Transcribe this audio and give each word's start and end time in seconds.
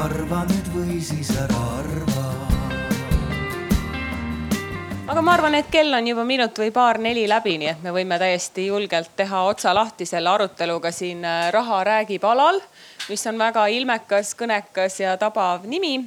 arva 0.00 0.44
nüüd 0.48 0.68
või 0.72 1.00
siis 1.04 1.28
ära 1.36 1.58
arva 1.76 2.22
aga 5.10 5.22
ma 5.26 5.32
arvan, 5.34 5.56
et 5.58 5.68
kell 5.72 5.92
on 5.96 6.06
juba 6.06 6.24
minut 6.24 6.56
või 6.62 6.70
paar-neli 6.72 7.26
läbi, 7.28 7.56
nii 7.60 7.68
et 7.72 7.82
me 7.84 7.92
võime 7.92 8.16
täiesti 8.20 8.68
julgelt 8.68 9.10
teha 9.18 9.42
otsa 9.50 9.74
lahti 9.74 10.06
selle 10.06 10.30
aruteluga 10.30 10.92
siin 10.94 11.24
äh, 11.26 11.48
Raha 11.52 11.82
räägib 11.84 12.24
alal, 12.24 12.60
mis 13.10 13.26
on 13.26 13.40
väga 13.40 13.66
ilmekas, 13.74 14.32
kõnekas 14.38 15.00
ja 15.02 15.16
tabav 15.20 15.66
nimi. 15.68 15.98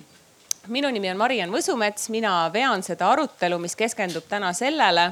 minu 0.68 0.90
nimi 0.90 1.12
on 1.12 1.20
Mariann 1.20 1.54
Võsumets, 1.54 2.10
mina 2.10 2.50
vean 2.54 2.84
seda 2.84 3.12
arutelu, 3.12 3.60
mis 3.60 3.76
keskendub 3.76 4.24
täna 4.30 4.54
sellele, 4.54 5.12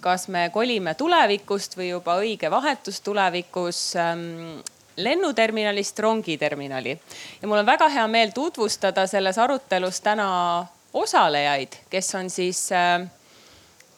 kas 0.00 0.28
me 0.28 0.50
kolime 0.52 0.94
tulevikust 0.94 1.78
või 1.78 1.92
juba 1.94 2.18
õige 2.18 2.50
vahetus 2.50 3.00
tulevikus 3.00 3.94
ähm, 3.96 4.58
lennuterminalist 4.98 5.98
rongiterminali. 5.98 6.98
ja 7.42 7.48
mul 7.48 7.58
on 7.58 7.66
väga 7.66 7.88
hea 7.88 8.06
meel 8.08 8.30
tutvustada 8.34 9.06
selles 9.06 9.38
arutelus 9.38 10.00
täna 10.00 10.66
osalejaid, 10.92 11.68
kes 11.90 12.14
on 12.14 12.30
siis 12.30 12.72
äh, 12.72 13.06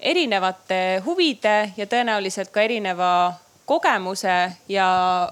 erinevate 0.00 1.02
huvide 1.04 1.72
ja 1.76 1.86
tõenäoliselt 1.86 2.52
ka 2.52 2.62
erineva 2.62 3.32
kogemuse 3.70 4.52
ja 4.68 4.88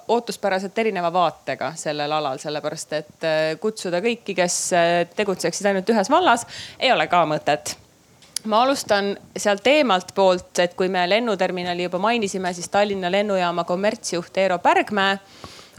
ootuspäraselt 0.09 0.79
erineva 0.79 1.13
vaatega 1.13 1.73
sellel 1.77 2.13
alal, 2.13 2.39
sellepärast 2.39 2.97
et 3.01 3.27
äh, 3.27 3.43
kutsuda 3.61 4.01
kõiki, 4.05 4.37
kes 4.39 4.57
äh, 4.77 4.95
tegutseksid 5.17 5.67
ainult 5.67 5.91
ühes 5.91 6.11
vallas, 6.11 6.47
ei 6.79 6.93
ole 6.95 7.09
ka 7.11 7.25
mõtet. 7.27 7.75
ma 8.45 8.63
alustan 8.63 9.17
sealt 9.37 9.67
eemalt 9.67 10.15
poolt, 10.15 10.59
et 10.63 10.75
kui 10.79 10.89
me 10.89 11.03
lennuterminali 11.09 11.89
juba 11.89 11.99
mainisime, 11.99 12.53
siis 12.55 12.69
Tallinna 12.69 13.11
lennujaama 13.11 13.65
kommertsjuht 13.65 14.39
Eero 14.39 14.59
Pärgmäe 14.59 15.19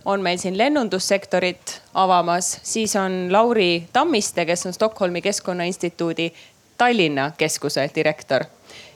on 0.10 0.22
meil 0.22 0.38
siin 0.38 0.58
lennundussektorit 0.58 1.82
avamas, 1.94 2.60
siis 2.64 2.96
on 2.96 3.28
Lauri 3.34 3.88
Tammiste, 3.94 4.46
kes 4.46 4.66
on 4.66 4.74
Stockholmi 4.74 5.22
Keskkonnainstituudi 5.22 6.34
Tallinna 6.78 7.32
keskuse 7.38 7.90
direktor. 7.96 8.44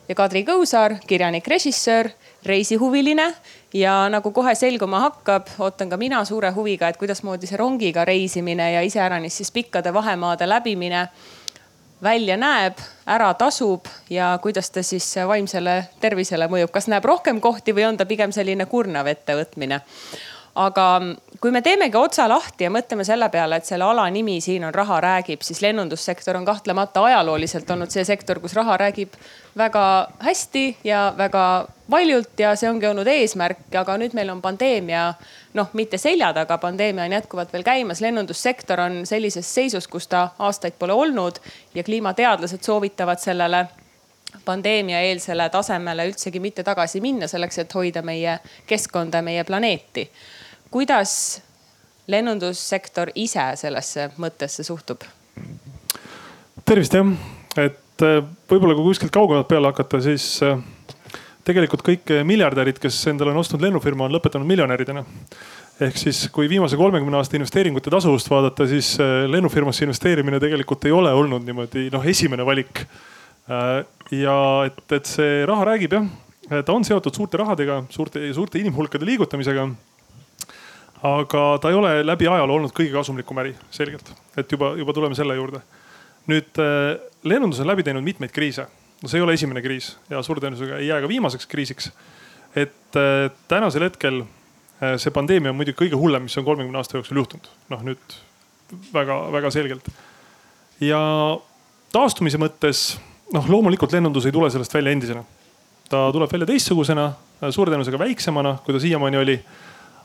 Ja 0.10 0.16
Kadri 0.16 0.44
Kõusaar, 0.44 0.98
kirjanik, 1.08 1.48
režissöör, 1.48 2.10
reisihuviline. 2.46 3.30
Ja 3.74 4.10
nagu 4.10 4.32
kohe 4.32 4.56
selguma 4.56 5.00
hakkab, 5.00 5.48
ootan 5.60 5.90
ka 5.90 5.98
mina 5.98 6.26
suure 6.26 6.52
huviga, 6.52 6.90
et 6.90 6.98
kuidasmoodi 6.98 7.48
see 7.48 7.58
rongiga 7.58 8.06
reisimine 8.06 8.72
ja 8.74 8.82
iseäranis 8.82 9.38
siis 9.38 9.52
pikkade 9.52 9.94
vahemaade 9.94 10.50
läbimine 10.50 11.08
välja 12.04 12.36
näeb, 12.38 12.82
ära 13.08 13.32
tasub 13.40 13.88
ja 14.10 14.34
kuidas 14.42 14.70
ta 14.72 14.84
siis 14.84 15.08
vaimsele 15.28 15.78
tervisele 16.04 16.50
mõjub, 16.52 16.74
kas 16.74 16.90
näeb 16.92 17.06
rohkem 17.06 17.40
kohti 17.42 17.74
või 17.74 17.88
on 17.88 17.98
ta 17.98 18.06
pigem 18.06 18.36
selline 18.36 18.66
kurnav 18.66 19.08
ettevõtmine 19.08 19.80
aga 20.56 20.88
kui 21.42 21.52
me 21.52 21.62
teemegi 21.66 21.98
otsa 21.98 22.28
lahti 22.30 22.68
ja 22.68 22.72
mõtleme 22.72 23.04
selle 23.04 23.28
peale, 23.34 23.58
et 23.58 23.66
selle 23.66 23.88
ala 23.88 24.06
nimi 24.14 24.38
siin 24.42 24.64
on 24.68 24.74
Raha 24.74 25.00
räägib, 25.02 25.42
siis 25.42 25.62
lennundussektor 25.66 26.38
on 26.38 26.46
kahtlemata 26.46 27.04
ajalooliselt 27.04 27.70
olnud 27.74 27.92
see 27.92 28.06
sektor, 28.06 28.40
kus 28.40 28.54
raha 28.54 28.78
räägib 28.78 29.18
väga 29.58 29.86
hästi 30.22 30.66
ja 30.84 31.08
väga 31.18 31.68
valjult 31.92 32.40
ja 32.40 32.54
see 32.56 32.70
ongi 32.70 32.88
olnud 32.88 33.10
eesmärk, 33.10 33.66
aga 33.76 33.98
nüüd 33.98 34.14
meil 34.14 34.30
on 34.30 34.42
pandeemia 34.42 35.08
noh, 35.58 35.74
mitte 35.74 35.98
selja 35.98 36.32
taga, 36.34 36.58
pandeemia 36.62 37.10
on 37.10 37.18
jätkuvalt 37.18 37.54
veel 37.54 37.66
käimas, 37.66 38.02
lennundussektor 38.02 38.80
on 38.86 39.02
sellises 39.10 39.50
seisus, 39.56 39.88
kus 39.88 40.08
ta 40.08 40.30
aastaid 40.40 40.78
pole 40.80 40.94
olnud 40.94 41.42
ja 41.74 41.84
kliimateadlased 41.84 42.62
soovitavad 42.62 43.20
sellele 43.20 43.66
pandeemia 44.46 45.02
eelsele 45.02 45.50
tasemele 45.50 46.08
üldsegi 46.10 46.40
mitte 46.40 46.64
tagasi 46.64 47.02
minna, 47.02 47.28
selleks 47.28 47.66
et 47.66 47.76
hoida 47.76 48.02
meie 48.02 48.40
keskkonda 48.70 49.22
meie 49.22 49.44
planeeti 49.44 50.08
kuidas 50.74 51.42
lennundussektor 52.10 53.12
ise 53.16 53.46
sellesse 53.60 54.10
mõttesse 54.22 54.66
suhtub? 54.66 55.06
tervist 56.66 56.96
jah, 56.96 57.10
et 57.60 58.06
äh, 58.06 58.22
võib-olla 58.50 58.76
kui 58.78 58.88
kuskilt 58.88 59.14
kaugemalt 59.14 59.50
peale 59.50 59.70
hakata, 59.70 60.00
siis 60.02 60.26
äh, 60.46 60.62
tegelikult 61.46 61.84
kõik 61.86 62.14
miljardärid, 62.26 62.80
kes 62.82 63.02
endale 63.12 63.34
on 63.34 63.42
ostnud 63.42 63.62
lennufirma, 63.62 64.08
on 64.08 64.16
lõpetanud 64.16 64.48
miljonäridena. 64.48 65.04
ehk 65.84 65.98
siis, 66.00 66.28
kui 66.32 66.50
viimase 66.50 66.78
kolmekümne 66.80 67.20
aasta 67.20 67.38
investeeringute 67.38 67.92
tasuvust 67.92 68.30
vaadata, 68.32 68.68
siis 68.70 68.96
äh, 69.02 69.26
lennufirmasse 69.30 69.86
investeerimine 69.86 70.40
tegelikult 70.40 70.86
ei 70.86 70.96
ole 70.96 71.14
olnud 71.14 71.46
niimoodi 71.46 71.90
noh, 71.94 72.06
esimene 72.06 72.46
valik. 72.46 72.86
ja 74.12 74.36
et, 74.64 74.84
et 74.96 75.06
see 75.06 75.42
raha 75.46 75.66
räägib 75.68 75.92
jah, 75.92 76.06
ta 76.64 76.72
on 76.72 76.86
seotud 76.88 77.14
suurte 77.14 77.38
rahadega, 77.42 77.82
suurte, 77.92 78.22
suurte 78.34 78.62
inimhulkade 78.62 79.04
liigutamisega 79.06 79.66
aga 81.04 81.44
ta 81.62 81.70
ei 81.70 81.76
ole 81.76 81.92
läbi 82.06 82.28
ajaloo 82.28 82.58
olnud 82.58 82.74
kõige 82.76 82.94
kasumlikum 82.96 83.40
äri, 83.44 83.54
selgelt. 83.76 84.14
et 84.38 84.52
juba, 84.52 84.74
juba 84.80 84.94
tuleme 84.96 85.16
selle 85.16 85.36
juurde. 85.36 85.60
nüüd 86.32 86.60
äh, 86.64 86.96
lennundus 87.28 87.60
on 87.60 87.68
läbi 87.68 87.84
teinud 87.84 88.04
mitmeid 88.04 88.32
kriise. 88.32 88.68
no 89.02 89.10
see 89.10 89.20
ei 89.20 89.26
ole 89.26 89.36
esimene 89.36 89.62
kriis 89.62 89.98
ja 90.10 90.22
suure 90.24 90.40
tõenäosusega 90.40 90.80
ei 90.80 90.88
jää 90.88 91.02
ka 91.04 91.08
viimaseks 91.12 91.48
kriisiks. 91.48 91.92
et 92.56 92.96
äh, 92.96 93.32
tänasel 93.48 93.84
hetkel 93.90 94.22
äh, 94.24 94.96
see 94.98 95.12
pandeemia 95.12 95.52
on 95.52 95.60
muidugi 95.60 95.86
kõige 95.86 96.00
hullem, 96.00 96.30
mis 96.30 96.38
on 96.38 96.48
kolmekümne 96.48 96.80
aasta 96.80 96.98
jooksul 96.98 97.20
juhtunud. 97.20 97.52
noh 97.70 97.84
nüüd 97.84 98.20
väga-väga 98.94 99.52
selgelt. 99.52 99.92
ja 100.80 101.02
taastumise 101.92 102.40
mõttes 102.40 102.94
noh, 103.34 103.50
loomulikult 103.50 103.92
lennundus 103.92 104.26
ei 104.26 104.32
tule 104.32 104.50
sellest 104.50 104.74
välja 104.74 104.96
endisena. 104.96 105.24
ta 105.90 106.08
tuleb 106.16 106.32
välja 106.32 106.48
teistsugusena, 106.48 107.12
suure 107.52 107.74
tõenäosusega 107.74 108.00
väiksemana, 108.00 108.56
kui 108.64 108.74
ta 108.74 108.80
siiamaani 108.80 109.20
oli 109.20 109.38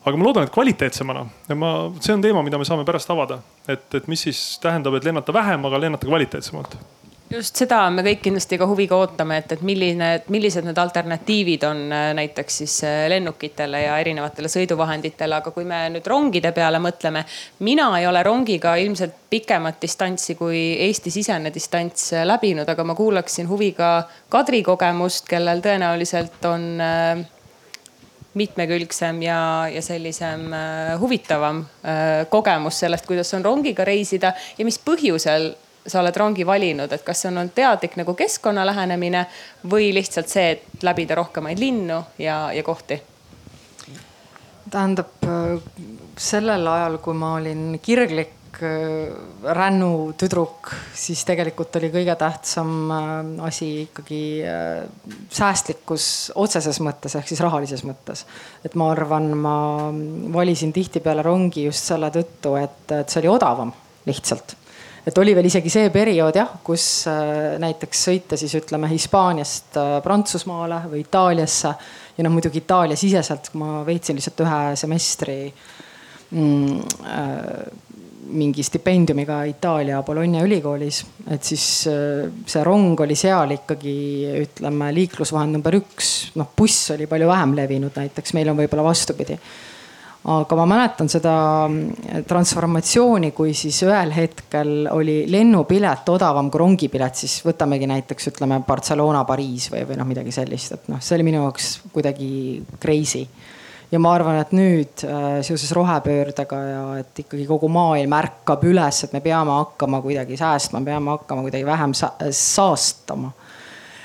aga 0.09 0.21
ma 0.21 0.29
loodan, 0.29 0.49
et 0.49 0.55
kvaliteetsemana. 0.55 1.25
Ja 1.49 1.59
ma, 1.59 1.73
see 2.01 2.15
on 2.17 2.25
teema, 2.25 2.45
mida 2.47 2.61
me 2.61 2.69
saame 2.69 2.87
pärast 2.89 3.11
avada, 3.15 3.41
et, 3.69 3.89
et 3.95 4.09
mis 4.11 4.29
siis 4.29 4.45
tähendab, 4.63 4.97
et 4.99 5.09
lennata 5.09 5.35
vähem, 5.35 5.69
aga 5.69 5.85
lennata 5.87 6.09
kvaliteetsemalt. 6.09 6.79
Just 7.29 7.61
seda 7.61 7.83
me 7.93 8.01
kõik 8.07 8.23
kindlasti 8.25 8.57
ka 8.57 8.65
huviga 8.71 8.97
ootame, 8.97 9.43
et, 9.43 9.51
et 9.53 9.61
milline, 9.67 10.07
millised 10.33 10.65
need 10.65 10.79
alternatiivid 10.81 11.67
on 11.69 11.83
äh, 11.93 12.07
näiteks 12.17 12.57
siis 12.63 12.77
äh, 12.89 13.03
lennukitele 13.13 13.83
ja 13.83 13.99
erinevatele 14.01 14.49
sõiduvahenditele, 14.49 15.37
aga 15.37 15.53
kui 15.53 15.69
me 15.69 15.83
nüüd 15.93 16.09
rongide 16.09 16.55
peale 16.57 16.81
mõtleme. 16.81 17.27
mina 17.69 17.91
ei 18.01 18.09
ole 18.09 18.23
rongiga 18.25 18.79
ilmselt 18.81 19.29
pikemat 19.29 19.77
distantsi 19.83 20.39
kui 20.41 20.63
Eesti-sisene 20.89 21.53
distants 21.53 22.15
äh, 22.17 22.25
läbinud, 22.25 22.69
aga 22.69 22.85
ma 22.89 22.97
kuulaksin 22.97 23.49
huviga 23.49 24.09
Kadri 24.33 24.63
kogemust, 24.65 25.29
kellel 25.29 25.61
tõenäoliselt 25.61 26.49
on 26.49 26.81
mitmekülgsem 28.39 29.23
ja, 29.23 29.41
ja 29.73 29.83
sellisem 29.85 30.53
äh, 30.53 30.95
huvitavam 31.01 31.65
äh, 31.83 32.27
kogemus 32.31 32.81
sellest, 32.85 33.07
kuidas 33.09 33.35
on 33.35 33.45
rongiga 33.45 33.87
reisida 33.89 34.33
ja 34.59 34.67
mis 34.69 34.81
põhjusel 34.83 35.53
sa 35.89 36.03
oled 36.03 36.17
rongi 36.21 36.45
valinud, 36.47 36.93
et 36.93 37.05
kas 37.05 37.23
see 37.23 37.31
on 37.31 37.41
olnud 37.43 37.55
teadlik 37.57 37.95
nagu 37.97 38.13
keskkonna 38.17 38.67
lähenemine 38.69 39.25
või 39.71 39.89
lihtsalt 39.97 40.29
see, 40.29 40.51
et 40.57 40.85
läbida 40.85 41.17
rohkemaid 41.17 41.61
linnu 41.63 42.03
ja, 42.21 42.49
ja 42.53 42.65
kohti? 42.67 43.01
tähendab 44.69 45.23
sellel 46.21 46.67
ajal, 46.69 46.99
kui 47.01 47.17
ma 47.17 47.39
olin 47.39 47.79
kirglik 47.81 48.35
Äh, 48.59 49.15
rännutüdruk, 49.55 50.73
siis 50.99 51.21
tegelikult 51.23 51.77
oli 51.79 51.93
kõige 51.95 52.17
tähtsam 52.19 52.91
äh, 52.91 53.13
asi 53.47 53.69
ikkagi 53.85 54.23
äh, 54.43 55.13
säästlikkus 55.31 56.07
otseses 56.35 56.81
mõttes 56.83 57.15
ehk 57.15 57.31
siis 57.31 57.45
rahalises 57.45 57.85
mõttes. 57.87 58.25
et 58.67 58.75
ma 58.75 58.91
arvan, 58.91 59.31
ma 59.39 59.55
valisin 60.35 60.75
tihtipeale 60.75 61.23
rongi 61.23 61.69
just 61.69 61.87
selle 61.87 62.11
tõttu, 62.11 62.57
et, 62.59 62.83
et 62.99 63.07
see 63.07 63.23
oli 63.23 63.31
odavam 63.37 63.71
lihtsalt 64.11 64.57
et 65.07 65.23
oli 65.23 65.39
veel 65.39 65.47
isegi 65.47 65.71
see 65.71 65.95
periood 65.95 66.43
jah, 66.43 66.59
kus 66.67 67.07
näiteks 67.63 68.07
sõita 68.11 68.37
siis 68.37 68.59
ütleme 68.59 68.91
Hispaaniast 68.91 69.79
Prantsusmaale 70.03 70.83
või 70.91 71.07
Itaaliasse 71.07 71.77
ja 72.19 72.27
noh, 72.27 72.35
muidugi 72.35 72.65
Itaalia 72.65 72.99
siseselt 72.99 73.53
ma 73.55 73.85
veetsin 73.87 74.19
lihtsalt 74.19 74.43
ühe 74.43 74.63
semestri 74.83 75.45
mm, 76.35 76.81
äh, 77.07 77.87
mingi 78.29 78.63
stipendiumiga 78.63 79.43
Itaalia 79.49 80.03
Bologna 80.07 80.43
ülikoolis, 80.45 81.01
et 81.31 81.45
siis 81.45 81.65
äh, 81.91 82.29
see 82.49 82.63
rong 82.67 83.01
oli 83.05 83.17
seal 83.19 83.55
ikkagi 83.57 83.95
ütleme 84.43 84.91
liiklusvahend 84.97 85.59
number 85.59 85.79
üks, 85.79 86.13
noh 86.39 86.51
buss 86.57 86.93
oli 86.95 87.09
palju 87.11 87.29
vähem 87.31 87.57
levinud 87.59 87.99
näiteks, 87.99 88.35
meil 88.37 88.53
on 88.53 88.61
võib-olla 88.61 88.87
vastupidi. 88.91 89.39
aga 90.29 90.57
ma 90.59 90.65
mäletan 90.69 91.09
seda 91.09 91.35
mm, 91.69 92.25
transformatsiooni, 92.29 93.31
kui 93.33 93.55
siis 93.57 93.79
ühel 93.87 94.13
hetkel 94.13 94.89
oli 94.93 95.23
lennupilet 95.31 96.09
odavam 96.13 96.51
kui 96.51 96.61
rongipilet, 96.65 97.15
siis 97.17 97.39
võtamegi 97.47 97.89
näiteks 97.89 98.33
ütleme 98.33 98.61
Barcelona, 98.67 99.25
Pariis 99.25 99.71
või, 99.73 99.87
või 99.89 100.01
noh, 100.01 100.09
midagi 100.09 100.35
sellist, 100.35 100.75
et 100.75 100.91
noh, 100.93 101.01
see 101.01 101.17
oli 101.17 101.31
minu 101.31 101.47
jaoks 101.47 101.79
kuidagi 101.95 102.29
crazy 102.83 103.25
ja 103.93 104.01
ma 104.03 104.13
arvan, 104.15 104.39
et 104.43 104.53
nüüd 104.57 105.05
äh, 105.07 105.39
seoses 105.47 105.71
rohepöördega 105.77 106.59
ja 106.71 106.83
et 107.01 107.23
ikkagi 107.25 107.47
kogu 107.49 107.71
maailm 107.73 108.17
ärkab 108.19 108.65
üles, 108.69 109.05
et 109.05 109.15
me 109.17 109.23
peame 109.25 109.55
hakkama 109.63 110.03
kuidagi 110.05 110.37
säästma, 110.41 110.83
peame 110.85 111.15
hakkama 111.17 111.47
kuidagi 111.47 111.67
vähem 111.67 111.95
sa 111.97 112.13
saastama. 112.31 113.33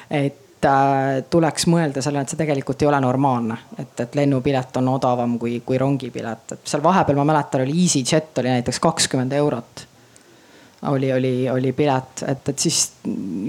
et 0.10 0.66
äh, 0.66 1.24
tuleks 1.30 1.68
mõelda 1.68 2.02
sellele, 2.02 2.24
et 2.24 2.34
see 2.34 2.40
tegelikult 2.40 2.82
ei 2.82 2.92
ole 2.92 3.00
normaalne, 3.04 3.58
et, 3.78 3.96
et 4.00 4.16
lennupilet 4.16 4.78
on 4.80 4.94
odavam 4.96 5.40
kui, 5.40 5.60
kui 5.66 5.78
rongipilet, 5.78 6.56
et 6.56 6.70
seal 6.70 6.84
vahepeal 6.84 7.20
ma 7.20 7.28
mäletan, 7.34 7.66
oli 7.66 7.84
EasyJet 7.84 8.44
oli 8.44 8.56
näiteks 8.56 8.80
kakskümmend 8.84 9.36
eurot 9.40 9.88
oli, 10.90 11.12
oli, 11.14 11.34
oli 11.50 11.72
pilet, 11.76 12.24
et, 12.28 12.50
et 12.50 12.60
siis 12.60 12.80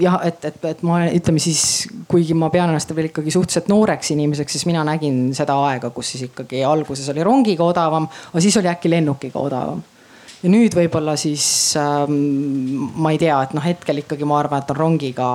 jah, 0.01 0.19
et, 0.27 0.45
et, 0.45 0.59
et 0.69 0.83
ma 0.87 1.01
ütleme 1.07 1.41
siis, 1.43 1.63
kuigi 2.11 2.37
ma 2.37 2.49
pean 2.53 2.71
ennast 2.71 2.93
veel 2.95 3.09
ikkagi 3.09 3.33
suhteliselt 3.33 3.67
nooreks 3.71 4.13
inimeseks, 4.15 4.57
siis 4.57 4.67
mina 4.69 4.83
nägin 4.87 5.33
seda 5.37 5.57
aega, 5.67 5.91
kus 5.95 6.13
siis 6.13 6.29
ikkagi 6.29 6.63
alguses 6.67 7.09
oli 7.13 7.25
rongiga 7.25 7.67
odavam, 7.67 8.07
aga 8.31 8.43
siis 8.43 8.57
oli 8.61 8.71
äkki 8.71 8.93
lennukiga 8.93 9.41
odavam 9.41 9.83
ja 10.43 10.51
nüüd 10.51 10.75
võib-olla 10.77 11.15
siis 11.19 11.45
ähm, 11.81 12.91
ma 13.01 13.13
ei 13.15 13.21
tea, 13.21 13.37
et 13.43 13.55
noh, 13.57 13.65
hetkel 13.65 14.03
ikkagi 14.03 14.27
ma 14.27 14.39
arvan, 14.43 14.61
et 14.63 14.75
on 14.75 14.81
rongiga 14.81 15.29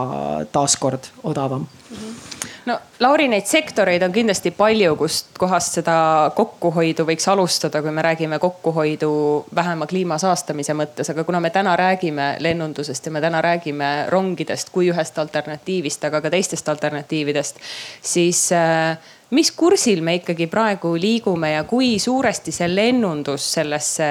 taaskord 0.52 1.12
odavam 1.32 1.66
mm. 1.66 1.96
-hmm 1.96 2.40
no 2.66 2.78
Lauri, 3.00 3.28
neid 3.28 3.46
sektoreid 3.48 4.02
on 4.02 4.12
kindlasti 4.12 4.52
palju, 4.56 4.94
kust 5.00 5.30
kohast 5.38 5.78
seda 5.78 5.94
kokkuhoidu 6.36 7.06
võiks 7.08 7.28
alustada, 7.32 7.82
kui 7.82 7.92
me 7.94 8.04
räägime 8.04 8.38
kokkuhoidu 8.42 9.12
vähema 9.56 9.88
kliima 9.90 10.18
saastamise 10.20 10.74
mõttes, 10.76 11.10
aga 11.12 11.24
kuna 11.24 11.40
me 11.40 11.50
täna 11.54 11.76
räägime 11.80 12.34
lennundusest 12.44 13.06
ja 13.06 13.14
me 13.14 13.22
täna 13.24 13.40
räägime 13.44 13.90
rongidest 14.12 14.72
kui 14.74 14.90
ühest 14.92 15.18
alternatiivist, 15.18 16.04
aga 16.04 16.20
ka 16.20 16.32
teistest 16.32 16.68
alternatiividest, 16.68 17.60
siis 18.02 18.46
äh, 18.56 18.98
mis 19.30 19.52
kursil 19.56 20.02
me 20.04 20.18
ikkagi 20.20 20.46
praegu 20.50 20.94
liigume 21.00 21.54
ja 21.54 21.64
kui 21.64 21.98
suuresti 21.98 22.52
see 22.52 22.70
lennundus 22.74 23.52
sellesse 23.54 24.10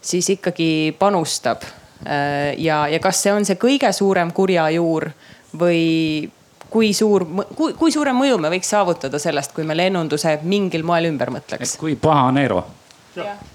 siis 0.00 0.30
ikkagi 0.36 0.96
panustab? 0.98 1.64
Äh, 2.06 2.54
ja, 2.58 2.86
ja 2.88 3.00
kas 3.00 3.22
see 3.22 3.32
on 3.32 3.46
see 3.48 3.60
kõige 3.60 3.92
suurem 3.96 4.32
kurja 4.36 4.68
juur 4.74 5.10
või 5.56 6.28
kui 6.70 6.92
suur, 6.94 7.24
kui, 7.54 7.74
kui 7.78 7.92
suure 7.94 8.12
mõju 8.16 8.38
me 8.42 8.50
võiks 8.52 8.70
saavutada 8.72 9.20
sellest, 9.22 9.54
kui 9.56 9.66
me 9.66 9.76
lennunduse 9.76 10.38
mingil 10.42 10.84
moel 10.86 11.10
ümber 11.10 11.32
mõtleks? 11.34 11.76
kui 11.80 11.96
paha 12.00 12.28
on 12.30 12.40
Eero? 12.42 12.64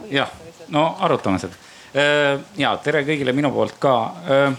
jah, 0.09 0.31
no 0.73 0.85
arutame 0.99 1.39
seda. 1.41 1.57
Äh, 1.91 2.39
ja 2.61 2.71
tere 2.83 3.03
kõigile 3.07 3.33
minu 3.35 3.51
poolt 3.53 3.75
ka. 3.81 3.95
Äh, 4.23 4.53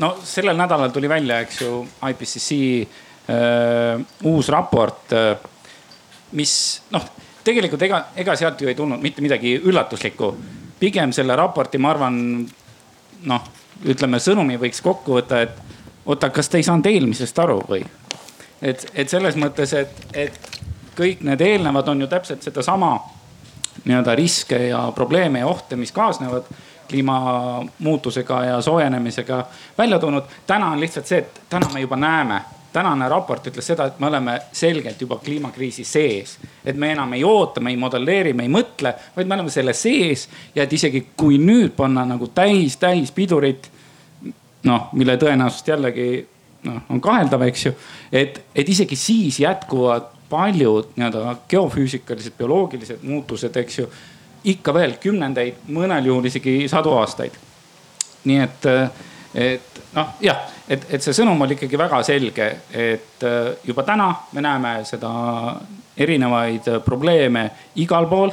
no 0.00 0.14
sellel 0.24 0.56
nädalal 0.58 0.92
tuli 0.94 1.10
välja, 1.10 1.42
eks 1.44 1.60
ju, 1.62 1.82
IPCC 2.08 2.58
äh, 3.28 4.00
uus 4.28 4.48
raport, 4.52 5.12
mis 6.38 6.54
noh, 6.94 7.04
tegelikult 7.44 7.82
ega, 7.84 8.06
ega 8.16 8.36
sealt 8.38 8.62
ju 8.62 8.70
ei 8.70 8.78
tulnud 8.78 9.02
mitte 9.02 9.24
midagi 9.24 9.58
üllatuslikku. 9.60 10.34
pigem 10.82 11.12
selle 11.14 11.36
raporti, 11.38 11.78
ma 11.78 11.92
arvan, 11.92 12.16
noh, 13.30 13.44
ütleme 13.86 14.18
sõnumi 14.18 14.56
võiks 14.58 14.80
kokku 14.82 15.20
võtta, 15.20 15.42
et 15.44 15.60
oota, 16.06 16.30
kas 16.30 16.48
te 16.48 16.58
ei 16.58 16.66
saanud 16.66 16.86
eelmisest 16.86 17.38
aru 17.38 17.60
või? 17.68 17.84
et, 18.62 18.86
et 18.94 19.08
selles 19.08 19.36
mõttes, 19.36 19.74
et, 19.78 20.06
et 20.14 20.60
kõik 20.96 21.22
need 21.26 21.40
eelnevad 21.40 21.88
on 21.88 22.04
ju 22.04 22.06
täpselt 22.10 22.42
sedasama 22.42 22.96
nii-öelda 23.84 24.14
riske 24.14 24.58
ja 24.68 24.84
probleeme 24.94 25.42
ja 25.42 25.46
ohte, 25.46 25.76
mis 25.76 25.92
kaasnevad 25.92 26.48
kliimamuutusega 26.88 28.44
ja 28.44 28.60
soojenemisega 28.60 29.46
välja 29.78 29.98
toonud. 29.98 30.22
täna 30.46 30.70
on 30.70 30.80
lihtsalt 30.80 31.06
see, 31.06 31.18
et 31.18 31.40
täna 31.48 31.68
me 31.72 31.80
juba 31.80 31.96
näeme, 31.96 32.40
tänane 32.72 33.08
raport 33.08 33.46
ütles 33.46 33.66
seda, 33.66 33.86
et 33.86 33.98
me 34.00 34.06
oleme 34.06 34.38
selgelt 34.52 35.00
juba 35.00 35.16
kliimakriisi 35.16 35.84
sees. 35.84 36.38
et 36.64 36.76
me 36.76 36.92
enam 36.92 37.12
ei 37.12 37.24
oota, 37.24 37.60
me 37.60 37.70
ei 37.70 37.76
modelleeri, 37.76 38.32
me 38.32 38.42
ei 38.42 38.52
mõtle, 38.52 38.94
vaid 39.16 39.26
me 39.26 39.34
oleme 39.34 39.50
selle 39.50 39.72
sees 39.72 40.28
ja 40.54 40.62
et 40.62 40.72
isegi 40.72 41.06
kui 41.16 41.38
nüüd 41.38 41.72
panna 41.76 42.04
nagu 42.04 42.28
täis, 42.28 42.76
täis 42.76 43.12
pidurit 43.12 43.70
noh, 44.68 44.88
mille 44.92 45.16
tõenäosust 45.20 45.68
jällegi 45.68 46.08
noh, 46.68 46.80
on 46.90 47.00
kaheldav, 47.02 47.42
eks 47.48 47.66
ju. 47.66 47.74
et, 48.12 48.42
et 48.54 48.68
isegi 48.68 48.96
siis 48.96 49.40
jätkuvad 49.42 50.10
paljud 50.32 50.94
nii-öelda 50.96 51.36
geofüüsikalised, 51.48 52.36
bioloogilised 52.38 53.02
muutused, 53.02 53.56
eks 53.56 53.78
ju. 53.78 53.88
ikka 54.44 54.74
veel 54.74 54.96
kümnendeid, 55.02 55.66
mõnel 55.70 56.06
juhul 56.08 56.24
isegi 56.30 56.56
sadu 56.68 56.94
aastaid. 56.98 57.36
nii 58.24 58.38
et, 58.38 58.66
et 59.34 59.82
noh, 59.94 60.14
jah, 60.22 60.46
et, 60.68 60.86
et 60.90 61.02
see 61.02 61.14
sõnum 61.16 61.40
oli 61.42 61.58
ikkagi 61.58 61.78
väga 61.78 62.02
selge, 62.06 62.48
et 62.72 63.26
juba 63.66 63.84
täna 63.86 64.08
me 64.32 64.44
näeme 64.44 64.78
seda 64.88 65.12
erinevaid 65.96 66.70
probleeme 66.84 67.50
igal 67.82 68.08
pool 68.08 68.32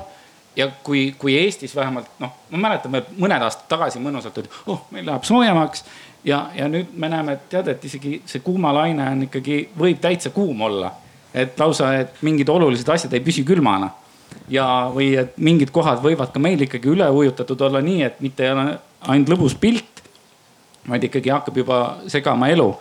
ja 0.56 0.70
kui, 0.84 1.16
kui 1.18 1.36
Eestis 1.38 1.76
vähemalt 1.76 2.20
noh, 2.20 2.36
ma 2.52 2.62
mäletan 2.68 2.92
veel 2.92 3.08
mõned 3.20 3.44
aastad 3.44 3.68
tagasi 3.72 4.02
mõnusalt 4.04 4.38
oli, 4.42 4.52
oh 4.72 4.86
meil 4.94 5.06
läheb 5.08 5.28
soojemaks 5.28 5.84
ja, 6.24 6.50
ja 6.56 6.68
nüüd 6.71 6.94
me 7.00 7.10
näeme, 7.10 7.38
et 7.38 7.48
tead, 7.51 7.68
et 7.71 7.86
isegi 7.86 8.19
see 8.27 8.44
kuumalaine 8.45 9.06
on 9.13 9.25
ikkagi, 9.27 9.62
võib 9.80 10.01
täitsa 10.01 10.33
kuum 10.36 10.62
olla. 10.62 10.92
et 11.33 11.60
lausa, 11.60 11.94
et 11.94 12.21
mingid 12.25 12.50
olulised 12.50 12.88
asjad 12.89 13.13
ei 13.13 13.21
püsi 13.21 13.44
külmana. 13.45 13.92
ja, 14.50 14.89
või 14.94 15.13
et 15.18 15.38
mingid 15.38 15.71
kohad 15.71 16.01
võivad 16.04 16.33
ka 16.33 16.39
meil 16.39 16.62
ikkagi 16.62 16.89
üle 16.89 17.10
ujutatud 17.10 17.62
olla 17.62 17.81
nii, 17.81 18.04
et 18.04 18.21
mitte 18.21 18.44
ei 18.44 18.51
ole 18.51 18.80
ainult 19.07 19.30
lõbus 19.30 19.56
pilt, 19.60 20.04
vaid 20.89 21.04
ikkagi 21.04 21.30
hakkab 21.30 21.57
juba 21.57 21.80
segama 22.07 22.50
elu. 22.50 22.74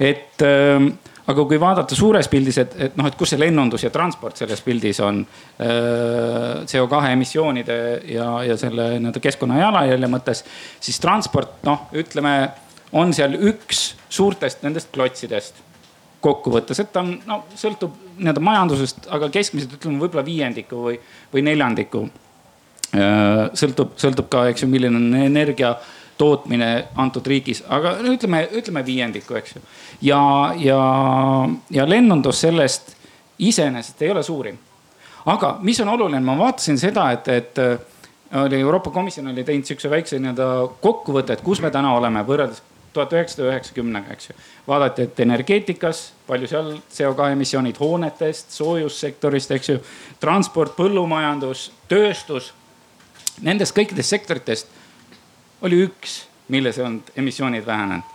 et 0.00 0.42
ähm, 0.42 0.92
aga 1.26 1.44
kui 1.46 1.60
vaadata 1.60 1.94
suures 1.94 2.28
pildis, 2.28 2.58
et, 2.58 2.74
et 2.88 2.96
noh, 2.98 3.06
et 3.06 3.16
kus 3.18 3.32
see 3.32 3.40
lennundus 3.40 3.84
ja 3.86 3.92
transport 3.94 4.40
selles 4.40 4.60
pildis 4.64 4.98
on 5.04 5.22
äh, 5.22 6.64
CO2 6.66 7.12
emissioonide 7.12 7.78
ja, 8.10 8.28
ja 8.48 8.56
selle 8.58 8.96
nii-öelda 8.98 9.22
keskkonna 9.22 9.60
jalajälje 9.60 10.10
mõttes, 10.10 10.44
siis 10.82 10.98
transport 11.02 11.62
noh, 11.68 11.86
ütleme 12.02 12.34
on 12.92 13.12
seal 13.16 13.36
üks 13.38 13.92
suurtest 14.12 14.64
nendest 14.64 14.92
klotsidest 14.92 15.62
kokkuvõttes, 16.22 16.78
et 16.78 16.92
ta 16.94 17.02
on, 17.02 17.16
no 17.26 17.40
sõltub 17.58 17.96
nii-öelda 18.18 18.42
majandusest, 18.44 19.08
aga 19.12 19.28
keskmiselt 19.32 19.74
ütleme 19.78 19.98
võib-olla 20.02 20.24
viiendiku 20.26 20.84
või, 20.84 20.98
või 21.32 21.42
neljandiku. 21.48 22.04
Äh, 22.92 23.48
sõltub, 23.58 23.96
sõltub 23.98 24.28
ka, 24.30 24.46
eks 24.52 24.62
ju, 24.62 24.70
milline 24.70 25.00
on 25.00 25.16
energia 25.18 25.74
tootmine 26.20 26.68
antud 27.00 27.26
riigis, 27.26 27.64
aga 27.72 27.96
no 28.04 28.12
ütleme, 28.14 28.44
ütleme 28.54 28.84
viiendiku, 28.86 29.34
eks 29.40 29.56
ju. 29.56 29.62
ja, 30.06 30.20
ja, 30.60 30.82
ja 31.72 31.86
lennundus 31.88 32.44
sellest 32.44 32.92
iseenesest 33.42 34.02
ei 34.04 34.12
ole 34.12 34.22
suurim. 34.22 34.58
aga 35.26 35.56
mis 35.62 35.80
on 35.80 35.88
oluline, 35.88 36.20
ma 36.22 36.36
vaatasin 36.38 36.78
seda, 36.78 37.08
et, 37.16 37.28
et 37.28 37.58
äh, 37.58 37.78
oli 38.44 38.60
Euroopa 38.60 38.90
Komisjon 38.90 39.32
oli 39.32 39.44
teinud 39.44 39.66
sihukese 39.66 39.90
väikse 39.90 40.20
nii-öelda 40.20 40.46
kokkuvõtte, 40.84 41.32
et 41.32 41.42
kus 41.42 41.60
me 41.64 41.70
täna 41.70 41.96
oleme 41.96 42.22
võrreldes 42.28 42.62
tuhat 42.92 43.12
üheksasada 43.12 43.48
üheksakümnega, 43.50 44.12
eks 44.12 44.30
ju. 44.30 44.36
vaadati, 44.66 45.06
et 45.08 45.20
energeetikas, 45.20 46.12
palju 46.26 46.48
seal 46.50 46.72
CO2 46.92 47.32
emissioonid 47.32 47.78
hoonetest, 47.80 48.50
soojussektorist, 48.50 49.50
eks 49.56 49.72
ju. 49.72 49.78
transport, 50.20 50.76
põllumajandus, 50.76 51.70
tööstus. 51.88 52.52
Nendest 53.42 53.74
kõikidest 53.76 54.12
sektoritest 54.12 54.80
oli 55.62 55.84
üks, 55.86 56.22
milles 56.52 56.78
ei 56.78 56.84
olnud 56.84 57.14
emissioonid 57.16 57.66
vähenenud. 57.66 58.10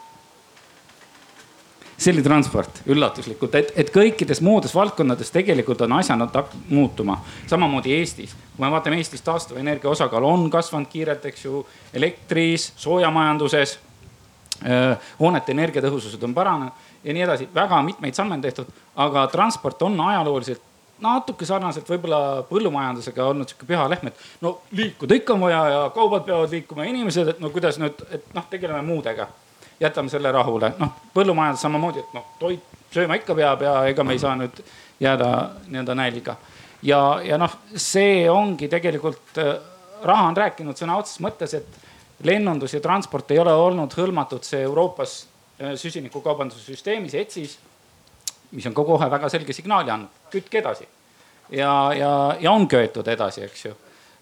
see 1.97 2.13
oli 2.13 2.21
transport, 2.21 2.83
üllatuslikult, 2.85 3.55
et, 3.57 3.71
et 3.75 3.87
kõikides 3.89 4.37
muudes 4.45 4.75
valdkondades 4.75 5.31
tegelikult 5.33 5.81
on 5.81 5.95
asjad 5.97 6.53
muutuma. 6.69 7.23
samamoodi 7.47 7.95
Eestis, 7.95 8.35
kui 8.53 8.65
me 8.65 8.69
vaatame 8.71 9.01
Eestis 9.01 9.25
taastuvenergia 9.25 9.89
osakaal 9.89 10.23
on 10.23 10.49
kasvanud 10.49 10.87
kiirelt, 10.87 11.25
eks 11.25 11.45
ju, 11.45 11.65
elektris, 11.93 12.73
soojamajanduses 12.75 13.79
hoonete 15.19 15.53
energiatõhusused 15.55 16.23
on 16.27 16.33
paranenud 16.35 16.87
ja 17.03 17.13
nii 17.13 17.23
edasi, 17.23 17.49
väga 17.55 17.81
mitmeid 17.87 18.17
samme 18.17 18.35
on 18.35 18.41
tehtud, 18.41 18.71
aga 18.95 19.27
transport 19.31 19.81
on 19.87 19.99
ajalooliselt 20.09 20.61
natuke 21.03 21.45
sarnaselt 21.45 21.89
võib-olla 21.89 22.43
põllumajandusega 22.49 23.25
olnud 23.29 23.49
sihuke 23.49 23.67
püha 23.69 23.85
lehm, 23.91 24.09
et 24.09 24.23
no 24.41 24.57
liikuda 24.75 25.19
ikka 25.19 25.35
on 25.35 25.43
vaja 25.45 25.59
ja 25.69 25.81
kaubad 25.93 26.25
peavad 26.25 26.53
liikuma 26.53 26.85
ja 26.85 26.93
inimesed, 26.93 27.33
et 27.33 27.43
no 27.43 27.51
kuidas 27.53 27.77
nüüd, 27.81 28.01
et 28.11 28.33
noh, 28.33 28.47
tegeleme 28.49 28.81
muudega. 28.85 29.27
jätame 29.79 30.09
selle 30.09 30.31
rahule, 30.33 30.71
noh 30.79 30.93
põllumajandus 31.13 31.61
samamoodi, 31.61 32.01
et 32.01 32.13
noh, 32.17 32.23
toit 32.39 32.77
sööma 32.93 33.17
ikka 33.19 33.35
peab 33.37 33.61
ja 33.61 33.73
ega 33.85 34.03
me 34.03 34.15
ei 34.17 34.19
saa 34.19 34.33
nüüd 34.35 34.61
jääda 34.99 35.27
nii-öelda 35.67 35.95
nälga. 35.95 36.35
ja, 36.81 37.19
ja 37.23 37.37
noh, 37.37 37.57
see 37.75 38.29
ongi 38.29 38.67
tegelikult, 38.67 39.37
äh, 39.37 39.53
raha 40.03 40.31
on 40.31 40.37
rääkinud 40.37 40.77
sõna 40.77 40.97
otseses 40.97 41.21
mõttes, 41.21 41.53
et 41.53 41.86
lennundus 42.23 42.73
ja 42.73 42.81
transport 42.81 43.31
ei 43.31 43.39
ole 43.39 43.53
olnud 43.53 43.93
hõlmatud 43.93 44.45
see 44.45 44.61
Euroopas 44.65 45.17
äh, 45.61 45.73
süsinikukaubanduse 45.77 46.63
süsteemis, 46.65 47.13
ETS-is. 47.13 47.57
mis 48.51 48.65
on 48.65 48.73
ka 48.73 48.83
kohe 48.87 49.09
väga 49.11 49.29
selge 49.29 49.53
signaali 49.53 49.91
andnud, 49.91 50.21
kütke 50.31 50.61
edasi. 50.61 50.87
ja, 51.49 51.93
ja, 51.93 52.13
ja 52.39 52.51
on 52.51 52.67
köetud 52.67 53.07
edasi, 53.07 53.43
eks 53.43 53.65
ju. 53.65 53.73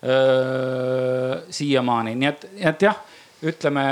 Äh, 0.05 1.43
siiamaani, 1.49 2.15
nii 2.15 2.29
et, 2.29 2.47
et 2.73 2.87
jah, 2.89 2.97
ütleme. 3.45 3.85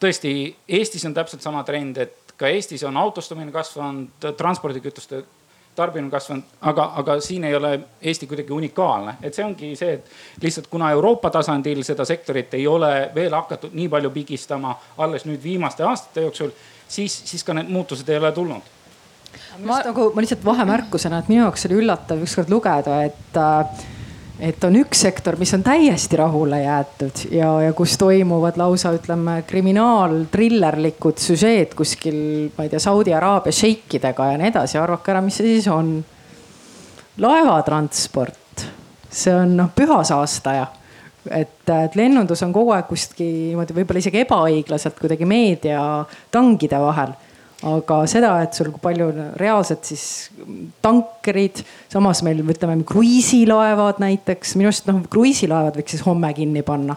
tõesti, 0.00 0.32
Eestis 0.68 1.04
on 1.04 1.14
täpselt 1.14 1.42
sama 1.42 1.64
trend, 1.64 1.98
et 1.98 2.34
ka 2.38 2.48
Eestis 2.48 2.84
on 2.86 2.96
autostumine 2.96 3.52
kasvanud, 3.52 4.30
transpordikütuste 4.38 5.24
tarbimine 5.78 6.10
kasvanud, 6.12 6.56
aga, 6.70 6.88
aga 7.00 7.18
siin 7.24 7.46
ei 7.48 7.54
ole 7.56 7.72
Eesti 8.02 8.26
kuidagi 8.30 8.54
unikaalne, 8.54 9.16
et 9.22 9.34
see 9.34 9.44
ongi 9.46 9.74
see, 9.78 9.98
et 9.98 10.42
lihtsalt 10.42 10.66
kuna 10.70 10.90
Euroopa 10.96 11.30
tasandil 11.34 11.84
seda 11.86 12.06
sektorit 12.08 12.54
ei 12.58 12.66
ole 12.66 13.10
veel 13.14 13.34
hakatud 13.34 13.76
nii 13.78 13.88
palju 13.92 14.10
pigistama 14.14 14.74
alles 14.98 15.26
nüüd 15.28 15.42
viimaste 15.42 15.86
aastate 15.86 16.26
jooksul, 16.26 16.50
siis, 16.88 17.20
siis 17.30 17.44
ka 17.44 17.56
need 17.56 17.70
muutused 17.72 18.08
ei 18.08 18.20
ole 18.20 18.32
tulnud. 18.36 18.74
Ma, 19.58 19.80
nagu, 19.84 20.10
ma 20.14 20.22
lihtsalt 20.22 20.44
vahemärkusena, 20.46 21.20
et 21.20 21.30
minu 21.30 21.44
jaoks 21.44 21.66
oli 21.68 21.78
üllatav 21.82 22.20
ükskord 22.24 22.50
lugeda, 22.52 23.02
et 23.08 23.38
äh, 23.38 23.86
et 24.38 24.64
on 24.64 24.76
üks 24.78 25.02
sektor, 25.02 25.36
mis 25.38 25.50
on 25.56 25.64
täiesti 25.66 26.18
rahule 26.18 26.60
jäetud 26.62 27.24
ja, 27.34 27.50
ja 27.66 27.72
kus 27.76 27.96
toimuvad 27.98 28.58
lausa 28.60 28.92
ütleme 28.94 29.40
kriminaal-trillerlikud 29.48 31.18
süžeed 31.22 31.74
kuskil, 31.78 32.18
ma 32.56 32.66
ei 32.66 32.72
tea, 32.72 32.82
Saudi 32.82 33.14
Araabia 33.14 33.54
šeikidega 33.54 34.32
ja 34.32 34.40
nii 34.40 34.52
edasi, 34.52 34.78
arvake 34.78 35.14
ära, 35.14 35.22
mis 35.24 35.40
see 35.40 35.56
siis 35.56 35.68
on. 35.72 35.98
laevatransport, 37.18 38.66
see 39.10 39.34
on 39.34 39.56
noh 39.58 39.72
püha 39.74 40.02
saastaja. 40.06 40.68
Et, 41.34 41.64
et 41.74 41.96
lennundus 41.98 42.40
on 42.46 42.52
kogu 42.54 42.70
aeg 42.72 42.86
kuskil 42.88 43.50
niimoodi 43.50 43.74
võib-olla 43.76 44.00
isegi 44.00 44.22
ebaõiglaselt 44.22 45.00
kuidagi 45.02 45.26
meedia 45.28 45.82
tangide 46.32 46.78
vahel 46.80 47.10
aga 47.66 48.02
seda, 48.06 48.32
et 48.44 48.54
sul 48.54 48.70
palju 48.82 49.08
reaalselt 49.40 49.88
siis 49.88 50.04
tankerid, 50.84 51.64
samas 51.90 52.22
meil 52.26 52.44
ütleme 52.44 52.78
kruiisilaevad 52.86 53.98
näiteks, 54.02 54.54
minu 54.58 54.70
arust 54.70 54.86
noh, 54.90 55.00
kruiisilaevad 55.10 55.78
võiks 55.80 55.96
siis 55.96 56.04
homme 56.06 56.30
kinni 56.36 56.62
panna. 56.66 56.94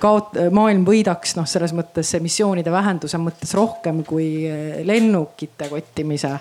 kaot-, 0.00 0.38
maailm 0.56 0.86
võidaks 0.88 1.36
noh, 1.36 1.48
selles 1.48 1.76
mõttes 1.76 2.14
emissioonide 2.16 2.72
vähenduse 2.72 3.20
mõttes 3.20 3.52
rohkem 3.58 4.00
kui 4.08 4.46
lennukite 4.88 5.68
kottimise 5.68 6.38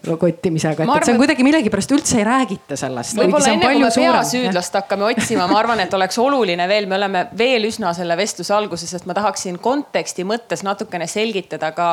kottimisega, 0.00 0.84
et, 0.84 0.90
et 0.96 1.04
see 1.04 1.12
on 1.12 1.18
kuidagi 1.20 1.44
millegipärast 1.44 1.90
üldse 1.92 2.20
ei 2.22 2.24
räägita 2.24 2.76
sellest. 2.78 3.18
võib-olla 3.18 3.50
enne 3.52 3.66
kui 3.66 3.82
me 3.82 3.90
peasüüdlast 3.92 4.78
hakkame 4.78 5.04
otsima, 5.10 5.44
ma 5.50 5.58
arvan, 5.60 5.82
et 5.84 5.92
oleks 5.92 6.16
oluline 6.22 6.64
veel, 6.70 6.86
me 6.88 6.96
oleme 6.96 7.26
veel 7.36 7.66
üsna 7.68 7.92
selle 7.96 8.16
vestluse 8.16 8.54
alguses, 8.56 8.94
et 8.96 9.04
ma 9.10 9.16
tahaksin 9.18 9.58
konteksti 9.60 10.24
mõttes 10.24 10.64
natukene 10.64 11.10
selgitada 11.10 11.74
ka 11.76 11.90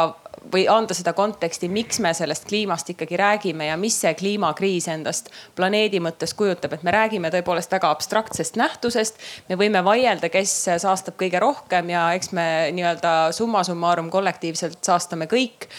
või 0.53 0.67
anda 0.71 0.95
seda 0.95 1.13
konteksti, 1.17 1.69
miks 1.69 1.99
me 2.03 2.13
sellest 2.13 2.47
kliimast 2.47 2.89
ikkagi 2.93 3.17
räägime 3.19 3.67
ja 3.67 3.77
mis 3.77 3.99
see 4.01 4.13
kliimakriis 4.17 4.87
endast 4.93 5.31
planeedi 5.55 5.99
mõttes 6.03 6.33
kujutab, 6.37 6.77
et 6.77 6.85
me 6.87 6.93
räägime 6.95 7.31
tõepoolest 7.33 7.71
väga 7.71 7.91
abstraktsest 7.91 8.59
nähtusest. 8.59 9.21
me 9.49 9.55
võime 9.59 9.83
vaielda, 9.83 10.29
kes 10.29 10.55
saastab 10.77 11.17
kõige 11.19 11.39
rohkem 11.43 11.89
ja 11.89 12.09
eks 12.15 12.31
me 12.31 12.47
nii-öelda 12.71 13.31
summa 13.31 13.63
summarum 13.63 14.11
kollektiivselt 14.13 14.79
saastame 14.81 15.27
kõik 15.27 15.69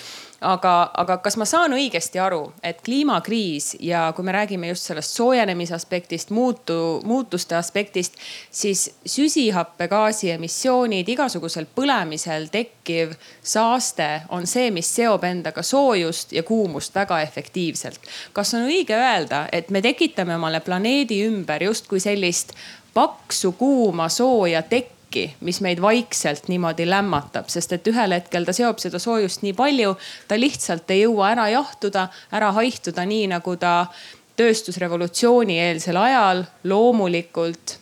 aga, 0.40 0.90
aga 0.94 1.18
kas 1.22 1.36
ma 1.40 1.46
saan 1.48 1.74
õigesti 1.74 2.20
aru, 2.22 2.52
et 2.62 2.80
kliimakriis 2.86 3.72
ja 3.82 4.08
kui 4.16 4.26
me 4.26 4.32
räägime 4.34 4.70
just 4.70 4.86
sellest 4.86 5.16
soojenemise 5.16 5.74
aspektist, 5.74 6.30
muutu, 6.30 7.00
muutuste 7.04 7.56
aspektist, 7.58 8.14
siis 8.50 8.88
süsihappegaasi 9.06 10.30
emissioonid, 10.36 11.08
igasugusel 11.08 11.66
põlemisel 11.74 12.48
tekkiv 12.54 13.16
saaste 13.42 14.08
on 14.34 14.46
see, 14.46 14.70
mis 14.74 14.90
seob 14.94 15.24
endaga 15.26 15.62
soojust 15.62 16.32
ja 16.32 16.42
kuumust 16.42 16.94
väga 16.94 17.20
efektiivselt. 17.26 18.00
kas 18.32 18.54
on 18.54 18.68
õige 18.68 18.94
öelda, 18.94 19.46
et 19.52 19.70
me 19.70 19.82
tekitame 19.82 20.36
omale 20.36 20.60
planeedi 20.60 21.24
ümber 21.26 21.62
justkui 21.62 22.00
sellist 22.00 22.54
paksu, 22.94 23.52
kuuma, 23.52 24.08
sooja 24.08 24.62
tekki? 24.62 24.97
Tükki, 25.08 25.36
mis 25.40 25.60
meid 25.60 25.80
vaikselt 25.80 26.48
niimoodi 26.48 26.86
lämmatab, 26.88 27.48
sest 27.48 27.72
et 27.72 27.86
ühel 27.86 28.12
hetkel 28.12 28.44
ta 28.44 28.52
seob 28.52 28.78
seda 28.78 28.98
soojust 28.98 29.42
nii 29.42 29.54
palju, 29.56 29.96
ta 30.28 30.36
lihtsalt 30.38 30.90
ei 30.90 31.02
jõua 31.02 31.32
ära 31.32 31.48
jahtuda, 31.48 32.08
ära 32.32 32.52
haihtuda, 32.52 33.04
nii 33.04 33.28
nagu 33.32 33.56
ta 33.56 33.88
tööstusrevolutsiooni 34.36 35.58
eelsel 35.58 35.96
ajal 35.96 36.44
loomulikult 36.64 37.78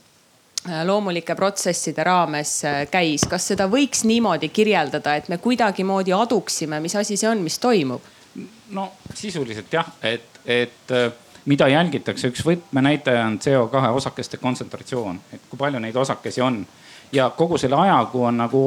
äh, 0.69 0.85
loomulike 0.87 1.35
protsesside 1.35 2.05
raames 2.05 2.65
äh, 2.65 2.87
käis. 2.91 3.27
kas 3.29 3.47
seda 3.47 3.67
võiks 3.69 4.05
niimoodi 4.05 4.49
kirjeldada, 4.49 5.17
et 5.17 5.29
me 5.29 5.39
kuidagimoodi 5.39 6.13
aduksime, 6.13 6.81
mis 6.81 6.97
asi 6.97 7.17
see 7.17 7.29
on, 7.29 7.43
mis 7.43 7.59
toimub? 7.59 8.03
no 8.71 8.93
sisuliselt 9.15 9.73
jah, 9.73 9.93
et, 10.03 10.41
et 10.47 10.93
äh, 10.93 11.13
mida 11.47 11.69
jälgitakse, 11.69 12.29
üks 12.29 12.43
võtmenäitaja 12.45 13.27
on 13.27 13.39
CO2 13.39 13.93
osakeste 14.01 14.37
kontsentratsioon, 14.37 15.21
et 15.33 15.47
kui 15.51 15.59
palju 15.59 15.81
neid 15.81 15.97
osakesi 15.97 16.43
on 16.43 16.65
ja 17.13 17.31
kogu 17.31 17.59
selle 17.59 17.77
aja, 17.77 18.05
kui 18.13 18.25
on 18.27 18.37
nagu 18.37 18.63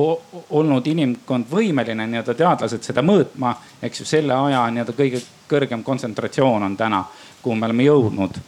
olnud 0.50 0.88
inimkond 0.88 1.46
võimeline 1.52 2.08
nii-öelda 2.08 2.34
teadlased 2.34 2.84
seda 2.84 3.04
mõõtma, 3.06 3.54
eks 3.82 4.02
ju, 4.02 4.06
selle 4.06 4.34
aja 4.34 4.66
nii-öelda 4.72 4.96
kõige 4.98 5.22
kõrgem 5.50 5.84
kontsentratsioon 5.84 6.64
on 6.64 6.78
täna, 6.78 7.04
kuhu 7.42 7.56
me 7.56 7.66
oleme 7.66 7.84
jõudnud. 7.84 8.40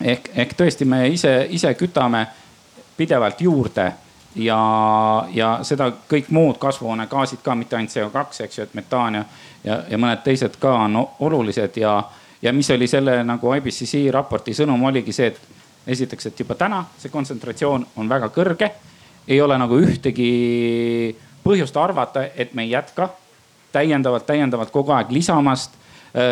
ehk, 0.00 0.30
ehk 0.34 0.54
tõesti, 0.58 0.84
me 0.84 1.08
ise, 1.08 1.46
ise 1.50 1.74
kütame 1.74 2.26
pidevalt 2.96 3.40
juurde 3.40 3.92
ja, 4.34 4.58
ja 5.34 5.58
seda 5.62 5.92
kõik 6.08 6.30
muud 6.30 6.58
kasvuhoonegaasid 6.58 7.42
ka, 7.42 7.54
mitte 7.54 7.76
ainult 7.76 7.92
CO2, 7.92 8.44
eks 8.44 8.58
ju, 8.58 8.64
et 8.64 8.74
metaan 8.74 9.14
ja, 9.14 9.24
ja, 9.64 9.82
ja 9.90 9.98
mõned 9.98 10.22
teised 10.24 10.56
ka 10.60 10.74
on 10.86 10.96
olulised 11.20 11.76
ja, 11.76 12.02
ja 12.42 12.52
mis 12.52 12.70
oli 12.70 12.88
selle 12.88 13.22
nagu 13.24 13.54
IPCC 13.54 14.08
raporti 14.10 14.54
sõnum 14.54 14.84
oligi 14.84 15.12
see, 15.12 15.26
et 15.26 15.40
esiteks, 15.86 16.26
et 16.26 16.40
juba 16.40 16.54
täna 16.54 16.84
see 16.98 17.10
kontsentratsioon 17.10 17.86
on 17.96 18.08
väga 18.08 18.30
kõrge 18.34 18.70
ei 19.28 19.40
ole 19.40 19.58
nagu 19.58 19.78
ühtegi 19.78 21.14
põhjust 21.44 21.76
arvata, 21.76 22.24
et 22.36 22.54
me 22.54 22.66
ei 22.66 22.70
jätka 22.74 23.10
täiendavalt, 23.72 24.26
täiendavalt 24.26 24.70
kogu 24.70 24.92
aeg 24.94 25.12
lisamast 25.14 25.74
äh, 25.76 25.82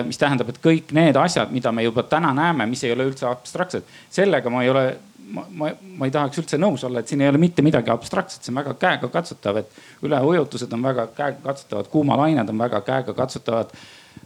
mis 0.07 0.19
tähendab, 0.19 0.51
et 0.53 0.61
kõik 0.63 0.93
need 0.97 1.17
asjad, 1.17 1.53
mida 1.55 1.73
me 1.73 1.85
juba 1.87 2.05
täna 2.09 2.33
näeme, 2.37 2.67
mis 2.71 2.85
ei 2.85 2.93
ole 2.95 3.09
üldse 3.11 3.29
abstraktsed, 3.31 3.87
sellega 4.13 4.53
ma 4.53 4.65
ei 4.65 4.73
ole, 4.73 4.85
ma, 5.31 5.47
ma, 5.49 5.71
ma 6.01 6.09
ei 6.09 6.15
tahaks 6.15 6.43
üldse 6.43 6.61
nõus 6.61 6.85
olla, 6.87 7.01
et 7.01 7.11
siin 7.11 7.25
ei 7.25 7.31
ole 7.31 7.41
mitte 7.43 7.65
midagi 7.65 7.93
abstraktset, 7.93 8.45
see 8.45 8.53
on 8.55 8.61
väga 8.61 8.77
käegakatsutav, 8.83 9.63
et 9.63 10.05
üleujutused 10.07 10.77
on 10.77 10.85
väga 10.85 11.09
käegakatsutavad, 11.17 11.91
kuumalained 11.93 12.53
on 12.53 12.63
väga 12.67 12.83
käegakatsutavad. 12.87 13.75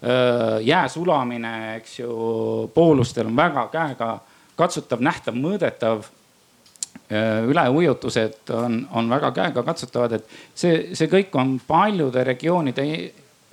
Äh, 0.04 0.58
jää 0.66 0.88
sulamine, 0.88 1.54
eks 1.78 1.98
ju, 2.00 2.10
poolustel 2.74 3.30
on 3.30 3.36
väga 3.36 3.68
käegakatsutav, 3.72 5.04
nähtav, 5.04 5.38
mõõdetav 5.38 6.04
üleujutused 7.48 8.50
on, 8.56 8.78
on 8.92 9.10
väga 9.10 9.30
käegakatsutavad, 9.36 10.12
et 10.16 10.38
see, 10.54 10.94
see 10.96 11.10
kõik 11.12 11.36
on 11.36 11.58
paljude 11.66 12.24
regioonide 12.24 12.86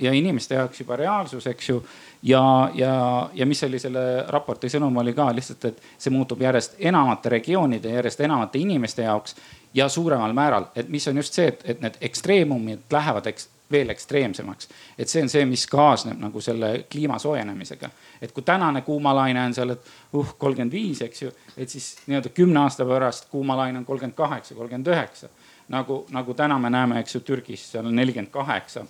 ja 0.01 0.13
inimeste 0.13 0.55
jaoks 0.55 0.79
juba 0.79 0.95
reaalsus, 0.95 1.47
eks 1.47 1.69
ju. 1.69 1.83
ja, 2.23 2.71
ja, 2.73 3.29
ja 3.33 3.45
mis 3.45 3.63
oli 3.63 3.79
selle 3.79 4.25
raporti 4.29 4.69
sõnum 4.69 4.97
oli 4.97 5.13
ka 5.13 5.29
lihtsalt, 5.35 5.65
et 5.65 5.81
see 5.97 6.13
muutub 6.13 6.41
järjest 6.41 6.79
enamate 6.79 7.29
regioonide, 7.29 7.93
järjest 7.99 8.21
enamate 8.21 8.59
inimeste 8.59 9.05
jaoks 9.05 9.35
ja 9.73 9.89
suuremal 9.89 10.33
määral, 10.33 10.65
et 10.75 10.89
mis 10.89 11.07
on 11.07 11.17
just 11.21 11.33
see, 11.33 11.47
et, 11.47 11.61
et 11.65 11.81
need 11.81 11.97
ekstreemumid 12.01 12.91
lähevad 12.91 13.27
eks, 13.31 13.47
veel 13.71 13.89
ekstreemsemaks. 13.89 14.69
et 14.97 15.09
see 15.09 15.23
on 15.23 15.29
see, 15.29 15.45
mis 15.45 15.65
kaasneb 15.67 16.19
nagu 16.19 16.41
selle 16.41 16.85
kliima 16.91 17.19
soojenemisega. 17.19 17.89
et 18.21 18.31
kui 18.31 18.43
tänane 18.43 18.81
kuumalaine 18.81 19.45
on 19.45 19.53
seal, 19.53 19.69
et 19.69 19.91
uh 20.13 20.33
kolmkümmend 20.37 20.71
viis, 20.71 21.01
eks 21.01 21.21
ju, 21.21 21.31
et 21.57 21.69
siis 21.69 21.95
nii-öelda 22.07 22.29
kümne 22.29 22.59
aasta 22.59 22.85
pärast 22.85 23.29
kuumalaine 23.29 23.77
on 23.77 23.85
kolmkümmend 23.85 24.15
kaheksa, 24.15 24.55
kolmkümmend 24.55 24.87
üheksa. 24.87 25.29
nagu, 25.69 26.05
nagu 26.09 26.33
täna 26.33 26.59
me 26.59 26.69
näeme, 26.69 26.99
eks 26.99 27.15
ju, 27.15 27.21
Türgis 27.21 27.71
seal 27.71 27.85
on 27.85 27.95
nelikümmend 27.95 28.31
kaheksa 28.31 28.85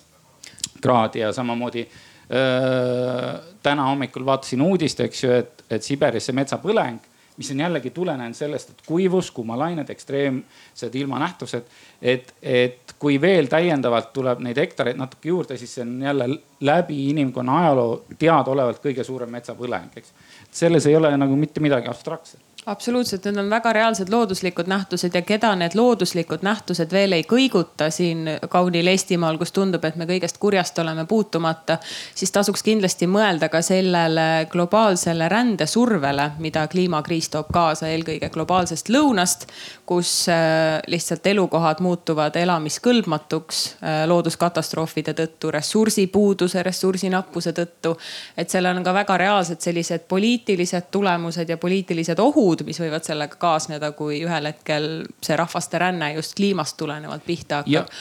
kraadi 0.82 1.20
ja 1.20 1.34
samamoodi 1.34 1.88
öö, 2.32 3.40
täna 3.64 3.84
hommikul 3.84 4.26
vaatasin 4.26 4.62
uudist, 4.62 5.00
eks 5.00 5.24
ju, 5.24 5.32
et, 5.32 5.64
et 5.70 5.84
Siberis 5.84 6.26
see 6.26 6.36
metsapõleng 6.36 7.11
mis 7.42 7.52
on 7.56 7.64
jällegi 7.64 7.90
tulenenud 7.90 8.38
sellest, 8.38 8.70
et 8.70 8.84
kuivus, 8.86 9.32
kuumalained, 9.34 9.90
ekstreemsed 9.90 10.96
ilmanähtused. 11.02 11.64
et, 12.02 12.34
et 12.42 12.94
kui 13.02 13.18
veel 13.22 13.50
täiendavalt 13.50 14.14
tuleb 14.14 14.44
neid 14.46 14.58
hektareid 14.62 15.00
natuke 15.00 15.30
juurde, 15.30 15.58
siis 15.58 15.74
see 15.76 15.86
on 15.86 15.96
jälle 16.06 16.30
läbi 16.62 17.00
inimkonna 17.10 17.58
ajaloo 17.64 18.04
teadaolevalt 18.20 18.84
kõige 18.84 19.04
suurem 19.04 19.34
metsapõleng, 19.34 19.98
eks. 19.98 20.14
selles 20.52 20.86
ei 20.86 20.96
ole 20.96 21.16
nagu 21.18 21.36
mitte 21.36 21.64
midagi 21.64 21.90
abstraktset 21.90 22.51
absoluutselt, 22.66 23.26
need 23.26 23.38
on 23.38 23.50
väga 23.50 23.74
reaalsed 23.74 24.10
looduslikud 24.10 24.68
nähtused 24.70 25.16
ja 25.16 25.22
keda 25.26 25.56
need 25.58 25.74
looduslikud 25.76 26.44
nähtused 26.46 26.92
veel 26.94 27.16
ei 27.18 27.24
kõiguta 27.26 27.88
siin 27.90 28.28
kaunil 28.50 28.88
Eestimaal, 28.88 29.40
kus 29.42 29.52
tundub, 29.52 29.86
et 29.86 29.96
me 29.98 30.06
kõigest 30.06 30.38
kurjast 30.40 30.78
oleme 30.80 31.06
puutumata. 31.10 31.78
siis 32.16 32.32
tasuks 32.32 32.64
kindlasti 32.64 33.08
mõelda 33.08 33.50
ka 33.50 33.62
sellele 33.62 34.46
globaalsele 34.50 35.30
rändesurvele, 35.30 36.32
mida 36.40 36.68
kliimakriis 36.68 37.30
toob 37.30 37.50
kaasa 37.54 37.88
eelkõige 37.90 38.30
globaalsest 38.30 38.90
lõunast, 38.90 39.48
kus 39.86 40.30
äh, 40.30 40.80
lihtsalt 40.88 41.28
elukohad 41.28 41.82
muutuvad 41.82 42.36
elamiskõlbmatuks 42.36 43.64
äh, 43.68 44.06
looduskatastroofide 44.08 45.14
tõttu, 45.18 45.52
ressursipuuduse, 45.52 46.64
ressursinappuse 46.64 47.54
tõttu. 47.58 47.98
et 48.38 48.50
sellel 48.50 48.78
on 48.78 48.84
ka 48.84 48.94
väga 48.94 49.18
reaalsed 49.18 49.62
sellised 49.62 50.06
poliitilised 50.08 50.92
tulemused 50.92 51.50
ja 51.50 51.58
poliitilised 51.58 52.20
ohud 52.20 52.51
ohud, 52.52 52.66
mis 52.68 52.80
võivad 52.82 53.06
sellega 53.08 53.40
kaasneda, 53.40 53.92
kui 53.98 54.22
ühel 54.26 54.50
hetkel 54.50 54.90
see 55.24 55.38
rahvaste 55.40 55.80
ränne 55.82 56.14
just 56.18 56.36
kliimast 56.38 56.78
tulenevalt 56.80 57.26
pihta 57.26 57.62
hakkab. 57.62 57.92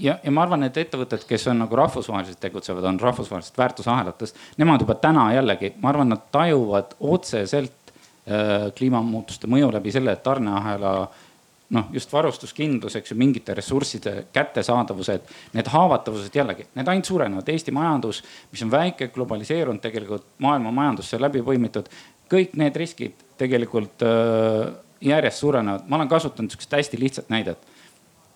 ja, 0.00 0.18
ja 0.22 0.34
ma 0.34 0.44
arvan, 0.46 0.66
et 0.66 0.76
ettevõtted, 0.80 1.26
kes 1.28 1.46
on 1.52 1.62
nagu 1.64 1.78
rahvusvaheliselt 1.78 2.40
tegutsevad, 2.42 2.84
on 2.90 3.00
rahvusvahelisest 3.00 3.58
väärtusahelates, 3.58 4.34
nemad 4.58 4.82
juba 4.84 4.98
täna 5.00 5.28
jällegi, 5.34 5.74
ma 5.82 5.92
arvan, 5.92 6.10
nad 6.14 6.26
tajuvad 6.34 6.96
otseselt 7.00 7.92
äh, 7.92 8.68
kliimamuutuste 8.76 9.50
mõju 9.50 9.70
läbi 9.78 9.94
selle, 9.94 10.16
et 10.16 10.26
tarneahela 10.26 10.96
noh, 11.74 11.88
just 11.92 12.12
varustuskindlus, 12.12 12.94
eks 12.98 13.10
ju, 13.10 13.16
mingite 13.18 13.54
ressursside 13.56 14.12
kättesaadavused, 14.34 15.32
need 15.56 15.70
haavatavused 15.72 16.34
jällegi, 16.38 16.68
need 16.78 16.90
ainult 16.90 17.08
suurenevad. 17.08 17.48
Eesti 17.50 17.74
majandus, 17.74 18.22
mis 18.52 18.62
on 18.62 18.70
väike, 18.70 19.08
globaliseerunud 19.14 19.82
tegelikult 19.82 20.28
maailma 20.46 20.70
majandusse 20.74 21.18
läbi 21.20 21.42
põimitud, 21.46 21.90
kõik 22.30 22.56
need 22.58 22.76
riskid 22.76 23.24
tegelikult 23.38 24.02
äh, 24.02 24.74
järjest 25.00 25.42
suurenevad. 25.42 25.88
ma 25.88 25.96
olen 25.96 26.08
kasutanud 26.08 26.50
sihukest 26.50 26.72
hästi 26.72 27.00
lihtsat 27.00 27.28
näidet. 27.30 27.58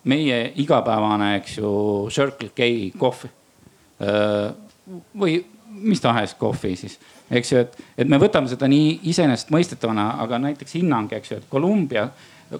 meie 0.03 0.53
igapäevane, 0.55 1.35
eks 1.35 1.57
ju, 1.57 1.71
Circle 2.09 2.49
K 2.49 2.91
kohv 2.97 3.25
äh, 3.25 4.53
või 5.19 5.43
mis 5.69 6.01
tahes 6.01 6.33
kohvi 6.33 6.75
siis, 6.75 6.99
eks 7.31 7.51
ju, 7.51 7.59
et, 7.61 7.77
et 7.97 8.09
me 8.09 8.17
võtame 8.19 8.49
seda 8.49 8.67
nii 8.67 8.99
iseenesestmõistetavana, 9.13 10.15
aga 10.23 10.39
näiteks 10.41 10.73
hinnang, 10.79 11.13
eks 11.13 11.31
ju, 11.31 11.37
et 11.37 11.49
Kolumbia 11.49 12.09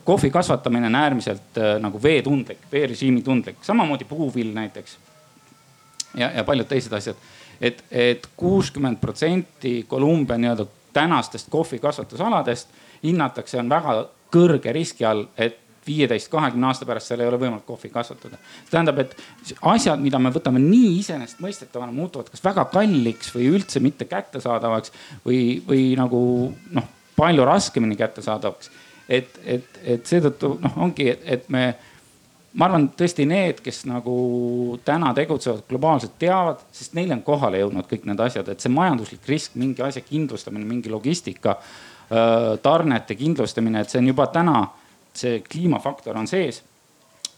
kohvi 0.04 0.30
kasvatamine 0.32 0.88
on 0.88 0.96
äärmiselt 0.96 1.58
äh, 1.58 1.76
nagu 1.82 2.00
veetundlik, 2.04 2.62
veerežiimi 2.72 3.22
tundlik, 3.22 3.58
samamoodi 3.66 4.06
puuvill 4.06 4.54
näiteks. 4.54 4.98
ja, 6.18 6.32
ja 6.32 6.44
paljud 6.44 6.68
teised 6.68 6.94
asjad 6.94 7.18
et, 7.62 7.84
et 7.92 8.28
kuuskümmend 8.38 8.98
protsenti 9.02 9.86
Kolumbia 9.88 10.38
nii-öelda 10.42 10.66
tänastest 10.94 11.50
kohvikasvatusaladest 11.50 12.70
hinnatakse, 13.04 13.60
on 13.60 13.70
väga 13.70 13.96
kõrge 14.32 14.74
riski 14.74 15.06
all, 15.06 15.26
et 15.38 15.58
viieteist, 15.88 16.30
kahekümne 16.32 16.68
aasta 16.70 16.86
pärast 16.86 17.10
seal 17.10 17.24
ei 17.24 17.30
ole 17.30 17.40
võimalik 17.42 17.66
kohvi 17.66 17.90
kasvatada. 17.90 18.38
tähendab, 18.70 19.00
et 19.02 19.16
asjad, 19.62 20.00
mida 20.00 20.20
me 20.20 20.30
võtame 20.34 20.62
nii 20.62 21.00
iseenesestmõistetavana, 21.00 21.92
muutuvad 21.92 22.30
kas 22.30 22.44
väga 22.44 22.66
kalliks 22.74 23.34
või 23.36 23.50
üldse 23.56 23.82
mitte 23.82 24.06
kättesaadavaks 24.06 24.94
või, 25.26 25.62
või 25.68 25.92
nagu 25.98 26.22
noh, 26.78 26.90
palju 27.18 27.46
raskemini 27.46 27.98
kättesaadavaks. 27.98 28.72
et, 29.10 29.40
et, 29.46 29.80
et 29.84 30.06
seetõttu 30.06 30.58
noh, 30.62 30.78
ongi, 30.86 31.10
et 31.10 31.50
me 31.50 31.74
ma 32.54 32.68
arvan, 32.68 32.90
tõesti 32.98 33.26
need, 33.30 33.62
kes 33.64 33.86
nagu 33.88 34.16
täna 34.86 35.14
tegutsevad 35.16 35.64
globaalselt, 35.70 36.18
teavad, 36.20 36.64
sest 36.76 36.96
neile 36.98 37.16
on 37.16 37.24
kohale 37.26 37.62
jõudnud 37.62 37.88
kõik 37.88 38.04
need 38.10 38.24
asjad, 38.24 38.50
et 38.52 38.64
see 38.64 38.74
majanduslik 38.74 39.28
risk, 39.30 39.56
mingi 39.60 39.84
asja 39.86 40.04
kindlustamine, 40.04 40.68
mingi 40.68 40.92
logistika, 40.92 41.58
tarnete 42.64 43.16
kindlustamine, 43.16 43.84
et 43.84 43.94
see 43.94 44.02
on 44.02 44.12
juba 44.12 44.28
täna, 44.34 44.66
see 45.16 45.40
kliimafaktor 45.48 46.18
on 46.18 46.28
sees. 46.28 46.64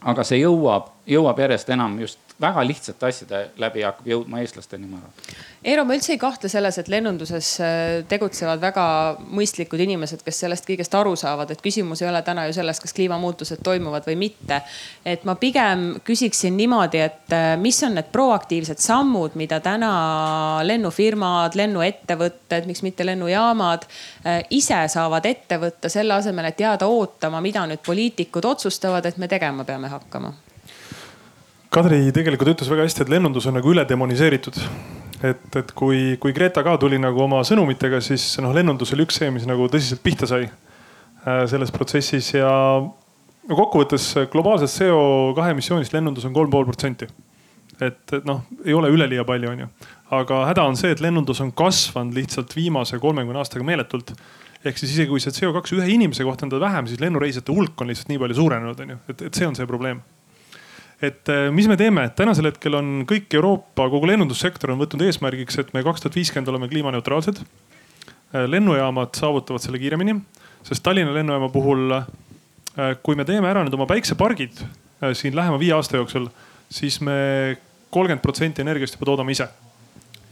aga 0.03 0.24
see 0.27 0.41
jõuab, 0.41 0.89
jõuab 1.08 1.38
järjest 1.39 1.70
enam 1.72 1.93
just 2.01 2.20
väga 2.41 2.63
lihtsate 2.67 3.05
asjade 3.07 3.41
läbi 3.61 3.83
hakkab 3.85 4.07
jõudma 4.07 4.41
eestlasteni, 4.43 4.87
ma 4.89 4.99
arvan. 4.99 5.35
Eero, 5.63 5.85
ma 5.87 5.95
üldse 5.95 6.11
ei 6.15 6.19
kahtle 6.19 6.49
selles, 6.51 6.77
et 6.81 6.89
lennunduses 6.91 7.49
äh, 7.63 8.01
tegutsevad 8.09 8.61
väga 8.61 8.85
mõistlikud 9.23 9.79
inimesed, 9.85 10.23
kes 10.25 10.41
sellest 10.43 10.67
kõigest 10.67 10.95
aru 10.99 11.13
saavad, 11.19 11.53
et 11.53 11.61
küsimus 11.63 12.01
ei 12.03 12.09
ole 12.09 12.19
täna 12.25 12.47
ju 12.49 12.55
selles, 12.57 12.81
kas 12.83 12.95
kliimamuutused 12.97 13.63
toimuvad 13.63 14.07
või 14.09 14.17
mitte. 14.25 14.61
et 15.05 15.23
ma 15.23 15.35
pigem 15.39 16.01
küsiksin 16.03 16.57
niimoodi, 16.57 17.03
et 17.05 17.35
äh, 17.35 17.53
mis 17.59 17.79
on 17.87 17.95
need 17.99 18.11
proaktiivsed 18.11 18.81
sammud, 18.83 19.37
mida 19.39 19.61
täna 19.63 19.93
lennufirmad, 20.67 21.55
lennuettevõtted, 21.55 22.67
miks 22.67 22.83
mitte 22.83 23.05
lennujaamad 23.05 23.87
äh, 23.87 24.41
ise 24.49 24.83
saavad 24.91 25.25
ette 25.29 25.61
võtta 25.61 25.89
selle 25.89 26.17
asemel, 26.17 26.51
et 26.51 26.59
jääda 26.59 26.89
ootama, 26.89 27.41
mida 27.41 27.67
nüüd 27.69 27.85
poliitikud 27.85 28.51
otsustavad, 28.51 29.05
et 29.05 29.21
me 29.21 29.31
tegema 29.31 29.63
peame 29.63 29.93
hakkama 29.93 30.33
Kadri 31.74 32.12
tegelikult 32.13 32.51
ütles 32.51 32.70
väga 32.70 32.84
hästi, 32.86 33.01
et 33.01 33.10
lennundus 33.10 33.48
on 33.50 33.56
nagu 33.58 33.72
üle 33.72 33.82
demoniseeritud. 33.89 34.60
et, 35.24 35.56
et 35.56 35.72
kui, 35.74 36.18
kui 36.22 36.34
Greta 36.36 36.62
ka 36.65 36.75
tuli 36.77 37.00
nagu 37.01 37.24
oma 37.24 37.39
sõnumitega, 37.48 38.01
siis 38.03 38.36
noh, 38.44 38.53
lennundus 38.53 38.92
oli 38.94 39.06
üks 39.08 39.18
see, 39.22 39.32
mis 39.34 39.48
nagu 39.50 39.65
tõsiselt 39.72 40.03
pihta 40.03 40.27
sai 40.30 40.44
äh, 40.46 41.46
selles 41.50 41.72
protsessis 41.74 42.34
ja 42.36 42.51
no 42.84 43.58
kokkuvõttes 43.58 44.12
globaalsest 44.34 44.84
CO2 44.84 45.50
emissioonist 45.56 45.96
lennundus 45.96 46.27
on 46.30 46.36
kolm 46.36 46.51
pool 46.53 46.68
protsenti. 46.70 47.08
et, 47.82 48.03
et 48.20 48.25
noh, 48.27 48.44
ei 48.65 48.77
ole 48.77 48.92
üleliia 48.94 49.25
palju, 49.25 49.56
onju. 49.56 49.70
aga 50.20 50.46
häda 50.51 50.70
on 50.70 50.77
see, 50.77 50.94
et 50.94 51.01
lennundus 51.01 51.42
on 51.42 51.56
kasvanud 51.58 52.13
lihtsalt 52.13 52.53
viimase 52.56 53.00
kolmekümne 53.01 53.42
aastaga 53.42 53.65
meeletult 53.65 54.13
ehk 54.63 54.77
siis 54.77 54.94
isegi 54.94 55.10
kui 55.10 55.24
see 55.24 55.34
CO2 55.39 55.80
ühe 55.80 55.89
inimese 55.96 56.27
kohta 56.27 56.46
on 56.46 56.53
ta 56.53 56.62
vähem, 56.62 56.86
siis 56.92 57.01
lennureisijate 57.01 57.55
hulk 57.55 57.81
on 57.81 57.90
lihtsalt 57.90 58.14
nii 58.14 58.22
palju 58.22 58.44
suurenenud, 58.44 58.86
onju, 58.86 59.05
et, 59.09 59.25
et 59.31 59.40
see 59.40 59.50
on 59.50 59.57
see 59.57 59.66
probleem 59.66 60.03
et 61.03 61.29
äh, 61.29 61.50
mis 61.51 61.68
me 61.68 61.75
teeme, 61.79 62.05
tänasel 62.16 62.48
hetkel 62.48 62.77
on 62.79 62.92
kõik 63.09 63.33
Euroopa, 63.35 63.89
kogu 63.92 64.07
lennundussektor 64.07 64.72
on 64.72 64.79
võtnud 64.79 65.03
eesmärgiks, 65.07 65.59
et 65.59 65.74
me 65.75 65.83
kaks 65.83 66.03
tuhat 66.03 66.16
viiskümmend 66.16 66.51
oleme 66.53 66.70
kliimaneutraalsed. 66.72 67.42
Äh, 67.44 68.46
lennujaamad 68.48 69.11
saavutavad 69.20 69.63
selle 69.63 69.81
kiiremini, 69.81 70.16
sest 70.63 70.83
Tallinna 70.85 71.16
lennujaama 71.16 71.51
puhul, 71.51 71.98
äh, 71.98 72.96
kui 73.03 73.20
me 73.20 73.27
teeme 73.27 73.51
ära 73.51 73.66
nüüd 73.66 73.75
oma 73.75 73.89
päiksepargid 73.89 74.63
siin 75.20 75.35
lähema 75.35 75.57
viie 75.59 75.74
aasta 75.75 75.98
jooksul, 76.00 76.29
siis 76.72 77.01
me 77.03 77.57
kolmkümmend 77.92 78.24
protsenti 78.24 78.63
energiast 78.63 78.96
juba 78.96 79.09
toodame 79.11 79.35
ise. 79.35 79.50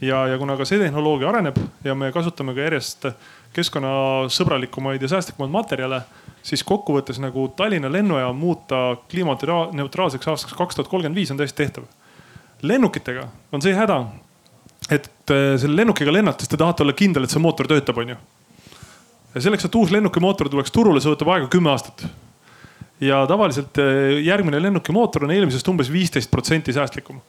ja, 0.00 0.24
ja 0.26 0.38
kuna 0.38 0.56
ka 0.56 0.64
see 0.66 0.80
tehnoloogia 0.80 1.28
areneb 1.28 1.58
ja 1.84 1.94
me 1.94 2.08
kasutame 2.12 2.54
ka 2.56 2.64
järjest 2.64 3.04
keskkonnasõbralikumaid 3.52 5.02
ja 5.02 5.08
säästlikumaid 5.12 5.52
materjale 5.52 6.02
siis 6.42 6.64
kokkuvõttes 6.66 7.20
nagu 7.22 7.46
Tallinna 7.56 7.90
lennujaam 7.92 8.36
muuta 8.36 8.82
kliimaneutraalseks 9.10 10.28
aastaks 10.28 10.56
kaks 10.58 10.78
tuhat 10.78 10.90
kolmkümmend 10.90 11.18
viis 11.18 11.30
on 11.30 11.38
täiesti 11.40 11.62
tehtav. 11.62 11.84
lennukitega 12.62 13.26
on 13.52 13.62
see 13.62 13.74
häda, 13.74 13.96
et 14.90 15.30
äh, 15.30 15.54
selle 15.58 15.76
lennukiga 15.76 16.12
lennates 16.12 16.48
te 16.48 16.56
tahate 16.56 16.82
olla 16.82 16.92
kindel, 16.92 17.24
et 17.24 17.30
see 17.30 17.42
mootor 17.42 17.66
töötab, 17.66 17.98
onju. 17.98 18.16
ja 19.34 19.40
selleks, 19.40 19.64
et 19.64 19.74
uus 19.74 19.90
lennukimootor 19.90 20.48
tuleks 20.48 20.70
turule, 20.70 21.00
see 21.00 21.10
võtab 21.10 21.32
aega 21.34 21.48
kümme 21.50 21.70
aastat. 21.70 22.06
ja 23.00 23.24
tavaliselt 23.26 23.78
äh, 23.78 24.18
järgmine 24.26 24.62
lennukimootor 24.62 25.24
on 25.24 25.34
eelmisest 25.34 25.68
umbes 25.68 25.92
viisteist 25.92 26.30
protsenti 26.30 26.72
säästlikum 26.72 27.22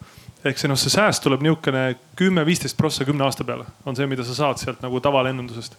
ehk 0.43 0.59
see 0.59 0.67
noh, 0.67 0.79
see 0.79 0.91
sääst 0.91 1.23
tuleb 1.23 1.43
niisugune 1.45 1.95
kümme, 2.19 2.45
viisteist 2.45 2.77
prossa 2.77 3.05
kümne 3.05 3.23
aasta 3.23 3.45
peale 3.47 3.65
on 3.85 3.95
see, 3.95 4.07
mida 4.07 4.25
sa 4.27 4.35
saad 4.35 4.59
sealt 4.59 4.81
nagu 4.83 4.99
tavalennundusest 4.99 5.77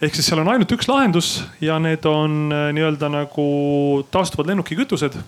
ehk 0.00 0.16
siis 0.16 0.30
seal 0.30 0.40
on 0.40 0.48
ainult 0.48 0.72
üks 0.72 0.88
lahendus 0.88 1.28
ja 1.60 1.76
need 1.82 2.06
on 2.08 2.48
äh, 2.54 2.70
nii-öelda 2.76 3.10
nagu 3.12 3.46
taastuvad 4.12 4.48
lennukikütused. 4.48 5.18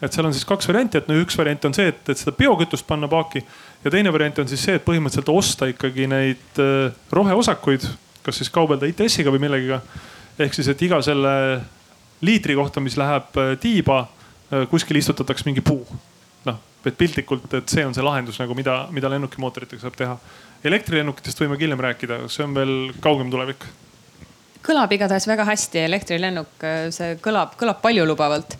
et 0.00 0.14
seal 0.14 0.24
on 0.24 0.32
siis 0.32 0.46
kaks 0.48 0.68
varianti, 0.70 0.96
et 0.96 1.08
no 1.10 1.16
üks 1.20 1.36
variant 1.36 1.66
on 1.68 1.74
see, 1.76 1.90
et, 1.90 2.00
et 2.08 2.18
seda 2.18 2.32
biokütust 2.36 2.86
panna 2.88 3.08
paaki 3.10 3.42
ja 3.84 3.90
teine 3.92 4.12
variant 4.12 4.38
on 4.40 4.48
siis 4.48 4.62
see, 4.64 4.78
et 4.78 4.86
põhimõtteliselt 4.86 5.32
osta 5.34 5.68
ikkagi 5.72 6.06
neid 6.10 6.62
äh, 6.62 6.94
roheosakuid, 7.12 7.88
kas 8.24 8.40
siis 8.40 8.52
kaubelda 8.54 8.88
ITS-iga 8.88 9.34
või 9.34 9.42
millegiga. 9.42 9.82
ehk 10.38 10.56
siis, 10.56 10.70
et 10.70 10.86
iga 10.86 11.02
selle 11.02 11.34
liitri 12.22 12.54
kohta, 12.54 12.80
mis 12.80 12.96
läheb 13.00 13.36
äh, 13.40 13.52
tiiba, 13.60 14.06
kuskil 14.70 14.98
istutatakse 14.98 15.46
mingi 15.46 15.62
puu. 15.62 15.84
noh, 16.46 16.56
et 16.86 16.96
piltlikult, 16.98 17.52
et 17.54 17.68
see 17.70 17.84
on 17.86 17.94
see 17.94 18.02
lahendus 18.02 18.40
nagu, 18.40 18.54
mida, 18.58 18.80
mida 18.90 19.10
lennukimootoritega 19.10 19.82
saab 19.82 19.98
teha. 19.98 20.16
elektrilennukitest 20.64 21.44
võime 21.44 21.58
hiljem 21.60 21.82
rääkida, 21.82 22.24
see 22.30 22.46
on 22.46 22.56
veel 22.56 22.74
kaugem 23.02 23.30
tulevik 23.30 23.68
kõlab 24.64 24.92
igatahes 24.92 25.26
väga 25.28 25.44
hästi, 25.48 25.80
elektrilennuk, 25.86 26.64
see 26.94 27.16
kõlab, 27.22 27.54
kõlab 27.60 27.80
paljulubavalt. 27.82 28.56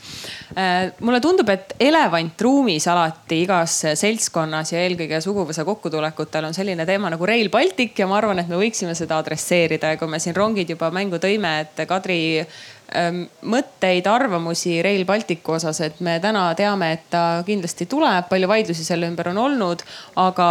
Äh, 0.56 0.90
mulle 1.04 1.20
tundub, 1.22 1.48
et 1.52 1.74
elevant 1.80 2.42
ruumis 2.42 2.86
alati 2.90 3.42
igas 3.44 3.76
seltskonnas 4.00 4.72
ja 4.72 4.82
eelkõige 4.84 5.20
suguvõsa 5.24 5.64
kokkutulekutel 5.68 6.48
on 6.48 6.56
selline 6.56 6.86
teema 6.88 7.12
nagu 7.12 7.28
Rail 7.28 7.52
Baltic 7.52 8.00
ja 8.00 8.08
ma 8.10 8.18
arvan, 8.18 8.40
et 8.42 8.50
me 8.50 8.58
võiksime 8.60 8.96
seda 8.98 9.20
adresseerida 9.20 9.94
ja 9.94 10.00
kui 10.00 10.10
me 10.10 10.18
siin 10.22 10.36
rongid 10.36 10.72
juba 10.72 10.90
mängu 10.94 11.20
tõime, 11.22 11.52
et 11.66 11.84
Kadri 11.90 12.20
ähm, 12.40 13.22
mõtteid, 13.52 14.08
arvamusi 14.10 14.80
Rail 14.82 15.04
Balticu 15.08 15.58
osas, 15.58 15.82
et 15.84 16.00
me 16.00 16.18
täna 16.22 16.48
teame, 16.58 16.94
et 16.96 17.08
ta 17.12 17.24
kindlasti 17.46 17.86
tuleb, 17.90 18.28
palju 18.32 18.50
vaidlusi 18.50 18.86
selle 18.86 19.10
ümber 19.10 19.30
on 19.34 19.44
olnud, 19.44 19.84
aga 20.20 20.50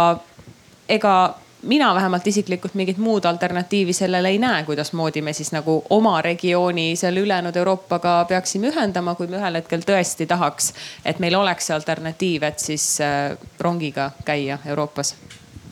ega 0.90 1.14
mina 1.62 1.94
vähemalt 1.94 2.26
isiklikult 2.26 2.74
mingit 2.74 2.98
muud 2.98 3.24
alternatiivi 3.24 3.92
sellele 3.92 4.28
ei 4.28 4.38
näe, 4.38 4.64
kuidasmoodi 4.64 5.22
me 5.22 5.32
siis 5.32 5.52
nagu 5.52 5.82
oma 5.90 6.22
regiooni 6.22 6.96
selle 6.96 7.20
ülejäänud 7.20 7.56
Euroopaga 7.56 8.24
peaksime 8.28 8.70
ühendama, 8.70 9.14
kui 9.14 9.26
me 9.26 9.36
ühel 9.40 9.60
hetkel 9.60 9.84
tõesti 9.86 10.26
tahaks, 10.26 10.72
et 11.04 11.18
meil 11.18 11.36
oleks 11.36 11.68
see 11.68 11.76
alternatiiv, 11.76 12.46
et 12.48 12.58
siis 12.58 12.86
äh, 13.04 13.36
rongiga 13.60 14.10
käia 14.24 14.58
Euroopas. 14.66 15.14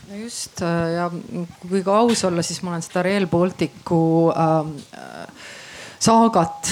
No 0.08 0.16
just 0.16 0.62
äh, 0.62 0.92
ja 0.94 1.10
kui 1.68 1.82
ka 1.84 1.98
aus 2.02 2.24
olla, 2.24 2.42
siis 2.42 2.62
ma 2.62 2.74
olen 2.74 2.84
seda 2.84 3.02
Rail 3.04 3.26
Balticu 3.26 4.02
äh, 4.32 5.37
saagat 5.98 6.70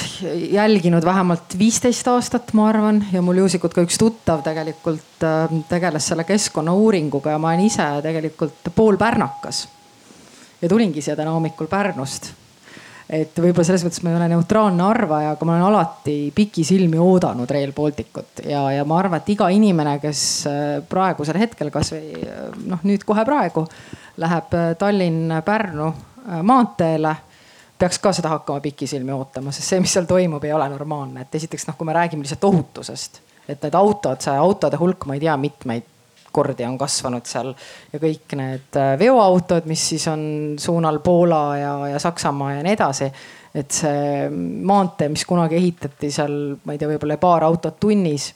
jälginud 0.51 1.05
vähemalt 1.05 1.59
viisteist 1.59 2.09
aastat, 2.09 2.53
ma 2.53 2.69
arvan, 2.69 3.05
ja 3.12 3.23
mul 3.23 3.43
juhuslikult 3.43 3.75
ka 3.75 3.83
üks 3.87 3.99
tuttav 3.99 4.43
tegelikult 4.47 5.27
äh, 5.27 5.53
tegeles 5.69 6.07
selle 6.12 6.25
keskkonnauuringuga 6.29 7.35
ja 7.35 7.43
ma 7.43 7.53
olen 7.55 7.67
ise 7.67 7.87
tegelikult 8.03 8.71
poolpärnakas. 8.75 9.69
ja 10.62 10.69
tulingi 10.69 11.03
siia 11.03 11.17
täna 11.17 11.35
hommikul 11.35 11.67
Pärnust. 11.67 12.31
et 13.11 13.39
võib-olla 13.39 13.67
selles 13.67 13.85
mõttes 13.87 14.03
ma 14.03 14.15
ei 14.15 14.17
ole 14.21 14.31
neutraalne 14.31 14.83
arvaja, 14.83 15.35
aga 15.35 15.45
ma 15.45 15.57
olen 15.57 15.69
alati 15.73 16.17
pikisilmi 16.35 16.99
oodanud 16.99 17.51
Rail 17.51 17.73
Balticut 17.73 18.47
ja, 18.47 18.62
ja 18.79 18.85
ma 18.85 18.99
arvan, 19.03 19.21
et 19.21 19.35
iga 19.35 19.51
inimene, 19.51 19.99
kes 20.03 20.25
äh, 20.47 20.65
praegusel 20.89 21.43
hetkel 21.43 21.75
kasvõi 21.75 22.23
äh, 22.23 22.51
noh, 22.67 22.83
nüüd 22.87 23.03
kohe 23.07 23.27
praegu 23.27 23.67
läheb 24.23 24.55
Tallinn-Pärnu 24.79 25.95
maanteele 26.43 27.11
peaks 27.79 27.99
ka 28.03 28.12
seda 28.17 28.33
hakkama 28.33 28.62
pikisilmi 28.65 29.12
ootama, 29.12 29.53
sest 29.53 29.73
see, 29.73 29.83
mis 29.83 29.93
seal 29.97 30.09
toimub, 30.09 30.45
ei 30.45 30.55
ole 30.57 30.69
normaalne, 30.73 31.27
et 31.27 31.35
esiteks 31.39 31.69
noh, 31.69 31.77
kui 31.79 31.89
me 31.89 31.97
räägime 31.97 32.25
lihtsalt 32.25 32.47
ohutusest, 32.49 33.21
et 33.49 33.62
need 33.62 33.77
autod, 33.77 34.23
see 34.25 34.35
autode 34.41 34.81
hulk, 34.81 35.07
ma 35.07 35.17
ei 35.17 35.23
tea, 35.27 35.37
mitmeid 35.41 35.93
kordi 36.37 36.67
on 36.69 36.77
kasvanud 36.77 37.25
seal 37.29 37.53
ja 37.93 38.01
kõik 38.01 38.35
need 38.37 38.77
äh, 38.77 38.93
veoautod, 39.01 39.69
mis 39.71 39.83
siis 39.95 40.05
on 40.12 40.23
suunal 40.61 41.01
Poola 41.05 41.43
ja, 41.57 41.75
ja 41.95 42.01
Saksamaa 42.03 42.59
ja 42.59 42.65
nii 42.67 42.75
edasi. 42.77 43.11
et 43.57 43.73
see 43.73 44.27
maantee, 44.69 45.09
mis 45.09 45.25
kunagi 45.25 45.57
ehitati 45.57 46.11
seal, 46.12 46.35
ma 46.65 46.75
ei 46.75 46.81
tea, 46.81 46.91
võib-olla 46.91 47.17
paar 47.21 47.47
autot 47.47 47.79
tunnis 47.81 48.35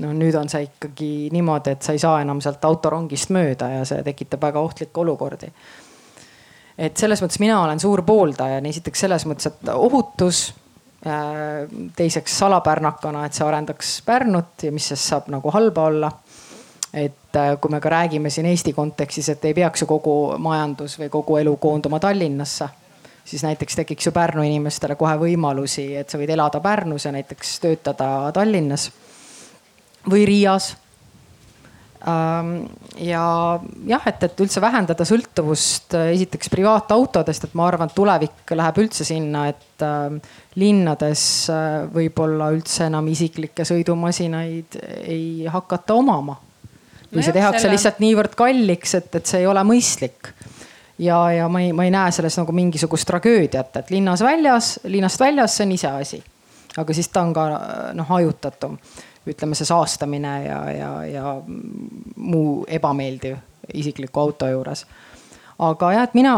no 0.00 0.12
nüüd 0.16 0.36
on 0.38 0.48
see 0.48 0.68
ikkagi 0.68 1.10
niimoodi, 1.34 1.74
et 1.74 1.82
sa 1.84 1.94
ei 1.94 2.00
saa 2.00 2.20
enam 2.22 2.40
sealt 2.44 2.62
autorongist 2.64 3.32
mööda 3.34 3.68
ja 3.76 3.82
see 3.88 4.04
tekitab 4.06 4.42
väga 4.46 4.62
ohtlikke 4.62 5.02
olukordi. 5.02 5.50
Et 6.78 6.96
selles 6.96 7.22
mõttes 7.22 7.40
mina 7.42 7.60
olen 7.62 7.80
suur 7.80 8.02
pooldaja, 8.06 8.60
esiteks 8.68 9.06
selles 9.06 9.26
mõttes, 9.28 9.50
et 9.52 9.72
ohutus. 9.74 10.50
Äh, 11.02 11.66
teiseks 11.98 12.36
salapärnakana, 12.38 13.24
et 13.26 13.34
see 13.34 13.42
arendaks 13.42 13.96
Pärnut 14.06 14.62
ja 14.62 14.70
mis 14.70 14.84
sest 14.92 15.08
saab 15.10 15.32
nagu 15.34 15.50
halba 15.50 15.88
olla. 15.90 16.12
et 16.92 17.36
äh, 17.36 17.56
kui 17.60 17.70
me 17.72 17.80
ka 17.80 17.88
räägime 17.88 18.30
siin 18.30 18.46
Eesti 18.46 18.72
kontekstis, 18.72 19.28
et 19.32 19.44
ei 19.44 19.54
peaks 19.54 19.80
ju 19.80 19.86
kogu 19.88 20.36
majandus 20.38 20.98
või 21.00 21.08
kogu 21.10 21.36
elu 21.40 21.56
koonduma 21.56 21.98
Tallinnasse 21.98 22.68
siis 23.24 23.42
näiteks 23.42 23.76
tekiks 23.76 24.06
ju 24.06 24.12
Pärnu 24.12 24.42
inimestele 24.42 24.96
kohe 24.96 25.14
võimalusi, 25.18 25.92
et 25.96 26.10
sa 26.10 26.18
võid 26.18 26.30
elada 26.34 26.60
Pärnus 26.60 27.06
ja 27.06 27.12
näiteks 27.14 27.58
töötada 27.62 28.32
Tallinnas 28.34 28.90
või 30.10 30.26
Riias. 30.26 30.76
Ähm, 32.02 32.64
ja 32.98 33.60
jah, 33.86 34.06
et, 34.10 34.24
et 34.26 34.40
üldse 34.42 34.58
vähendada 34.62 35.04
sõltuvust 35.06 35.94
äh, 35.94 36.08
esiteks 36.16 36.50
privaatautodest, 36.50 37.44
et 37.46 37.52
ma 37.54 37.68
arvan, 37.70 37.92
et 37.92 37.94
tulevik 37.94 38.54
läheb 38.58 38.80
üldse 38.82 39.06
sinna, 39.06 39.44
et 39.52 39.84
äh, 39.86 40.16
linnades 40.58 41.24
äh, 41.54 41.84
võib-olla 41.94 42.48
üldse 42.56 42.88
enam 42.88 43.06
isiklikke 43.12 43.62
sõidumasinaid 43.68 44.80
ei 45.04 45.46
hakata 45.46 45.94
omama. 45.94 46.34
või 47.12 47.22
see 47.22 47.36
tehakse 47.36 47.68
selle... 47.68 47.76
lihtsalt 47.76 48.02
niivõrd 48.02 48.34
kalliks, 48.34 48.96
et, 48.98 49.14
et 49.20 49.30
see 49.30 49.44
ei 49.44 49.46
ole 49.46 49.62
mõistlik 49.68 50.32
ja, 50.98 51.20
ja 51.30 51.46
ma 51.46 51.62
ei, 51.62 51.70
ma 51.70 51.86
ei 51.86 51.94
näe 51.94 52.10
selles 52.10 52.34
nagu 52.40 52.56
mingisugust 52.56 53.06
tragöödiat, 53.06 53.78
et 53.78 53.94
linnas 53.94 54.26
väljas, 54.26 54.74
linnast 54.90 55.22
väljas, 55.22 55.54
see 55.54 55.70
on 55.70 55.78
iseasi. 55.78 56.22
aga 56.82 56.98
siis 56.98 57.14
ta 57.14 57.22
on 57.22 57.32
ka 57.36 57.48
noh 57.94 58.10
hajutatum 58.10 58.74
ütleme, 59.28 59.56
see 59.58 59.68
saastamine 59.68 60.34
ja, 60.44 60.58
ja, 60.70 60.90
ja 61.06 61.34
muu 62.16 62.62
ebameeldiv 62.68 63.36
isikliku 63.74 64.20
auto 64.20 64.48
juures. 64.50 64.86
aga 65.62 65.92
jah, 65.94 66.06
et 66.08 66.14
mina 66.18 66.36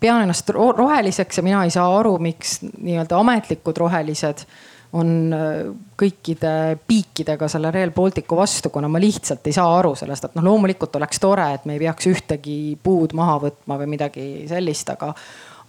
pean 0.00 0.22
ennast 0.22 0.50
roheliseks 0.54 1.40
ja 1.40 1.42
mina 1.42 1.64
ei 1.64 1.72
saa 1.74 1.88
aru, 1.98 2.18
miks 2.22 2.60
nii-öelda 2.62 3.18
ametlikud 3.18 3.80
rohelised 3.82 4.46
on 4.92 5.32
äh, 5.32 5.70
kõikide 5.98 6.76
piikidega 6.86 7.48
selle 7.48 7.70
Rail 7.72 7.94
Balticu 7.96 8.36
vastu, 8.36 8.70
kuna 8.70 8.90
ma 8.92 9.00
lihtsalt 9.00 9.46
ei 9.48 9.56
saa 9.56 9.70
aru 9.78 9.94
sellest, 9.98 10.28
et 10.28 10.36
noh, 10.36 10.44
loomulikult 10.50 10.98
oleks 11.00 11.22
tore, 11.22 11.48
et 11.56 11.64
me 11.68 11.78
ei 11.78 11.82
peaks 11.86 12.10
ühtegi 12.10 12.58
puud 12.82 13.16
maha 13.16 13.38
võtma 13.46 13.80
või 13.80 13.94
midagi 13.94 14.26
sellist, 14.50 14.92
aga 14.92 15.14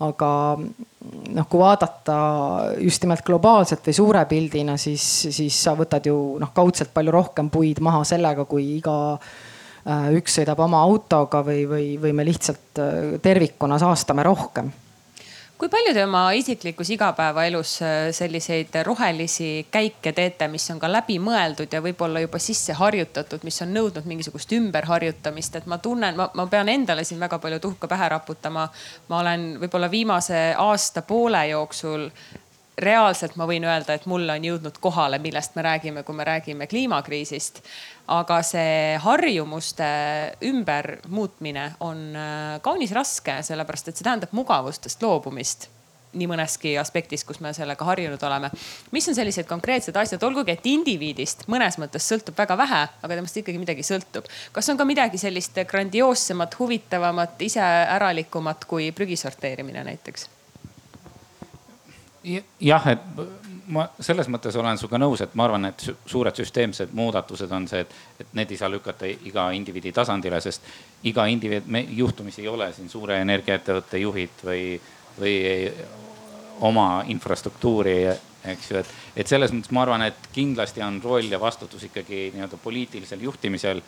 aga 0.02 0.30
noh, 0.58 1.48
kui 1.50 1.62
vaadata 1.62 2.18
just 2.82 3.04
nimelt 3.04 3.26
globaalselt 3.26 3.86
või 3.86 3.98
suure 3.98 4.26
pildina, 4.30 4.78
siis, 4.82 5.06
siis 5.30 5.58
sa 5.66 5.76
võtad 5.78 6.08
ju 6.10 6.18
noh, 6.42 6.54
kaudselt 6.56 6.94
palju 6.94 7.14
rohkem 7.14 7.52
puid 7.54 7.82
maha 7.84 8.04
sellega, 8.08 8.48
kui 8.50 8.78
iga 8.78 8.98
äh, 9.14 10.10
üks 10.18 10.40
sõidab 10.40 10.64
oma 10.66 10.82
autoga 10.88 11.44
või, 11.46 11.68
või, 11.70 11.90
või 12.02 12.16
me 12.18 12.26
lihtsalt 12.28 12.82
äh, 12.82 13.20
tervikuna 13.24 13.80
saastame 13.82 14.26
rohkem 14.26 14.72
kui 15.64 15.72
palju 15.72 15.94
te 15.96 16.02
oma 16.04 16.22
isiklikus 16.36 16.90
igapäevaelus 16.92 17.70
äh, 17.86 17.92
selliseid 18.12 18.74
rohelisi 18.84 19.68
käike 19.72 20.12
teete, 20.12 20.50
mis 20.52 20.66
on 20.74 20.82
ka 20.82 20.90
läbimõeldud 20.92 21.72
ja 21.72 21.80
võib-olla 21.86 22.20
juba 22.20 22.42
sisse 22.44 22.76
harjutatud, 22.76 23.46
mis 23.48 23.62
on 23.64 23.72
nõudnud 23.72 24.10
mingisugust 24.10 24.52
ümberharjutamist, 24.58 25.56
et 25.56 25.70
ma 25.72 25.80
tunnen, 25.80 26.20
ma 26.20 26.48
pean 26.52 26.68
endale 26.68 27.08
siin 27.08 27.24
väga 27.24 27.40
palju 27.40 27.62
tuhka 27.64 27.88
pähe 27.88 28.12
raputama. 28.12 28.68
ma 29.08 29.20
olen 29.24 29.54
võib-olla 29.62 29.88
viimase 29.92 30.50
aasta-poole 30.60 31.48
jooksul 31.54 32.10
reaalselt 32.78 33.36
ma 33.36 33.48
võin 33.48 33.64
öelda, 33.64 33.96
et 33.96 34.06
mulle 34.10 34.34
on 34.34 34.46
jõudnud 34.46 34.78
kohale, 34.82 35.20
millest 35.24 35.56
me 35.56 35.64
räägime, 35.64 36.04
kui 36.04 36.16
me 36.16 36.24
räägime 36.28 36.68
kliimakriisist. 36.68 37.64
Aga 38.08 38.42
see 38.44 38.98
harjumuste 39.00 39.86
ümbermuutmine 40.44 41.70
on 41.80 42.10
äh, 42.16 42.58
kaunis 42.66 42.92
raske, 42.92 43.40
sellepärast 43.48 43.90
et 43.90 44.00
see 44.00 44.08
tähendab 44.08 44.36
mugavustest 44.36 45.04
loobumist 45.04 45.70
nii 46.14 46.28
mõneski 46.30 46.76
aspektis, 46.78 47.24
kus 47.26 47.40
me 47.42 47.54
sellega 47.58 47.86
harjunud 47.86 48.22
oleme. 48.24 48.52
mis 48.92 49.08
on 49.10 49.16
sellised 49.18 49.48
konkreetsed 49.50 49.96
asjad, 49.98 50.24
olgugi 50.24 50.54
et 50.54 50.68
indiviidist 50.70 51.48
mõnes 51.52 51.80
mõttes 51.82 52.06
sõltub 52.10 52.38
väga 52.38 52.58
vähe, 52.58 52.82
aga 53.02 53.18
temast 53.18 53.38
ikkagi 53.42 53.62
midagi 53.62 53.86
sõltub. 53.88 54.30
kas 54.52 54.70
on 54.70 54.78
ka 54.78 54.86
midagi 54.86 55.18
sellist 55.18 55.58
grandioossemat, 55.68 56.60
huvitavamat, 56.60 57.42
iseäralikumat 57.42 58.66
kui 58.66 58.92
prügi 58.92 59.18
sorteerimine 59.18 59.84
näiteks? 59.84 60.30
jah, 62.60 62.88
et 62.88 63.00
ma 63.68 63.86
selles 64.00 64.28
mõttes 64.32 64.56
olen 64.60 64.78
sinuga 64.78 65.00
nõus, 65.00 65.22
et 65.24 65.36
ma 65.40 65.46
arvan, 65.48 65.70
et 65.70 65.86
suured 66.10 66.36
süsteemsed 66.36 66.94
muudatused 66.96 67.52
on 67.56 67.68
see, 67.70 67.84
et, 67.84 67.96
et 68.20 68.34
need 68.38 68.52
ei 68.52 68.60
saa 68.60 68.72
lükata 68.72 69.08
iga 69.08 69.50
indiviidi 69.56 69.94
tasandile, 69.96 70.42
sest 70.44 70.66
iga 71.10 71.26
indiviid, 71.32 71.68
me 71.68 71.84
juhtumisi 71.90 72.44
ei 72.44 72.52
ole 72.52 72.72
siin 72.74 72.90
suure 72.92 73.20
energiaettevõtte 73.24 74.02
juhid 74.04 74.46
või, 74.46 74.64
või 75.20 75.36
oma 76.68 76.88
infrastruktuuri, 77.12 77.98
eks 78.54 78.72
ju, 78.72 78.82
et, 78.82 78.96
et 79.24 79.30
selles 79.32 79.54
mõttes 79.56 79.72
ma 79.72 79.86
arvan, 79.86 80.08
et 80.10 80.28
kindlasti 80.34 80.84
on 80.84 81.00
roll 81.04 81.32
ja 81.32 81.40
vastutus 81.40 81.88
ikkagi 81.90 82.30
nii-öelda 82.34 82.60
poliitilisel 82.64 83.24
juhtimisel 83.24 83.82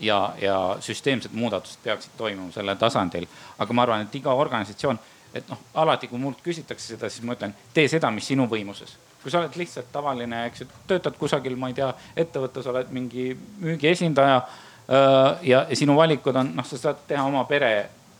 ja, 0.00 0.20
ja 0.40 0.58
süsteemsed 0.80 1.32
muudatused 1.32 1.80
peaksid 1.84 2.14
toimuma 2.16 2.52
sellel 2.52 2.76
tasandil. 2.76 3.26
aga 3.58 3.72
ma 3.72 3.86
arvan, 3.88 4.06
et 4.06 4.20
iga 4.20 4.34
organisatsioon 4.34 5.00
et 5.34 5.48
noh, 5.48 5.60
alati 5.80 6.08
kui 6.10 6.20
mult 6.20 6.42
küsitakse 6.44 6.94
seda, 6.94 7.08
siis 7.10 7.24
ma 7.24 7.36
ütlen, 7.36 7.54
tee 7.74 7.88
seda, 7.88 8.10
mis 8.12 8.26
sinu 8.28 8.46
võimuses. 8.50 8.96
Kui 9.22 9.30
sa 9.30 9.40
oled 9.42 9.56
lihtsalt 9.56 9.92
tavaline, 9.94 10.46
eks 10.50 10.64
ju, 10.64 10.68
töötad 10.90 11.16
kusagil, 11.18 11.56
ma 11.56 11.70
ei 11.70 11.78
tea, 11.78 11.92
ettevõttes 12.24 12.66
oled 12.70 12.90
mingi 12.94 13.30
müügiesindaja 13.62 14.36
äh, 14.42 15.46
ja, 15.48 15.64
sinu 15.78 15.96
valikud 15.98 16.36
on, 16.36 16.52
noh, 16.56 16.66
sa 16.66 16.80
saad 16.80 17.04
teha 17.08 17.24
oma 17.28 17.44
pere, 17.50 17.72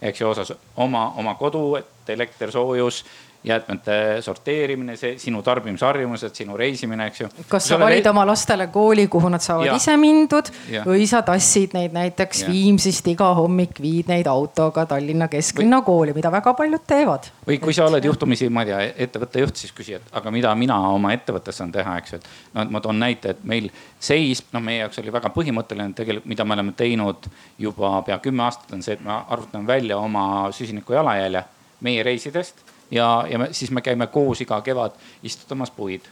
eks 0.03 0.23
ju, 0.23 0.31
osas 0.31 0.55
oma, 0.77 1.09
oma 1.19 1.35
kodu, 1.41 1.65
et 1.81 2.15
elekter, 2.15 2.55
soojus 2.55 3.03
jäätmete 3.45 4.23
sorteerimine, 4.23 4.97
see 4.97 5.17
sinu 5.19 5.43
tarbimisharjumused, 5.43 6.35
sinu 6.35 6.57
reisimine, 6.57 7.09
eks 7.11 7.21
ju. 7.21 7.29
kas 7.51 7.67
sa 7.73 7.79
valid 7.81 8.07
oma 8.07 8.25
lastele 8.27 8.69
kooli, 8.71 9.09
kuhu 9.11 9.29
nad 9.33 9.43
saavad 9.43 9.67
ja. 9.67 9.77
ise 9.77 9.97
mindud 9.99 10.51
ja. 10.71 10.85
või 10.87 11.09
sa 11.11 11.25
tassid 11.27 11.75
neid 11.75 11.95
näiteks 11.97 12.45
ja. 12.45 12.53
Viimsist 12.53 13.09
iga 13.11 13.33
hommik, 13.35 13.81
viid 13.83 14.11
neid 14.13 14.31
autoga 14.31 14.85
Tallinna 14.87 15.27
kesklinna 15.33 15.81
või... 15.81 15.89
kooli, 15.89 16.15
mida 16.15 16.31
väga 16.33 16.55
paljud 16.59 16.87
teevad. 16.87 17.27
või 17.49 17.59
kui 17.63 17.75
et... 17.75 17.79
sa 17.81 17.89
oled 17.91 18.07
juhtumisi, 18.07 18.49
ma 18.49 18.63
ei 18.63 18.71
tea, 18.71 18.83
ettevõtte 19.07 19.43
juht, 19.43 19.63
siis 19.65 19.75
küsi, 19.75 19.97
et 19.99 20.15
aga 20.21 20.35
mida 20.35 20.55
mina 20.59 20.79
oma 20.93 21.11
ettevõttes 21.17 21.59
saan 21.59 21.75
teha, 21.75 21.97
eks 21.99 22.15
ju, 22.15 22.23
et 22.23 22.29
noh, 22.55 22.63
et 22.63 22.75
ma 22.77 22.83
toon 22.85 23.03
näite, 23.03 23.35
et 23.35 23.43
meil 23.43 23.71
seis, 23.99 24.45
noh, 24.55 24.63
meie 24.63 24.85
jaoks 24.85 25.03
oli 25.03 25.15
väga 25.15 25.33
põhimõtteline 25.35 25.99
tegelikult, 25.99 26.31
mida 26.31 26.47
me 26.47 26.55
oleme 26.59 26.77
teinud 26.79 27.27
juba 27.59 27.97
pea 28.07 28.23
kümme 28.23 28.47
aastat, 28.47 28.71
on 28.77 28.87
see, 28.87 28.95
et 28.95 29.03
me 29.03 29.19
arvutame 29.19 29.67
välja 29.67 29.99
oma 29.99 30.47
süsiniku 30.55 30.95
jalajälje 30.95 31.43
meie 31.83 32.03
reisidest 32.07 32.63
ja, 32.93 33.25
ja 33.29 33.39
me, 33.39 33.49
siis 33.53 33.71
me 33.71 33.83
käime 33.83 34.07
koos 34.13 34.41
iga 34.45 34.61
kevad 34.61 34.97
istutamas 35.23 35.71
puid, 35.71 36.09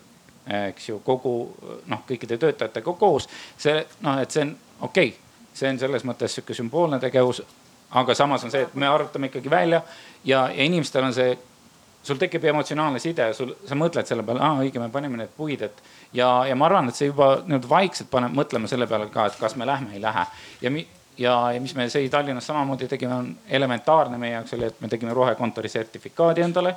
eks 0.66 0.88
ju, 0.88 1.00
kogu 1.04 1.34
noh, 1.86 2.04
kõikide 2.08 2.38
töötajatega 2.40 2.94
koos. 2.98 3.28
see 3.58 3.84
noh, 4.00 4.20
et 4.20 4.30
see 4.30 4.46
on 4.48 4.56
okei 4.80 5.12
okay., 5.12 5.18
see 5.54 5.70
on 5.70 5.78
selles 5.78 6.06
mõttes 6.06 6.34
sihuke 6.34 6.54
sümboolne 6.56 7.00
tegevus. 7.00 7.42
aga 7.90 8.14
samas 8.14 8.44
on 8.44 8.50
see, 8.50 8.62
et 8.62 8.74
me 8.74 8.86
arutame 8.86 9.26
ikkagi 9.26 9.50
välja 9.50 9.82
ja, 10.24 10.48
ja 10.48 10.64
inimestel 10.64 11.04
on 11.04 11.14
see 11.14 11.38
sul 12.02 12.16
tekib 12.16 12.44
emotsionaalne 12.44 12.98
side, 12.98 13.32
sul, 13.36 13.52
sa 13.68 13.76
mõtled 13.76 14.08
selle 14.08 14.22
peale, 14.24 14.40
aa 14.40 14.62
õige, 14.62 14.80
me 14.80 14.88
panime 14.92 15.20
need 15.20 15.32
puid, 15.36 15.62
et 15.66 15.82
ja, 16.16 16.30
ja 16.48 16.56
ma 16.56 16.68
arvan, 16.70 16.88
et 16.88 16.96
see 16.96 17.10
juba 17.10 17.34
nii-öelda 17.44 17.68
vaikselt 17.68 18.10
paneb 18.10 18.32
mõtlema 18.36 18.70
selle 18.70 18.88
peale 18.88 19.10
ka, 19.12 19.26
et 19.28 19.36
kas 19.40 19.56
me 19.60 19.68
lähme, 19.68 19.92
ei 19.94 20.00
lähe. 20.00 20.24
ja 20.62 20.72
mi, 20.72 20.86
ja, 21.20 21.52
ja 21.52 21.60
mis 21.60 21.74
me 21.74 21.88
sai 21.88 22.08
Tallinnas 22.08 22.46
samamoodi 22.46 22.88
tegime, 22.88 23.14
on 23.14 23.36
elementaarne 23.48 24.18
meie 24.18 24.32
jaoks 24.32 24.54
oli, 24.56 24.66
et 24.70 24.80
me 24.80 24.88
tegime 24.88 25.14
rohekontori 25.14 25.68
sertifikaadi 25.68 26.46
endale. 26.46 26.74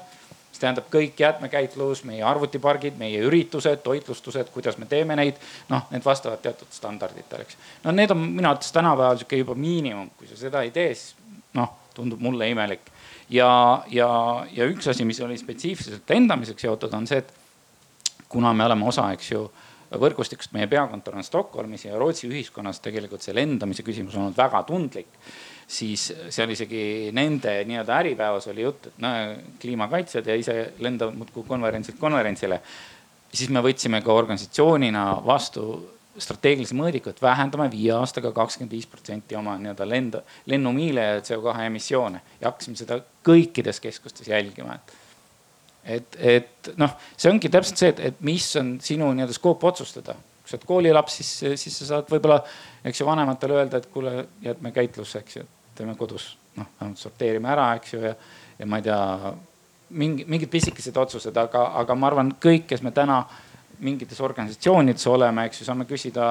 mis 0.54 0.60
tähendab 0.62 0.86
kõik 0.94 1.18
jäätmekäitlus, 1.18 2.04
meie 2.06 2.22
arvutipargid, 2.30 2.98
meie 2.98 3.24
üritused, 3.26 3.80
toitlustused, 3.84 4.52
kuidas 4.54 4.78
me 4.78 4.86
teeme 4.86 5.16
neid. 5.16 5.40
noh, 5.70 5.88
need 5.92 6.06
vastavad 6.06 6.42
teatud 6.42 6.68
standarditele, 6.72 7.48
eks. 7.48 7.58
no 7.84 7.92
need 7.92 8.12
on 8.12 8.20
minu 8.20 8.50
arvates 8.50 8.72
tänapäeval 8.72 9.18
sihuke 9.18 9.40
juba 9.42 9.56
miinimum, 9.56 10.12
kui 10.18 10.28
sa 10.28 10.38
seda 10.38 10.62
ei 10.62 10.72
tee, 10.72 10.94
siis 10.94 11.16
noh, 11.54 11.72
tundub 11.94 12.20
mulle 12.20 12.50
imelik. 12.50 12.92
ja, 13.30 13.84
ja, 13.90 14.10
ja 14.52 14.68
üks 14.70 14.90
asi, 14.90 15.06
mis 15.06 15.22
oli 15.22 15.38
spetsiifiliselt 15.38 16.10
lendamiseks 16.10 16.68
seotud, 16.68 16.94
on 16.94 17.08
see, 17.08 17.24
et 17.24 17.34
kuna 18.30 18.54
me 18.54 18.66
oleme 18.66 18.86
osa, 18.86 19.12
eks 19.14 19.32
ju 19.32 19.48
võrgustikust, 20.00 20.54
meie 20.56 20.68
peakontor 20.72 21.18
on 21.18 21.26
Stockholmis 21.26 21.86
ja 21.86 21.98
Rootsi 22.00 22.28
ühiskonnas 22.30 22.82
tegelikult 22.84 23.24
see 23.24 23.36
lendamise 23.36 23.86
küsimus 23.86 24.16
on 24.18 24.28
olnud 24.28 24.38
väga 24.38 24.64
tundlik. 24.68 25.08
siis 25.68 26.12
seal 26.30 26.52
isegi 26.52 27.10
nende 27.16 27.54
nii-öelda 27.66 27.96
äripäevas 28.02 28.48
oli 28.52 28.66
jutt, 28.66 28.88
et 28.88 28.98
no 29.02 29.10
kliimakaitsjad 29.62 30.28
ja 30.28 30.36
ise 30.36 30.74
lendavad 30.80 31.16
muudkui 31.16 31.44
konverentsilt 31.48 32.00
konverentsile. 32.00 32.62
siis 33.34 33.50
me 33.50 33.62
võtsime 33.62 34.04
ka 34.04 34.14
organisatsioonina 34.14 35.22
vastu 35.26 35.94
strateegilisi 36.18 36.76
mõõdikuid, 36.78 37.22
vähendame 37.22 37.70
viie 37.72 37.94
aastaga 37.96 38.32
kakskümmend 38.32 38.72
viis 38.72 38.86
protsenti 38.86 39.36
oma 39.36 39.56
nii-öelda 39.58 39.88
lend, 39.90 40.18
lennumiile 40.46 41.02
ja 41.02 41.22
CO2 41.22 41.66
emissioone 41.66 42.22
ja 42.42 42.52
hakkasime 42.52 42.78
seda 42.78 43.00
kõikides 43.26 43.82
keskustes 43.82 44.28
jälgima, 44.30 44.76
et 44.76 45.03
et, 45.86 46.18
et 46.20 46.70
noh, 46.80 46.94
see 47.18 47.32
ongi 47.32 47.52
täpselt 47.52 47.82
see, 47.82 47.92
et, 47.94 48.04
et 48.10 48.22
mis 48.26 48.46
on 48.60 48.76
sinu 48.84 49.10
nii-öelda 49.14 49.36
skoop 49.36 49.64
otsustada. 49.70 50.16
kui 50.44 50.52
sa 50.52 50.58
oled 50.58 50.68
koolilaps, 50.68 51.20
siis, 51.22 51.60
siis 51.62 51.78
sa 51.80 51.86
saad 51.88 52.10
võib-olla, 52.12 52.42
eks 52.84 53.00
ju, 53.00 53.08
vanematele 53.08 53.62
öelda, 53.62 53.80
et 53.80 53.88
kuule, 53.92 54.26
jätme 54.44 54.74
käitlusse, 54.76 55.22
eks 55.24 55.38
ju, 55.38 55.46
teeme 55.76 55.96
kodus, 55.96 56.34
noh, 56.58 56.68
vähemalt 56.80 57.00
sorteerime 57.00 57.52
ära, 57.54 57.70
eks 57.80 57.94
ju, 57.94 58.02
ja, 58.04 58.12
ja 58.60 58.68
ma 58.68 58.82
ei 58.82 58.88
tea, 58.90 59.00
mingi, 60.02 60.26
mingid 60.28 60.52
pisikesed 60.52 60.98
otsused, 61.00 61.38
aga, 61.40 61.70
aga 61.80 61.96
ma 61.96 62.10
arvan, 62.12 62.34
kõik, 62.44 62.68
kes 62.74 62.84
me 62.84 62.92
täna 62.92 63.22
mingites 63.84 64.20
organisatsioonides 64.24 65.08
oleme, 65.12 65.48
eks 65.48 65.62
ju, 65.62 65.70
saame 65.70 65.88
küsida 65.88 66.28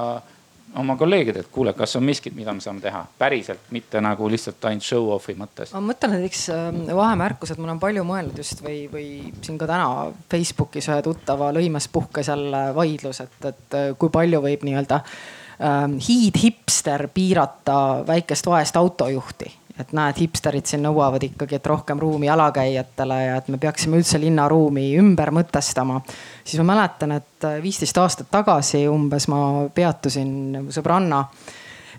oma 0.77 0.97
kolleegidelt, 0.97 1.49
kuule, 1.53 1.73
kas 1.77 1.97
on 1.97 2.05
miskit, 2.07 2.35
mida 2.37 2.53
me 2.55 2.63
saame 2.65 2.81
teha 2.81 3.03
päriselt, 3.19 3.69
mitte 3.75 4.01
nagu 4.05 4.29
lihtsalt 4.31 4.65
ainult 4.71 4.87
show 4.87 5.11
off'i 5.15 5.35
mõttes. 5.39 5.75
ma 5.75 5.83
mõtlen 5.85 6.17
näiteks 6.17 6.47
ähm, 6.55 6.81
vahemärkus, 6.97 7.53
et 7.53 7.61
ma 7.61 7.69
olen 7.71 7.83
palju 7.83 8.05
mõelnud 8.09 8.41
just 8.41 8.65
või, 8.65 8.87
või 8.93 9.07
siin 9.43 9.61
ka 9.61 9.69
täna 9.71 10.09
Facebookis 10.33 10.89
ühe 10.91 10.99
tuttava 11.05 11.53
lõimes 11.55 11.89
puhkes 11.93 12.33
jälle 12.33 12.65
vaidlus, 12.77 13.23
et, 13.25 13.39
et 13.53 13.79
äh, 13.79 13.89
kui 13.99 14.13
palju 14.13 14.43
võib 14.45 14.67
nii-öelda 14.69 15.03
ähm, 15.03 15.99
hiidhipster 16.03 17.09
piirata 17.15 17.79
väikest 18.09 18.49
vaest 18.49 18.81
autojuhti 18.81 19.53
et 19.81 19.93
näed, 19.97 20.19
hipsterid 20.21 20.69
siin 20.69 20.83
nõuavad 20.85 21.23
ikkagi, 21.25 21.57
et 21.57 21.67
rohkem 21.67 22.01
ruumi 22.01 22.29
jalakäijatele 22.29 23.19
ja 23.25 23.39
et 23.41 23.49
me 23.53 23.59
peaksime 23.61 23.97
üldse 24.01 24.21
linnaruumi 24.21 24.91
ümber 25.01 25.33
mõtestama. 25.33 26.01
siis 26.45 26.61
ma 26.61 26.75
mäletan, 26.75 27.13
et 27.13 27.49
viisteist 27.63 27.99
aastat 27.99 28.31
tagasi 28.31 28.87
umbes 28.89 29.29
ma 29.29 29.69
peatusin, 29.75 30.69
sõbranna 30.69 31.25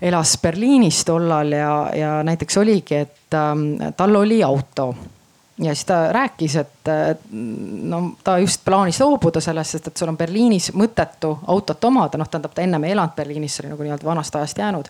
elas 0.01 0.38
Berliinis 0.41 1.05
tollal 1.05 1.51
ja, 1.51 1.73
ja 1.95 2.13
näiteks 2.23 2.57
oligi, 2.57 2.95
et 2.95 3.33
ähm, 3.33 3.93
tal 3.97 4.15
oli 4.15 4.43
auto. 4.43 4.93
Ja 5.57 5.75
siis 5.75 5.86
ta 5.86 6.07
rääkis, 6.12 6.55
et 6.55 6.89
no 7.83 8.15
ta 8.23 8.39
just 8.41 8.63
plaanis 8.65 8.99
loobuda 8.99 9.41
sellest, 9.41 9.75
sest 9.75 9.88
et 9.88 9.97
sul 9.97 10.09
on 10.09 10.17
Berliinis 10.17 10.71
mõttetu 10.73 11.36
autot 11.47 11.86
omada, 11.86 12.17
noh, 12.17 12.29
tähendab 12.29 12.55
ta 12.57 12.65
ennem 12.65 12.83
ei 12.83 12.95
elanud 12.95 13.13
Berliinis, 13.15 13.55
see 13.55 13.63
oli 13.63 13.75
nagu 13.75 13.86
nii-öelda 13.86 14.09
vanast 14.09 14.36
ajast 14.36 14.57
jäänud 14.57 14.89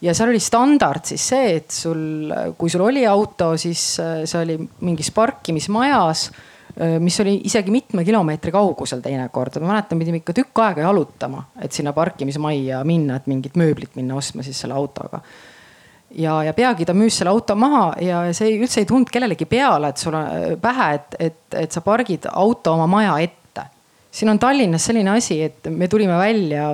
ja 0.00 0.14
seal 0.16 0.32
oli 0.32 0.40
standard 0.40 1.04
siis 1.08 1.26
see, 1.32 1.56
et 1.60 1.74
sul, 1.74 2.32
kui 2.58 2.72
sul 2.72 2.84
oli 2.86 3.04
auto, 3.06 3.52
siis 3.60 3.82
äh, 4.02 4.22
see 4.28 4.40
oli 4.44 4.56
mingis 4.86 5.12
parkimismajas, 5.16 6.24
äh, 6.80 6.96
mis 7.02 7.20
oli 7.24 7.36
isegi 7.48 7.72
mitme 7.74 8.04
kilomeetri 8.06 8.52
kaugusel 8.54 9.04
teinekord. 9.04 9.60
ma 9.60 9.74
mäletan, 9.74 10.00
pidime 10.00 10.22
ikka 10.22 10.36
tükk 10.40 10.64
aega 10.64 10.86
jalutama, 10.88 11.44
et 11.60 11.76
sinna 11.76 11.92
parkimismajja 11.96 12.84
minna, 12.88 13.20
et 13.20 13.30
mingit 13.30 13.58
mööblit 13.60 13.96
minna 14.00 14.16
ostma 14.20 14.46
siis 14.46 14.60
selle 14.64 14.78
autoga 14.78 15.22
ja, 16.16 16.40
ja 16.44 16.54
peagi 16.56 16.86
ta 16.88 16.94
müüs 16.96 17.20
selle 17.20 17.32
auto 17.34 17.56
maha 17.58 17.90
ja 18.02 18.22
see 18.36 18.56
üldse 18.58 18.82
ei 18.82 18.88
tulnud 18.88 19.10
kellelegi 19.12 19.46
peale, 19.50 19.92
et 19.92 20.00
sul 20.00 20.16
on 20.16 20.26
äh, 20.26 20.54
pähe, 20.60 20.88
et, 20.96 21.20
et, 21.28 21.42
et 21.66 21.76
sa 21.76 21.84
pargid 21.84 22.28
auto 22.32 22.74
oma 22.74 22.88
maja 22.90 23.18
ette. 23.22 23.66
siin 24.10 24.32
on 24.32 24.40
Tallinnas 24.40 24.88
selline 24.88 25.12
asi, 25.18 25.42
et 25.42 25.68
me 25.70 25.88
tulime 25.88 26.16
välja 26.18 26.72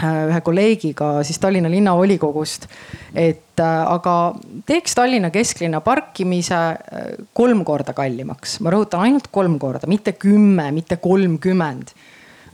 ühe 0.00 0.40
kolleegiga 0.44 1.10
siis 1.26 1.38
Tallinna 1.38 1.70
linnavolikogust. 1.70 2.66
et 3.14 3.60
äh, 3.60 3.92
aga 3.92 4.34
teeks 4.66 4.94
Tallinna 4.96 5.30
kesklinna 5.30 5.80
parkimise 5.84 6.54
äh, 6.56 7.08
kolm 7.34 7.64
korda 7.64 7.92
kallimaks, 7.96 8.60
ma 8.64 8.72
rõhutan 8.74 9.06
ainult 9.06 9.28
kolm 9.30 9.58
korda, 9.58 9.90
mitte 9.90 10.12
kümme, 10.12 10.70
mitte 10.72 10.96
kolmkümmend. 10.96 11.94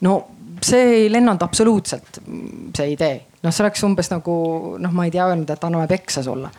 no 0.00 0.16
see 0.62 1.02
ei 1.02 1.12
lennanud 1.12 1.42
absoluutselt, 1.42 2.22
see 2.76 2.92
idee, 2.94 3.20
noh, 3.42 3.52
see 3.52 3.64
oleks 3.64 3.84
umbes 3.86 4.10
nagu 4.10 4.36
noh, 4.80 4.92
ma 4.96 5.06
ei 5.06 5.14
tea 5.14 5.28
öelnud, 5.28 5.50
et 5.52 5.68
anname 5.68 5.86
peksa 5.90 6.24
sulle 6.26 6.50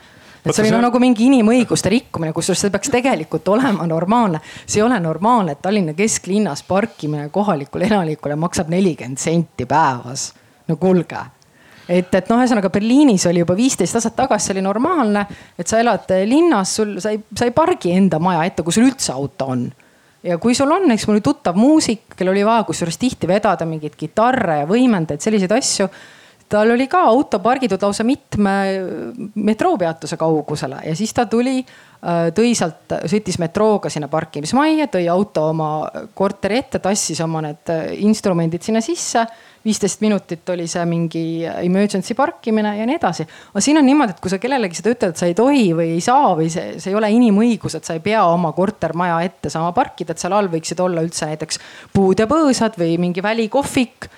et 0.48 0.56
see 0.56 0.64
oli 0.66 0.74
see... 0.74 0.82
nagu 0.82 1.00
mingi 1.02 1.28
inimõiguste 1.28 1.92
rikkumine, 1.92 2.34
kusjuures 2.36 2.66
see 2.66 2.74
peaks 2.74 2.92
tegelikult 2.92 3.48
olema 3.54 3.86
normaalne. 3.86 4.42
see 4.66 4.82
ei 4.82 4.86
ole 4.86 5.00
normaalne, 5.00 5.56
et 5.56 5.62
Tallinna 5.62 5.94
kesklinnas 5.98 6.62
parkimine 6.68 7.28
kohalikule 7.34 7.88
elanikule 7.90 8.36
maksab 8.36 8.70
nelikümmend 8.72 9.20
senti 9.22 9.66
päevas 9.68 10.32
no 10.68 10.76
kuulge 10.76 11.24
et, 11.88 12.12
et 12.14 12.30
noh, 12.30 12.40
ühesõnaga 12.42 12.70
Berliinis 12.72 13.26
oli 13.30 13.42
juba 13.42 13.56
viisteist 13.56 13.96
aastat 13.98 14.16
tagasi, 14.18 14.48
see 14.48 14.56
oli 14.58 14.64
normaalne, 14.66 15.24
et 15.58 15.70
sa 15.70 15.80
elad 15.80 16.10
linnas, 16.28 16.74
sul, 16.78 16.96
sa 17.02 17.14
ei, 17.14 17.22
sa 17.36 17.48
ei 17.48 17.54
pargi 17.56 17.94
enda 17.96 18.20
maja 18.22 18.44
ette, 18.48 18.64
kui 18.66 18.76
sul 18.76 18.88
üldse 18.90 19.14
auto 19.14 19.52
on. 19.54 19.68
ja 20.22 20.36
kui 20.42 20.54
sul 20.54 20.70
on, 20.74 20.90
eks 20.92 21.06
mul 21.08 21.16
oli 21.16 21.24
tuttav 21.24 21.56
muusik, 21.56 22.12
kellel 22.16 22.34
oli 22.34 22.44
vaja 22.46 22.66
kusjuures 22.68 22.98
tihti 23.00 23.28
vedada 23.30 23.66
mingeid 23.66 23.96
kitarre 23.96 24.62
ja 24.62 24.68
võimendajaid, 24.68 25.24
selliseid 25.24 25.54
asju 25.54 25.88
tal 26.48 26.70
oli 26.74 26.88
ka 26.90 27.02
auto 27.10 27.40
pargitud 27.44 27.82
lausa 27.82 28.06
mitme 28.06 28.54
metroopeatuse 29.34 30.16
kaugusele 30.16 30.80
ja 30.86 30.94
siis 30.96 31.12
ta 31.14 31.26
tuli, 31.30 31.58
äh, 31.60 32.30
tõi 32.36 32.54
sealt, 32.58 32.96
sõitis 33.10 33.38
metrooga 33.42 33.92
sinna 33.92 34.08
parkimismajja, 34.12 34.88
tõi 34.94 35.08
auto 35.12 35.48
oma 35.52 35.70
korteri 36.14 36.62
ette, 36.62 36.82
tassis 36.84 37.20
oma 37.24 37.44
need 37.48 37.74
äh, 37.74 37.92
instrumendid 38.08 38.64
sinna 38.64 38.84
sisse 38.84 39.26
viisteist 39.64 40.00
minutit 40.00 40.48
oli 40.52 40.66
see 40.70 40.84
mingi 40.88 41.22
emergency 41.44 42.14
parkimine 42.16 42.76
ja 42.78 42.86
nii 42.88 42.96
edasi. 42.98 43.26
aga 43.52 43.62
siin 43.64 43.80
on 43.80 43.86
niimoodi, 43.86 44.14
et 44.14 44.22
kui 44.22 44.32
sa 44.32 44.38
kellelegi 44.42 44.78
seda 44.78 44.92
ütled, 44.94 45.14
et 45.14 45.20
sa 45.20 45.28
ei 45.28 45.36
tohi 45.38 45.66
või 45.76 45.90
ei 45.96 46.04
saa 46.04 46.32
või 46.38 46.48
see, 46.52 46.78
see 46.80 46.92
ei 46.92 46.98
ole 46.98 47.10
inimõigus, 47.16 47.78
et 47.78 47.88
sa 47.88 47.96
ei 47.98 48.04
pea 48.04 48.24
oma 48.30 48.52
kortermaja 48.56 49.20
ette 49.26 49.52
saama 49.52 49.74
parkida, 49.76 50.14
et 50.14 50.22
seal 50.22 50.36
all 50.36 50.50
võiksid 50.52 50.80
olla 50.84 51.04
üldse 51.04 51.28
näiteks 51.28 51.60
puud 51.94 52.20
ja 52.20 52.28
põõsad 52.30 52.78
või 52.80 52.96
mingi 53.02 53.24
välikohvik 53.24 54.08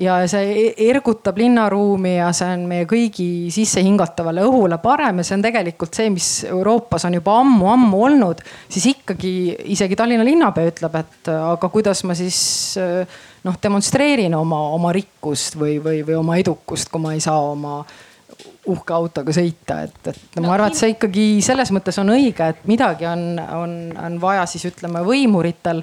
ja 0.00 0.18
see 0.30 0.48
e-, 0.52 0.88
ergutab 0.90 1.38
linnaruumi 1.40 2.16
ja 2.16 2.30
see 2.36 2.48
on 2.56 2.66
meie 2.70 2.86
kõigi 2.88 3.28
sissehingatavale 3.54 4.44
õhule 4.46 4.78
parem 4.82 5.20
ja 5.20 5.26
see 5.26 5.38
on 5.38 5.44
tegelikult 5.44 5.98
see, 5.98 6.10
mis 6.14 6.30
Euroopas 6.48 7.08
on 7.08 7.18
juba 7.18 7.38
ammu-ammu 7.42 8.02
olnud. 8.08 8.42
siis 8.68 8.90
ikkagi 8.94 9.32
isegi 9.74 9.98
Tallinna 9.98 10.26
linnapea 10.26 10.72
ütleb, 10.72 10.98
et 11.02 11.32
aga 11.34 11.70
kuidas 11.72 12.04
ma 12.08 12.16
siis 12.18 12.40
noh, 12.78 13.56
demonstreerin 13.62 14.34
oma, 14.38 14.60
oma 14.76 14.92
rikkust 14.94 15.58
või, 15.58 15.78
või, 15.82 16.02
või 16.06 16.18
oma 16.18 16.38
edukust, 16.40 16.90
kui 16.92 17.02
ma 17.02 17.14
ei 17.16 17.24
saa 17.24 17.40
oma 17.52 17.80
uhke 18.68 18.94
autoga 18.94 19.32
sõita, 19.32 19.80
et, 19.86 20.10
et 20.12 20.38
ma 20.42 20.52
arvan, 20.54 20.72
et 20.72 20.78
see 20.78 20.92
ikkagi 20.94 21.26
selles 21.44 21.72
mõttes 21.74 21.96
on 22.02 22.12
õige, 22.12 22.50
et 22.52 22.66
midagi 22.68 23.08
on, 23.08 23.24
on, 23.40 23.74
on 23.96 24.18
vaja 24.20 24.44
siis 24.50 24.68
ütleme 24.68 25.02
võimuritel 25.06 25.82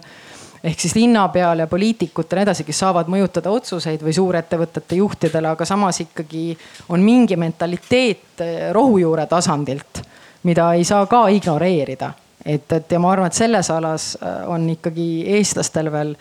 ehk 0.66 0.80
siis 0.80 0.96
linnapeal 0.96 1.60
ja 1.60 1.68
poliitikutel 1.68 2.38
ja 2.38 2.42
nii 2.42 2.50
edasi, 2.50 2.66
kes 2.66 2.80
saavad 2.82 3.10
mõjutada 3.12 3.52
otsuseid 3.54 4.02
või 4.04 4.14
suurettevõtete 4.18 4.98
juhtidele, 5.00 5.52
aga 5.54 5.66
samas 5.66 6.02
ikkagi 6.02 6.46
on 6.90 7.04
mingi 7.06 7.38
mentaliteet 7.38 8.44
rohujuure 8.74 9.28
tasandilt, 9.30 10.02
mida 10.44 10.72
ei 10.74 10.84
saa 10.84 11.06
ka 11.06 11.28
ignoreerida. 11.34 12.14
et, 12.46 12.72
et 12.72 12.92
ja 12.92 13.00
ma 13.00 13.12
arvan, 13.12 13.28
et 13.28 13.38
selles 13.38 13.70
alas 13.72 14.18
on 14.48 14.70
ikkagi 14.70 15.26
eestlastel 15.38 15.92
veel 15.92 16.16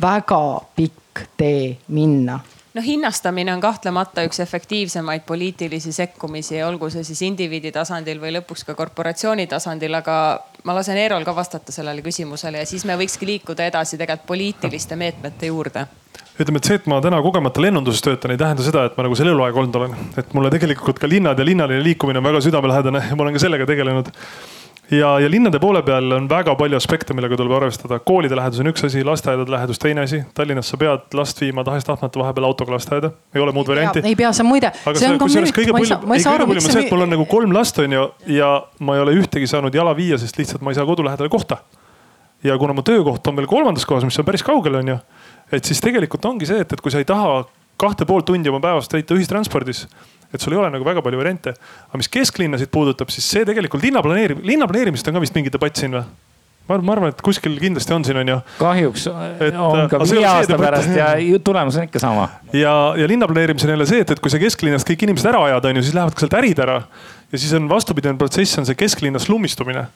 väga 0.00 0.42
pikk 0.76 1.26
tee 1.36 1.76
minna 1.88 2.40
noh, 2.74 2.84
hinnastamine 2.84 3.52
on 3.54 3.60
kahtlemata 3.60 4.24
üks 4.26 4.40
efektiivsemaid 4.42 5.22
poliitilisi 5.26 5.92
sekkumisi, 5.92 6.62
olgu 6.66 6.90
see 6.90 7.04
siis 7.06 7.22
indiviidi 7.26 7.72
tasandil 7.74 8.20
või 8.22 8.34
lõpuks 8.38 8.66
ka 8.66 8.74
korporatsiooni 8.78 9.46
tasandil, 9.50 9.94
aga 9.94 10.16
ma 10.64 10.76
lasen 10.76 10.98
Eerol 10.98 11.26
ka 11.26 11.36
vastata 11.36 11.72
sellele 11.74 12.02
küsimusele 12.02 12.62
ja 12.62 12.68
siis 12.68 12.84
me 12.88 12.96
võikski 12.98 13.28
liikuda 13.30 13.68
edasi 13.70 13.98
tegelikult 14.00 14.26
poliitiliste 14.34 14.96
meetmete 14.96 15.52
juurde 15.52 15.86
ütleme, 16.40 16.58
et 16.58 16.66
see, 16.66 16.78
et 16.80 16.86
ma 16.90 16.98
täna 17.02 17.20
kogemata 17.22 17.62
lennunduses 17.62 18.02
töötan, 18.02 18.32
ei 18.34 18.38
tähenda 18.38 18.64
seda, 18.66 18.88
et 18.88 18.96
ma 18.98 19.04
nagu 19.06 19.14
seal 19.18 19.30
eluaeg 19.30 19.56
olnud 19.60 19.76
olen. 19.78 19.94
et 20.18 20.34
mulle 20.34 20.50
tegelikult 20.50 20.98
ka 20.98 21.10
linnad 21.10 21.38
ja 21.38 21.46
linnaline 21.46 21.82
liikumine 21.82 22.18
on 22.18 22.26
väga 22.26 22.42
südamelähedane 22.42 23.04
ja 23.10 23.16
ma 23.16 23.26
olen 23.26 23.38
ka 23.38 23.42
sellega 23.44 23.66
tegelenud 23.70 24.10
ja, 24.90 25.20
ja 25.20 25.30
linnade 25.30 25.58
poole 25.60 25.82
peal 25.82 26.12
on 26.12 26.26
väga 26.28 26.54
palju 26.58 26.76
aspekte, 26.76 27.14
millega 27.16 27.36
tuleb 27.36 27.52
arvestada. 27.56 27.98
koolide 27.98 28.36
lähedus 28.36 28.60
on 28.60 28.70
üks 28.70 28.84
asi, 28.86 29.04
lasteaedade 29.04 29.50
lähedus 29.50 29.78
teine 29.78 30.04
asi. 30.04 30.22
Tallinnas 30.34 30.68
sa 30.72 30.78
pead 30.80 31.16
last 31.16 31.40
viima 31.40 31.64
tahes-tahtmata 31.64 32.20
vahepeal 32.20 32.48
autoga 32.48 32.76
lasteaeda, 32.76 33.10
ei 33.34 33.40
ole 33.40 33.52
muud 33.52 33.68
varianti. 33.68 34.02
ei 34.04 34.16
pea, 34.16 34.32
see 34.32 34.44
on 34.44 34.50
muide. 34.50 34.72
aga 34.84 35.00
see 35.00 35.10
on 35.10 35.18
kusjuures 35.22 35.54
kõige 35.56 35.76
palju, 35.76 35.98
kõige 36.04 36.28
paljum 36.28 36.54
on 36.54 36.66
see, 36.68 36.84
et 36.84 36.92
mul 36.92 37.06
on 37.06 37.14
nagu 37.16 37.26
kolm 37.30 37.56
last 37.56 37.80
on 37.82 37.96
ju 37.98 38.06
ja 38.36 38.52
ma 38.80 38.98
ei 38.98 39.04
ole 39.06 39.16
ühtegi 39.22 39.48
saanud 39.50 39.74
jala 39.74 39.96
viia, 39.96 40.20
sest 40.20 40.38
lihtsalt 40.40 40.64
ma 40.64 40.74
ei 40.74 40.78
saa 40.80 40.86
kodu 40.88 41.06
lähedale 41.06 41.32
kohta. 41.32 41.62
ja 42.44 42.58
kuna 42.58 42.76
mu 42.76 42.82
töökoht 42.84 43.26
on 43.26 43.36
veel 43.36 43.48
kolmandas 43.48 43.86
kohas, 43.88 44.04
mis 44.04 44.18
on 44.18 44.24
päris 44.24 44.42
kaugel, 44.44 44.74
on 44.82 44.88
ju, 44.88 44.98
et 45.52 45.64
siis 45.64 45.80
tegelikult 45.80 46.24
ongi 46.24 46.46
see, 46.46 46.60
et, 46.60 46.72
et 46.72 46.80
kui 46.80 46.92
sa 46.92 47.00
ei 47.00 47.08
taha 47.08 47.44
kahte 47.80 48.04
pool 48.04 48.20
tundi 48.20 48.48
oma 48.52 48.60
päevast 48.62 48.92
täita 48.92 49.16
ühistranspordis 49.16 49.86
et 50.34 50.42
sul 50.42 50.54
ei 50.54 50.60
ole 50.60 50.70
nagu 50.74 50.86
väga 50.86 51.02
palju 51.04 51.20
variante. 51.20 51.54
aga 51.88 52.00
mis 52.00 52.10
kesklinnasid 52.10 52.70
puudutab, 52.74 53.12
siis 53.14 53.26
see 53.30 53.46
tegelikult 53.46 53.84
linna 53.86 54.02
planeerimine, 54.04 54.46
linna 54.46 54.68
planeerimist 54.70 55.08
on 55.08 55.18
ka 55.18 55.24
vist 55.24 55.36
mingi 55.38 55.52
debatt 55.54 55.78
siin 55.80 55.94
või? 55.94 56.04
ma 56.64 56.74
arvan, 56.74 56.84
ma 56.86 56.94
arvan, 56.96 57.12
et 57.12 57.20
kuskil 57.24 57.56
kindlasti 57.60 57.92
on 57.92 58.06
siin 58.06 58.18
on 58.22 58.30
ju. 58.32 58.36
kahjuks 58.58 59.08
et, 59.10 59.56
on 59.60 59.88
ka 59.92 60.00
viie 60.08 60.24
aasta 60.28 60.56
pärast 60.60 60.94
ja 60.96 61.10
tulemus 61.44 61.76
on 61.76 61.88
ikka 61.88 62.00
sama. 62.02 62.28
ja, 62.56 62.72
ja 62.98 63.08
linnaplaneerimisel 63.10 63.70
on 63.70 63.76
jälle 63.76 63.88
see, 63.90 64.04
et, 64.04 64.14
et 64.16 64.22
kui 64.22 64.32
sa 64.32 64.40
kesklinnast 64.40 64.88
kõik 64.88 65.04
inimesed 65.06 65.28
ära 65.28 65.42
ajad, 65.50 65.68
on 65.70 65.80
ju, 65.80 65.84
siis 65.84 65.98
lähevad 65.98 66.16
ka 66.16 66.24
sealt 66.24 66.38
ärid 66.40 66.64
ära. 66.64 66.80
ja 67.30 67.42
siis 67.42 67.52
on 67.58 67.68
vastupidine 67.68 68.16
protsess, 68.20 68.58
on 68.58 68.68
see 68.68 68.80
kesklinna 68.80 69.20
slummistumine 69.22 69.86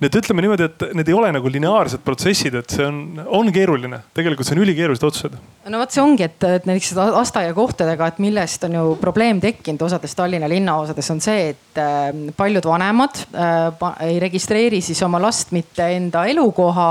nii 0.00 0.08
et 0.08 0.16
ütleme 0.16 0.44
niimoodi, 0.44 0.66
et 0.66 0.84
need 0.96 1.08
ei 1.10 1.16
ole 1.16 1.28
nagu 1.36 1.50
lineaarsed 1.52 2.00
protsessid, 2.04 2.54
et 2.56 2.72
see 2.72 2.86
on, 2.86 3.00
on 3.40 3.50
keeruline, 3.52 4.00
tegelikult 4.16 4.48
see 4.48 4.56
on 4.56 4.62
ülikeerulised 4.64 5.04
otsused. 5.04 5.36
no 5.68 5.82
vot, 5.82 5.92
see 5.92 6.02
ongi, 6.02 6.24
et, 6.24 6.46
et 6.48 6.68
näiteks 6.68 6.94
lasteaiakohtadega, 6.96 8.08
et 8.08 8.22
millest 8.24 8.64
on 8.68 8.78
ju 8.78 8.96
probleem 9.02 9.42
tekkinud 9.44 9.84
osades 9.90 10.16
Tallinna 10.16 10.48
linnaosades 10.48 11.12
on 11.12 11.20
see, 11.24 11.50
et 11.52 11.80
äh, 11.82 12.08
paljud 12.36 12.70
vanemad 12.72 13.22
äh, 13.36 13.86
ei 14.08 14.18
registreeri 14.22 14.80
siis 14.84 15.02
oma 15.04 15.20
last 15.22 15.52
mitte 15.56 15.92
enda 15.96 16.24
elukoha 16.32 16.90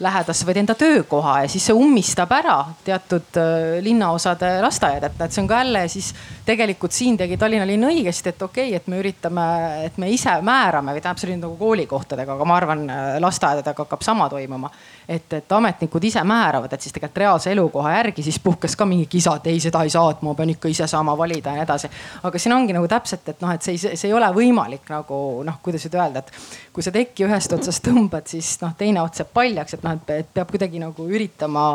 lähedasse, 0.00 0.46
vaid 0.46 0.56
enda 0.56 0.74
töökoha 0.74 1.40
ja 1.42 1.48
siis 1.48 1.66
see 1.68 1.76
ummistab 1.76 2.30
ära 2.32 2.56
teatud 2.84 3.36
äh, 3.36 3.78
linnaosade 3.84 4.52
lasteaiad, 4.64 5.04
et, 5.10 5.20
et 5.20 5.34
see 5.34 5.42
on 5.42 5.48
ka 5.50 5.58
jälle 5.60 5.82
siis 5.92 6.12
tegelikult 6.46 6.92
siin 6.96 7.18
tegi 7.20 7.36
Tallinna 7.40 7.66
linn 7.68 7.84
õigesti, 7.88 8.32
et 8.32 8.42
okei 8.42 8.70
okay,, 8.70 8.76
et 8.80 8.88
me 8.88 9.00
üritame, 9.02 9.44
et 9.84 9.98
me 10.00 10.08
ise 10.10 10.32
määrame 10.46 10.94
või 10.96 11.02
tähendab, 11.02 11.20
see 11.20 11.28
oli 11.30 11.36
nagu 11.40 11.56
koolikohtadega, 11.60 12.36
aga 12.36 12.48
ma 12.48 12.56
arvan, 12.56 12.86
äh, 12.90 13.10
lasteaedadega 13.22 13.84
hakkab 13.84 14.06
sama 14.06 14.28
toimuma. 14.32 14.70
et, 15.08 15.32
et 15.32 15.52
ametnikud 15.52 16.04
ise 16.04 16.22
määravad, 16.24 16.72
et 16.72 16.80
siis 16.80 16.94
tegelikult 16.94 17.18
reaalse 17.18 17.50
elukoha 17.52 17.92
järgi 17.96 18.22
siis 18.22 18.38
puhkes 18.38 18.76
ka 18.76 18.86
mingi 18.86 19.06
kisa, 19.06 19.36
et 19.36 19.46
ei, 19.50 19.60
seda 19.60 19.82
ei 19.82 19.90
saa, 19.90 20.10
et 20.14 20.22
ma 20.22 20.34
pean 20.38 20.50
ikka 20.54 20.68
ise 20.70 20.86
saama 20.86 21.16
valida 21.18 21.50
ja 21.50 21.60
nii 21.60 21.66
edasi. 21.66 21.90
aga 22.22 22.38
siin 22.38 22.54
ongi 22.54 22.76
nagu 22.76 22.88
täpselt, 22.88 23.28
et 23.28 23.40
noh, 23.42 23.52
et 23.52 23.62
see 23.62 23.74
ei, 23.76 23.96
see 23.96 24.08
ei 24.08 24.14
ole 24.14 24.30
võimalik 24.34 24.88
nagu 24.90 25.20
noh, 25.44 25.58
kuidas 25.62 25.84
nüüd 25.86 25.98
öelda, 25.98 26.22
et 26.24 26.32
kui 26.72 26.82
sa 26.82 26.92
tekki 26.94 27.26
ühest 27.26 27.52
otsast 27.52 27.84
tõmbad, 27.86 28.28
siis 28.30 28.54
noh, 28.62 28.74
teine 28.78 29.02
ots 29.02 29.20
jääb 29.20 29.32
paljaks, 29.34 29.74
et 29.74 29.82
noh, 29.86 29.89
et 29.94 30.30
peab 30.34 30.50
kuidagi 30.50 30.80
nagu 30.82 31.06
üritama 31.08 31.72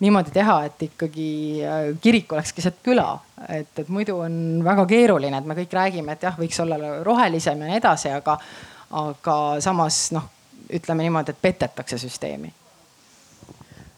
niimoodi 0.00 0.32
teha, 0.34 0.58
et 0.68 0.82
ikkagi 0.88 1.30
äh, 1.64 1.88
kirik 2.02 2.32
oleks 2.36 2.52
keset 2.56 2.82
küla. 2.84 3.08
et, 3.48 3.72
et 3.78 3.88
muidu 3.88 4.18
on 4.24 4.62
väga 4.64 4.86
keeruline, 4.86 5.38
et 5.38 5.48
me 5.48 5.56
kõik 5.58 5.72
räägime, 5.72 6.12
et 6.12 6.28
jah, 6.28 6.36
võiks 6.38 6.60
olla 6.62 7.00
rohelisem 7.04 7.60
ja 7.60 7.70
nii 7.70 7.80
edasi, 7.80 8.12
aga, 8.16 8.38
aga 9.04 9.38
samas 9.64 10.10
noh, 10.16 10.30
ütleme 10.72 11.06
niimoodi, 11.06 11.32
et 11.34 11.42
petetakse 11.42 11.98
süsteemi 12.00 12.52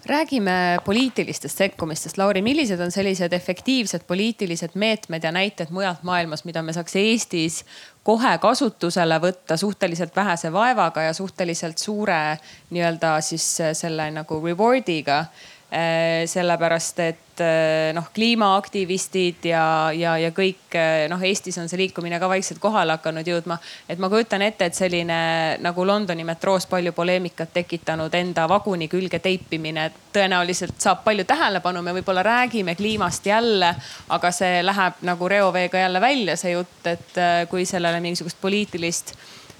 räägime 0.09 0.79
poliitilistest 0.85 1.59
sekkumistest. 1.59 2.19
Lauri, 2.19 2.43
millised 2.43 2.81
on 2.81 2.91
sellised 2.91 3.33
efektiivsed 3.33 4.07
poliitilised 4.07 4.75
meetmed 4.75 5.25
ja 5.25 5.33
näited 5.33 5.71
mujalt 5.71 6.03
maailmas, 6.03 6.45
mida 6.45 6.63
me 6.63 6.73
saaks 6.73 6.97
Eestis 6.97 7.65
kohe 8.03 8.39
kasutusele 8.39 9.19
võtta 9.21 9.57
suhteliselt 9.57 10.17
vähese 10.17 10.53
vaevaga 10.53 11.03
ja 11.03 11.13
suhteliselt 11.13 11.79
suure 11.79 12.39
nii-öelda 12.71 13.19
siis 13.21 13.47
selle 13.73 14.11
nagu 14.11 14.41
reward'iga 14.45 15.25
sellepärast 15.71 17.01
et 17.05 17.41
äh, 17.45 17.93
noh, 17.93 18.07
kliimaaktivistid 18.15 19.45
ja, 19.51 19.93
ja, 19.93 20.15
ja 20.17 20.31
kõik 20.33 20.73
äh, 20.73 21.05
noh, 21.13 21.21
Eestis 21.21 21.59
on 21.61 21.69
see 21.69 21.83
liikumine 21.83 22.17
ka 22.21 22.29
vaikselt 22.31 22.61
kohale 22.63 22.97
hakanud 22.97 23.29
jõudma. 23.29 23.59
et 23.89 24.01
ma 24.01 24.09
kujutan 24.09 24.43
ette, 24.47 24.65
et 24.65 24.75
selline 24.75 25.19
nagu 25.61 25.87
Londoni 25.87 26.25
metroos 26.25 26.65
palju 26.67 26.95
poleemikat 26.97 27.53
tekitanud 27.53 28.15
enda 28.17 28.47
vaguni 28.49 28.89
külge 28.89 29.21
teipimine 29.21 29.91
tõenäoliselt 30.13 30.81
saab 30.81 31.05
palju 31.05 31.29
tähelepanu. 31.29 31.83
me 31.83 31.93
võib-olla 32.01 32.23
räägime 32.25 32.75
kliimast 32.75 33.27
jälle, 33.27 33.75
aga 34.09 34.31
see 34.33 34.63
läheb 34.65 35.03
nagu 35.03 35.29
reoveega 35.29 35.85
jälle 35.85 36.01
välja, 36.01 36.37
see 36.37 36.57
jutt, 36.57 36.87
et 36.87 37.21
kui 37.51 37.69
sellele 37.69 38.01
mingisugust 38.01 38.41
poliitilist 38.41 39.13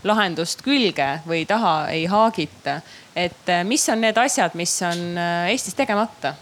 lahendust 0.07 0.63
külge 0.63 1.19
või 1.27 1.45
taha 1.49 1.89
ei 1.91 2.07
haagita 2.07 2.81
et 3.19 3.51
äh, 3.51 3.65
mis 3.67 3.89
on 3.89 4.03
need 4.03 4.19
asjad, 4.21 4.55
mis 4.59 4.75
on 4.87 5.19
äh, 5.19 5.51
Eestis 5.53 5.77
tegemata? 5.79 6.35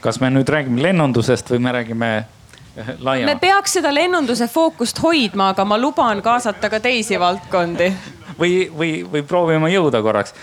kas 0.00 0.16
me 0.22 0.30
nüüd 0.32 0.48
räägime 0.48 0.80
lennundusest 0.80 1.50
või 1.52 1.60
me 1.66 1.74
räägime 1.76 2.10
äh, 2.20 2.92
laiemalt? 2.98 3.34
me 3.34 3.36
peaks 3.42 3.78
seda 3.78 3.92
lennunduse 3.94 4.48
fookust 4.48 5.02
hoidma, 5.02 5.50
aga 5.54 5.66
ma 5.68 5.78
luban 5.80 6.22
kaasata 6.24 6.70
ka 6.72 6.80
teisi 6.80 7.18
valdkondi. 7.20 7.92
või, 8.38 8.54
või, 8.76 8.92
või 9.12 9.24
proovime 9.26 9.72
jõuda 9.72 10.02
korraks. 10.02 10.36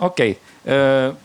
okei 0.00 0.36
okay., 0.36 0.44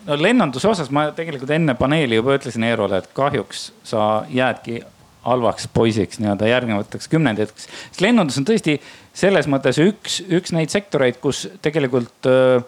no 0.08 0.16
lennunduse 0.16 0.70
osas 0.70 0.88
ma 0.94 1.10
tegelikult 1.12 1.50
enne 1.52 1.74
paneeli 1.76 2.16
juba 2.16 2.38
ütlesin 2.38 2.64
Eerole, 2.64 3.02
et 3.02 3.10
kahjuks 3.18 3.66
sa 3.84 4.24
jäädki 4.32 4.78
halvaks 5.24 5.68
poisiks 5.74 6.20
nii-öelda 6.20 6.48
järgnevateks 6.48 7.08
kümnenditeks. 7.12 7.68
sest 7.68 8.02
lennundus 8.04 8.38
on 8.40 8.48
tõesti 8.48 8.78
selles 9.16 9.48
mõttes 9.52 9.80
üks, 9.84 10.20
üks 10.28 10.54
neid 10.56 10.72
sektoreid, 10.72 11.20
kus 11.24 11.46
tegelikult 11.64 12.30
äh, 12.30 12.64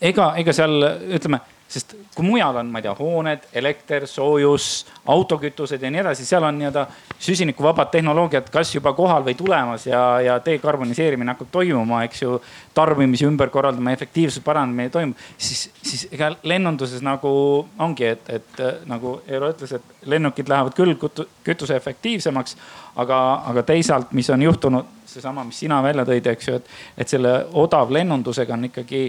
ega, 0.00 0.32
ega 0.40 0.52
seal 0.56 0.84
ütleme, 1.16 1.40
sest 1.70 1.94
kui 2.16 2.26
mujal 2.26 2.56
on, 2.58 2.70
ma 2.72 2.80
ei 2.80 2.84
tea, 2.84 2.92
hooned, 2.98 3.44
elekter, 3.60 4.06
soojus, 4.10 4.64
autokütused 5.12 5.82
ja 5.82 5.90
nii 5.92 6.00
edasi, 6.02 6.24
seal 6.26 6.42
on 6.42 6.56
nii-öelda 6.58 6.82
süsinikuvabad 7.22 7.92
tehnoloogiad 7.92 8.48
kas 8.50 8.72
juba 8.74 8.90
kohal 8.96 9.22
või 9.26 9.36
tulemas 9.38 9.84
ja, 9.86 10.00
ja 10.24 10.38
dekarboniseerimine 10.42 11.30
hakkab 11.30 11.52
toimuma, 11.54 12.02
eks 12.08 12.22
ju. 12.24 12.40
tarbimise 12.74 13.26
ümberkorraldamine, 13.28 13.92
efektiivsuse 13.94 14.42
paranemine 14.44 14.90
toimub, 14.90 15.20
siis, 15.38 15.68
siis 15.82 16.08
ega 16.10 16.32
lennunduses 16.42 17.04
nagu 17.06 17.30
ongi, 17.78 18.08
et, 18.16 18.30
et 18.40 18.62
nagu 18.90 19.20
Eero 19.28 19.50
ütles, 19.52 19.74
et 19.76 20.08
lennukid 20.10 20.50
lähevad 20.50 20.74
küll 20.74 20.96
kütuse 21.44 21.76
efektiivsemaks. 21.76 22.56
aga, 22.96 23.18
aga 23.46 23.62
teisalt, 23.62 24.10
mis 24.12 24.30
on 24.30 24.42
juhtunud, 24.42 24.86
seesama, 25.06 25.44
mis 25.44 25.58
sina 25.62 25.82
välja 25.82 26.04
tõid, 26.04 26.26
eks 26.26 26.48
ju, 26.48 26.56
et, 26.58 26.74
et 26.98 27.08
selle 27.08 27.34
odavlennundusega 27.62 28.58
on 28.58 28.66
ikkagi 28.70 29.04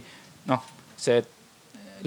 noh 0.51 0.69
see 1.01 1.21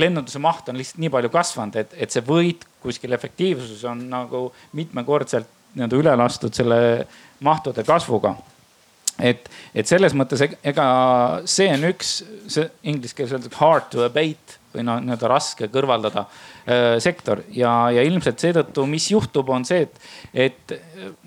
lennunduse 0.01 0.41
maht 0.43 0.69
on 0.69 0.79
lihtsalt 0.79 1.03
nii 1.03 1.13
palju 1.15 1.31
kasvanud, 1.35 1.77
et, 1.79 1.93
et 1.95 2.15
see 2.15 2.25
võit 2.27 2.65
kuskil 2.83 3.15
efektiivsuses 3.17 3.85
on 3.89 4.03
nagu 4.11 4.47
mitmekordselt 4.77 5.51
nii-öelda 5.75 6.01
üle 6.01 6.17
lastud 6.19 6.55
selle 6.55 7.07
mahtude 7.45 7.85
kasvuga. 7.87 8.35
et, 9.19 9.47
et 9.75 9.87
selles 9.87 10.15
mõttes 10.15 10.43
ega 10.43 10.87
see 11.47 11.71
on 11.71 11.87
üks, 11.93 12.17
see 12.51 12.67
inglise 12.83 13.15
keeles 13.15 13.37
öeldakse 13.37 13.61
hard 13.61 13.91
to 13.93 14.03
abate 14.07 14.59
või 14.75 14.85
noh, 14.87 15.01
nii-öelda 15.03 15.31
raske 15.31 15.69
kõrvaldada 15.73 16.25
äh, 16.27 16.97
sektor 17.03 17.45
ja, 17.55 17.73
ja 17.95 18.05
ilmselt 18.07 18.43
seetõttu, 18.43 18.87
mis 18.91 19.07
juhtub, 19.11 19.51
on 19.55 19.67
see, 19.69 19.87
et, 19.87 20.01
et 20.47 20.75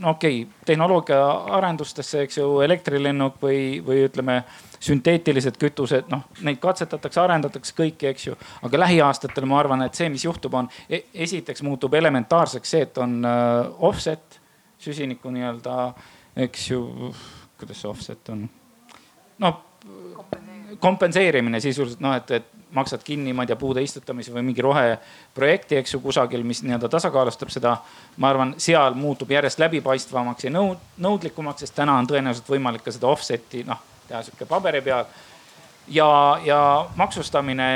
no 0.01 0.13
okei 0.15 0.41
okay,, 0.43 0.63
tehnoloogia 0.67 1.19
arendustesse, 1.57 2.25
eks 2.25 2.41
ju, 2.41 2.49
elektrilennuk 2.65 3.39
või, 3.43 3.59
või 3.85 4.03
ütleme 4.07 4.41
sünteetilised 4.83 5.57
kütused, 5.57 6.09
noh 6.13 6.27
neid 6.45 6.59
katsetatakse, 6.61 7.21
arendatakse 7.23 7.73
kõiki, 7.77 8.11
eks 8.11 8.27
ju. 8.29 8.35
aga 8.67 8.83
lähiaastatel 8.83 9.47
ma 9.49 9.61
arvan, 9.61 9.85
et 9.87 9.97
see, 9.97 10.09
mis 10.13 10.25
juhtub, 10.27 10.53
on 10.59 10.69
e 10.89 11.05
esiteks 11.25 11.63
muutub 11.65 11.95
elementaarseks 11.97 12.75
see, 12.75 12.83
et 12.85 13.01
on 13.01 13.17
uh, 13.25 13.87
offset 13.89 14.39
süsiniku 14.81 15.33
nii-öelda, 15.33 15.77
eks 16.45 16.69
ju, 16.69 16.83
kuidas 17.57 17.81
see 17.81 17.89
offset 17.89 18.33
on? 18.35 18.45
noh 19.37 19.63
kompenseerimine 20.79 21.59
sisuliselt 21.59 22.01
noh, 22.03 22.15
et, 22.17 22.31
et 22.31 22.56
maksad 22.75 23.03
kinni, 23.03 23.33
ma 23.33 23.43
ei 23.43 23.51
tea, 23.51 23.55
puude 23.59 23.81
istutamise 23.83 24.33
või 24.33 24.43
mingi 24.49 24.63
roheprojekti, 24.65 25.77
eks 25.79 25.93
ju, 25.93 26.01
kusagil, 26.03 26.43
mis 26.43 26.63
nii-öelda 26.65 26.89
tasakaalustab 26.91 27.51
seda. 27.53 27.77
ma 28.17 28.29
arvan, 28.29 28.55
seal 28.57 28.97
muutub 28.97 29.31
järjest 29.31 29.59
läbipaistvamaks 29.59 30.47
ja 30.47 30.51
nõud, 30.51 30.81
nõudlikumaks, 30.97 31.63
sest 31.63 31.75
täna 31.75 31.95
on 31.97 32.07
tõenäoliselt 32.07 32.49
võimalik 32.49 32.83
ka 32.83 32.91
seda 32.91 33.07
offset'i 33.07 33.63
noh 33.67 33.79
teha 34.07 34.21
sihuke 34.23 34.45
paberi 34.45 34.81
peal. 34.81 35.05
ja, 35.87 36.39
ja 36.45 36.87
maksustamine 36.95 37.67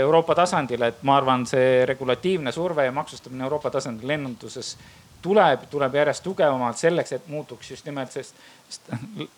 Euroopa 0.00 0.34
tasandil, 0.34 0.82
et 0.82 1.02
ma 1.02 1.16
arvan, 1.16 1.46
see 1.46 1.84
regulatiivne 1.88 2.52
surve 2.52 2.84
ja 2.84 2.92
maksustamine 2.92 3.44
Euroopa 3.44 3.70
tasandil 3.70 4.08
lennunduses 4.08 4.76
tuleb, 5.22 5.66
tuleb 5.70 5.94
järjest 5.94 6.24
tugevamalt 6.24 6.78
selleks, 6.78 7.12
et 7.12 7.28
muutuks 7.28 7.70
just 7.70 7.88
nimelt, 7.88 8.12
sest, 8.12 8.36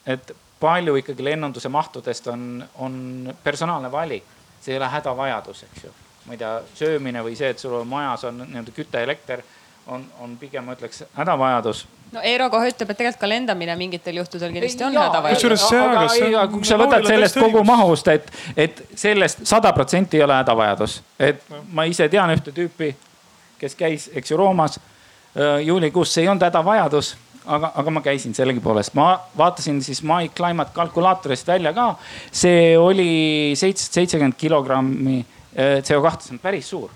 et 0.06 0.34
palju 0.60 0.96
ikkagi 1.00 1.24
lennunduse 1.24 1.70
mahtudest 1.72 2.26
on, 2.28 2.64
on 2.78 3.34
personaalne 3.44 3.92
valik, 3.92 4.26
see 4.60 4.74
ei 4.74 4.80
ole 4.80 4.88
hädavajadus, 4.88 5.62
eks 5.68 5.84
ju. 5.84 5.94
ma 6.26 6.36
ei 6.36 6.38
tea, 6.38 6.52
söömine 6.74 7.24
või 7.24 7.36
see, 7.36 7.50
et 7.50 7.58
sul 7.58 7.80
majas 7.88 8.24
on 8.28 8.44
nii-öelda 8.44 8.76
küte, 8.76 9.02
elekter 9.02 9.42
on, 9.86 10.04
on 10.20 10.36
pigem 10.40 10.64
ma 10.64 10.76
ütleks 10.76 11.04
hädavajadus 11.16 11.86
no 12.12 12.22
Eero 12.26 12.48
kohe 12.50 12.70
ütleb, 12.70 12.90
et 12.90 12.98
tegelikult 12.98 13.22
ka 13.22 13.30
lendamine 13.30 13.76
mingitel 13.78 14.20
juhtudel 14.20 14.52
kindlasti 14.54 14.84
on 14.86 14.98
hädavajadus. 14.98 15.66
aga, 15.72 16.04
aga 16.26 16.46
kui 16.52 16.66
sa 16.66 16.78
võtad 16.80 17.06
sellest 17.06 17.38
kogu 17.38 17.62
mahust, 17.66 18.10
et, 18.12 18.30
et 18.56 18.82
sellest 18.98 19.44
sada 19.48 19.72
protsenti 19.76 20.18
ei 20.18 20.26
ole 20.26 20.38
hädavajadus. 20.40 21.00
et 21.18 21.42
ma 21.72 21.86
ise 21.88 22.08
tean 22.12 22.32
ühte 22.34 22.54
tüüpi, 22.56 22.92
kes 23.60 23.76
käis, 23.78 24.08
eks 24.14 24.32
ju, 24.32 24.38
Roomas 24.40 24.78
äh, 24.80 25.60
juulikuus, 25.66 26.14
see 26.14 26.26
ei 26.26 26.32
olnud 26.32 26.48
hädavajadus 26.48 27.14
aga, 27.50 27.72
aga 27.82 27.94
ma 27.94 28.02
käisin 28.04 28.34
sellegipoolest, 28.36 28.94
ma 28.98 29.12
vaatasin 29.38 29.80
siis 29.84 30.02
My 30.06 30.30
Climate 30.36 30.74
kalkulaatorist 30.74 31.48
välja 31.48 31.72
ka. 31.76 31.94
see 32.32 32.78
oli 32.78 33.52
seitsesada 33.58 34.00
seitsekümmend 34.00 34.38
kilogrammi 34.38 35.18
äh, 35.20 35.78
CO2, 35.86 36.26
see 36.26 36.36
on 36.36 36.42
päris 36.42 36.70
suur. 36.70 36.90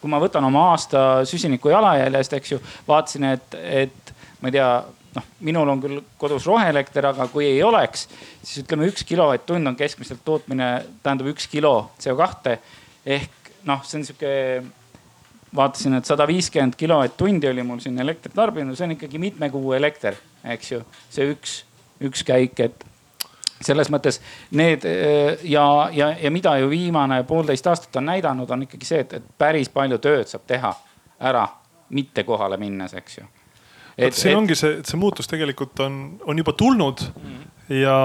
kui 0.00 0.12
ma 0.12 0.20
võtan 0.22 0.44
oma 0.44 0.68
aasta 0.72 1.24
süsiniku 1.26 1.72
jalajäljest, 1.72 2.36
eks 2.36 2.52
ju, 2.52 2.60
vaatasin, 2.86 3.24
et, 3.32 3.54
et 3.56 4.12
ma 4.42 4.50
ei 4.50 4.54
tea, 4.58 4.68
noh, 5.16 5.28
minul 5.48 5.72
on 5.72 5.80
küll 5.82 6.02
kodus 6.20 6.46
roheelekter, 6.46 7.08
aga 7.10 7.26
kui 7.32 7.46
ei 7.48 7.62
oleks, 7.64 8.04
siis 8.42 8.62
ütleme, 8.62 8.90
üks 8.92 9.06
kilovatt-tund 9.08 9.72
on 9.72 9.78
keskmiselt 9.78 10.20
tootmine, 10.24 10.68
tähendab 11.02 11.32
üks 11.32 11.48
kilo 11.50 11.90
CO2 12.02 12.58
ehk 13.16 13.52
noh, 13.66 13.82
see 13.86 14.00
on 14.00 14.06
sihuke 14.06 14.34
vaatasin, 15.56 15.98
et 15.98 16.08
sada 16.08 16.26
viiskümmend 16.28 16.76
kilovatt-tundi 16.78 17.48
oli 17.50 17.64
mul 17.66 17.80
siin 17.84 17.98
elektritarbimine, 18.02 18.76
see 18.76 18.88
on 18.88 18.96
ikkagi 18.96 19.20
mitme 19.22 19.50
kuu 19.50 19.72
elekter, 19.76 20.18
eks 20.56 20.72
ju, 20.72 20.82
see 21.12 21.30
üks, 21.32 21.56
üks 22.06 22.24
käik, 22.26 22.60
et 22.60 22.86
selles 23.64 23.90
mõttes 23.92 24.20
need 24.56 24.84
äh, 24.88 25.44
ja, 25.48 25.66
ja, 25.92 26.10
ja 26.20 26.30
mida 26.30 26.56
ju 26.60 26.70
viimane 26.70 27.22
poolteist 27.28 27.66
aastat 27.66 27.96
on 27.96 28.10
näidanud, 28.12 28.50
on 28.50 28.66
ikkagi 28.66 28.88
see, 28.88 29.04
et, 29.06 29.16
et 29.20 29.30
päris 29.38 29.72
palju 29.72 29.98
tööd 30.02 30.28
saab 30.28 30.44
teha 30.46 30.74
ära 31.20 31.46
mitte 31.96 32.24
kohale 32.26 32.58
minnes, 32.60 32.94
eks 32.98 33.18
ju. 33.18 33.26
Et 33.98 34.16
siin 34.16 34.34
et... 34.34 34.38
ongi 34.38 34.56
see, 34.58 34.78
et 34.80 34.88
see 34.88 35.00
muutus 35.00 35.28
tegelikult 35.30 35.80
on, 35.84 35.98
on 36.28 36.38
juba 36.38 36.52
tulnud 36.56 37.02
mm. 37.08 37.42
ja, 37.78 37.96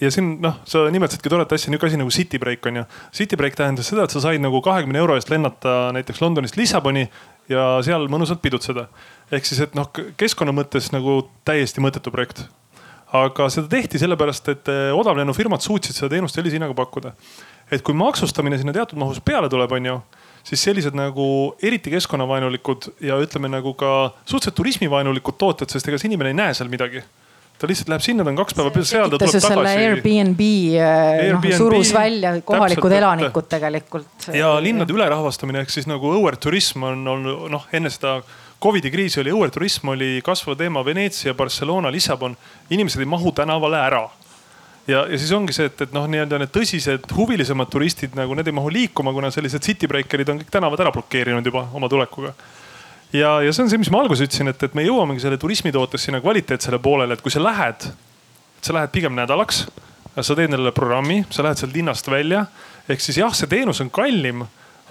ja 0.00 0.12
siin 0.12 0.34
noh, 0.44 0.58
sa 0.68 0.84
nimetasidki 0.92 1.32
toredat 1.32 1.56
asja, 1.56 1.72
nihuke 1.72 1.88
asi 1.88 2.00
nagu 2.00 2.12
city 2.14 2.40
break 2.42 2.66
on 2.68 2.82
ju. 2.82 2.86
City 3.16 3.38
break 3.40 3.56
tähendas 3.58 3.88
seda, 3.92 4.06
et 4.06 4.14
sa 4.14 4.22
said 4.24 4.42
nagu 4.44 4.60
kahekümne 4.64 5.00
euro 5.02 5.16
eest 5.18 5.32
lennata 5.32 5.92
näiteks 5.96 6.20
Londonist 6.24 6.58
Lissaboni 6.60 7.06
ja 7.52 7.68
seal 7.84 8.08
mõnusalt 8.12 8.42
pidutseda. 8.44 8.88
ehk 9.32 9.48
siis, 9.48 9.62
et 9.64 9.78
noh, 9.78 9.88
keskkonna 10.20 10.52
mõttes 10.56 10.92
nagu 10.92 11.22
täiesti 11.48 11.80
mõttetu 11.84 12.12
projekt 12.14 12.46
aga 13.12 13.48
seda 13.52 13.68
tehti 13.72 14.00
sellepärast, 14.00 14.48
et 14.52 14.70
eh, 14.72 14.90
odavlennufirmad 14.96 15.64
suutsid 15.64 15.96
seda 15.96 16.14
teenust 16.14 16.38
sellise 16.38 16.56
hinnaga 16.56 16.76
pakkuda. 16.76 17.12
et 17.72 17.82
kui 17.82 17.94
maksustamine 17.96 18.58
sinna 18.58 18.72
teatud 18.72 18.98
mahus 19.00 19.20
peale 19.24 19.48
tuleb, 19.52 19.72
on 19.72 19.86
ju, 19.86 19.96
siis 20.44 20.62
sellised 20.68 20.96
nagu 20.98 21.26
eriti 21.62 21.92
keskkonnavaenulikud 21.94 22.92
ja 23.06 23.18
ütleme 23.22 23.50
nagu 23.52 23.74
ka 23.78 24.12
suhteliselt 24.24 24.58
turismivaenulikud 24.58 25.38
tooted, 25.38 25.70
sest 25.72 25.88
ega 25.88 26.00
see 26.00 26.10
inimene 26.10 26.32
ei 26.34 26.40
näe 26.42 26.56
seal 26.58 26.72
midagi 26.72 27.04
ta 27.62 27.68
lihtsalt 27.70 27.90
läheb 27.92 28.02
sinna, 28.02 28.24
ta 28.26 28.32
on 28.32 28.38
kaks 28.40 28.56
päeva 28.58 28.82
seal, 28.82 29.10
ta 29.12 29.18
tuleb 29.20 29.44
tagasi. 29.44 29.82
Airbnb, 29.86 30.40
eh, 30.42 31.28
noh 31.30 31.44
surus 31.54 31.92
välja 31.94 32.32
kohalikud 32.42 32.88
täpselt, 32.88 32.98
elanikud 32.98 33.50
tegelikult. 33.50 34.30
ja 34.34 34.56
linnade 34.62 34.94
ülerahvastamine 34.94 35.62
ehk 35.62 35.70
siis 35.70 35.86
nagu 35.86 36.10
õuerturism 36.16 36.88
on 36.90 37.04
olnud 37.14 37.52
noh, 37.52 37.68
enne 37.72 37.92
seda 37.92 38.18
Covidi 38.62 38.92
kriisi 38.94 39.18
oli 39.18 39.32
õuerturism 39.34 39.88
oli 39.90 40.10
kasvav 40.22 40.54
teema 40.58 40.84
Veneetsia, 40.86 41.34
Barcelona, 41.34 41.90
Lissabon. 41.90 42.36
inimesed 42.70 43.00
ei 43.02 43.08
mahu 43.10 43.32
tänavale 43.34 43.78
ära. 43.78 44.04
Ja, 44.86 45.04
ja 45.06 45.18
siis 45.18 45.32
ongi 45.36 45.54
see, 45.56 45.68
et, 45.70 45.84
et 45.86 45.94
noh, 45.94 46.06
nii-öelda 46.10 46.40
need 46.42 46.52
tõsised 46.54 47.12
huvilisemad 47.16 47.70
turistid 47.72 48.16
nagu 48.18 48.36
need 48.38 48.50
ei 48.50 48.56
mahu 48.56 48.72
liikuma, 48.72 49.14
kuna 49.14 49.30
sellised 49.34 49.64
city 49.64 49.90
breaker'id 49.90 50.32
on 50.32 50.42
kõik 50.42 50.52
tänavad 50.54 50.82
ära 50.84 50.94
blokeerinud 50.94 51.46
juba 51.46 51.66
oma 51.72 51.90
tulekuga. 51.92 52.34
ja, 53.12 53.34
ja 53.44 53.52
see 53.52 53.66
on 53.66 53.72
see, 53.72 53.82
mis 53.82 53.92
ma 53.92 54.02
alguses 54.04 54.28
ütlesin, 54.28 54.52
et, 54.52 54.62
et 54.62 54.78
me 54.78 54.86
jõuamegi 54.86 55.24
selle 55.24 55.38
turismitootes 55.40 56.08
sinna 56.08 56.22
kvaliteetsele 56.24 56.80
poolele, 56.82 57.18
et 57.18 57.24
kui 57.24 57.34
sa 57.34 57.42
lähed, 57.42 57.90
sa 58.62 58.78
lähed 58.78 58.94
pigem 58.94 59.14
nädalaks, 59.18 59.66
sa 60.18 60.34
teed 60.34 60.50
endale 60.50 60.74
programmi, 60.76 61.22
sa 61.32 61.44
lähed 61.46 61.60
sealt 61.60 61.76
linnast 61.76 62.10
välja. 62.10 62.46
ehk 62.88 63.00
siis 63.00 63.22
jah, 63.22 63.32
see 63.34 63.48
teenus 63.48 63.80
on 63.80 63.90
kallim, 63.90 64.42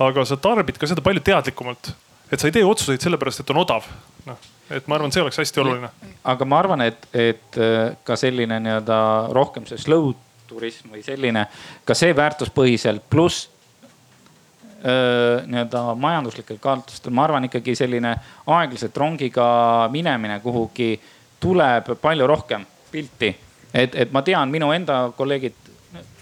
aga 0.02 0.24
sa 0.26 0.38
tarbid 0.38 0.80
ka 0.80 0.88
seda 0.90 1.04
palju 1.06 1.22
teadlikumalt 1.22 1.94
et 2.32 2.40
sa 2.40 2.48
ei 2.48 2.56
tee 2.56 2.66
otsuseid 2.66 3.04
sellepärast, 3.04 3.44
et 3.44 3.54
on 3.54 3.62
odav. 3.62 3.88
noh, 4.26 4.50
et 4.72 4.88
ma 4.88 4.98
arvan, 4.98 5.12
see 5.14 5.24
oleks 5.24 5.40
hästi 5.42 5.62
oluline. 5.64 5.90
aga 6.24 6.46
ma 6.46 6.60
arvan, 6.60 6.82
et, 6.86 7.08
et 7.14 7.58
äh, 7.58 7.96
ka 8.04 8.18
selline 8.20 8.60
nii-öelda 8.64 9.00
rohkem 9.36 9.66
see 9.70 9.80
slow 9.82 10.12
turism 10.48 10.92
või 10.94 11.04
selline, 11.06 11.46
ka 11.86 11.96
see 11.98 12.16
väärtuspõhiselt 12.16 13.06
pluss 13.10 13.48
äh, 14.82 15.46
nii-öelda 15.46 15.84
majanduslikel 15.96 16.60
kaalutlustel, 16.62 17.16
ma 17.16 17.28
arvan 17.28 17.48
ikkagi 17.50 17.76
selline 17.78 18.16
aeglaselt 18.48 18.98
rongiga 18.98 19.48
minemine 19.94 20.40
kuhugi 20.44 20.94
tuleb 21.42 21.96
palju 22.02 22.28
rohkem 22.28 22.68
pilti. 22.92 23.36
et, 23.74 23.96
et 23.96 24.12
ma 24.12 24.22
tean, 24.22 24.52
minu 24.52 24.72
enda 24.76 25.04
kolleegid 25.18 25.61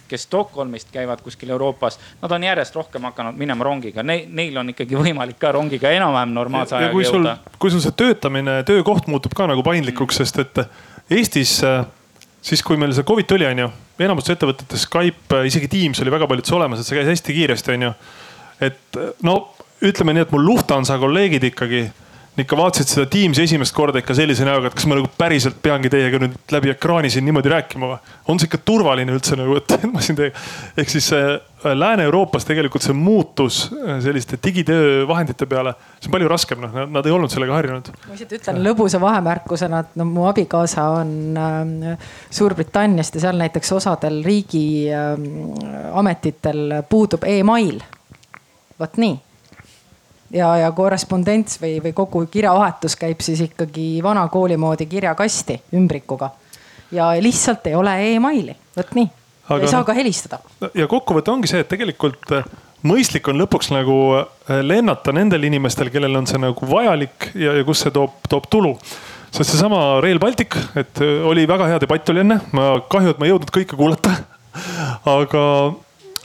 kes 0.09 0.25
Stockholmist 0.27 0.91
käivad 0.93 1.21
kuskil 1.25 1.53
Euroopas, 1.53 1.99
nad 2.21 2.31
on 2.35 2.43
järjest 2.43 2.75
rohkem 2.75 3.07
hakanud 3.09 3.37
minema 3.39 3.67
rongiga 3.67 4.03
ne,. 4.03 4.21
Neil 4.39 4.57
on 4.57 4.73
ikkagi 4.73 4.97
võimalik 4.99 5.39
ka 5.41 5.53
rongiga 5.55 5.91
enam-vähem 5.95 6.33
normaalse 6.35 6.77
ajaga 6.77 7.05
jõuda. 7.05 7.37
kui 7.59 7.71
sul 7.71 7.83
see 7.83 7.95
töötamine, 7.95 8.59
töökoht 8.67 9.07
muutub 9.07 9.35
ka 9.37 9.47
nagu 9.49 9.63
paindlikuks, 9.65 10.21
sest 10.23 10.43
et 10.43 10.65
Eestis 11.09 11.59
siis 12.41 12.63
kui 12.65 12.77
meil 12.79 12.93
see 12.95 13.07
Covid 13.07 13.27
tuli, 13.29 13.47
onju, 13.47 13.69
enamus 13.99 14.29
ettevõtetes 14.31 14.85
Skype, 14.87 15.43
isegi 15.49 15.69
Teams 15.71 16.01
oli 16.03 16.13
väga 16.13 16.27
paljudes 16.29 16.53
olemas, 16.55 16.81
et 16.81 16.87
see 16.87 16.99
käis 16.99 17.09
hästi 17.13 17.35
kiiresti, 17.35 17.75
onju. 17.75 17.93
et 18.69 18.99
no 19.27 19.35
ütleme 19.85 20.15
nii, 20.15 20.27
et 20.27 20.35
mul 20.35 20.45
Lufthansa 20.47 20.99
kolleegid 21.01 21.49
ikkagi 21.51 21.85
ikka 22.43 22.57
vaatasid 22.59 22.91
seda 22.91 23.05
Teamsi 23.11 23.43
esimest 23.45 23.73
korda 23.75 24.01
ikka 24.01 24.15
sellise 24.17 24.45
näoga, 24.47 24.65
et 24.69 24.77
kas 24.77 24.87
ma 24.89 24.93
nagu 24.99 25.09
päriselt 25.17 25.57
peangi 25.63 25.89
teiega 25.91 26.17
nüüd 26.21 26.33
läbi 26.53 26.69
ekraani 26.73 27.09
siin 27.13 27.25
niimoodi 27.27 27.49
rääkima 27.53 27.85
või? 27.91 27.99
on 28.29 28.35
see 28.39 28.47
ikka 28.49 28.59
turvaline 28.65 29.11
üldse 29.15 29.33
nagu, 29.39 29.51
et 29.59 29.69
ma 29.93 29.99
siin 30.05 30.17
teiega. 30.19 30.35
ehk 30.77 30.89
siis 30.93 31.07
äh, 31.15 31.21
Lääne-Euroopas 31.63 32.45
tegelikult 32.47 32.83
see 32.85 32.93
muutus 32.95 33.55
äh, 33.73 33.77
selliste 34.03 34.35
digitöövahendite 34.43 35.45
peale, 35.49 35.71
see 35.99 36.07
on 36.09 36.13
palju 36.15 36.27
raskem, 36.31 36.59
noh, 36.63 36.71
nad 36.87 37.05
ei 37.05 37.11
olnud 37.15 37.31
sellega 37.33 37.53
harjunud. 37.57 37.85
ma 38.07 38.13
lihtsalt 38.15 38.35
ütlen 38.39 38.57
lõbusa 38.65 38.97
vahemärkusena, 39.03 39.77
et 39.83 39.91
no 39.99 40.03
mu 40.09 40.21
abikaasa 40.31 40.81
on 41.01 41.09
äh, 41.37 41.53
Suurbritanniast 42.31 43.13
ja 43.15 43.19
seal 43.27 43.37
näiteks 43.41 43.69
osadel 43.75 44.15
riigiametitel 44.25 46.59
äh, 46.79 46.83
puudub 46.89 47.23
email. 47.27 47.77
vot 48.79 48.97
nii 48.97 49.15
ja, 50.31 50.49
ja 50.57 50.71
korrespondents 50.71 51.59
või, 51.61 51.77
või 51.83 51.93
kogu 51.97 52.23
kirjavahetus 52.31 52.95
käib 52.99 53.21
siis 53.25 53.41
ikkagi 53.47 53.99
vana 54.03 54.27
kooli 54.27 54.57
moodi 54.57 54.85
kirjakasti 54.85 55.61
ümbrikuga. 55.73 56.29
ja 56.91 57.11
lihtsalt 57.21 57.67
ei 57.67 57.75
ole 57.75 58.15
emaili, 58.15 58.55
vot 58.77 58.95
nii. 58.95 59.09
ei 59.61 59.67
saa 59.67 59.83
ka 59.83 59.93
helistada. 59.93 60.39
ja 60.73 60.87
kokkuvõte 60.87 61.31
ongi 61.31 61.47
see, 61.47 61.59
et 61.59 61.69
tegelikult 61.69 62.31
äh, 62.31 62.49
mõistlik 62.83 63.27
on 63.29 63.39
lõpuks 63.41 63.73
nagu 63.73 63.99
äh, 64.19 64.59
lennata 64.61 65.11
nendel 65.11 65.43
inimestel, 65.43 65.89
kellel 65.89 66.15
on 66.15 66.27
see 66.27 66.41
nagu 66.41 66.71
vajalik 66.71 67.31
ja, 67.35 67.55
ja 67.59 67.63
kus 67.67 67.85
see 67.85 67.95
toob, 67.95 68.21
toob 68.29 68.49
tulu 68.49 68.75
sest 69.29 69.53
seesama 69.53 69.99
Rail 70.01 70.19
Baltic, 70.19 70.57
et 70.75 71.01
äh, 71.03 71.19
oli 71.27 71.45
väga 71.49 71.69
hea 71.69 71.81
debatt 71.81 72.09
oli 72.09 72.23
enne, 72.23 72.39
ma 72.55 72.71
kahju, 72.89 73.13
et 73.13 73.21
ma 73.21 73.27
ei 73.27 73.33
jõudnud 73.33 73.53
kõike 73.53 73.77
kuulata. 73.77 74.15
aga, 75.17 75.43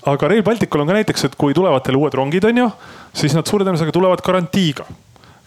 aga 0.05 0.29
Rail 0.29 0.43
Balticul 0.45 0.83
on 0.83 0.91
ka 0.91 0.97
näiteks, 0.99 1.25
et 1.29 1.35
kui 1.41 1.55
tulevad 1.57 1.85
teile 1.85 1.99
uued 2.01 2.15
rongid, 2.15 2.45
on 2.45 2.63
ju 2.65 2.69
siis 3.17 3.35
nad 3.37 3.49
suure 3.49 3.65
tõenäosusega 3.65 3.95
tulevad 3.95 4.23
garantiiga. 4.25 4.87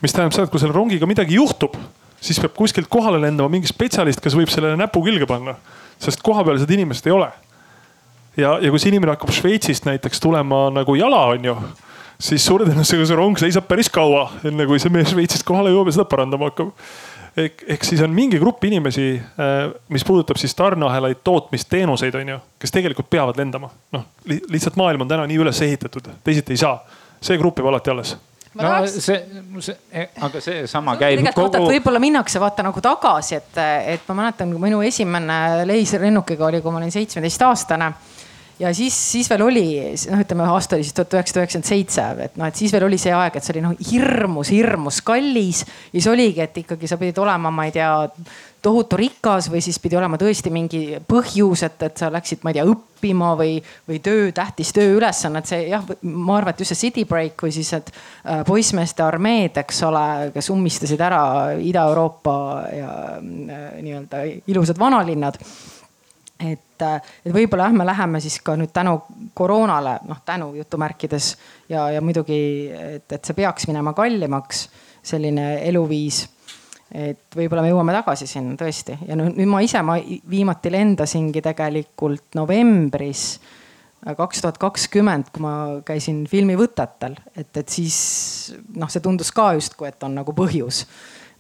mis 0.02 0.14
tähendab 0.14 0.34
seda, 0.36 0.46
et 0.46 0.54
kui 0.54 0.62
selle 0.62 0.76
rongiga 0.76 1.08
midagi 1.10 1.40
juhtub, 1.40 1.74
siis 2.22 2.38
peab 2.40 2.54
kuskilt 2.54 2.86
kohale 2.90 3.18
lendama 3.22 3.50
mingi 3.50 3.70
spetsialist, 3.70 4.22
kes 4.22 4.36
võib 4.38 4.52
sellele 4.54 4.78
näpu 4.78 5.02
külge 5.02 5.26
panna, 5.26 5.56
sest 5.98 6.22
kohapealsed 6.26 6.70
inimesed 6.70 7.08
ei 7.10 7.16
ole. 7.16 7.32
ja, 8.38 8.58
ja 8.62 8.70
kui 8.70 8.80
see 8.80 8.92
inimene 8.94 9.16
hakkab 9.16 9.34
Šveitsist 9.34 9.86
näiteks 9.90 10.22
tulema 10.22 10.68
nagu 10.74 10.96
jala, 10.96 11.24
on 11.34 11.46
ju, 11.50 11.56
siis 12.22 12.46
suure 12.46 12.66
tõenäosusega 12.66 13.10
see 13.10 13.18
rong 13.18 13.42
seisab 13.42 13.66
päris 13.70 13.90
kaua, 13.90 14.28
enne 14.46 14.70
kui 14.70 14.82
see 14.82 14.94
mees 14.94 15.14
Šveitsist 15.14 15.46
kohale 15.46 15.74
jõuab 15.74 15.90
ja 15.90 15.98
seda 15.98 16.10
parandama 16.10 16.52
hakkab 16.52 16.74
ehk, 17.38 17.64
ehk 17.76 17.84
siis 17.86 18.02
on 18.02 18.14
mingi 18.14 18.40
grupp 18.42 18.64
inimesi, 18.68 19.10
äh, 19.18 19.58
mis 19.94 20.06
puudutab 20.06 20.40
siis 20.42 20.56
tarneahelaid, 20.56 21.24
tootmisteenuseid, 21.24 22.16
on 22.16 22.36
ju, 22.36 22.40
kes 22.60 22.74
tegelikult 22.74 23.10
peavad 23.10 23.38
lendama. 23.38 23.70
noh, 23.92 24.08
lihtsalt 24.26 24.76
maailm 24.76 25.06
on 25.06 25.12
täna 25.12 25.28
nii 25.28 25.44
üles 25.46 25.62
ehitatud, 25.62 26.10
teisiti 26.24 26.58
ei 26.58 26.66
saa 26.66 26.80
see 27.22 27.38
grupp 27.38 27.60
jääb 27.60 27.70
alati 27.72 27.94
alles 27.94 28.18
no 28.58 28.88
see, 28.88 29.18
see, 29.60 29.76
e, 29.92 30.06
aga 30.26 30.42
seesama 30.42 30.96
käib 30.98 31.26
kogu. 31.36 31.68
võib-olla 31.70 32.02
minnakse 32.02 32.42
vaata 32.42 32.66
nagu 32.66 32.82
tagasi, 32.82 33.38
et, 33.38 33.60
et 33.94 34.08
ma 34.10 34.22
mäletan, 34.24 34.54
kui 34.54 34.62
minu 34.62 34.82
esimene 34.86 35.66
leislennukiga 35.70 36.48
oli, 36.50 36.62
kui 36.62 36.74
ma 36.74 36.82
olin 36.82 36.94
seitsmeteistaastane 36.94 37.92
ja 38.60 38.74
siis, 38.74 38.96
siis 39.12 39.30
veel 39.30 39.44
oli, 39.46 39.66
noh, 40.12 40.22
ütleme 40.24 40.48
aasta 40.50 40.78
oli 40.78 40.86
siis 40.86 40.96
tuhat 40.98 41.14
üheksasada 41.18 41.44
üheksakümmend 41.44 41.70
seitse, 41.70 42.08
et 42.26 42.38
noh, 42.40 42.50
et 42.50 42.58
siis 42.58 42.74
veel 42.74 42.88
oli 42.88 43.00
see 43.02 43.14
aeg, 43.14 43.38
et 43.38 43.46
see 43.46 43.56
oli 43.56 43.64
noh 43.68 43.78
hirmus, 43.92 44.52
hirmus 44.54 45.02
kallis. 45.06 45.64
ja 45.92 46.00
siis 46.00 46.10
oligi, 46.12 46.42
et 46.44 46.62
ikkagi 46.64 46.90
sa 46.90 46.98
pidid 47.02 47.22
olema, 47.22 47.52
ma 47.54 47.68
ei 47.68 47.76
tea, 47.76 47.92
tohutu 48.62 48.98
rikas 49.00 49.52
või 49.54 49.62
siis 49.64 49.78
pidi 49.80 49.96
olema 50.00 50.18
tõesti 50.20 50.52
mingi 50.52 50.82
põhjus, 51.08 51.64
et, 51.68 51.84
et 51.88 52.02
sa 52.02 52.10
läksid, 52.12 52.42
ma 52.44 52.52
ei 52.52 52.58
tea, 52.58 52.66
õppima 52.68 53.32
või, 53.38 53.54
või 53.88 54.02
töö, 54.04 54.32
tähtis 54.36 54.74
tööülesanne, 54.76 55.44
et 55.44 55.52
see 55.52 55.62
jah, 55.70 55.86
ma 56.02 56.40
arvan, 56.40 56.56
et 56.56 56.66
just 56.66 56.74
see 56.74 56.88
city 56.88 57.06
break 57.08 57.46
või 57.46 57.54
siis 57.56 57.72
need 57.76 57.94
äh, 57.94 58.42
poissmeeste 58.48 59.06
armeed, 59.06 59.62
eks 59.62 59.84
ole, 59.88 60.06
kes 60.34 60.52
ummistasid 60.54 61.06
ära 61.06 61.24
Ida-Euroopa 61.62 62.38
ja 62.74 62.92
äh, 63.22 63.66
nii-öelda 63.86 64.26
ilusad 64.50 64.82
vanalinnad 64.82 65.38
et, 66.40 66.82
äh, 66.82 67.02
et 67.26 67.34
võib-olla 67.34 67.68
jah, 67.68 67.76
me 67.76 67.86
läheme 67.88 68.22
siis 68.24 68.40
ka 68.46 68.56
nüüd 68.60 68.74
tänu 68.76 68.98
koroonale, 69.38 69.98
noh 70.08 70.22
tänu 70.26 70.54
jutumärkides 70.58 71.34
ja, 71.70 71.90
ja 71.96 72.02
muidugi, 72.02 72.40
et, 72.72 73.12
et 73.12 73.22
see 73.26 73.38
peaks 73.38 73.68
minema 73.70 73.94
kallimaks, 73.98 74.68
selline 75.08 75.54
eluviis. 75.68 76.26
et 76.92 77.36
võib-olla 77.36 77.66
me 77.66 77.70
jõuame 77.74 77.94
tagasi 77.96 78.28
sinna 78.28 78.56
tõesti. 78.56 78.96
Ja 79.08 79.16
nüüd 79.20 79.50
ma 79.50 79.60
ise, 79.62 79.82
ma 79.84 79.98
viimati 80.30 80.72
lendasingi 80.72 81.42
tegelikult 81.44 82.38
novembris 82.40 83.24
äh, 83.36 83.56
kaks 84.16 84.42
tuhat 84.42 84.58
kakskümmend, 84.62 85.32
kui 85.34 85.44
ma 85.44 85.54
käisin 85.86 86.24
filmivõtetel, 86.30 87.18
et, 87.36 87.50
et 87.58 87.70
siis 87.70 87.98
noh, 88.78 88.90
see 88.92 89.04
tundus 89.04 89.34
ka 89.36 89.52
justkui, 89.58 89.90
et 89.90 90.04
on 90.06 90.16
nagu 90.20 90.36
põhjus 90.38 90.86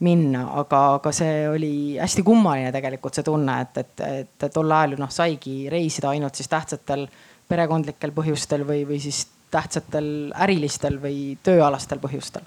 minna, 0.06 0.44
aga, 0.60 0.82
aga 1.00 1.12
see 1.16 1.48
oli 1.50 1.72
hästi 1.98 2.24
kummaline 2.26 2.72
tegelikult 2.76 3.18
see 3.18 3.26
tunne, 3.26 3.56
et, 3.66 3.80
et, 3.82 4.04
et 4.46 4.54
tol 4.54 4.72
ajal 4.72 4.94
ju 4.94 5.02
noh, 5.02 5.14
saigi 5.14 5.56
reisida 5.74 6.12
ainult 6.14 6.38
siis 6.38 6.52
tähtsatel 6.52 7.08
perekondlikel 7.50 8.14
põhjustel 8.14 8.66
või, 8.68 8.84
või 8.86 9.00
siis 9.02 9.24
tähtsatel 9.52 10.34
ärilistel 10.44 11.00
või 11.02 11.38
tööalastel 11.44 12.02
põhjustel. 12.04 12.46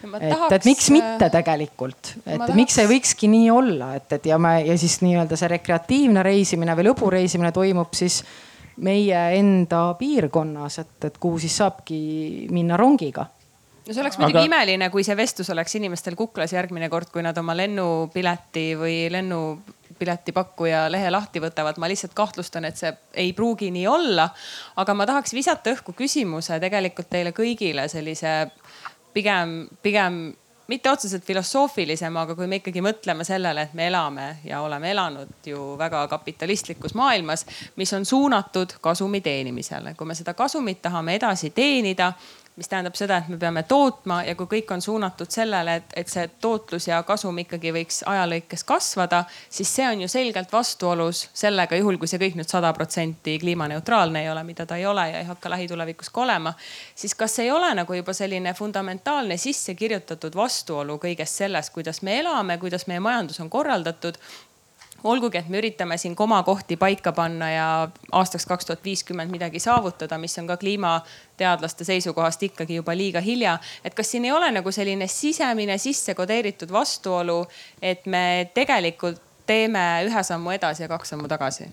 Et, 0.00 0.30
tahaks, 0.32 0.54
et 0.56 0.64
miks 0.64 0.86
mitte 0.92 1.26
tegelikult, 1.32 2.14
et 2.24 2.40
ma 2.40 2.46
miks 2.56 2.78
ei 2.78 2.86
tahaks- 2.86 2.92
võikski 2.94 3.28
nii 3.28 3.50
olla, 3.52 3.90
et, 3.98 4.12
et 4.16 4.30
ja 4.30 4.38
me 4.40 4.54
ja 4.64 4.76
siis 4.80 5.00
nii-öelda 5.04 5.36
see 5.36 5.50
rekreatiivne 5.52 6.22
reisimine 6.24 6.76
või 6.76 6.88
lõbureisimine 6.88 7.52
toimub 7.52 7.92
siis 7.96 8.22
meie 8.80 9.26
enda 9.36 9.90
piirkonnas, 10.00 10.78
et, 10.80 10.96
et 11.04 11.20
kuhu 11.20 11.40
siis 11.42 11.58
saabki 11.60 12.00
minna 12.52 12.80
rongiga 12.80 13.26
no 13.90 13.94
see 13.94 14.04
oleks 14.04 14.18
muidugi 14.20 14.38
Aga- 14.38 14.46
imeline, 14.46 14.88
kui 14.94 15.04
see 15.06 15.16
vestlus 15.18 15.50
oleks 15.50 15.74
inimestel 15.80 16.14
kuklas 16.18 16.54
järgmine 16.54 16.88
kord, 16.92 17.10
kui 17.10 17.24
nad 17.26 17.38
oma 17.42 17.56
lennupileti 17.58 18.66
või 18.78 18.96
lennupileti 19.10 20.34
pakkuja 20.36 20.84
lehe 20.92 21.10
lahti 21.10 21.42
võtavad. 21.42 21.80
ma 21.82 21.90
lihtsalt 21.90 22.14
kahtlustan, 22.14 22.68
et 22.70 22.78
see 22.78 22.92
ei 23.14 23.32
pruugi 23.34 23.72
nii 23.74 23.86
olla. 23.90 24.28
aga 24.76 24.94
ma 24.94 25.06
tahaks 25.10 25.34
visata 25.34 25.74
õhku 25.74 25.96
küsimuse 25.98 26.60
tegelikult 26.62 27.10
teile 27.10 27.34
kõigile 27.34 27.88
sellise 27.90 28.52
pigem, 29.12 29.66
pigem 29.82 30.22
mitte 30.70 30.90
otseselt 30.90 31.24
filosoofilisem, 31.26 32.14
aga 32.16 32.36
kui 32.38 32.46
me 32.46 32.60
ikkagi 32.60 32.82
mõtleme 32.84 33.24
sellele, 33.26 33.64
et 33.66 33.72
me 33.74 33.88
elame 33.90 34.26
ja 34.46 34.60
oleme 34.62 34.92
elanud 34.92 35.48
ju 35.50 35.72
väga 35.78 36.04
kapitalistlikus 36.12 36.94
maailmas, 36.94 37.42
mis 37.80 37.90
on 37.96 38.06
suunatud 38.06 38.76
kasumi 38.80 39.20
teenimisele. 39.20 39.94
kui 39.98 40.06
me 40.06 40.14
seda 40.14 40.34
kasumit 40.38 40.82
tahame 40.82 41.16
edasi 41.18 41.50
teenida, 41.50 42.12
mis 42.60 42.68
tähendab 42.68 42.96
seda, 42.98 43.16
et 43.22 43.28
me 43.32 43.38
peame 43.40 43.62
tootma 43.64 44.18
ja 44.26 44.34
kui 44.36 44.48
kõik 44.50 44.72
on 44.74 44.82
suunatud 44.84 45.30
sellele, 45.32 45.78
et, 45.80 45.94
et 46.02 46.10
see 46.12 46.26
tootlus 46.44 46.90
ja 46.90 46.98
kasum 47.08 47.38
ikkagi 47.40 47.72
võiks 47.72 48.02
aja 48.10 48.26
lõikes 48.28 48.66
kasvada, 48.68 49.22
siis 49.48 49.70
see 49.78 49.86
on 49.88 50.02
ju 50.04 50.08
selgelt 50.12 50.52
vastuolus 50.52 51.22
sellega, 51.32 51.78
juhul 51.80 51.96
kui 51.96 52.10
see 52.10 52.20
kõik 52.20 52.36
nüüd 52.36 52.52
sada 52.52 52.74
protsenti 52.76 53.38
kliimaneutraalne 53.40 54.26
ei 54.26 54.28
ole, 54.28 54.44
mida 54.44 54.66
ta 54.68 54.76
ei 54.76 54.84
ole 54.86 55.06
ja 55.08 55.22
ei 55.22 55.28
hakka 55.30 55.54
lähitulevikus 55.54 56.12
ka 56.12 56.20
olema. 56.26 56.52
siis 56.94 57.16
kas 57.16 57.38
ei 57.38 57.48
ole 57.50 57.72
nagu 57.80 57.96
juba 57.96 58.12
selline 58.12 58.52
fundamentaalne 58.54 59.40
sisse 59.40 59.74
kirjutatud 59.74 60.36
vastuolu 60.36 60.98
kõiges 61.00 61.38
selles, 61.40 61.70
kuidas 61.70 62.02
me 62.02 62.18
elame, 62.20 62.58
kuidas 62.60 62.84
meie 62.92 63.00
majandus 63.00 63.40
on 63.40 63.50
korraldatud 63.50 64.20
olgugi, 65.04 65.38
et 65.38 65.48
me 65.48 65.58
üritame 65.58 65.96
siin 65.98 66.16
komakohti 66.16 66.76
paika 66.76 67.12
panna 67.12 67.50
ja 67.50 67.66
aastaks 68.12 68.46
kaks 68.46 68.66
tuhat 68.66 68.84
viiskümmend 68.84 69.30
midagi 69.30 69.60
saavutada, 69.60 70.18
mis 70.18 70.38
on 70.38 70.46
ka 70.46 70.56
kliimateadlaste 70.60 71.84
seisukohast 71.84 72.42
ikkagi 72.42 72.80
juba 72.80 72.96
liiga 72.96 73.20
hilja. 73.20 73.58
et 73.84 73.94
kas 73.94 74.10
siin 74.10 74.24
ei 74.24 74.32
ole 74.32 74.50
nagu 74.50 74.72
selline 74.72 75.06
sisemine 75.06 75.78
sisse 75.78 76.14
kodeeritud 76.14 76.72
vastuolu, 76.72 77.44
et 77.82 78.06
me 78.06 78.50
tegelikult 78.54 79.22
teeme 79.46 80.04
ühe 80.06 80.22
sammu 80.22 80.50
edasi 80.50 80.82
ja 80.82 80.88
kaks 80.88 81.08
sammu 81.08 81.28
tagasi? 81.28 81.68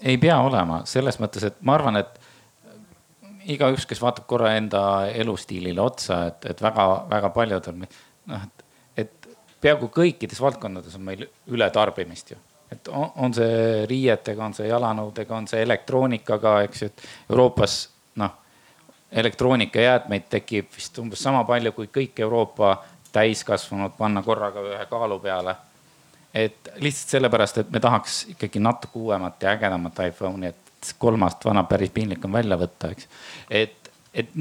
ei 0.00 0.18
pea 0.18 0.38
olema 0.40 0.82
selles 0.84 1.20
mõttes, 1.20 1.46
et 1.46 1.62
ma 1.62 1.74
arvan, 1.74 1.96
et 1.96 2.20
igaüks, 3.54 3.86
kes 3.88 4.02
vaatab 4.02 4.26
korra 4.28 4.52
enda 4.58 4.82
elustiilile 5.14 5.80
otsa, 5.80 6.26
et, 6.30 6.46
et 6.50 6.62
väga-väga 6.62 7.30
paljudel 7.34 7.80
noh, 7.80 7.88
et, 8.36 8.50
et 8.50 8.65
peaaegu 9.66 9.90
kõikides 9.94 10.40
valdkondades 10.42 10.94
on 10.98 11.04
meil 11.10 11.26
ületarbimist 11.52 12.32
ju. 12.34 12.40
et 12.72 12.88
on, 12.88 13.10
on 13.26 13.34
see 13.34 13.84
riietega, 13.90 14.42
on 14.44 14.54
see 14.54 14.70
jalanõudega, 14.70 15.36
on 15.36 15.46
see 15.50 15.62
elektroonikaga, 15.62 16.56
eks 16.66 16.82
ju, 16.82 16.90
et 16.90 17.06
Euroopas 17.30 17.76
noh, 18.22 18.34
elektroonikajäätmeid 19.12 20.26
tekib 20.30 20.72
vist 20.74 20.98
umbes 20.98 21.22
sama 21.22 21.44
palju, 21.46 21.72
kui 21.76 21.92
kõik 22.00 22.24
Euroopa 22.26 22.76
täiskasvanud 23.12 23.94
panna 23.98 24.22
korraga 24.22 24.64
ühe 24.66 24.84
kaalu 24.90 25.20
peale 25.22 25.56
et 26.36 26.70
lihtsalt 26.84 27.16
sellepärast, 27.16 27.58
et 27.62 27.70
me 27.72 27.80
tahaks 27.80 28.24
ikkagi 28.34 28.60
natuke 28.60 28.98
uuemat 29.00 29.42
ja 29.42 29.54
ägedamat 29.56 30.02
iPhone'i, 30.10 30.52
et 30.52 30.94
kolmast 31.00 31.44
vana 31.44 31.64
päris 31.64 31.90
piinlik 31.94 32.24
on 32.24 32.34
välja 32.34 32.58
võtta, 32.60 32.90
eks. 32.92 33.08
et, 33.50 33.90
et 34.14 34.34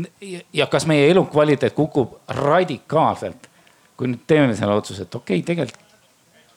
ja 0.54 0.68
kas 0.72 0.86
meie 0.92 1.08
elukvaliteet 1.14 1.76
kukub 1.78 2.18
radikaalselt, 2.28 3.48
kui 3.98 4.12
nüüd 4.12 4.26
teeme 4.28 4.56
selle 4.56 4.76
otsuse, 4.76 5.06
et 5.08 5.16
okei 5.16 5.40
okay,, 5.40 5.46
tegelikult 5.48 5.82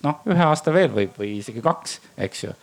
noh, 0.07 0.21
ühe 0.31 0.45
aasta 0.47 0.75
veel 0.75 0.91
või, 0.95 1.07
või 1.19 1.37
isegi 1.39 1.63
kaks, 1.65 1.99
eks 2.27 2.45
ju. 2.45 2.57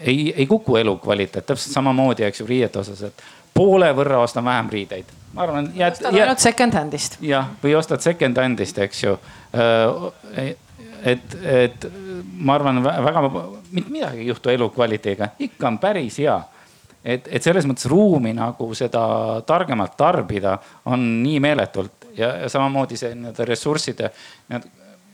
ei, 0.00 0.32
ei 0.36 0.46
kuku 0.48 0.76
elukvaliteet 0.80 1.46
täpselt 1.46 1.74
samamoodi, 1.74 2.26
eks 2.28 2.42
ju, 2.42 2.48
riiete 2.48 2.82
osas, 2.82 3.02
et 3.10 3.24
poole 3.54 3.90
võrra 3.96 4.20
ostan 4.24 4.44
vähem 4.44 4.70
riideid. 4.72 5.14
ma 5.34 5.46
arvan, 5.46 5.70
jääd. 5.74 6.00
ostad 6.00 6.14
ainult 6.14 6.44
second 6.44 6.76
hand'ist. 6.76 7.20
jah, 7.24 7.52
või 7.62 7.76
ostad 7.78 8.04
second 8.04 8.40
hand'ist, 8.40 8.78
eks 8.78 9.04
ju 9.04 9.16
et, 11.04 11.36
et 11.42 11.86
ma 12.38 12.56
arvan 12.58 12.82
väga, 12.84 13.24
mitte 13.72 13.92
midagi 13.92 14.24
ei 14.24 14.30
juhtu 14.30 14.52
elukvaliteediga, 14.52 15.34
ikka 15.38 15.68
on 15.68 15.78
päris 15.78 16.18
hea. 16.20 16.36
et, 17.04 17.28
et 17.32 17.42
selles 17.42 17.64
mõttes 17.68 17.88
ruumi 17.88 18.34
nagu 18.36 18.74
seda 18.76 19.02
targemalt 19.46 19.96
tarbida 19.96 20.58
on 20.84 21.00
nii 21.22 21.40
meeletult 21.40 21.99
ja, 22.20 22.34
ja 22.44 22.48
samamoodi 22.52 22.98
see 23.00 23.14
nii-öelda 23.16 23.46
ressursside, 23.48 24.10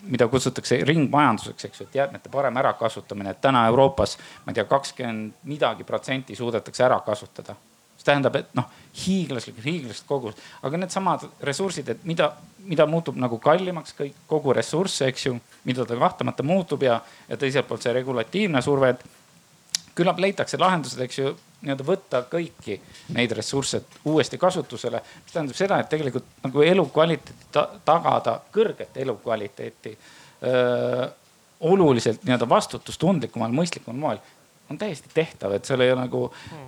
mida 0.06 0.28
kutsutakse 0.30 0.78
ringmajanduseks, 0.86 1.68
eks 1.68 1.80
ju, 1.80 1.86
et 1.88 1.94
jäätmete 2.00 2.30
parem 2.32 2.56
ärakasutamine, 2.62 3.32
et 3.34 3.40
täna 3.42 3.66
Euroopas, 3.70 4.16
ma 4.44 4.52
ei 4.52 4.58
tea, 4.58 4.66
kakskümmend 4.70 5.48
midagi 5.50 5.84
protsenti 5.84 6.36
suudetakse 6.36 6.84
ära 6.86 7.00
kasutada. 7.06 7.56
See 7.96 8.04
tähendab, 8.04 8.36
et 8.36 8.52
noh, 8.54 8.68
hiiglaslik, 9.06 9.58
hiiglaslik 9.64 10.06
kogus, 10.06 10.36
aga 10.62 10.78
needsamad 10.82 11.24
ressursid, 11.48 11.88
et 11.94 12.04
mida, 12.04 12.28
mida 12.68 12.86
muutub 12.86 13.16
nagu 13.18 13.38
kallimaks 13.42 13.96
kõik, 13.98 14.18
kogu 14.30 14.54
ressurss, 14.54 15.00
eks 15.08 15.26
ju, 15.26 15.36
mida 15.64 15.86
ta 15.88 15.96
kahtlemata 15.98 16.44
muutub 16.46 16.84
ja, 16.86 17.00
ja 17.28 17.40
teiselt 17.40 17.68
poolt 17.68 17.86
see 17.86 17.94
regulatiivne 17.96 18.62
surve, 18.62 18.92
et 18.94 19.15
küllap 19.96 20.20
leitakse 20.20 20.58
lahendused, 20.60 21.00
eks 21.06 21.18
ju, 21.18 21.34
nii-öelda 21.64 21.86
võtta 21.88 22.22
kõiki 22.30 22.78
neid 23.16 23.32
ressursse 23.36 23.82
uuesti 24.06 24.38
kasutusele. 24.38 25.00
mis 25.24 25.32
tähendab 25.34 25.58
seda, 25.58 25.80
et 25.80 25.88
tegelikult 25.90 26.26
nagu 26.44 26.62
elukvaliteeti 26.62 27.50
ta, 27.52 27.66
tagada, 27.84 28.38
kõrget 28.54 28.98
elukvaliteeti 29.02 29.96
öö, 30.44 31.06
oluliselt 31.60 32.24
nii-öelda 32.24 32.48
vastutustundlikumal, 32.48 33.54
mõistlikumal 33.56 34.00
moel 34.00 34.24
on 34.70 34.78
täiesti 34.78 35.08
tehtav, 35.14 35.52
et 35.54 35.64
seal 35.64 35.80
ei 35.84 35.92
ole 35.94 36.00
nagu, 36.00 36.20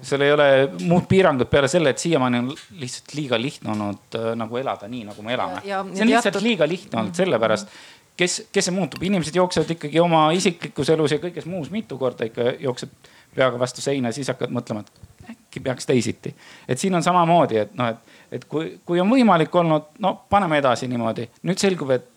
seal 0.07 0.23
ei 0.23 0.33
ole 0.33 0.49
muud 0.87 1.09
piirangut 1.11 1.51
peale 1.51 1.69
selle, 1.71 1.91
et 1.91 1.99
siiamaani 1.99 2.43
on 2.45 2.51
lihtsalt 2.79 3.15
liiga 3.19 3.41
lihtne 3.41 3.73
olnud 3.75 4.19
äh, 4.19 4.29
nagu 4.39 4.61
elada 4.61 4.89
nii, 4.91 5.03
nagu 5.09 5.25
me 5.27 5.35
elame. 5.35 5.63
see 5.65 5.79
on 5.83 5.91
lihtsalt 5.93 6.31
teatud... 6.31 6.47
liiga 6.47 6.69
lihtne 6.71 7.01
olnud 7.01 7.19
sellepärast, 7.19 7.73
kes, 8.19 8.37
kes 8.55 8.69
see 8.69 8.77
muutub, 8.77 9.03
inimesed 9.03 9.39
jooksevad 9.39 9.75
ikkagi 9.75 10.01
oma 10.03 10.29
isiklikus 10.37 10.93
elus 10.95 11.17
ja 11.17 11.21
kõiges 11.23 11.49
muus 11.51 11.73
mitu 11.75 11.99
korda 11.99 12.29
ikka 12.31 12.53
jookseb 12.63 12.95
peaga 13.35 13.59
vastu 13.59 13.85
seina, 13.85 14.13
siis 14.13 14.29
hakkad 14.33 14.53
mõtlema, 14.55 14.81
et 14.81 15.31
äkki 15.31 15.61
peaks 15.61 15.87
teisiti. 15.87 16.35
et 16.69 16.79
siin 16.79 16.95
on 16.95 17.03
samamoodi, 17.03 17.57
et 17.57 17.75
noh, 17.75 17.89
et, 17.89 18.19
et 18.33 18.45
kui, 18.45 18.79
kui 18.85 19.01
on 19.01 19.11
võimalik 19.11 19.55
olnud, 19.55 19.93
no 19.99 20.15
paneme 20.31 20.59
edasi 20.59 20.89
niimoodi. 20.89 21.29
nüüd 21.43 21.59
selgub, 21.59 21.91
et 21.91 22.09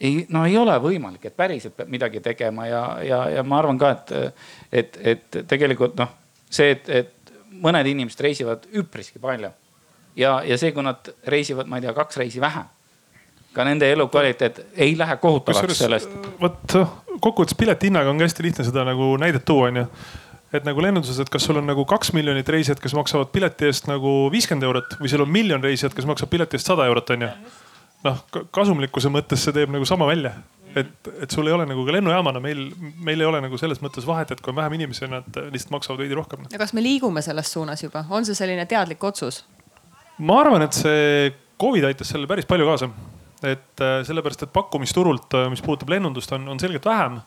ei, 0.00 0.26
no 0.28 0.44
ei 0.46 0.56
ole 0.56 0.78
võimalik, 0.82 1.26
et 1.26 1.36
päriselt 1.36 1.76
peab 1.76 1.88
midagi 1.88 2.20
tegema 2.20 2.66
ja, 2.66 2.82
ja, 3.02 3.22
ja 3.38 3.42
ma 3.42 3.58
arvan 3.58 3.78
ka, 3.78 3.90
et, 3.90 4.12
et, 4.72 4.98
et 5.02 5.40
tegelikult 5.48 5.96
noh, 5.98 6.12
see, 6.50 6.70
et, 6.76 6.88
et 6.88 7.32
mõned 7.62 7.86
inimesed 7.86 8.20
reisivad 8.22 8.66
üpriski 8.78 9.18
palju. 9.18 9.50
ja, 10.16 10.40
ja 10.44 10.58
see, 10.58 10.72
kui 10.72 10.82
nad 10.82 11.12
reisivad, 11.26 11.66
ma 11.66 11.78
ei 11.78 11.86
tea, 11.86 11.94
kaks 11.96 12.16
reisi 12.22 12.40
vähem, 12.40 12.70
ka 13.52 13.64
nende 13.64 13.90
elukvaliteet 13.92 14.64
ei 14.76 14.98
lähe 14.98 15.16
kohutavaks 15.16 15.78
sellest. 15.78 16.14
vot 16.40 16.78
kokkuvõttes 17.18 17.58
pileti 17.58 17.88
hinnaga 17.88 18.10
on 18.10 18.20
ka 18.20 18.28
hästi 18.28 18.42
lihtne 18.46 18.64
seda 18.64 18.84
nagu 18.86 19.16
näidet 19.18 19.44
tuua, 19.44 19.72
onju 19.72 19.86
et 20.52 20.64
nagu 20.64 20.80
lennunduses, 20.80 21.18
et 21.20 21.30
kas 21.32 21.44
sul 21.44 21.60
on 21.60 21.66
nagu 21.68 21.84
kaks 21.88 22.12
miljonit 22.16 22.48
reisijat, 22.48 22.80
kes 22.80 22.94
maksavad 22.96 23.32
pileti 23.34 23.68
eest 23.68 23.88
nagu 23.90 24.30
viiskümmend 24.32 24.64
eurot 24.64 24.98
või 25.00 25.10
sul 25.12 25.24
on 25.26 25.32
miljon 25.32 25.64
reisijat, 25.64 25.96
kes 25.96 26.08
maksab 26.08 26.30
pileti 26.32 26.56
eest 26.56 26.70
sada 26.70 26.86
eurot, 26.88 27.16
onju 27.16 27.32
noh, 28.06 28.22
kasumlikkuse 28.54 29.10
mõttes 29.12 29.42
see 29.44 29.54
teeb 29.56 29.72
nagu 29.74 29.86
sama 29.88 30.06
välja. 30.08 30.32
et, 30.76 31.08
et 31.24 31.32
sul 31.32 31.48
ei 31.48 31.54
ole 31.56 31.64
nagu 31.66 31.82
ka 31.86 31.94
lennujaamana, 31.96 32.40
meil, 32.44 32.66
meil 33.02 33.22
ei 33.22 33.26
ole 33.26 33.40
nagu 33.42 33.58
selles 33.58 33.80
mõttes 33.82 34.04
vahet, 34.06 34.30
et 34.30 34.40
kui 34.44 34.52
on 34.52 34.58
vähem 34.60 34.76
inimesi, 34.76 35.08
nad 35.10 35.26
lihtsalt 35.48 35.72
maksavad 35.74 36.02
veidi 36.02 36.14
rohkem. 36.18 36.44
ja 36.52 36.60
kas 36.60 36.74
me 36.76 36.84
liigume 36.84 37.22
selles 37.24 37.50
suunas 37.52 37.82
juba, 37.82 38.04
on 38.10 38.26
see 38.28 38.36
selline 38.38 38.66
teadlik 38.70 39.04
otsus? 39.04 39.42
ma 40.18 40.40
arvan, 40.42 40.66
et 40.66 40.76
see 40.76 41.32
Covid 41.58 41.88
aitas 41.88 42.12
sellele 42.12 42.30
päris 42.30 42.46
palju 42.46 42.68
kaasa. 42.68 42.90
et 43.42 43.82
äh, 43.82 43.98
sellepärast, 44.06 44.46
et 44.46 44.54
pakkumisturult, 44.54 45.34
äh, 45.34 45.50
mis 45.50 45.64
puudutab 45.64 45.90
lennundust, 45.94 46.32
on, 46.36 46.46
on 46.48 46.60
selgelt 46.60 46.86
vähem. 46.86 47.20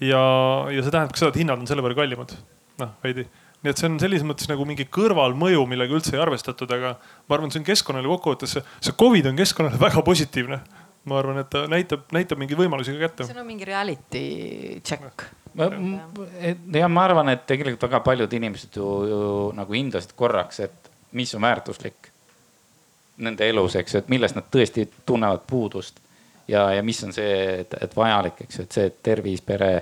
ja, 0.00 0.24
ja 0.70 0.82
see 0.82 0.90
tähendab 0.90 1.12
ka 1.12 1.24
seda, 1.24 1.34
et 1.34 1.42
hinnad 1.42 1.60
on 1.60 1.68
selle 1.68 1.84
võrra 1.84 1.98
kallimad. 2.02 2.36
Noh, 2.82 2.94
veidi 3.04 3.26
nii 3.64 3.72
et 3.72 3.80
see 3.80 3.88
on 3.88 3.96
selles 4.00 4.24
mõttes 4.28 4.48
nagu 4.50 4.64
mingi 4.68 4.84
kõrvalmõju, 4.92 5.62
millega 5.68 5.96
üldse 5.96 6.12
ei 6.14 6.20
arvestatud, 6.20 6.68
aga 6.76 6.94
ma 7.00 7.36
arvan, 7.36 7.52
see 7.52 7.62
on 7.62 7.68
keskkonnale 7.68 8.10
kokkuvõttes, 8.12 8.58
see 8.60 8.96
Covid 9.00 9.30
on 9.30 9.38
keskkonnale 9.40 9.80
väga 9.86 10.04
positiivne. 10.04 10.60
ma 11.04 11.18
arvan, 11.20 11.38
et 11.42 11.50
ta 11.52 11.66
näitab, 11.68 12.06
näitab 12.16 12.40
mingeid 12.40 12.60
võimalusi 12.60 12.94
ka 12.94 13.08
kätte. 13.08 13.28
see 13.28 13.40
on 13.40 13.48
mingi 13.48 13.64
reality 13.68 14.24
check. 14.84 15.24
ja 16.76 16.88
ma 16.92 17.04
arvan, 17.08 17.32
et 17.32 17.46
tegelikult 17.48 17.88
väga 17.88 18.00
paljud 18.04 18.32
inimesed 18.36 18.76
ju, 18.76 18.90
ju 19.08 19.34
nagu 19.56 19.76
hindasid 19.76 20.12
korraks, 20.16 20.60
et 20.60 20.90
mis 21.12 21.34
on 21.34 21.44
väärtuslik 21.44 22.10
nende 23.24 23.48
elus, 23.48 23.76
eks 23.80 23.94
ju, 23.94 24.04
et 24.04 24.08
millest 24.12 24.36
nad 24.36 24.48
tõesti 24.52 24.88
tunnevad 25.06 25.46
puudust. 25.48 26.00
ja, 26.48 26.68
ja 26.74 26.82
mis 26.84 27.00
on 27.04 27.16
see, 27.16 27.60
et, 27.64 27.80
et 27.80 27.96
vajalik, 27.96 28.44
eks 28.44 28.58
ju, 28.58 28.68
et 28.68 28.76
see, 28.76 28.90
et 28.92 29.02
tervis, 29.02 29.40
pere 29.40 29.78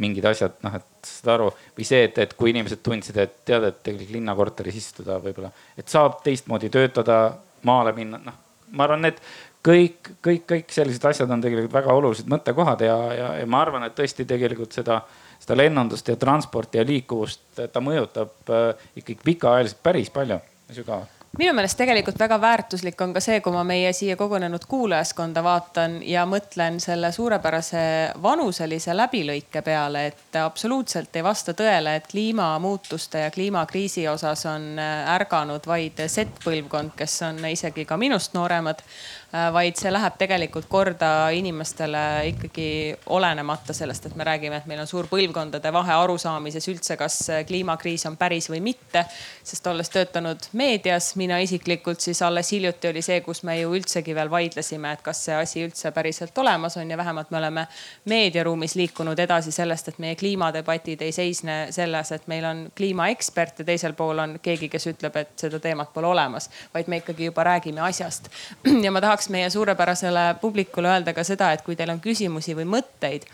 mingid 0.00 0.26
asjad, 0.30 0.58
noh, 0.64 0.76
et 0.80 1.08
saad 1.08 1.34
aru. 1.36 1.48
Või 1.76 1.86
see, 1.88 2.04
et, 2.08 2.18
et 2.22 2.36
kui 2.38 2.54
inimesed 2.54 2.82
tundsid, 2.84 3.18
et 3.20 3.40
tead, 3.48 3.66
et 3.68 3.82
tegelikult 3.86 4.16
linnakorteris 4.16 4.78
istuda 4.80 5.20
võib-olla, 5.22 5.52
et 5.78 5.88
saab 5.92 6.22
teistmoodi 6.24 6.72
töötada, 6.72 7.22
maale 7.68 7.92
minna, 7.96 8.20
noh 8.24 8.46
ma 8.76 8.86
arvan, 8.86 9.08
et 9.08 9.20
kõik, 9.66 10.12
kõik, 10.24 10.44
kõik 10.48 10.74
sellised 10.74 11.04
asjad 11.10 11.30
on 11.30 11.42
tegelikult 11.42 11.74
väga 11.74 11.94
olulised 11.96 12.30
mõttekohad 12.30 12.84
ja, 12.86 12.96
ja, 13.16 13.30
ja 13.40 13.48
ma 13.50 13.62
arvan, 13.64 13.86
et 13.86 13.96
tõesti 13.98 14.26
tegelikult 14.28 14.76
seda, 14.76 15.00
seda 15.42 15.58
lennundust 15.58 16.08
ja 16.08 16.18
transporti 16.20 16.80
ja 16.80 16.86
liikuvust, 16.86 17.46
ta 17.60 17.84
mõjutab 17.84 18.52
äh, 18.54 18.90
ikkagi 19.02 19.20
pikaajaliselt 19.32 19.82
päris 19.84 20.12
palju. 20.14 20.40
Sügavalt 20.70 21.19
minu 21.38 21.52
meelest 21.54 21.78
tegelikult 21.78 22.18
väga 22.18 22.40
väärtuslik 22.42 23.00
on 23.04 23.12
ka 23.14 23.20
see, 23.22 23.38
kui 23.40 23.54
ma 23.54 23.62
meie 23.64 23.92
siia 23.94 24.16
kogunenud 24.18 24.64
kuulajaskonda 24.68 25.42
vaatan 25.46 26.00
ja 26.02 26.24
mõtlen 26.26 26.80
selle 26.82 27.12
suurepärase 27.14 27.82
vanuselise 28.22 28.96
läbilõike 28.96 29.62
peale, 29.62 30.06
et 30.10 30.40
absoluutselt 30.42 31.14
ei 31.16 31.24
vasta 31.24 31.54
tõele, 31.54 31.94
et 31.96 32.10
kliimamuutuste 32.10 33.22
ja 33.26 33.30
kliimakriisi 33.30 34.08
osas 34.10 34.42
on 34.50 34.72
äh, 34.78 35.06
ärganud 35.14 35.70
vaid 35.70 36.02
Z-põlvkond, 36.06 36.96
kes 36.98 37.20
on 37.28 37.44
isegi 37.46 37.86
ka 37.86 37.96
minust 38.00 38.34
nooremad 38.34 38.82
vaid 39.30 39.78
see 39.78 39.92
läheb 39.92 40.16
tegelikult 40.18 40.66
korda 40.68 41.30
inimestele 41.30 42.00
ikkagi 42.32 42.96
olenemata 43.14 43.74
sellest, 43.76 44.08
et 44.08 44.16
me 44.18 44.24
räägime, 44.26 44.58
et 44.58 44.66
meil 44.66 44.80
on 44.82 44.88
suur 44.90 45.06
põlvkondade 45.10 45.70
vahe 45.72 45.94
arusaamises 45.94 46.66
üldse, 46.72 46.96
kas 46.98 47.18
kliimakriis 47.46 48.06
on 48.10 48.16
päris 48.18 48.50
või 48.50 48.58
mitte. 48.64 49.04
sest 49.44 49.66
olles 49.66 49.90
töötanud 49.90 50.48
meedias, 50.52 51.14
mina 51.16 51.38
isiklikult 51.38 52.00
siis 52.00 52.22
alles 52.22 52.50
hiljuti 52.52 52.88
oli 52.90 53.02
see, 53.02 53.20
kus 53.20 53.42
me 53.46 53.60
ju 53.60 53.70
üldsegi 53.74 54.14
veel 54.14 54.30
vaidlesime, 54.30 54.92
et 54.92 55.02
kas 55.02 55.24
see 55.24 55.36
asi 55.36 55.64
üldse 55.64 55.92
päriselt 55.94 56.38
olemas 56.38 56.76
on 56.76 56.90
ja 56.90 56.96
vähemalt 56.96 57.30
me 57.30 57.38
oleme 57.38 57.66
meediaruumis 58.10 58.74
liikunud 58.74 59.18
edasi 59.18 59.52
sellest, 59.52 59.88
et 59.88 59.98
meie 60.02 60.16
kliimadebatid 60.18 61.02
ei 61.06 61.12
seisne 61.12 61.58
selles, 61.70 62.12
et 62.12 62.26
meil 62.26 62.44
on 62.44 62.66
kliimaekspert 62.76 63.62
ja 63.62 63.68
teisel 63.72 63.94
pool 63.98 64.18
on 64.18 64.38
keegi, 64.42 64.68
kes 64.72 64.86
ütleb, 64.90 65.16
et 65.16 65.32
seda 65.40 65.60
teemat 65.62 65.92
pole 65.94 66.10
olemas, 66.10 66.50
vaid 66.74 66.90
me 66.90 67.00
ikkagi 67.00 67.30
juba 67.30 67.44
räägime 67.46 67.82
asjast. 67.86 68.30
ja 68.84 68.90
ma 68.90 69.00
tahaks 69.00 69.19
tahaks 69.20 69.28
meie 69.28 69.50
suurepärasele 69.50 70.34
publikule 70.40 70.88
öelda 70.88 71.12
ka 71.12 71.24
seda, 71.24 71.52
et 71.52 71.62
kui 71.62 71.76
teil 71.76 71.90
on 71.92 72.00
küsimusi 72.00 72.54
või 72.56 72.64
mõtteid, 72.64 73.26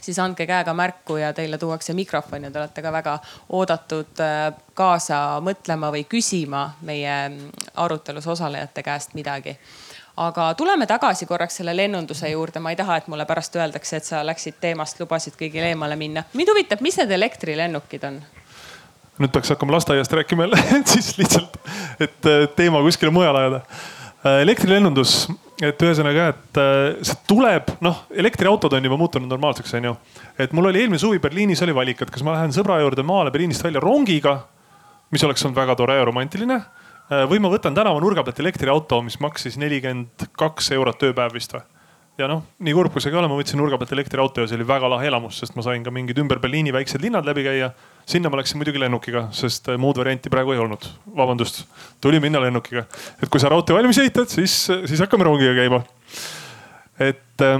siis 0.00 0.18
andke 0.18 0.46
käega 0.48 0.72
märku 0.72 1.18
ja 1.20 1.34
teile 1.36 1.58
tuuakse 1.58 1.92
mikrofon 1.92 2.44
ja 2.44 2.50
te 2.50 2.58
olete 2.58 2.82
ka 2.82 2.92
väga 2.92 3.18
oodatud 3.52 4.22
äh, 4.24 4.54
kaasa 4.74 5.40
mõtlema 5.44 5.92
või 5.92 6.06
küsima 6.08 6.78
meie 6.80 7.12
arutelus 7.74 8.26
osalejate 8.26 8.82
käest 8.82 9.12
midagi 9.14 9.58
aga 10.16 10.54
tuleme 10.56 10.86
tagasi 10.86 11.26
korraks 11.26 11.60
selle 11.60 11.76
lennunduse 11.76 12.32
juurde, 12.32 12.60
ma 12.60 12.72
ei 12.72 12.76
taha, 12.76 12.96
et 12.96 13.08
mulle 13.08 13.28
pärast 13.28 13.56
öeldakse, 13.56 13.96
et 13.96 14.08
sa 14.08 14.24
läksid 14.24 14.60
teemast, 14.60 15.00
lubasid 15.00 15.36
kõigile 15.36 15.74
eemale 15.74 15.96
minna. 15.96 16.24
mind 16.32 16.56
huvitab, 16.56 16.80
mis 16.80 16.96
need 16.96 17.12
elektrilennukid 17.20 18.08
on? 18.08 18.22
nüüd 19.20 19.32
peaks 19.32 19.52
hakkama 19.52 19.76
lasteaiast 19.76 20.12
rääkima 20.12 20.48
jälle 20.48 20.62
siis 20.94 21.18
lihtsalt, 21.18 21.58
et 22.00 22.32
äh, 22.32 22.46
teema 22.56 22.80
kuskile 22.80 23.12
mujale 23.12 23.44
ajada 23.44 23.66
elektrilennundus, 24.22 25.26
et 25.62 25.82
ühesõnaga, 25.82 26.28
et 26.32 26.60
äh, 26.60 27.00
see 27.06 27.18
tuleb, 27.28 27.72
noh, 27.84 28.04
elektriautod 28.14 28.74
on 28.76 28.86
juba 28.86 28.98
muutunud 29.00 29.30
normaalseks, 29.30 29.74
onju. 29.78 29.96
et 30.38 30.54
mul 30.54 30.70
oli 30.70 30.82
eelmine 30.82 31.00
suvi 31.02 31.20
Berliinis 31.22 31.62
oli 31.66 31.74
valik, 31.74 32.02
et 32.02 32.10
kas 32.10 32.24
ma 32.26 32.36
lähen 32.36 32.54
sõbra 32.54 32.80
juurde 32.82 33.04
maale 33.06 33.34
Berliinist 33.34 33.64
välja 33.64 33.82
rongiga, 33.82 34.38
mis 35.12 35.24
oleks 35.26 35.44
olnud 35.44 35.58
väga 35.58 35.76
tore 35.78 35.98
ja 35.98 36.06
romantiline. 36.08 36.58
Äh, 37.10 37.26
või 37.30 37.42
ma 37.42 37.50
võtan 37.52 37.74
tänavanurga 37.74 38.24
pealt 38.26 38.40
elektriauto, 38.42 39.02
mis 39.02 39.18
maksis 39.22 39.58
nelikümmend 39.60 40.30
kaks 40.38 40.72
eurot 40.78 41.02
ööpäev 41.10 41.34
vist 41.34 41.54
või 41.58 41.66
ja 42.20 42.28
noh, 42.28 42.42
nii 42.60 42.74
kurb 42.76 42.92
kui 42.92 43.02
see 43.02 43.12
ka 43.12 43.20
ole, 43.20 43.28
ma 43.30 43.38
võtsin 43.38 43.60
nurga 43.60 43.78
pealt 43.80 43.94
elektriauto 43.96 44.44
ja 44.44 44.50
see 44.50 44.58
oli 44.58 44.66
väga 44.68 44.90
lahe 44.92 45.08
elamus, 45.08 45.38
sest 45.40 45.56
ma 45.56 45.64
sain 45.64 45.84
ka 45.84 45.92
mingid 45.94 46.18
ümber 46.20 46.40
Berliini 46.42 46.74
väiksed 46.74 47.00
linnad 47.04 47.26
läbi 47.28 47.44
käia. 47.46 47.70
sinna 48.06 48.28
ma 48.28 48.36
läksin 48.40 48.60
muidugi 48.60 48.80
lennukiga, 48.82 49.28
sest 49.32 49.70
äh, 49.72 49.78
muud 49.80 49.96
varianti 49.96 50.30
praegu 50.30 50.52
ei 50.52 50.60
olnud. 50.60 50.84
vabandust, 51.16 51.64
tuli 52.00 52.20
minna 52.20 52.40
lennukiga. 52.42 52.84
et 53.22 53.28
kui 53.28 53.40
sa 53.40 53.48
raudtee 53.48 53.76
valmis 53.76 53.98
ehitad, 53.98 54.28
siis, 54.28 54.66
siis 54.68 55.00
hakkame 55.00 55.24
rongiga 55.24 55.54
käima. 55.56 55.82
et 57.00 57.46
äh, 57.48 57.58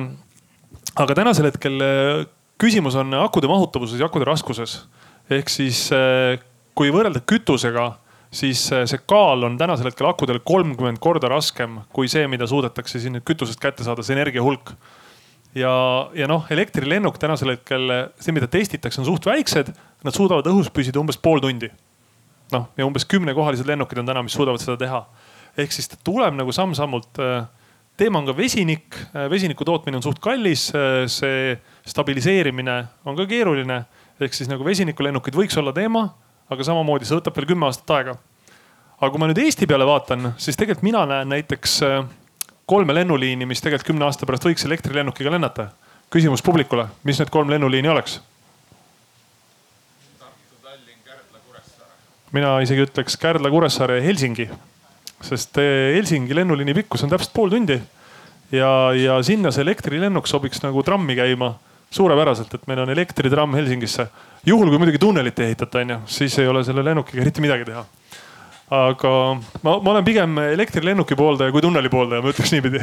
aga 0.96 1.14
tänasel 1.16 1.48
hetkel 1.48 1.80
äh, 1.80 2.26
küsimus 2.60 2.96
on 3.00 3.14
akude 3.22 3.48
mahutavuses 3.48 4.00
ja 4.00 4.06
akude 4.06 4.28
raskuses. 4.28 4.82
ehk 5.30 5.48
siis 5.48 5.88
äh, 5.96 6.36
kui 6.74 6.92
võrrelda 6.92 7.24
kütusega 7.24 7.94
siis 8.32 8.64
äh, 8.72 8.86
see 8.88 9.00
kaal 9.08 9.44
on 9.46 9.58
tänasel 9.60 9.90
hetkel 9.90 10.08
akudel 10.08 10.40
kolmkümmend 10.44 11.00
korda 11.02 11.30
raskem 11.32 11.82
kui 11.94 12.10
see, 12.10 12.24
mida 12.32 12.48
suudetakse 12.48 13.00
siin 13.02 13.16
nüüd 13.18 13.26
kütusest 13.28 13.60
kätte 13.62 13.84
saada, 13.86 14.04
see 14.06 14.16
energia 14.16 14.44
hulk. 14.44 14.74
ja, 15.54 15.72
ja 16.16 16.28
noh, 16.30 16.46
elektrilennuk 16.50 17.18
tänasel 17.20 17.54
hetkel, 17.56 17.90
see, 18.20 18.32
mida 18.32 18.48
testitakse, 18.48 19.02
on 19.02 19.08
suht 19.10 19.28
väiksed, 19.28 19.72
nad 20.04 20.16
suudavad 20.16 20.48
õhus 20.48 20.72
püsida 20.72 21.00
umbes 21.00 21.20
pool 21.20 21.44
tundi. 21.44 21.68
noh, 22.52 22.68
ja 22.76 22.88
umbes 22.88 23.04
kümnekohalised 23.08 23.68
lennukid 23.68 24.00
on 24.00 24.08
täna, 24.08 24.24
mis 24.24 24.36
suudavad 24.36 24.64
seda 24.64 24.78
teha. 24.80 25.04
ehk 25.60 25.72
siis 25.72 25.92
ta 25.92 26.00
tuleb 26.04 26.38
nagu 26.40 26.52
samm-sammult 26.56 27.20
äh, 27.20 27.44
teema 28.00 28.22
on 28.22 28.26
ka 28.30 28.32
vesinik, 28.36 28.96
vesiniku 29.28 29.66
tootmine 29.68 29.98
on 29.98 30.02
suht 30.02 30.18
kallis, 30.24 30.70
see 31.12 31.56
stabiliseerimine 31.84 32.78
on 33.04 33.18
ka 33.18 33.28
keeruline. 33.28 33.84
ehk 34.22 34.32
siis 34.32 34.48
nagu 34.48 34.64
vesinikulennukid 34.64 35.36
võiks 35.36 35.58
olla 35.60 35.76
teema 35.76 36.06
aga 36.52 36.66
samamoodi 36.66 37.08
see 37.08 37.18
võtab 37.18 37.36
veel 37.36 37.48
kümme 37.52 37.68
aastat 37.68 37.94
aega. 37.96 38.16
aga 38.98 39.10
kui 39.10 39.20
ma 39.22 39.28
nüüd 39.30 39.40
Eesti 39.42 39.66
peale 39.66 39.86
vaatan, 39.88 40.34
siis 40.38 40.58
tegelikult 40.58 40.84
mina 40.86 41.04
näen 41.08 41.32
näiteks 41.32 41.78
äh, 41.86 42.02
kolme 42.66 42.94
lennuliini, 42.94 43.46
mis 43.48 43.60
tegelikult 43.60 43.90
kümne 43.92 44.06
aasta 44.06 44.28
pärast 44.28 44.46
võiks 44.46 44.66
elektrilennukiga 44.68 45.32
lennata. 45.32 45.70
küsimus 46.12 46.42
publikule, 46.44 46.86
mis 47.04 47.18
need 47.18 47.32
kolm 47.32 47.50
lennuliini 47.50 47.88
oleks? 47.88 48.20
mina 52.32 52.54
isegi 52.64 52.86
ütleks 52.86 53.18
Kärdla, 53.20 53.50
Kuressaare 53.52 53.98
ja 53.98 54.04
Helsingi, 54.06 54.46
sest 55.20 55.58
äh, 55.60 55.96
Helsingi 55.96 56.34
lennuliini 56.34 56.74
pikkus 56.80 57.04
on 57.04 57.12
täpselt 57.12 57.34
pool 57.36 57.52
tundi 57.52 57.76
ja, 58.52 58.70
ja 58.96 59.18
sinna 59.24 59.52
see 59.52 59.64
elektrilennuk 59.64 60.28
sobiks 60.28 60.62
nagu 60.64 60.82
trammi 60.86 61.16
käima 61.18 61.54
suurepäraselt, 61.92 62.54
et 62.54 62.66
meil 62.66 62.82
on 62.84 62.90
elektritramm 62.90 63.54
Helsingisse. 63.54 64.06
juhul 64.46 64.68
kui 64.68 64.78
muidugi 64.78 64.98
tunnelit 64.98 65.38
ei 65.38 65.52
ehitata, 65.52 65.78
onju, 65.78 65.98
siis 66.06 66.38
ei 66.38 66.48
ole 66.48 66.64
selle 66.64 66.84
lennukiga 66.84 67.22
eriti 67.22 67.44
midagi 67.44 67.64
teha. 67.68 67.84
aga 68.72 69.10
ma, 69.62 69.78
ma 69.78 69.90
olen 69.90 70.04
pigem 70.04 70.38
elektrilennuki 70.38 71.16
pooldaja 71.16 71.52
kui 71.52 71.60
tunneli 71.60 71.88
pooldaja, 71.92 72.22
ma 72.22 72.32
ütleks 72.32 72.52
niipidi 72.52 72.80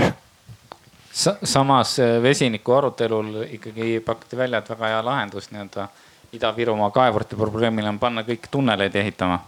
Sa. 1.12 1.36
samas 1.44 1.98
eh, 2.00 2.22
vesiniku 2.22 2.78
arutelul 2.78 3.42
ikkagi 3.50 4.00
pakuti 4.06 4.38
välja, 4.38 4.62
et 4.62 4.70
väga 4.70 4.94
hea 4.94 5.06
lahendus 5.06 5.50
nii-öelda 5.52 5.88
Ida-Virumaa 6.34 6.92
kaevurite 6.94 7.36
probleemile 7.36 7.90
on 7.90 7.98
panna 8.00 8.22
kõik 8.24 8.46
tunneleid 8.52 8.96
ehitama 8.96 9.40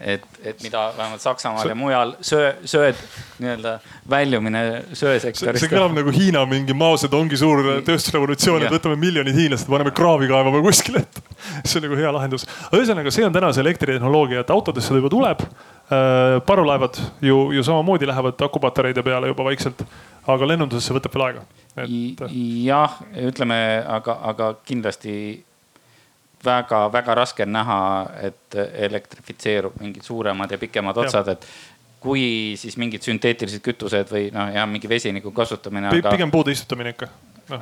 et, 0.00 0.24
et 0.46 0.60
mida 0.62 0.88
vähemalt 0.96 1.22
Saksamaal 1.22 1.64
see... 1.64 1.72
ja 1.72 1.76
mujal 1.78 2.12
söö, 2.24 2.50
sööd 2.68 2.98
nii-öelda 3.42 3.74
väljumine 4.10 4.62
söesektorist. 4.92 5.62
see 5.64 5.72
kõlab 5.72 5.96
nagu 5.96 6.12
Hiina 6.14 6.44
mingi 6.48 6.76
Mao 6.76 6.96
Zedongi 7.00 7.38
suur 7.40 7.64
tööstusrevolutsioon, 7.86 8.66
et 8.66 8.74
võtame 8.74 8.98
miljonid 9.00 9.36
hiinlased, 9.38 9.70
paneme 9.70 9.94
kraavi 9.94 10.30
kaevama 10.30 10.62
kuskile, 10.64 11.02
et 11.02 11.22
see 11.64 11.80
on 11.80 11.88
nagu 11.88 11.98
hea 11.98 12.12
lahendus. 12.14 12.46
ühesõnaga, 12.70 13.14
see 13.14 13.26
on 13.26 13.34
täna 13.34 13.50
see 13.54 13.64
elektritehnoloogia, 13.66 14.44
et 14.46 14.54
autodesse 14.54 14.94
ta 14.94 15.00
juba 15.02 15.12
tuleb. 15.12 15.44
Äh, 15.88 16.38
parvlaevad 16.44 16.98
ju, 17.24 17.48
ju 17.56 17.62
samamoodi 17.64 18.06
lähevad 18.06 18.42
akupatareide 18.44 19.02
peale 19.02 19.30
juba 19.30 19.46
vaikselt, 19.46 19.80
aga 20.28 20.50
lennundusesse 20.50 20.92
võtab 20.92 21.14
veel 21.16 21.24
aega 21.30 21.46
et.... 21.84 22.24
jah, 22.64 22.98
ütleme, 23.28 23.58
aga, 23.88 24.18
aga 24.30 24.50
kindlasti 24.68 25.14
väga-väga 26.44 27.14
raske 27.14 27.42
on 27.46 27.52
näha, 27.52 27.80
et 28.28 28.58
elektrifitseerub 28.88 29.80
mingid 29.80 30.06
suuremad 30.06 30.50
ja 30.50 30.58
pikemad 30.58 30.96
otsad, 30.96 31.28
et 31.34 31.46
kui 32.00 32.54
siis 32.58 32.76
mingid 32.78 33.02
sünteetilised 33.02 33.62
kütused 33.64 34.12
või 34.12 34.28
noh, 34.34 34.52
ja 34.54 34.66
mingi 34.70 34.88
vesiniku 34.90 35.32
kasutamine. 35.34 35.90
Aga... 35.90 36.12
pigem 36.14 36.30
puude 36.30 36.54
istutamine 36.54 36.94
ikka 36.94 37.08
no.. 37.50 37.58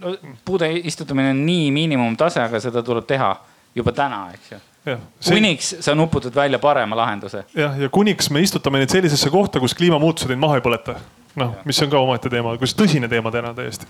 No, 0.00 0.14
puude 0.44 0.70
istutamine 0.88 1.34
on 1.34 1.44
nii 1.46 1.68
miinimumtase, 1.74 2.40
aga 2.42 2.60
seda 2.62 2.82
tuleb 2.86 3.06
teha 3.08 3.34
juba 3.76 3.92
täna, 3.92 4.22
eks 4.34 4.54
ju. 4.54 4.62
See... 4.88 5.34
kuniks 5.34 5.74
sa 5.84 5.92
nuputad 5.94 6.34
välja 6.34 6.58
parema 6.58 6.96
lahenduse. 6.96 7.44
jah, 7.54 7.76
ja 7.80 7.88
kuniks 7.92 8.30
me 8.30 8.40
istutame 8.40 8.80
neid 8.80 8.94
sellisesse 8.94 9.30
kohta, 9.30 9.60
kus 9.60 9.74
kliimamuutused 9.76 10.32
neid 10.32 10.40
maha 10.40 10.60
ei 10.60 10.64
põleta. 10.64 10.96
noh, 11.36 11.58
mis 11.68 11.82
on 11.84 11.90
ka 11.92 12.00
omaette 12.00 12.32
teema, 12.32 12.56
kus 12.58 12.72
tõsine 12.78 13.10
teema 13.10 13.32
täna 13.34 13.52
täiesti 13.54 13.86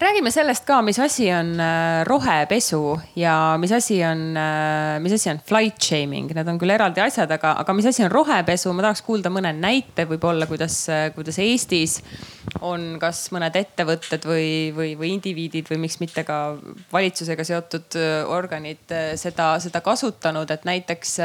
räägime 0.00 0.30
sellest 0.32 0.64
ka, 0.64 0.80
mis 0.82 0.98
asi 1.02 1.26
on 1.32 1.52
äh, 1.60 2.02
rohepesu 2.08 2.80
ja 3.20 3.56
mis 3.60 3.72
asi 3.72 3.98
on, 4.04 4.22
äh, 4.36 4.96
mis 5.02 5.12
asi 5.12 5.30
on 5.30 5.40
flight 5.46 5.82
shaming, 5.82 6.30
need 6.34 6.48
on 6.48 6.58
küll 6.60 6.72
eraldi 6.72 7.02
asjad, 7.04 7.30
aga, 7.36 7.52
aga 7.60 7.74
mis 7.76 7.88
asi 7.90 8.04
on 8.06 8.12
rohepesu, 8.12 8.72
ma 8.72 8.86
tahaks 8.86 9.04
kuulda 9.04 9.32
mõne 9.32 9.52
näite 9.56 10.06
võib-olla, 10.08 10.48
kuidas, 10.48 10.78
äh, 10.88 11.10
kuidas 11.16 11.40
Eestis 11.44 11.98
on 12.64 12.96
kas 13.02 13.26
mõned 13.34 13.56
ettevõtted 13.60 14.24
või, 14.28 14.48
või, 14.76 14.94
või 15.00 15.12
indiviidid 15.18 15.68
või 15.70 15.82
miks 15.84 16.00
mitte 16.00 16.24
ka 16.28 16.40
valitsusega 16.92 17.44
seotud 17.46 17.98
organid 18.32 18.96
seda, 19.20 19.52
seda 19.62 19.84
kasutanud, 19.84 20.50
et 20.50 20.64
näiteks 20.68 21.18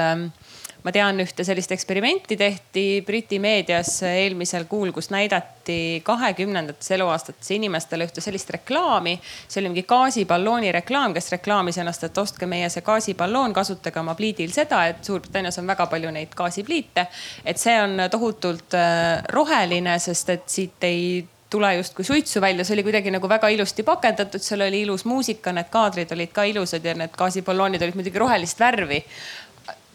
ma 0.86 0.93
tean 0.93 1.17
ühte 1.23 1.43
sellist 1.45 1.71
eksperimenti 1.73 2.38
tehti 2.38 3.01
Briti 3.05 3.39
meedias 3.41 3.97
eelmisel 4.05 4.67
kuul, 4.69 4.91
kus 4.93 5.09
näidati 5.09 6.01
kahekümnendates 6.05 6.91
eluaastates 6.93 7.49
inimestele 7.57 8.05
ühte 8.05 8.21
sellist 8.21 8.53
reklaami. 8.53 9.17
see 9.47 9.61
oli 9.61 9.73
mingi 9.73 9.86
gaasiballooni 9.89 10.71
reklaam, 10.77 11.13
kes 11.17 11.31
reklaamis 11.33 11.81
ennast, 11.81 12.05
et 12.05 12.17
ostke 12.21 12.45
meie 12.45 12.69
see 12.69 12.86
gaasiballoon, 12.86 13.53
kasutage 13.53 13.99
oma 13.99 14.13
pliidil 14.15 14.53
seda, 14.53 14.86
et 14.91 15.01
Suurbritannias 15.05 15.57
on 15.61 15.73
väga 15.73 15.88
palju 15.89 16.11
neid 16.13 16.38
gaasipliite. 16.38 17.07
et 17.45 17.57
see 17.57 17.79
on 17.81 18.05
tohutult 18.11 18.77
äh, 18.77 19.23
roheline, 19.33 19.97
sest 19.99 20.29
et 20.29 20.45
siit 20.49 20.86
ei 20.86 21.25
tule 21.49 21.75
justkui 21.75 22.05
suitsu 22.05 22.41
välja, 22.41 22.65
see 22.65 22.73
oli 22.75 22.83
kuidagi 22.83 23.11
nagu 23.13 23.29
väga 23.29 23.49
ilusti 23.53 23.83
pakendatud, 23.83 24.43
seal 24.43 24.65
oli 24.65 24.81
ilus 24.81 25.05
muusika, 25.05 25.53
need 25.55 25.69
kaadrid 25.71 26.11
olid 26.11 26.33
ka 26.36 26.43
ilusad 26.49 26.86
ja 26.86 26.93
need 26.97 27.13
gaasiballoonid 27.17 27.86
olid 27.86 27.97
muidugi 27.97 28.21
rohelist 28.21 28.59
värvi 28.59 29.01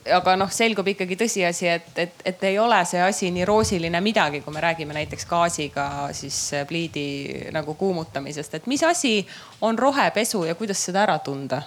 aga 0.09 0.37
noh, 0.41 0.49
selgub 0.53 0.89
ikkagi 0.93 1.17
tõsiasi, 1.21 1.67
et, 1.69 1.91
et, 2.01 2.23
et 2.25 2.45
ei 2.49 2.59
ole 2.59 2.79
see 2.89 3.01
asi 3.05 3.29
nii 3.35 3.45
roosiline 3.49 4.01
midagi, 4.05 4.41
kui 4.45 4.55
me 4.55 4.63
räägime 4.65 4.97
näiteks 4.97 5.27
gaasiga 5.29 5.87
siis 6.17 6.39
pliidi 6.69 7.51
nagu 7.53 7.75
kuumutamisest, 7.75 8.57
et 8.61 8.71
mis 8.71 8.83
asi 8.87 9.19
on 9.61 9.79
rohepesu 9.79 10.47
ja 10.49 10.57
kuidas 10.59 10.87
seda 10.89 11.05
ära 11.05 11.19
tunda? 11.25 11.63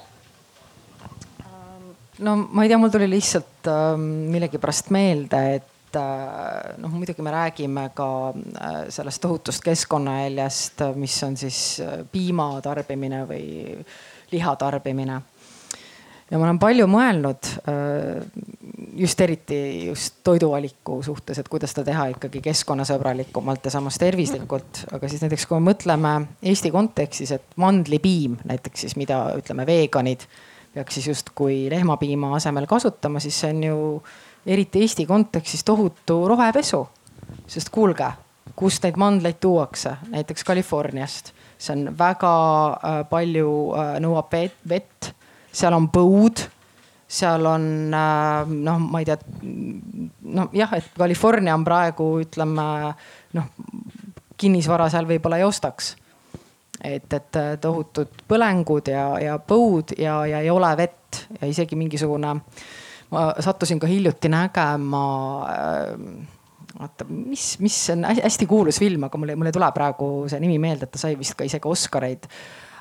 no 2.23 2.35
ma 2.51 2.63
ei 2.63 2.71
tea, 2.71 2.77
mul 2.77 2.91
tuli 2.93 3.09
lihtsalt 3.09 3.69
äh, 3.69 3.93
millegipärast 3.97 4.89
meelde, 4.93 5.41
et 5.57 5.97
äh, 5.99 6.73
noh, 6.81 6.93
muidugi 6.93 7.25
me 7.25 7.33
räägime 7.33 7.87
ka 7.97 8.09
äh, 8.29 8.79
sellest 8.93 9.21
tohutust 9.21 9.63
keskkonnajäljest, 9.65 10.85
mis 10.95 11.17
on 11.25 11.37
siis 11.37 11.59
äh, 11.83 12.01
piima 12.11 12.49
tarbimine 12.63 13.23
või 13.29 13.45
liha 14.33 14.55
tarbimine 14.57 15.21
ja 16.33 16.39
ma 16.41 16.47
olen 16.47 16.59
palju 16.61 16.87
mõelnud 16.89 17.49
äh, 17.69 18.23
just 18.97 19.21
eriti 19.21 19.57
just 19.85 20.21
toiduvaliku 20.25 20.97
suhtes, 21.05 21.37
et 21.39 21.49
kuidas 21.49 21.73
seda 21.73 21.85
teha 21.91 22.07
ikkagi 22.15 22.41
keskkonnasõbralikumalt 22.47 23.69
ja 23.69 23.73
samas 23.75 23.99
tervislikult. 24.01 24.83
aga 24.97 25.09
siis 25.09 25.21
näiteks, 25.21 25.45
kui 25.45 25.59
me 25.59 25.71
mõtleme 25.71 26.15
Eesti 26.41 26.73
kontekstis, 26.73 27.35
et 27.37 27.55
mandlipiim 27.61 28.39
näiteks 28.49 28.87
siis, 28.87 28.97
mida 28.97 29.21
ütleme, 29.37 29.67
veganid 29.69 30.25
peaks 30.73 30.97
siis 30.97 31.11
justkui 31.11 31.67
lehmapiima 31.69 32.33
asemel 32.35 32.65
kasutama, 32.67 33.21
siis 33.21 33.37
see 33.39 33.53
on 33.53 33.63
ju 33.69 33.79
eriti 34.45 34.81
Eesti 34.81 35.05
kontekstis 35.05 35.63
tohutu 35.63 36.23
rohepesu. 36.27 36.87
sest 37.47 37.69
kuulge, 37.69 38.09
kust 38.55 38.83
neid 38.83 38.97
mandleid 38.97 39.37
tuuakse, 39.41 39.97
näiteks 40.09 40.45
Californiast, 40.45 41.33
see 41.57 41.75
on 41.77 41.97
väga 41.97 42.37
äh, 42.73 43.03
palju 43.09 43.51
äh,, 43.77 43.99
nõuab 44.01 44.33
vett, 44.33 44.57
vett 44.69 45.13
seal 45.53 45.75
on 45.77 45.87
põud, 45.93 46.43
seal 47.13 47.45
on 47.45 47.65
äh, 47.93 48.53
noh, 48.65 48.85
ma 48.89 49.01
ei 49.01 49.07
tea, 49.07 49.17
noh 50.33 50.53
jah, 50.55 50.77
et 50.79 50.93
California 50.97 51.55
on 51.57 51.65
praegu 51.65 52.07
ütleme 52.23 52.67
noh, 53.37 53.51
kinnisvara 54.39 54.89
seal 54.91 55.07
võib-olla 55.09 55.39
ei 55.41 55.47
ostaks. 55.47 55.93
et, 56.83 57.13
et 57.13 57.39
äh, 57.39 57.53
tohutud 57.61 58.25
põlengud 58.27 58.89
ja, 58.91 59.07
ja 59.21 59.37
põud 59.39 59.93
ja, 59.97 60.23
ja 60.27 60.41
ei 60.43 60.49
ole 60.51 60.73
vett 60.77 61.25
ja 61.39 61.47
isegi 61.47 61.77
mingisugune, 61.79 62.33
ma 63.13 63.27
sattusin 63.39 63.79
ka 63.79 63.87
hiljuti 63.87 64.31
nägema 64.33 65.05
äh, 65.53 65.93
vaata, 66.73 67.05
mis, 67.07 67.59
mis 67.61 67.77
on 67.93 68.09
hästi 68.09 68.49
kuulus 68.49 68.81
film, 68.81 69.05
aga 69.05 69.21
mul 69.21 69.31
ei, 69.31 69.37
mul 69.37 69.51
ei 69.51 69.55
tule 69.55 69.69
praegu 69.75 70.11
see 70.27 70.41
nimi 70.41 70.57
meelde, 70.59 70.89
et 70.89 70.95
ta 70.95 71.05
sai 71.05 71.13
vist 71.19 71.37
ka 71.37 71.45
isegi 71.45 71.69
Oscareid 71.69 72.25
Ähm, 72.25 72.72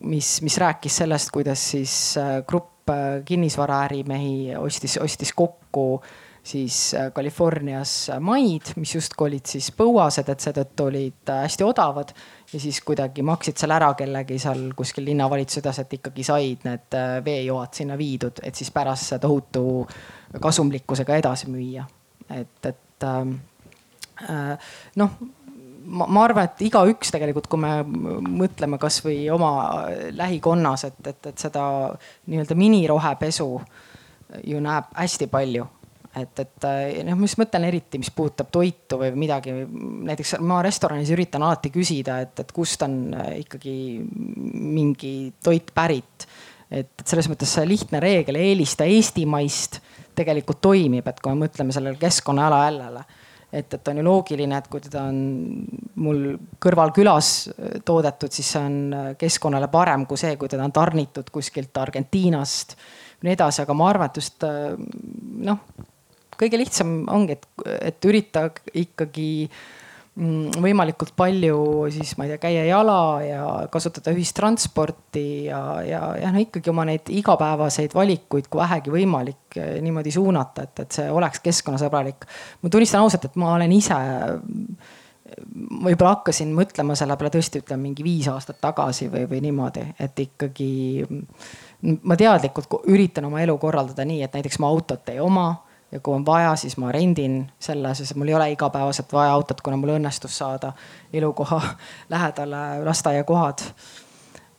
mis, 0.00 0.42
mis 0.42 0.58
rääkis 0.58 0.96
sellest, 1.02 1.30
kuidas 1.34 1.70
siis 1.70 2.16
äh, 2.18 2.44
grupp 2.46 2.90
äh, 2.90 3.24
kinnisvaraärimehi 3.24 4.56
ostis, 4.56 4.98
ostis 5.02 5.32
kokku 5.32 6.02
siis 6.42 6.94
äh, 6.94 7.12
Californias 7.12 8.10
maid, 8.20 8.72
mis 8.76 8.94
justkui 8.94 9.26
olid 9.28 9.50
siis 9.50 9.70
põuased, 9.76 10.30
et 10.30 10.44
seetõttu 10.44 10.86
olid 10.92 11.32
hästi 11.32 11.66
odavad. 11.66 12.12
ja 12.52 12.60
siis 12.60 12.80
kuidagi 12.80 13.22
maksid 13.22 13.58
seal 13.58 13.74
ära 13.76 13.90
kellegi 13.94 14.38
seal 14.38 14.70
kuskil 14.76 15.04
linnavalitsuse 15.10 15.60
üles, 15.64 15.82
et 15.82 15.98
ikkagi 15.98 16.24
said 16.24 16.64
need 16.64 16.98
veejoad 17.24 17.74
sinna 17.74 17.98
viidud, 17.98 18.40
et 18.42 18.54
siis 18.54 18.70
pärast 18.70 19.18
tohutu 19.20 19.86
kasumlikkusega 20.40 21.16
edasi 21.16 21.50
müüa. 21.50 21.84
et, 22.30 22.66
et 22.66 23.04
ähm, 23.04 23.34
noh 24.96 25.18
ma, 25.88 26.06
ma 26.06 26.24
arvan, 26.26 26.48
et 26.48 26.66
igaüks 26.68 27.12
tegelikult, 27.14 27.48
kui 27.50 27.62
me 27.62 27.72
mõtleme 27.84 28.78
kasvõi 28.80 29.24
oma 29.34 29.52
lähikonnas, 30.16 30.88
et, 30.90 31.00
et, 31.12 31.32
et 31.32 31.46
seda 31.46 31.64
nii-öelda 32.28 32.56
minirohepesu 32.58 33.48
ju 34.44 34.60
näeb 34.60 34.92
hästi 34.96 35.28
palju 35.32 35.66
et, 36.22 36.40
et 36.42 36.66
noh, 37.06 37.16
ma 37.18 37.26
just 37.26 37.38
mõtlen 37.40 37.66
eriti, 37.68 38.00
mis 38.00 38.10
puudutab 38.14 38.50
toitu 38.52 38.98
või 39.00 39.12
midagi. 39.18 39.54
näiteks 40.08 40.36
ma 40.44 40.60
restoranis 40.64 41.12
üritan 41.14 41.44
alati 41.46 41.70
küsida, 41.74 42.20
et, 42.24 42.34
et 42.42 42.52
kust 42.54 42.82
on 42.86 42.98
ikkagi 43.38 43.76
mingi 44.54 45.14
toit 45.44 45.72
pärit. 45.74 46.26
et, 46.70 46.90
et 47.00 47.06
selles 47.06 47.28
mõttes 47.30 47.52
see 47.54 47.68
lihtne 47.68 48.00
reegel, 48.02 48.40
eelista 48.40 48.88
eestimaist 48.88 49.80
tegelikult 50.18 50.60
toimib, 50.64 51.06
et 51.06 51.20
kui 51.22 51.32
me 51.32 51.46
mõtleme 51.46 51.74
sellele 51.74 52.00
keskkonna 52.00 52.48
jalajäljele 52.48 53.04
et, 53.52 53.74
et 53.74 53.88
on 53.88 54.00
ju 54.00 54.04
loogiline, 54.04 54.58
et 54.58 54.68
kui 54.68 54.82
teda 54.84 55.06
on 55.08 55.18
mul 56.04 56.24
kõrval 56.60 56.92
külas 56.96 57.32
äh, 57.52 57.78
toodetud, 57.84 58.32
siis 58.34 58.52
see 58.54 58.62
on 58.62 58.78
äh, 58.92 59.10
keskkonnale 59.20 59.70
parem 59.72 60.06
kui 60.08 60.20
see, 60.20 60.36
kui 60.40 60.50
teda 60.52 60.66
on 60.66 60.74
tarnitud 60.74 61.30
kuskilt 61.32 61.76
Argentiinast. 61.80 62.76
nii 63.24 63.34
edasi, 63.34 63.64
aga 63.64 63.74
ma 63.74 63.88
arvan, 63.90 64.10
et 64.10 64.20
just 64.20 64.44
äh, 64.46 64.76
noh, 65.48 65.64
kõige 66.38 66.60
lihtsam 66.60 67.00
ongi, 67.10 67.38
et, 67.38 67.48
et 67.92 68.10
ürita 68.10 68.48
ikkagi 68.74 69.30
võimalikult 70.18 71.12
palju 71.16 71.58
siis 71.94 72.16
ma 72.18 72.26
ei 72.26 72.32
tea, 72.32 72.40
käia 72.42 72.64
jala 72.66 73.00
ja 73.22 73.42
kasutada 73.70 74.10
ühistransporti 74.16 75.26
ja, 75.46 75.60
ja, 75.86 76.00
ja 76.18 76.32
no 76.34 76.42
ikkagi 76.42 76.72
oma 76.72 76.86
neid 76.88 77.10
igapäevaseid 77.14 77.94
valikuid, 77.94 78.48
kui 78.50 78.62
vähegi 78.62 78.94
võimalik 78.94 79.58
eh, 79.60 79.76
niimoodi 79.84 80.14
suunata, 80.14 80.66
et, 80.66 80.84
et 80.84 80.98
see 80.98 81.10
oleks 81.14 81.42
keskkonnasõbralik. 81.44 82.26
ma 82.62 82.72
tunnistan 82.72 83.04
ausalt, 83.04 83.28
et 83.28 83.38
ma 83.38 83.52
olen 83.54 83.76
ise 83.76 83.98
võib-olla 85.84 86.16
hakkasin 86.16 86.50
mõtlema 86.56 86.96
selle 86.98 87.16
peale 87.20 87.30
tõesti 87.34 87.62
ütleme 87.62 87.88
mingi 87.88 88.04
viis 88.06 88.28
aastat 88.32 88.60
tagasi 88.64 89.10
või, 89.12 89.26
või 89.30 89.42
niimoodi, 89.44 89.84
et 90.00 90.18
ikkagi 90.24 90.70
ma 92.02 92.16
teadlikult 92.18 92.80
üritan 92.90 93.28
oma 93.28 93.42
elu 93.44 93.58
korraldada 93.60 94.06
nii, 94.08 94.22
et 94.24 94.34
näiteks 94.34 94.58
ma 94.62 94.70
autot 94.72 95.12
ei 95.12 95.20
oma 95.22 95.50
ja 95.92 96.00
kui 96.00 96.14
on 96.14 96.26
vaja, 96.26 96.56
siis 96.56 96.76
ma 96.76 96.92
rendin 96.92 97.40
selle, 97.60 97.94
sest 97.94 98.16
mul 98.18 98.28
ei 98.28 98.36
ole 98.36 98.50
igapäevaselt 98.52 99.12
vaja 99.12 99.32
autot, 99.32 99.60
kuna 99.64 99.76
mul 99.80 99.94
õnnestus 99.96 100.36
saada 100.38 100.72
elukoha 101.12 101.60
lähedale 102.14 102.84
lasteaiakohad 102.84 103.64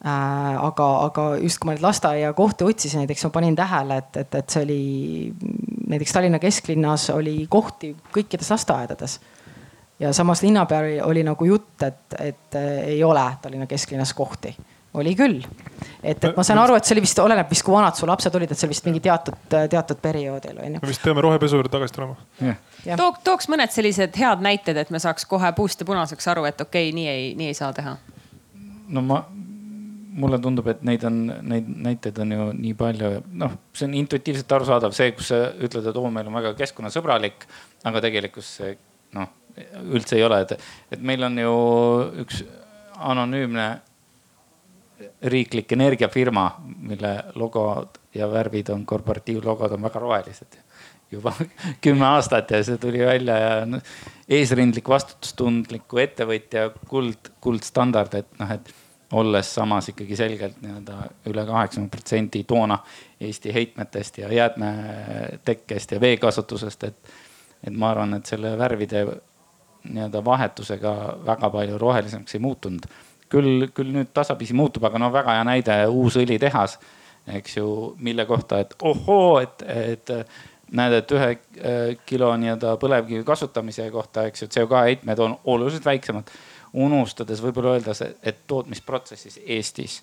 äh,. 0.05 0.65
aga, 0.65 0.87
aga 1.05 1.25
just 1.43 1.59
kui 1.59 1.69
ma 1.69 1.75
neid 1.75 1.85
lasteaiakohti 1.85 2.69
otsisin, 2.69 3.03
näiteks 3.03 3.27
ma 3.27 3.33
panin 3.35 3.55
tähele, 3.55 3.99
et, 4.03 4.23
et, 4.23 4.39
et 4.41 4.55
see 4.55 4.63
oli 4.65 4.79
näiteks 5.89 6.13
Tallinna 6.13 6.39
kesklinnas 6.39 7.09
oli 7.13 7.43
kohti 7.49 7.93
kõikides 8.15 8.49
lasteaedades. 8.55 9.19
ja 9.99 10.13
samas 10.13 10.41
linna 10.41 10.65
peal 10.65 10.97
oli 11.03 11.23
nagu 11.23 11.45
jutt, 11.45 11.83
et, 11.83 12.19
et 12.19 12.61
ei 12.85 13.03
ole 13.03 13.25
Tallinna 13.41 13.67
kesklinnas 13.67 14.13
kohti 14.13 14.55
oli 14.93 15.15
küll. 15.15 15.41
et, 16.03 16.23
et 16.23 16.37
ma 16.37 16.43
saan 16.45 16.59
aru, 16.61 16.75
et 16.79 16.87
see 16.87 16.95
oli 16.95 17.03
vist, 17.05 17.19
oleneb 17.21 17.49
vist, 17.51 17.63
kui 17.65 17.75
vanad 17.75 17.97
su 17.97 18.07
lapsed 18.09 18.35
olid, 18.35 18.51
et 18.51 18.59
see 18.59 18.67
oli 18.67 18.75
vist 18.75 18.87
mingi 18.87 19.01
teatud, 19.05 19.37
teatud 19.49 19.99
perioodil 20.01 20.57
on 20.57 20.77
ju. 20.77 20.81
me 20.81 20.91
vist 20.91 21.03
peame 21.05 21.23
rohepesu 21.25 21.59
juurde 21.59 21.71
tagasi 21.73 21.95
tulema 21.95 22.15
yeah.. 22.41 22.97
Too, 22.97 23.11
tooks 23.23 23.49
mõned 23.51 23.73
sellised 23.73 24.17
head 24.19 24.45
näited, 24.45 24.79
et 24.81 24.93
me 24.93 25.01
saaks 25.01 25.27
kohe 25.29 25.51
puust 25.57 25.83
ja 25.83 25.89
punaseks 25.89 26.31
aru, 26.33 26.47
et 26.49 26.61
okei 26.61 26.89
okay,, 26.89 26.95
nii 26.95 27.11
ei, 27.11 27.27
nii 27.39 27.51
ei 27.53 27.57
saa 27.57 27.73
teha. 27.75 27.97
no 28.89 29.03
ma, 29.05 29.21
mulle 30.19 30.39
tundub, 30.41 30.67
et 30.71 30.81
neid 30.87 31.03
on, 31.07 31.19
neid 31.51 31.67
näiteid 31.89 32.21
on 32.23 32.35
ju 32.35 32.47
nii 32.57 32.77
palju, 32.79 33.11
noh, 33.41 33.57
see 33.77 33.87
on 33.89 33.97
intuitiivselt 34.01 34.57
arusaadav, 34.57 34.95
see, 34.97 35.11
kus 35.17 35.29
sa 35.33 35.43
ütled, 35.53 35.85
et 35.91 35.99
oo, 35.99 36.09
meil 36.13 36.31
on 36.31 36.39
väga 36.39 36.55
keskkonnasõbralik, 36.59 37.45
aga 37.89 38.01
tegelikkus 38.03 38.55
see 38.59 38.73
noh, 39.17 39.29
üldse 39.93 40.17
ei 40.17 40.25
ole, 40.25 40.41
et, 40.45 40.57
et 40.95 41.03
meil 41.03 41.23
on 41.27 41.37
ju 41.39 41.53
üks 42.25 42.41
anonüümne 42.99 43.67
riiklik 45.21 45.71
energiafirma, 45.71 46.45
mille 46.77 47.13
logod 47.35 47.99
ja 48.15 48.27
värvid 48.31 48.69
on, 48.73 48.85
korporatiivlogod 48.85 49.71
on 49.71 49.81
väga 49.81 49.99
rohelised. 49.99 50.59
Juba 51.11 51.33
kümme 51.83 52.05
aastat 52.05 52.51
ja 52.51 52.63
see 52.63 52.77
tuli 52.77 53.01
välja 53.05 53.37
ja 53.37 53.53
no, 53.65 53.79
eesrindlik 54.29 54.89
vastutustundliku 54.89 56.01
ettevõtja 56.03 56.69
kuld, 56.89 57.31
kuldstandard, 57.41 58.19
et 58.19 58.39
noh, 58.39 58.53
et 58.53 58.73
olles 59.17 59.53
samas 59.55 59.89
ikkagi 59.89 60.15
selgelt 60.15 60.59
nii-öelda 60.61 60.99
üle 61.31 61.45
kaheksakümne 61.47 61.89
protsendi 61.89 62.43
toona 62.45 62.77
Eesti 63.19 63.53
heitmetest 63.53 64.19
ja 64.21 64.29
jäätmetekkest 64.33 65.95
ja 65.95 66.01
veekasutusest, 66.01 66.83
et, 66.83 67.13
et 67.65 67.73
ma 67.73 67.89
arvan, 67.89 68.13
et 68.19 68.29
selle 68.29 68.53
värvide 68.57 69.01
nii-öelda 69.89 70.21
vahetusega 70.25 70.93
väga 71.25 71.49
palju 71.49 71.77
rohelisemaks 71.81 72.37
ei 72.37 72.43
muutunud 72.43 72.85
küll, 73.29 73.67
küll 73.75 73.93
nüüd 73.93 74.13
tasapisi 74.13 74.55
muutub, 74.57 74.85
aga 74.89 75.01
no 75.01 75.11
väga 75.13 75.37
hea 75.37 75.47
näide, 75.47 75.79
uus 75.87 76.17
õlitehas. 76.19 76.79
eks 77.29 77.57
ju, 77.57 77.95
mille 78.01 78.25
kohta, 78.25 78.59
et 78.59 78.73
ohoo, 78.81 79.39
et, 79.39 79.61
et 79.67 80.11
näed, 80.73 80.93
et 80.97 81.11
ühe 81.13 81.27
kilo 82.09 82.31
nii-öelda 82.37 82.75
põlevkivi 82.81 83.23
kasutamise 83.27 83.89
kohta, 83.93 84.23
eks 84.29 84.43
ju, 84.45 84.47
CO2 84.55 84.85
heitmed 84.87 85.19
on 85.19 85.37
oluliselt 85.45 85.85
väiksemad. 85.85 86.31
unustades 86.73 87.41
võib-olla 87.41 87.77
öelda, 87.77 87.93
et 88.23 88.43
tootmisprotsessis 88.47 89.39
Eestis 89.45 90.01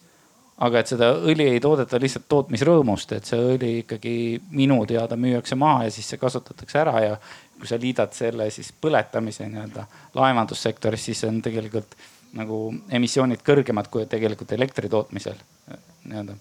aga 0.64 0.81
et 0.81 0.91
seda 0.91 1.11
õli 1.29 1.51
ei 1.53 1.61
toodeta 1.61 1.99
lihtsalt 2.01 2.29
tootmisrõõmust, 2.33 3.12
et 3.12 3.29
see 3.29 3.41
õli 3.55 3.72
ikkagi 3.83 4.14
minu 4.57 4.79
teada 4.89 5.18
müüakse 5.20 5.59
maha 5.59 5.85
ja 5.87 5.93
siis 5.93 6.09
see 6.09 6.20
kasutatakse 6.20 6.81
ära 6.81 7.01
ja 7.05 7.18
kui 7.59 7.68
sa 7.68 7.79
liidad 7.81 8.14
selle 8.16 8.49
siis 8.53 8.72
põletamise 8.72 9.49
nii-öelda 9.51 9.85
laevandussektoris, 10.16 11.09
siis 11.11 11.24
on 11.29 11.43
tegelikult 11.45 11.97
nagu 12.37 12.61
emissioonid 12.99 13.43
kõrgemad 13.47 13.89
kui 13.93 14.07
tegelikult 14.11 14.53
elektri 14.57 14.91
tootmisel 14.93 15.39
nii-öelda. 16.07 16.37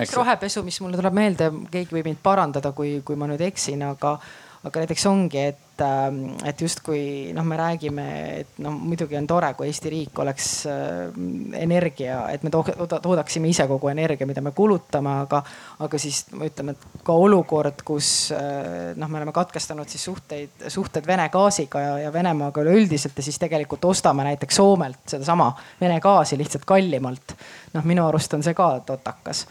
üks 0.00 0.14
rohepesu, 0.16 0.62
mis 0.64 0.80
mulle 0.80 0.98
tuleb 1.00 1.16
meelde, 1.16 1.50
keegi 1.72 1.98
võib 1.98 2.08
mind 2.10 2.22
parandada, 2.22 2.72
kui, 2.76 3.00
kui 3.04 3.18
ma 3.18 3.28
nüüd 3.30 3.42
eksin, 3.44 3.82
aga 3.88 4.16
aga 4.62 4.84
näiteks 4.84 5.06
ongi, 5.10 5.48
et, 5.52 5.62
ähm, 5.84 6.20
et 6.46 6.60
justkui 6.60 7.32
noh, 7.34 7.44
me 7.46 7.56
räägime, 7.58 8.06
et 8.40 8.58
no 8.64 8.72
muidugi 8.74 9.16
on 9.18 9.26
tore, 9.28 9.52
kui 9.58 9.68
Eesti 9.68 9.92
riik 9.92 10.18
oleks 10.22 10.48
äh, 10.70 11.12
energia, 11.58 12.22
et 12.32 12.44
me 12.46 12.50
toodaksime 12.52 13.50
ise 13.50 13.66
kogu 13.70 13.90
energia, 13.92 14.26
mida 14.28 14.42
me 14.44 14.54
kulutame, 14.56 15.14
aga, 15.26 15.42
aga 15.84 16.00
siis 16.02 16.24
ütleme, 16.32 16.76
et 16.76 17.02
ka 17.06 17.16
olukord, 17.26 17.84
kus 17.86 18.12
äh, 18.36 18.92
noh, 18.98 19.10
me 19.12 19.20
oleme 19.20 19.34
katkestanud 19.36 19.90
siis 19.90 20.04
suhteid, 20.10 20.68
suhted 20.72 21.06
Vene 21.06 21.28
gaasiga 21.32 21.82
ja, 21.82 21.96
ja 22.06 22.12
Venemaaga 22.12 22.62
üleüldiselt 22.64 23.18
ja 23.18 23.26
siis 23.26 23.40
tegelikult 23.42 23.84
ostame 23.90 24.26
näiteks 24.30 24.60
Soomelt 24.62 25.16
sedasama 25.16 25.50
Vene 25.80 25.98
gaasi 26.00 26.38
lihtsalt 26.38 26.64
kallimalt. 26.68 27.36
noh, 27.74 27.84
minu 27.88 28.06
arust 28.06 28.34
on 28.34 28.42
see 28.44 28.54
ka 28.54 28.74
totakas 28.86 29.46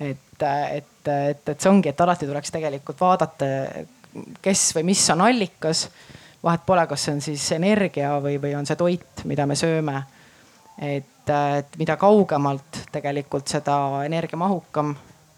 et, 0.00 0.42
et, 0.42 1.08
et, 1.08 1.48
et 1.48 1.60
see 1.60 1.70
ongi, 1.70 1.90
et 1.92 2.00
alati 2.00 2.28
tuleks 2.28 2.52
tegelikult 2.54 3.00
vaadata 3.00 3.48
kes 4.42 4.70
või 4.76 4.90
mis 4.92 5.04
on 5.10 5.20
allikas. 5.26 5.88
vahet 6.42 6.62
pole, 6.66 6.86
kas 6.86 7.04
see 7.04 7.14
on 7.14 7.20
siis 7.20 7.52
energia 7.52 8.14
või, 8.20 8.38
või 8.40 8.54
on 8.56 8.66
see 8.66 8.76
toit, 8.76 9.24
mida 9.24 9.46
me 9.46 9.56
sööme. 9.56 10.02
et, 10.80 11.28
et 11.28 11.76
mida 11.78 11.96
kaugemalt 12.00 12.86
tegelikult 12.92 13.48
seda 13.48 14.04
energiamahukam, 14.04 14.94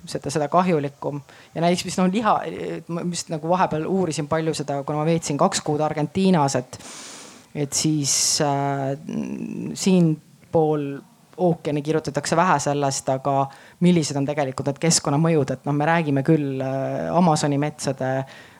seda, 0.06 0.30
seda 0.30 0.48
kahjulikum 0.48 1.20
ja 1.54 1.62
näiteks, 1.64 1.84
mis 1.84 1.98
noh 1.98 2.10
liha, 2.12 2.34
ma 2.88 3.04
vist 3.10 3.32
nagu 3.32 3.48
vahepeal 3.50 3.86
uurisin 3.86 4.28
palju 4.30 4.54
seda, 4.54 4.82
kuna 4.86 5.02
ma 5.02 5.06
veetsin 5.08 5.38
kaks 5.38 5.62
kuud 5.66 5.82
Argentiinas, 5.82 6.56
et, 6.58 6.78
et 7.64 7.72
siis 7.72 8.14
äh, 8.44 8.92
siinpool 9.74 10.86
ookeani 11.42 11.82
kirjutatakse 11.82 12.36
vähe 12.36 12.58
sellest, 12.60 13.08
aga 13.08 13.46
millised 13.80 14.16
on 14.18 14.26
tegelikult 14.28 14.72
need 14.72 14.80
keskkonnamõjud, 14.82 15.54
et 15.54 15.68
noh, 15.68 15.76
me 15.76 15.88
räägime 15.88 16.24
küll 16.26 16.62
äh, 16.62 17.10
Amazoni 17.16 17.58
metsade 17.60 18.14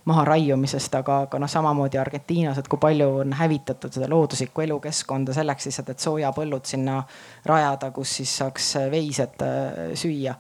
maharaiumisest, 0.05 0.95
aga, 0.99 1.19
aga 1.27 1.39
noh, 1.39 1.51
samamoodi 1.51 1.99
Argentiinas, 2.01 2.59
et 2.59 2.69
kui 2.71 2.81
palju 2.83 3.09
on 3.23 3.37
hävitatud 3.39 3.95
seda 3.95 4.09
looduslikku 4.11 4.65
elukeskkonda 4.65 5.35
selleks 5.37 5.69
lihtsalt, 5.69 5.93
et 5.95 6.03
soojapõllud 6.03 6.67
sinna 6.67 7.03
rajada, 7.47 7.93
kus 7.95 8.17
siis 8.19 8.33
saaks 8.43 8.75
veised 8.91 9.45
äh, 9.47 9.93
süüa 9.99 10.35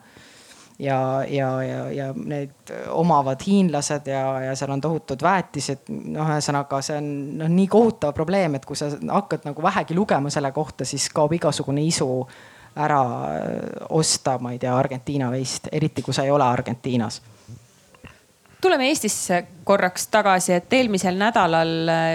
ja, 0.82 0.98
ja, 1.28 1.50
ja, 1.62 1.90
ja 1.94 2.08
need 2.16 2.72
omavad 2.90 3.42
hiinlased 3.46 4.06
ja, 4.10 4.24
ja 4.48 4.56
seal 4.58 4.72
on 4.74 4.80
tohutud 4.82 5.22
väetised. 5.22 5.86
noh, 5.88 6.26
ühesõnaga 6.34 6.80
see 6.82 6.98
on 6.98 7.12
noh, 7.38 7.52
nii 7.52 7.68
kohutav 7.70 8.14
probleem, 8.16 8.58
et 8.58 8.66
kui 8.66 8.78
sa 8.78 8.90
hakkad 8.90 9.46
nagu 9.46 9.62
vähegi 9.62 9.94
lugema 9.94 10.30
selle 10.32 10.52
kohta, 10.52 10.88
siis 10.88 11.06
kaob 11.14 11.36
igasugune 11.38 11.84
isu 11.86 12.08
ära 12.82 13.02
osta, 13.92 14.38
ma 14.40 14.54
ei 14.54 14.58
tea, 14.58 14.72
Argentiina 14.74 15.28
veist, 15.30 15.68
eriti 15.72 16.02
kui 16.02 16.14
sa 16.16 16.24
ei 16.24 16.32
ole 16.34 16.44
Argentiinas 16.48 17.20
tuleme 18.62 18.88
Eestisse 18.88 19.44
korraks 19.64 20.06
tagasi, 20.12 20.54
et 20.56 20.72
eelmisel 20.72 21.18
nädalal 21.18 21.90
äh, 21.90 22.08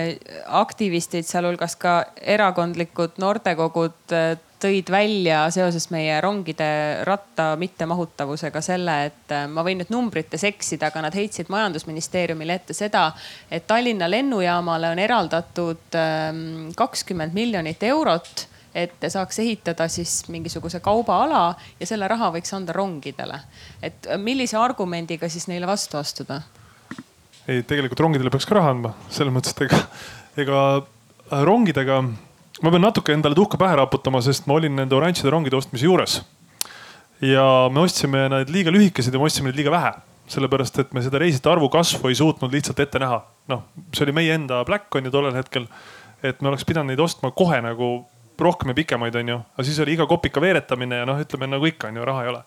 aktivistid, 0.60 1.28
sealhulgas 1.28 1.76
ka 1.80 2.00
erakondlikud 2.36 3.20
noortekogud 3.22 4.16
äh, 4.16 4.36
tõid 4.62 4.90
välja 4.90 5.44
seoses 5.54 5.90
meie 5.94 6.18
rongide 6.24 6.70
ratta 7.06 7.52
mittemahutavusega 7.60 8.62
selle, 8.66 8.98
et 9.12 9.36
äh, 9.36 9.46
ma 9.52 9.64
võin 9.68 9.82
nüüd 9.82 9.94
numbrites 9.94 10.48
eksida, 10.48 10.90
aga 10.90 11.04
nad 11.08 11.18
heitsid 11.18 11.52
majandusministeeriumile 11.54 12.58
ette 12.62 12.78
seda, 12.78 13.10
et 13.52 13.68
Tallinna 13.68 14.10
lennujaamale 14.10 14.94
on 14.96 15.04
eraldatud 15.04 16.00
ähm, 16.00 16.46
kakskümmend 16.80 17.36
miljonit 17.38 17.84
eurot 17.92 18.48
et 18.78 19.08
saaks 19.10 19.40
ehitada 19.42 19.88
siis 19.90 20.20
mingisuguse 20.30 20.80
kaubaala 20.86 21.42
ja 21.80 21.90
selle 21.90 22.08
raha 22.08 22.30
võiks 22.36 22.54
anda 22.54 22.76
rongidele. 22.78 23.40
et 23.82 24.08
millise 24.22 24.58
argumendiga 24.58 25.30
siis 25.30 25.48
neile 25.50 25.68
vastu 25.68 25.98
astuda? 25.98 26.42
ei, 27.48 27.64
tegelikult 27.64 28.06
rongidele 28.06 28.32
peaks 28.34 28.46
ka 28.46 28.60
raha 28.60 28.74
andma, 28.76 28.94
selles 29.10 29.34
mõttes, 29.34 29.56
et 29.56 29.66
ega, 29.68 29.82
ega 30.44 30.64
äh, 30.78 31.44
rongidega, 31.48 32.02
ma 32.62 32.74
pean 32.74 32.86
natuke 32.86 33.16
endale 33.16 33.38
tuhka 33.38 33.60
pähe 33.62 33.80
raputama, 33.80 34.22
sest 34.22 34.50
ma 34.50 34.60
olin 34.60 34.76
nende 34.78 34.98
oranžide 34.98 35.32
rongide 35.34 35.58
ostmise 35.58 35.88
juures. 35.88 36.20
ja 37.22 37.48
me 37.74 37.82
ostsime 37.82 38.28
need 38.30 38.54
liiga 38.54 38.74
lühikesed 38.74 39.14
ja 39.14 39.20
me 39.20 39.26
ostsime 39.26 39.50
neid 39.50 39.58
liiga 39.64 39.74
vähe 39.74 39.96
sellepärast 40.28 40.82
et 40.84 40.92
me 40.94 41.02
seda 41.02 41.22
reisijate 41.22 41.50
arvu 41.50 41.70
kasvu 41.72 42.12
ei 42.12 42.18
suutnud 42.20 42.52
lihtsalt 42.54 42.80
ette 42.84 43.00
näha. 43.00 43.22
noh, 43.48 43.64
see 43.96 44.04
oli 44.06 44.16
meie 44.20 44.36
enda 44.36 44.60
pläkk 44.68 45.00
on 45.00 45.08
ju 45.08 45.12
tollel 45.12 45.36
hetkel. 45.40 45.68
et 46.24 46.42
me 46.42 46.52
oleks 46.52 46.66
pidanud 46.68 46.92
neid 46.92 47.00
ostma 47.00 47.32
kohe 47.32 47.62
nagu 47.64 48.06
rohkem 48.44 48.72
ja 48.72 48.78
pikemaid, 48.78 49.16
onju. 49.22 49.38
aga 49.56 49.66
siis 49.66 49.80
oli 49.84 49.96
iga 49.98 50.08
kopika 50.10 50.42
veeretamine 50.44 51.02
ja 51.02 51.08
noh, 51.08 51.20
ütleme 51.22 51.50
nagu 51.50 51.68
ikka 51.70 51.92
onju, 51.92 52.06
raha 52.08 52.24
ei 52.26 52.32
ole. 52.34 52.42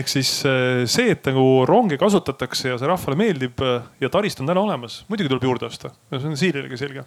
ehk 0.00 0.10
siis 0.12 0.32
äh, 0.46 0.84
see, 0.90 1.10
et 1.16 1.26
nagu 1.26 1.64
ronge 1.66 1.98
kasutatakse 1.98 2.70
ja 2.70 2.78
see 2.78 2.90
rahvale 2.90 3.18
meeldib 3.18 3.62
äh, 3.66 3.86
ja 4.00 4.10
taristu 4.12 4.44
on 4.44 4.50
täna 4.52 4.62
olemas, 4.62 5.00
muidugi 5.10 5.32
tuleb 5.32 5.48
juurde 5.48 5.66
osta. 5.66 5.92
see 6.12 6.30
on 6.30 6.38
Siirilegi 6.38 6.78
selge. 6.78 7.04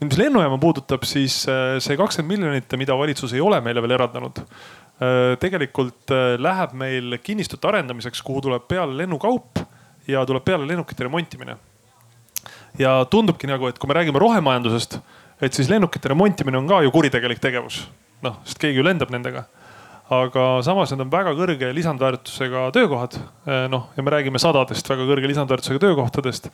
nüüd, 0.00 0.10
mis 0.10 0.20
lennujaama 0.20 0.58
puudutab, 0.62 1.06
siis 1.08 1.40
äh, 1.50 1.78
see 1.84 1.96
kakskümmend 2.00 2.34
miljonit, 2.34 2.78
mida 2.80 2.98
valitsus 2.98 3.34
ei 3.36 3.44
ole 3.44 3.60
meile 3.64 3.84
veel 3.84 3.98
eraldanud, 3.98 4.44
tegelikult 5.38 6.10
läheb 6.42 6.72
meil 6.74 7.20
kinnistute 7.22 7.68
arendamiseks, 7.70 8.18
kuhu 8.26 8.40
tuleb 8.48 8.64
peale 8.66 8.96
lennukaup 8.98 9.60
ja 10.10 10.24
tuleb 10.26 10.42
peale 10.42 10.66
lennukite 10.66 11.06
remontimine. 11.06 11.54
ja 12.78 13.04
tundubki 13.10 13.46
nagu, 13.46 13.68
et 13.70 13.78
kui 13.78 13.86
me 13.86 13.94
räägime 13.94 14.18
rohemajandusest 14.18 14.98
et 15.40 15.54
siis 15.54 15.70
lennukite 15.70 16.10
remontimine 16.10 16.58
on 16.58 16.66
ka 16.68 16.82
ju 16.82 16.92
kuritegelik 16.94 17.40
tegevus. 17.42 17.86
noh, 18.22 18.40
sest 18.44 18.58
keegi 18.58 18.80
ju 18.80 18.84
lendab 18.84 19.10
nendega. 19.14 19.44
aga 20.10 20.44
samas 20.64 20.90
need 20.90 21.04
on 21.04 21.10
väga 21.12 21.34
kõrge 21.36 21.68
lisandväärtusega 21.76 22.70
töökohad. 22.72 23.18
Eh, 23.46 23.66
noh, 23.68 23.90
ja 23.96 24.02
me 24.02 24.10
räägime 24.10 24.40
sadadest 24.40 24.88
väga 24.88 25.04
kõrge 25.04 25.28
lisandväärtusega 25.28 25.78
töökohtadest. 25.78 26.50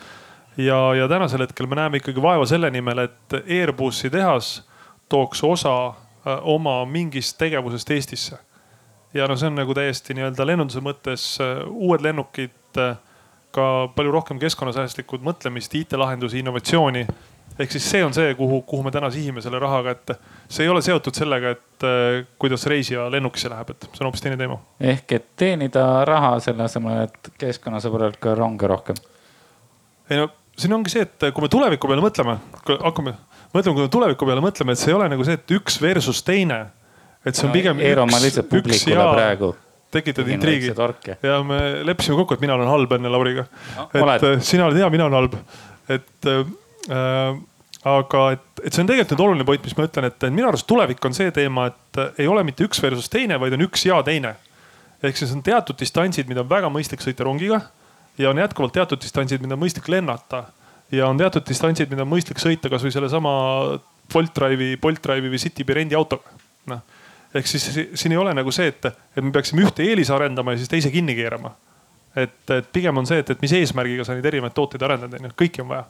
ja, 0.56 0.94
ja 0.94 1.08
tänasel 1.08 1.46
hetkel 1.46 1.66
me 1.66 1.76
näeme 1.76 2.00
ikkagi 2.02 2.22
vaeva 2.22 2.46
selle 2.46 2.70
nimel, 2.70 3.06
et 3.08 3.38
Airbusi 3.48 4.10
tehas 4.10 4.62
tooks 5.08 5.44
osa 5.44 5.94
eh, 6.26 6.38
oma 6.42 6.84
mingist 6.84 7.38
tegevusest 7.38 7.90
Eestisse. 7.90 8.38
ja 9.14 9.28
no 9.28 9.36
see 9.36 9.46
on 9.46 9.54
nagu 9.54 9.74
täiesti 9.74 10.14
nii-öelda 10.14 10.46
lennunduse 10.46 10.80
mõttes 10.80 11.38
eh, 11.40 11.64
uued 11.70 12.02
lennukid, 12.02 12.52
ka 13.54 13.64
palju 13.94 14.10
rohkem 14.10 14.38
keskkonnasäästlikud 14.42 15.22
mõtlemist, 15.22 15.74
IT-lahendusi, 15.78 16.40
innovatsiooni 16.42 17.04
ehk 17.58 17.74
siis 17.74 17.86
see 17.90 18.04
on 18.04 18.14
see, 18.14 18.34
kuhu, 18.38 18.60
kuhu 18.66 18.82
me 18.86 18.92
täna 18.94 19.10
sihime 19.14 19.42
selle 19.44 19.58
rahaga, 19.62 19.94
et 19.94 20.14
see 20.50 20.66
ei 20.66 20.70
ole 20.72 20.82
seotud 20.82 21.14
sellega, 21.16 21.54
et 21.54 21.86
äh, 21.86 22.20
kuidas 22.40 22.66
reisija 22.70 23.06
lennukisse 23.12 23.50
läheb, 23.52 23.74
et 23.74 23.88
see 23.90 24.02
on 24.02 24.08
hoopis 24.08 24.24
teine 24.24 24.38
teema. 24.40 24.58
ehk 24.80 25.18
et 25.18 25.28
teenida 25.40 25.86
raha 26.08 26.36
selle 26.44 26.66
asemel, 26.66 27.04
et 27.08 27.34
keskkonnasõbralikke 27.40 28.34
ronge 28.38 28.70
rohkem. 28.70 28.98
ei 30.10 30.22
no 30.22 30.30
siin 30.58 30.74
ongi 30.76 30.94
see, 30.94 31.06
et 31.06 31.28
kui 31.34 31.44
me 31.44 31.50
tuleviku 31.52 31.90
peale 31.90 32.04
mõtleme, 32.04 32.38
hakkame 32.72 33.16
mõtlema, 33.54 33.74
kui 33.74 33.84
me 33.84 33.92
tuleviku 33.98 34.30
peale 34.30 34.44
mõtleme, 34.44 34.74
et 34.74 34.82
see 34.82 34.92
ei 34.92 34.98
ole 34.98 35.10
nagu 35.12 35.26
see, 35.26 35.38
et 35.38 35.54
üks 35.58 35.78
versus 35.82 36.22
teine. 36.26 36.64
et 37.24 37.36
see 37.36 37.46
on 37.46 37.54
pigem 37.54 37.78
no,. 37.78 37.86
Eero, 37.86 38.08
ma 38.10 38.18
lihtsalt 38.22 38.50
publikule 38.50 38.98
ja, 38.98 39.12
praegu 39.14 39.54
tekitad 39.94 40.26
intriigi. 40.26 40.72
ja 41.22 41.36
me 41.46 41.60
leppisime 41.86 42.16
kokku, 42.18 42.34
et 42.34 42.42
mina 42.42 42.56
olen 42.58 42.66
halb 42.66 42.96
enne 42.98 43.14
Lauriga 43.14 43.46
no,. 43.46 43.86
et 43.92 44.02
oled. 44.02 44.26
Äh, 44.32 44.42
sina 44.42 44.66
oled 44.66 44.82
hea, 44.82 44.90
mina 44.90 45.06
olen 45.06 45.20
halb. 45.22 45.38
et 45.88 46.10
Äh, 46.26 46.46
aga 47.84 48.22
et, 48.32 48.44
et 48.64 48.72
see 48.72 48.82
on 48.82 48.88
tegelikult 48.88 49.12
nüüd 49.14 49.26
oluline 49.26 49.46
point, 49.48 49.64
mis 49.64 49.76
ma 49.76 49.86
ütlen, 49.88 50.08
et 50.08 50.26
minu 50.32 50.48
arust 50.48 50.66
tulevik 50.68 51.04
on 51.04 51.16
see 51.16 51.30
teema, 51.36 51.68
et 51.68 52.00
ei 52.22 52.28
ole 52.30 52.44
mitte 52.46 52.64
üks 52.64 52.80
versus 52.82 53.10
teine, 53.12 53.36
vaid 53.40 53.56
on 53.56 53.64
üks 53.66 53.84
ja 53.84 54.00
teine. 54.06 54.34
ehk 55.04 55.18
siis 55.20 55.32
on 55.36 55.42
teatud 55.44 55.76
distantsid, 55.76 56.28
mida 56.30 56.40
on 56.40 56.48
väga 56.48 56.70
mõistlik 56.72 57.04
sõita 57.04 57.26
rongiga 57.28 57.60
ja 58.18 58.30
on 58.30 58.38
jätkuvalt 58.40 58.72
teatud 58.72 59.02
distantsid, 59.02 59.42
mida 59.44 59.54
on 59.54 59.60
mõistlik 59.60 59.88
lennata. 59.88 60.44
ja 60.92 61.08
on 61.08 61.18
teatud 61.18 61.44
distantsid, 61.48 61.90
mida 61.90 62.02
on 62.02 62.08
mõistlik 62.08 62.40
sõita 62.40 62.70
kasvõi 62.72 62.92
sellesama 62.94 63.32
Bolt 64.12 64.34
Drive'i, 64.36 64.78
Bolt 64.80 65.02
Drive'i 65.04 65.32
või 65.32 65.40
Citybee 65.42 65.80
rendiautoga. 65.82 66.30
noh, 66.72 66.80
ehk 67.34 67.46
siis 67.46 67.68
siin 67.94 68.12
ei 68.12 68.18
ole 68.18 68.32
nagu 68.34 68.52
see, 68.52 68.70
et, 68.72 68.86
et 68.86 69.20
me 69.24 69.32
peaksime 69.32 69.64
ühte 69.66 69.84
eelise 69.84 70.14
arendama 70.14 70.54
ja 70.54 70.62
siis 70.62 70.72
teise 70.72 70.90
kinni 70.90 71.14
keerama. 71.14 71.52
et, 72.16 72.40
et 72.50 72.72
pigem 72.72 72.96
on 72.96 73.06
see, 73.06 73.18
et, 73.20 73.30
et 73.30 73.42
mis 73.42 73.52
eesmärgiga 73.52 74.08
sa 74.08 74.16
neid 74.16 74.24
erinevaid 74.24 74.56
tooteid 74.56 74.82
arendad, 74.82 75.20
onju, 75.20 75.34
kõiki 75.36 75.60
on 75.60 75.68
vaja 75.74 75.84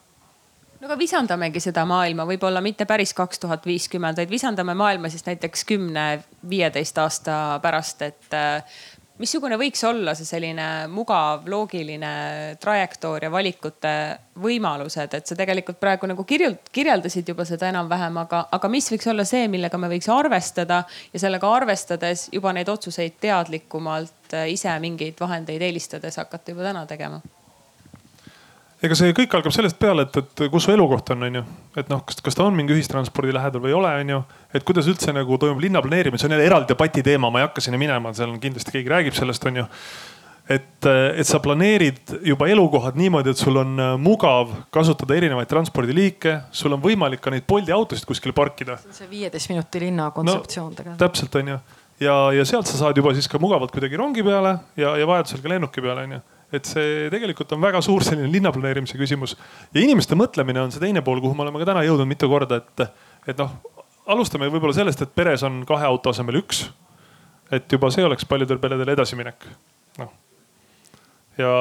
no 0.84 0.90
aga 0.90 1.00
visandamegi 1.00 1.62
seda 1.64 1.86
maailma, 1.88 2.26
võib-olla 2.28 2.60
mitte 2.60 2.84
päris 2.84 3.14
kaks 3.16 3.40
tuhat 3.40 3.64
viiskümmend, 3.64 4.18
vaid 4.20 4.28
visandame 4.28 4.74
maailma 4.76 5.08
siis 5.08 5.24
näiteks 5.24 5.64
kümne, 5.64 6.04
viieteist 6.50 6.98
aasta 7.00 7.36
pärast, 7.64 8.02
et 8.04 8.34
äh, 8.36 8.82
missugune 9.16 9.56
võiks 9.56 9.80
olla 9.88 10.12
see 10.18 10.28
selline 10.28 10.66
mugav, 10.92 11.46
loogiline 11.48 12.10
trajektoor 12.60 13.24
ja 13.24 13.30
valikute 13.32 13.94
võimalused, 14.44 15.16
et 15.16 15.30
sa 15.30 15.38
tegelikult 15.38 15.80
praegu 15.80 16.10
nagu 16.10 16.26
kirjeld-, 16.28 16.68
kirjeldasid 16.74 17.32
juba 17.32 17.46
seda 17.48 17.70
enam-vähem, 17.72 18.18
aga, 18.26 18.42
aga 18.52 18.70
mis 18.72 18.90
võiks 18.92 19.08
olla 19.08 19.24
see, 19.28 19.46
millega 19.48 19.80
me 19.80 19.88
võiks 19.94 20.10
arvestada 20.12 20.82
ja 21.14 21.22
sellega 21.22 21.54
arvestades 21.62 22.26
juba 22.34 22.52
neid 22.52 22.68
otsuseid 22.68 23.16
teadlikumalt 23.24 24.36
äh, 24.36 24.50
ise 24.52 24.76
mingeid 24.84 25.16
vahendeid 25.16 25.64
eelistades 25.64 26.20
hakata 26.20 26.52
juba 26.52 26.68
täna 26.68 26.84
tegema 26.92 27.22
ega 28.84 28.96
see 28.98 29.14
kõik 29.16 29.34
algab 29.38 29.54
sellest 29.54 29.78
peale, 29.80 30.06
et, 30.06 30.16
et 30.20 30.42
kus 30.52 30.66
su 30.66 30.72
elukoht 30.74 31.12
on, 31.14 31.26
onju. 31.28 31.42
et 31.80 31.90
noh, 31.92 32.02
kas, 32.06 32.18
kas 32.24 32.36
ta 32.36 32.46
on 32.46 32.56
mingi 32.56 32.74
ühistranspordi 32.76 33.34
lähedal 33.34 33.62
või 33.64 33.72
ei 33.72 33.76
ole, 33.78 33.92
onju. 34.04 34.22
et 34.54 34.66
kuidas 34.66 34.88
üldse 34.90 35.14
nagu 35.16 35.38
toimub 35.40 35.62
linna 35.62 35.82
planeerimine, 35.84 36.20
see 36.20 36.28
on 36.28 36.36
jälle 36.36 36.48
eraldi 36.48 36.72
debati 36.72 37.04
teema, 37.06 37.30
ma 37.32 37.40
ei 37.40 37.48
hakka 37.48 37.64
sinna 37.64 37.80
minema, 37.80 38.12
seal 38.16 38.34
kindlasti 38.42 38.74
keegi 38.76 38.92
räägib 38.92 39.16
sellest, 39.16 39.46
onju. 39.50 39.64
et, 40.56 40.88
et 40.90 41.28
sa 41.28 41.40
planeerid 41.44 42.16
juba 42.28 42.48
elukohad 42.52 42.98
niimoodi, 43.00 43.32
et 43.32 43.40
sul 43.40 43.56
on 43.62 43.78
äh, 43.80 43.94
mugav 44.00 44.52
kasutada 44.74 45.16
erinevaid 45.16 45.48
transpordiliike, 45.48 46.36
sul 46.52 46.76
on 46.76 46.84
võimalik 46.84 47.24
ka 47.24 47.32
neid 47.32 47.48
Bolti 47.48 47.72
autosid 47.72 48.04
kuskil 48.08 48.36
parkida. 48.36 48.76
see 48.92 49.08
viieteist 49.10 49.52
minuti 49.54 49.86
linna 49.86 50.10
kontseptsioon 50.12 50.70
no, 50.74 50.76
tegelikult. 50.82 51.00
täpselt 51.06 51.40
onju 51.40 51.58
ja, 52.04 52.14
ja 52.36 52.44
sealt 52.44 52.68
sa 52.68 52.84
saad 52.84 53.00
juba 53.00 53.14
siis 53.16 53.30
ka 53.30 53.40
mugavalt 53.40 53.72
kuidagi 53.72 53.96
rongi 53.96 54.24
peale 54.26 54.58
ja, 54.76 54.96
ja 54.98 55.08
vajadusel 55.08 55.40
ka 55.40 55.54
lennuki 55.54 55.84
peale 55.84 56.08
onju 56.08 56.20
et 56.54 56.68
see 56.68 57.10
tegelikult 57.12 57.52
on 57.56 57.62
väga 57.64 57.82
suur 57.84 58.04
selline 58.06 58.30
linnaplaneerimise 58.32 58.98
küsimus 59.00 59.36
ja 59.74 59.82
inimeste 59.82 60.16
mõtlemine 60.18 60.62
on 60.62 60.74
see 60.74 60.82
teine 60.82 61.02
pool, 61.04 61.22
kuhu 61.24 61.36
me 61.36 61.46
oleme 61.46 61.62
ka 61.62 61.70
täna 61.72 61.84
jõudnud 61.86 62.10
mitu 62.10 62.30
korda, 62.30 62.60
et, 62.62 62.86
et 63.32 63.40
noh, 63.40 63.54
alustame 64.14 64.50
võib-olla 64.52 64.76
sellest, 64.76 65.02
et 65.04 65.14
peres 65.14 65.44
on 65.46 65.62
kahe 65.68 65.86
auto 65.88 66.14
asemel 66.14 66.42
üks. 66.42 66.66
et 67.52 67.72
juba 67.72 67.90
see 67.92 68.04
oleks 68.04 68.24
paljudel 68.24 68.58
peredel 68.58 68.94
edasiminek. 68.94 69.48
noh 70.00 70.12
ja 71.38 71.54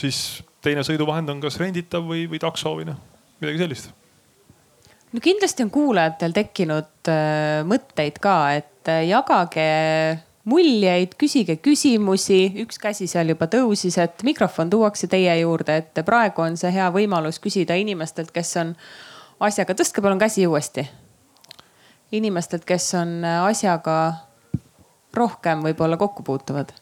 siis 0.00 0.42
teine 0.64 0.84
sõiduvahend 0.86 1.30
on 1.32 1.42
kas 1.42 1.58
renditav 1.60 2.04
või, 2.06 2.26
või 2.30 2.40
takso 2.42 2.76
või 2.78 2.88
noh, 2.88 2.98
midagi 3.42 3.60
sellist 3.64 3.92
no 5.12 5.22
kindlasti 5.22 5.66
on 5.66 5.72
kuulajatel 5.74 6.34
tekkinud 6.36 7.10
äh, 7.12 7.62
mõtteid 7.68 8.20
ka, 8.22 8.36
et 8.58 8.92
äh, 8.92 9.04
jagage 9.10 9.66
muljeid, 10.44 11.14
küsige 11.18 11.56
küsimusi, 11.62 12.40
üks 12.64 12.80
käsi 12.82 13.06
seal 13.10 13.30
juba 13.32 13.46
tõusis, 13.50 13.98
et 14.02 14.24
mikrofon 14.26 14.70
tuuakse 14.70 15.06
teie 15.10 15.34
juurde, 15.40 15.76
et 15.82 16.02
praegu 16.06 16.42
on 16.42 16.58
see 16.58 16.72
hea 16.74 16.88
võimalus 16.94 17.38
küsida 17.42 17.76
inimestelt, 17.78 18.32
kes 18.34 18.56
on 18.62 18.74
asjaga, 19.40 19.76
tõstke 19.78 20.02
palun 20.02 20.22
käsi 20.22 20.46
uuesti. 20.46 20.88
inimestelt, 22.12 22.64
kes 22.64 22.94
on 22.94 23.24
asjaga 23.24 24.14
rohkem 25.14 25.62
võib-olla 25.62 25.96
kokku 25.96 26.22
puutuvad. 26.22 26.72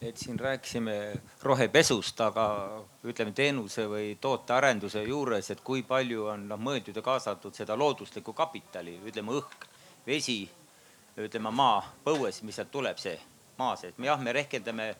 et 0.00 0.16
siin 0.16 0.38
rääkisime 0.38 1.12
rohepesust, 1.42 2.20
aga 2.20 2.82
ütleme 3.04 3.32
teenuse 3.32 3.86
või 3.86 4.16
tootearenduse 4.20 5.02
juures, 5.02 5.50
et 5.50 5.60
kui 5.60 5.82
palju 5.82 6.26
on 6.26 6.48
noh 6.48 6.58
mõeldud 6.58 6.96
ja 6.96 7.02
kaasatud 7.02 7.54
seda 7.54 7.76
looduslikku 7.76 8.32
kapitali, 8.32 8.98
ütleme 9.06 9.30
õhk, 9.30 9.66
vesi 10.06 10.50
ütleme 11.16 11.50
maa 11.52 11.82
põues, 12.04 12.42
mis 12.42 12.56
sealt 12.56 12.70
tuleb, 12.72 12.98
see 12.98 13.18
maa 13.58 13.76
sees. 13.76 13.94
jah, 13.98 14.20
me 14.20 14.32
rehkendame 14.32 14.94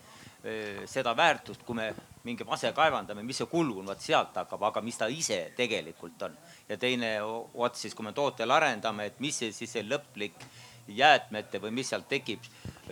seda 0.91 1.15
väärtust, 1.17 1.63
kui 1.63 1.77
me 1.79 1.93
mingi 2.27 2.45
mase 2.45 2.73
kaevandame, 2.75 3.23
mis 3.23 3.39
see 3.39 3.47
kulu 3.51 3.79
on, 3.81 3.87
vot 3.93 4.03
sealt 4.03 4.35
hakkab, 4.41 4.63
aga 4.71 4.83
mis 4.83 4.99
ta 4.99 5.07
ise 5.07 5.39
tegelikult 5.57 6.23
on. 6.27 6.37
ja 6.69 6.77
teine 6.77 7.15
ots 7.23 7.87
siis, 7.87 7.95
kui 7.95 8.07
me 8.07 8.13
tootel 8.13 8.51
arendame, 8.51 9.07
et 9.07 9.21
mis 9.21 9.39
see 9.39 9.53
siis 9.55 9.73
see 9.79 9.87
lõplik 9.87 10.47
jäätmete 10.89 11.61
või 11.63 11.71
mis 11.79 11.93
sealt 11.93 12.09
tekib, 12.11 12.43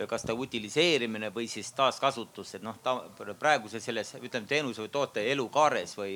kas 0.07 0.23
ta 0.23 0.33
utiliseerimine 0.33 1.29
või 1.35 1.49
siis 1.51 1.71
taaskasutus, 1.75 2.55
et 2.55 2.63
noh, 2.63 2.77
ta 2.83 3.01
praeguse 3.39 3.83
selles 3.83 4.15
ütleme 4.21 4.47
teenuse 4.47 4.85
või 4.85 4.93
toote 4.93 5.25
elukaares 5.31 5.97
või 5.99 6.15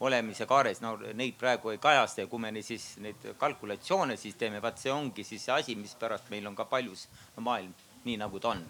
olemise 0.00 0.46
kaares, 0.48 0.80
no 0.80 0.94
neid 1.14 1.36
praegu 1.38 1.74
ei 1.74 1.78
kajasta 1.78 2.24
ja 2.24 2.30
kui 2.30 2.40
me 2.40 2.50
neid 2.54 2.64
siis 2.64 2.94
neid 3.04 3.30
kalkulatsioone 3.38 4.16
siis 4.16 4.38
teeme, 4.40 4.62
vaat 4.62 4.80
see 4.80 4.92
ongi 4.92 5.24
siis 5.24 5.44
see 5.44 5.54
asi, 5.54 5.76
mispärast 5.76 6.30
meil 6.32 6.46
on 6.48 6.56
ka 6.56 6.64
paljus 6.64 7.06
maailm 7.36 7.74
nii 8.04 8.16
nagu 8.20 8.40
ta 8.40 8.54
on. 8.54 8.64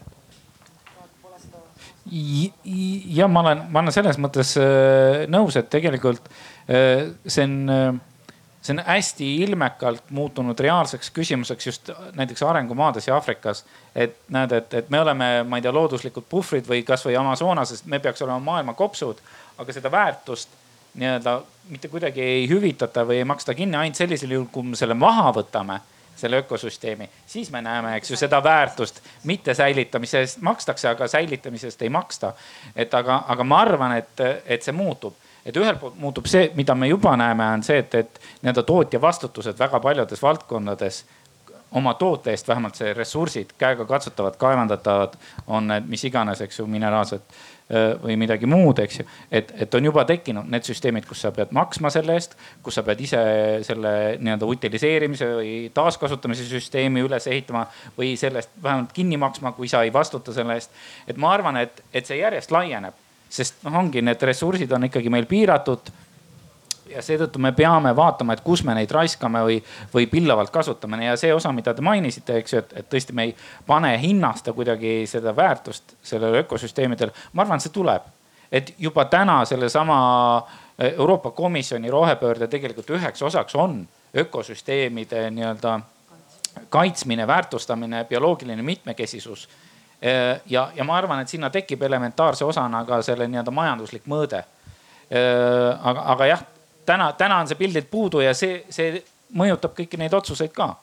ja 3.05 3.29
ma 3.29 3.41
olen, 3.41 3.65
ma 3.71 3.83
olen 3.83 3.95
selles 3.95 4.19
mõttes 4.21 4.57
äh, 4.59 5.27
nõus, 5.31 5.57
et 5.57 5.71
tegelikult 5.71 6.27
äh, 6.27 7.11
see 7.27 7.47
on, 7.47 7.57
äh, 7.71 8.35
see 8.61 8.75
on 8.75 8.83
hästi 8.85 9.29
ilmekalt 9.47 10.11
muutunud 10.17 10.59
reaalseks 10.61 11.13
küsimuseks 11.15 11.71
just 11.71 11.93
näiteks 12.19 12.43
arengumaades 12.43 13.07
ja 13.09 13.15
Aafrikas. 13.15 13.65
et 13.95 14.19
näed, 14.29 14.53
et, 14.53 14.75
et 14.75 14.91
me 14.91 15.01
oleme, 15.01 15.31
ma 15.45 15.61
ei 15.61 15.63
tea, 15.63 15.73
looduslikud 15.73 16.27
puhvrid 16.29 16.67
või 16.69 16.83
kasvõi 16.87 17.17
Amazonases, 17.17 17.85
me 17.85 18.03
peaks 18.03 18.23
olema 18.27 18.41
maailma 18.51 18.75
kopsud, 18.75 19.23
aga 19.59 19.73
seda 19.73 19.93
väärtust 19.93 20.59
nii-öelda 20.95 21.41
mitte 21.71 21.89
kuidagi 21.89 22.23
ei 22.23 22.49
hüvitata 22.51 23.05
või 23.07 23.21
ei 23.21 23.25
maksta 23.25 23.55
kinni 23.55 23.77
ainult 23.77 23.99
sellisel 23.99 24.31
juhul, 24.35 24.49
kui 24.53 24.73
me 24.73 24.77
selle 24.77 24.95
maha 24.95 25.31
võtame 25.37 25.81
selle 26.21 26.37
ökosüsteemi, 26.43 27.09
siis 27.27 27.51
me 27.51 27.63
näeme, 27.63 27.95
eks 27.97 28.11
ju, 28.11 28.17
seda 28.17 28.43
väärtust, 28.45 29.01
mitte 29.25 29.55
säilitamise 29.55 30.21
eest 30.21 30.43
makstakse, 30.45 30.89
aga 30.89 31.09
säilitamise 31.09 31.71
eest 31.71 31.83
ei 31.83 31.89
maksta. 31.89 32.33
et 32.77 32.95
aga, 32.95 33.25
aga 33.29 33.45
ma 33.45 33.61
arvan, 33.61 33.97
et, 33.97 34.21
et 34.47 34.63
see 34.63 34.75
muutub, 34.77 35.15
et 35.47 35.57
ühelt 35.57 35.81
poolt 35.81 35.97
muutub 35.99 36.29
see, 36.29 36.51
mida 36.55 36.75
me 36.75 36.89
juba 36.89 37.17
näeme, 37.17 37.47
on 37.55 37.63
see, 37.65 37.79
et, 37.79 37.95
et 37.95 38.21
nii-öelda 38.43 38.63
tootja 38.63 39.01
vastutused 39.01 39.59
väga 39.59 39.81
paljudes 39.81 40.23
valdkondades 40.23 41.05
oma 41.71 41.95
toote 41.95 42.35
eest, 42.35 42.49
vähemalt 42.49 42.77
see 42.77 42.93
ressursid, 42.95 43.55
käega 43.59 43.87
katsutavad, 43.87 44.37
kaevandatavad, 44.37 45.17
on 45.47 45.71
need 45.71 45.89
mis 45.89 46.05
iganes, 46.05 46.41
eks 46.45 46.59
ju, 46.59 46.67
mineraalsed 46.67 47.41
või 47.71 48.17
midagi 48.19 48.49
muud, 48.51 48.81
eks 48.83 49.01
ju. 49.01 49.05
et, 49.31 49.53
et 49.63 49.75
on 49.79 49.85
juba 49.85 50.03
tekkinud 50.09 50.49
need 50.51 50.67
süsteemid, 50.67 51.07
kus 51.07 51.23
sa 51.23 51.31
pead 51.35 51.53
maksma 51.55 51.93
selle 51.95 52.17
eest, 52.19 52.35
kus 52.67 52.79
sa 52.79 52.83
pead 52.87 53.03
ise 53.05 53.21
selle 53.67 53.93
nii-öelda 54.19 54.49
utiliseerimise 54.51 55.29
või 55.37 55.53
taaskasutamise 55.75 56.49
süsteemi 56.49 57.05
üles 57.07 57.29
ehitama 57.31 57.67
või 57.99 58.17
sellest 58.19 58.51
vähemalt 58.63 58.91
kinni 58.97 59.21
maksma, 59.21 59.55
kui 59.55 59.71
sa 59.71 59.85
ei 59.87 59.93
vastuta 59.95 60.35
selle 60.35 60.59
eest. 60.59 60.75
et 61.07 61.21
ma 61.21 61.31
arvan, 61.37 61.61
et, 61.63 61.83
et 61.95 62.07
see 62.07 62.19
järjest 62.19 62.51
laieneb, 62.55 62.99
sest 63.31 63.63
noh, 63.67 63.79
ongi 63.85 64.03
need 64.03 64.23
ressursid 64.27 64.73
on 64.75 64.91
ikkagi 64.91 65.13
meil 65.13 65.31
piiratud 65.31 65.93
ja 66.91 67.03
seetõttu 67.05 67.41
me 67.43 67.53
peame 67.57 67.93
vaatama, 67.97 68.35
et 68.35 68.43
kus 68.45 68.63
me 68.67 68.75
neid 68.77 68.91
raiskame 68.95 69.43
või, 69.47 69.59
või 69.95 70.07
pillavalt 70.11 70.51
kasutame 70.55 71.05
ja 71.05 71.17
see 71.21 71.33
osa, 71.35 71.53
mida 71.55 71.75
te 71.75 71.85
mainisite, 71.85 72.41
eks 72.41 72.55
ju, 72.55 72.63
et, 72.63 72.73
et 72.83 72.89
tõesti 72.91 73.17
me 73.17 73.29
ei 73.29 73.35
pane 73.67 73.93
hinnasta 74.03 74.55
kuidagi 74.57 75.05
seda 75.11 75.35
väärtust 75.37 75.97
sellele 76.03 76.43
ökosüsteemidele. 76.45 77.15
ma 77.33 77.47
arvan, 77.47 77.63
see 77.63 77.73
tuleb, 77.75 78.09
et 78.53 78.75
juba 78.79 79.05
täna 79.11 79.45
sellesama 79.45 80.01
eh, 80.79 80.93
Euroopa 80.97 81.31
Komisjoni 81.31 81.91
rohepöörde 81.91 82.49
tegelikult 82.49 82.91
üheks 82.91 83.23
osaks 83.23 83.55
on 83.55 83.83
ökosüsteemide 84.17 85.29
nii-öelda 85.31 85.81
kaitsmine, 86.69 87.27
väärtustamine, 87.27 88.05
bioloogiline 88.05 88.63
mitmekesisus 88.63 89.49
eh, 90.03 90.41
ja, 90.47 90.71
ja 90.75 90.85
ma 90.85 90.97
arvan, 90.99 91.23
et 91.23 91.29
sinna 91.29 91.51
tekib 91.51 91.83
elementaarse 91.83 92.45
osana 92.45 92.85
ka 92.85 93.03
selle 93.07 93.29
nii-öelda 93.31 93.55
majanduslik 93.55 94.09
mõõde. 94.11 94.43
Eh, 95.11 95.71
aga, 95.83 96.09
aga 96.15 96.27
jah 96.27 96.49
täna, 96.87 97.13
täna 97.13 97.41
on 97.41 97.49
see 97.49 97.59
pildilt 97.59 97.91
puudu 97.91 98.23
ja 98.25 98.35
see, 98.35 98.65
see 98.71 99.03
mõjutab 99.37 99.75
kõiki 99.77 100.01
neid 100.01 100.15
otsuseid 100.15 100.55
ka. 100.55 100.75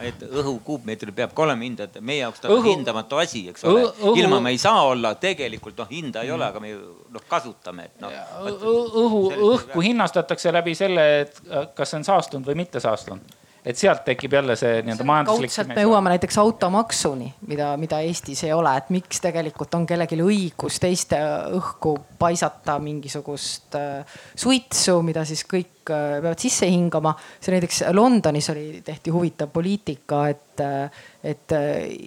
et 0.00 0.22
õhu 0.24 0.54
kuupmeetril 0.64 1.12
peab 1.12 1.34
ka 1.36 1.42
olema 1.44 1.66
hind, 1.66 1.80
et 1.84 1.98
meie 2.00 2.22
jaoks 2.22 2.40
ta 2.40 2.48
on 2.48 2.62
õhu... 2.62 2.70
hindamatu 2.72 3.18
asi, 3.20 3.42
eks 3.52 3.66
ole 3.68 3.82
õhu.... 3.90 4.14
ilma 4.16 4.38
me 4.40 4.54
ei 4.54 4.60
saa 4.60 4.86
olla, 4.88 5.10
tegelikult 5.20 5.76
noh, 5.76 5.90
hinda 5.90 6.22
ei 6.24 6.32
ole, 6.32 6.46
aga 6.46 6.62
me 6.62 6.70
noh 6.72 7.26
kasutame, 7.28 7.90
et 7.90 8.00
noh. 8.00 8.14
õhu, 8.48 9.20
õhku 9.50 9.84
hinnastatakse 9.84 10.54
läbi 10.56 10.72
selle, 10.78 11.04
et 11.26 11.42
kas 11.76 11.92
see 11.92 12.00
on 12.00 12.08
saastunud 12.08 12.48
või 12.48 12.62
mitte 12.62 12.80
saastunud 12.80 13.36
et 13.64 13.76
sealt 13.76 14.04
tekib 14.04 14.32
jälle 14.32 14.56
see 14.56 14.80
nii-öelda 14.84 15.04
majanduslik. 15.06 15.50
kaudselt 15.50 15.74
me 15.76 15.84
jõuame 15.84 16.14
näiteks 16.14 16.38
automaksuni, 16.40 17.28
mida, 17.50 17.74
mida 17.80 18.00
Eestis 18.04 18.44
ei 18.46 18.54
ole, 18.56 18.72
et 18.80 18.88
miks 18.94 19.20
tegelikult 19.20 19.74
on 19.76 19.84
kellelgi 19.88 20.16
õigus 20.24 20.80
teiste 20.80 21.18
õhku 21.58 21.94
paisata 22.20 22.78
mingisugust 22.80 23.76
äh, 23.76 24.16
suitsu, 24.34 25.00
mida 25.04 25.26
siis 25.28 25.44
kõik 25.48 25.92
äh, 25.92 26.16
peavad 26.22 26.40
sisse 26.40 26.70
hingama. 26.70 27.12
see 27.40 27.54
näiteks 27.56 27.82
Londonis 27.96 28.50
oli, 28.54 28.80
tehti 28.84 29.12
huvitav 29.12 29.52
poliitika, 29.52 30.22
et, 30.32 30.64
äh, 30.64 31.04
et 31.22 31.56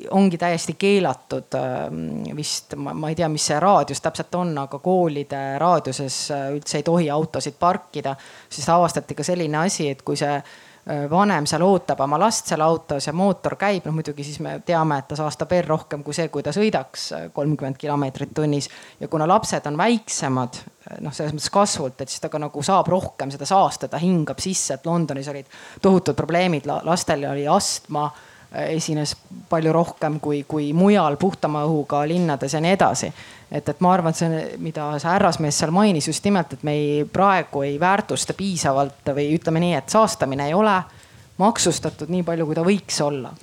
ongi 0.10 0.42
täiesti 0.42 0.74
keelatud 0.80 1.54
vist, 2.36 2.74
ma 2.82 3.10
ei 3.12 3.16
tea, 3.16 3.30
mis 3.30 3.46
see 3.52 3.62
raadius 3.62 4.02
täpselt 4.02 4.34
on, 4.42 4.58
aga 4.58 4.82
koolide 4.82 5.46
raadiuses 5.62 6.20
üldse 6.58 6.82
ei 6.82 6.86
tohi 6.90 7.10
autosid 7.14 7.62
parkida. 7.62 8.16
siis 8.50 8.70
avastati 8.70 9.14
ka 9.14 9.24
selline 9.24 9.62
asi, 9.62 9.92
et 9.94 10.02
kui 10.02 10.18
see 10.18 10.42
vanem 11.10 11.46
seal 11.48 11.64
ootab 11.64 12.02
oma 12.04 12.18
last 12.20 12.50
seal 12.52 12.62
autos 12.62 13.08
ja 13.08 13.14
mootor 13.16 13.56
käib, 13.60 13.86
noh 13.88 13.96
muidugi 13.96 14.26
siis 14.28 14.42
me 14.44 14.58
teame, 14.66 14.98
et 15.00 15.08
ta 15.08 15.16
saastab 15.16 15.54
veel 15.56 15.64
rohkem 15.68 16.04
kui 16.04 16.16
see, 16.16 16.28
kui 16.34 16.44
ta 16.44 16.52
sõidaks 16.56 17.06
kolmkümmend 17.34 17.80
kilomeetrit 17.80 18.34
tunnis. 18.36 18.68
ja 19.00 19.08
kuna 19.08 19.28
lapsed 19.28 19.70
on 19.72 19.80
väiksemad, 19.80 20.60
noh, 21.00 21.16
selles 21.16 21.32
mõttes 21.32 21.54
kasvult, 21.54 22.02
et 22.02 22.12
siis 22.12 22.20
ta 22.20 22.30
ka 22.30 22.42
nagu 22.42 22.64
saab 22.64 22.92
rohkem 22.92 23.32
seda 23.32 23.48
saastada, 23.48 24.02
hingab 24.04 24.44
sisse, 24.44 24.76
et 24.76 24.86
Londonis 24.86 25.32
olid 25.32 25.48
tohutud 25.82 26.20
probleemid, 26.20 26.68
lastel 26.84 27.24
oli 27.32 27.48
astma 27.48 28.10
esines 28.54 29.16
palju 29.50 29.72
rohkem 29.74 30.20
kui, 30.22 30.44
kui 30.48 30.74
mujal 30.78 31.18
puhtama 31.18 31.64
õhuga 31.66 32.04
linnades 32.08 32.54
ja 32.54 32.62
nii 32.62 32.76
edasi. 32.76 33.10
Et, 33.54 33.70
et 33.70 33.82
ma 33.86 33.94
arvan, 33.94 34.14
et 34.14 34.20
see, 34.20 34.44
mida 34.64 34.90
see 35.00 35.12
härrasmees 35.12 35.62
seal 35.62 35.74
mainis 35.76 36.10
just 36.10 36.26
nimelt, 36.26 36.56
et 36.56 36.64
me 36.66 36.76
ei, 36.78 36.94
praegu 37.06 37.64
ei 37.68 37.80
väärtusta 37.80 38.36
piisavalt 38.38 39.14
või 39.14 39.30
ütleme 39.38 39.62
nii, 39.64 39.74
et 39.78 39.94
saastamine 39.94 40.50
ei 40.50 40.56
ole 40.58 40.76
maksustatud 41.42 42.12
nii 42.14 42.26
palju, 42.26 42.48
kui 42.50 42.58
ta 42.58 42.66
võiks 42.66 43.02
olla. 43.06 43.34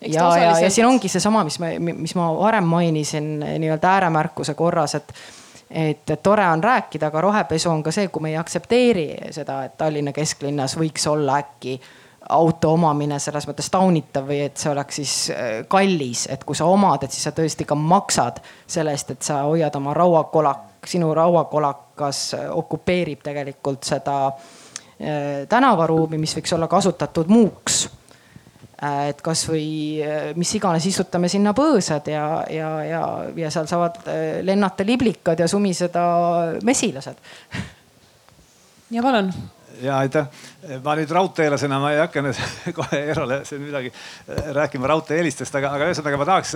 Ja, 0.00 0.30
ja, 0.40 0.54
ja 0.64 0.70
siin 0.72 0.86
ongi 0.88 1.10
seesama, 1.12 1.44
mis 1.44 1.58
ma, 1.60 1.74
mis 1.78 2.14
ma 2.16 2.30
varem 2.32 2.64
mainisin 2.64 3.34
nii-öelda 3.42 3.94
ääremärkuse 3.98 4.54
korras, 4.58 4.96
et 4.98 5.14
et, 5.70 6.10
et 6.10 6.22
tore 6.22 6.42
on 6.50 6.64
rääkida, 6.64 7.06
aga 7.06 7.20
rohepesu 7.20 7.70
on 7.70 7.82
ka 7.86 7.92
see, 7.94 8.08
kui 8.10 8.24
me 8.24 8.32
ei 8.32 8.38
aktsepteeri 8.40 9.04
seda, 9.30 9.60
et 9.68 9.76
Tallinna 9.78 10.10
kesklinnas 10.12 10.74
võiks 10.78 11.04
olla 11.06 11.36
äkki 11.38 11.76
auto 12.30 12.72
omamine 12.74 13.18
selles 13.18 13.46
mõttes 13.48 13.70
taunitav 13.72 14.26
või 14.28 14.40
et 14.46 14.58
see 14.60 14.70
oleks 14.72 14.98
siis 15.00 15.14
äh, 15.34 15.50
kallis, 15.70 16.26
et 16.30 16.44
kui 16.46 16.56
sa 16.58 16.68
omad, 16.70 17.04
et 17.04 17.14
siis 17.14 17.26
sa 17.28 17.34
tõesti 17.36 17.66
ka 17.68 17.76
maksad 17.78 18.40
selle 18.66 18.94
eest, 18.94 19.14
et 19.14 19.26
sa 19.26 19.42
hoiad 19.48 19.76
oma 19.78 19.94
rauakolak, 19.96 20.88
sinu 20.90 21.12
rauakolakas 21.16 22.24
äh, 22.38 22.48
okupeerib 22.56 23.22
tegelikult 23.26 23.86
seda 23.88 24.18
äh, 24.30 25.46
tänavaruumi, 25.50 26.20
mis 26.20 26.36
võiks 26.38 26.54
olla 26.56 26.70
kasutatud 26.70 27.32
muuks 27.32 27.86
et 28.80 29.18
kasvõi 29.20 30.00
mis 30.40 30.54
iganes, 30.56 30.86
istutame 30.88 31.28
sinna 31.28 31.52
põõsad 31.52 32.06
ja, 32.08 32.22
ja, 32.48 32.70
ja, 32.88 33.02
ja 33.36 33.50
seal 33.52 33.68
saavad 33.68 33.98
lennata 34.40 34.86
liblikad 34.88 35.42
ja 35.44 35.48
sumiseda 35.52 36.04
mesilased. 36.64 37.20
ja 38.96 39.04
palun 39.04 39.28
ja 39.82 39.98
aitäh. 39.98 40.26
ma 40.84 40.94
nüüd 40.98 41.10
raudteelasena, 41.14 41.78
ma 41.80 41.92
ei 41.94 42.00
hakka 42.02 42.22
nüüd 42.24 42.40
kohe 42.78 43.00
Eerole 43.00 43.40
siin 43.48 43.62
midagi 43.64 43.92
äh, 43.92 44.50
rääkima 44.56 44.90
raudtee-eelistest, 44.90 45.56
aga, 45.60 45.72
aga 45.76 45.88
ühesõnaga 45.90 46.20
ma 46.20 46.28
tahaks 46.28 46.54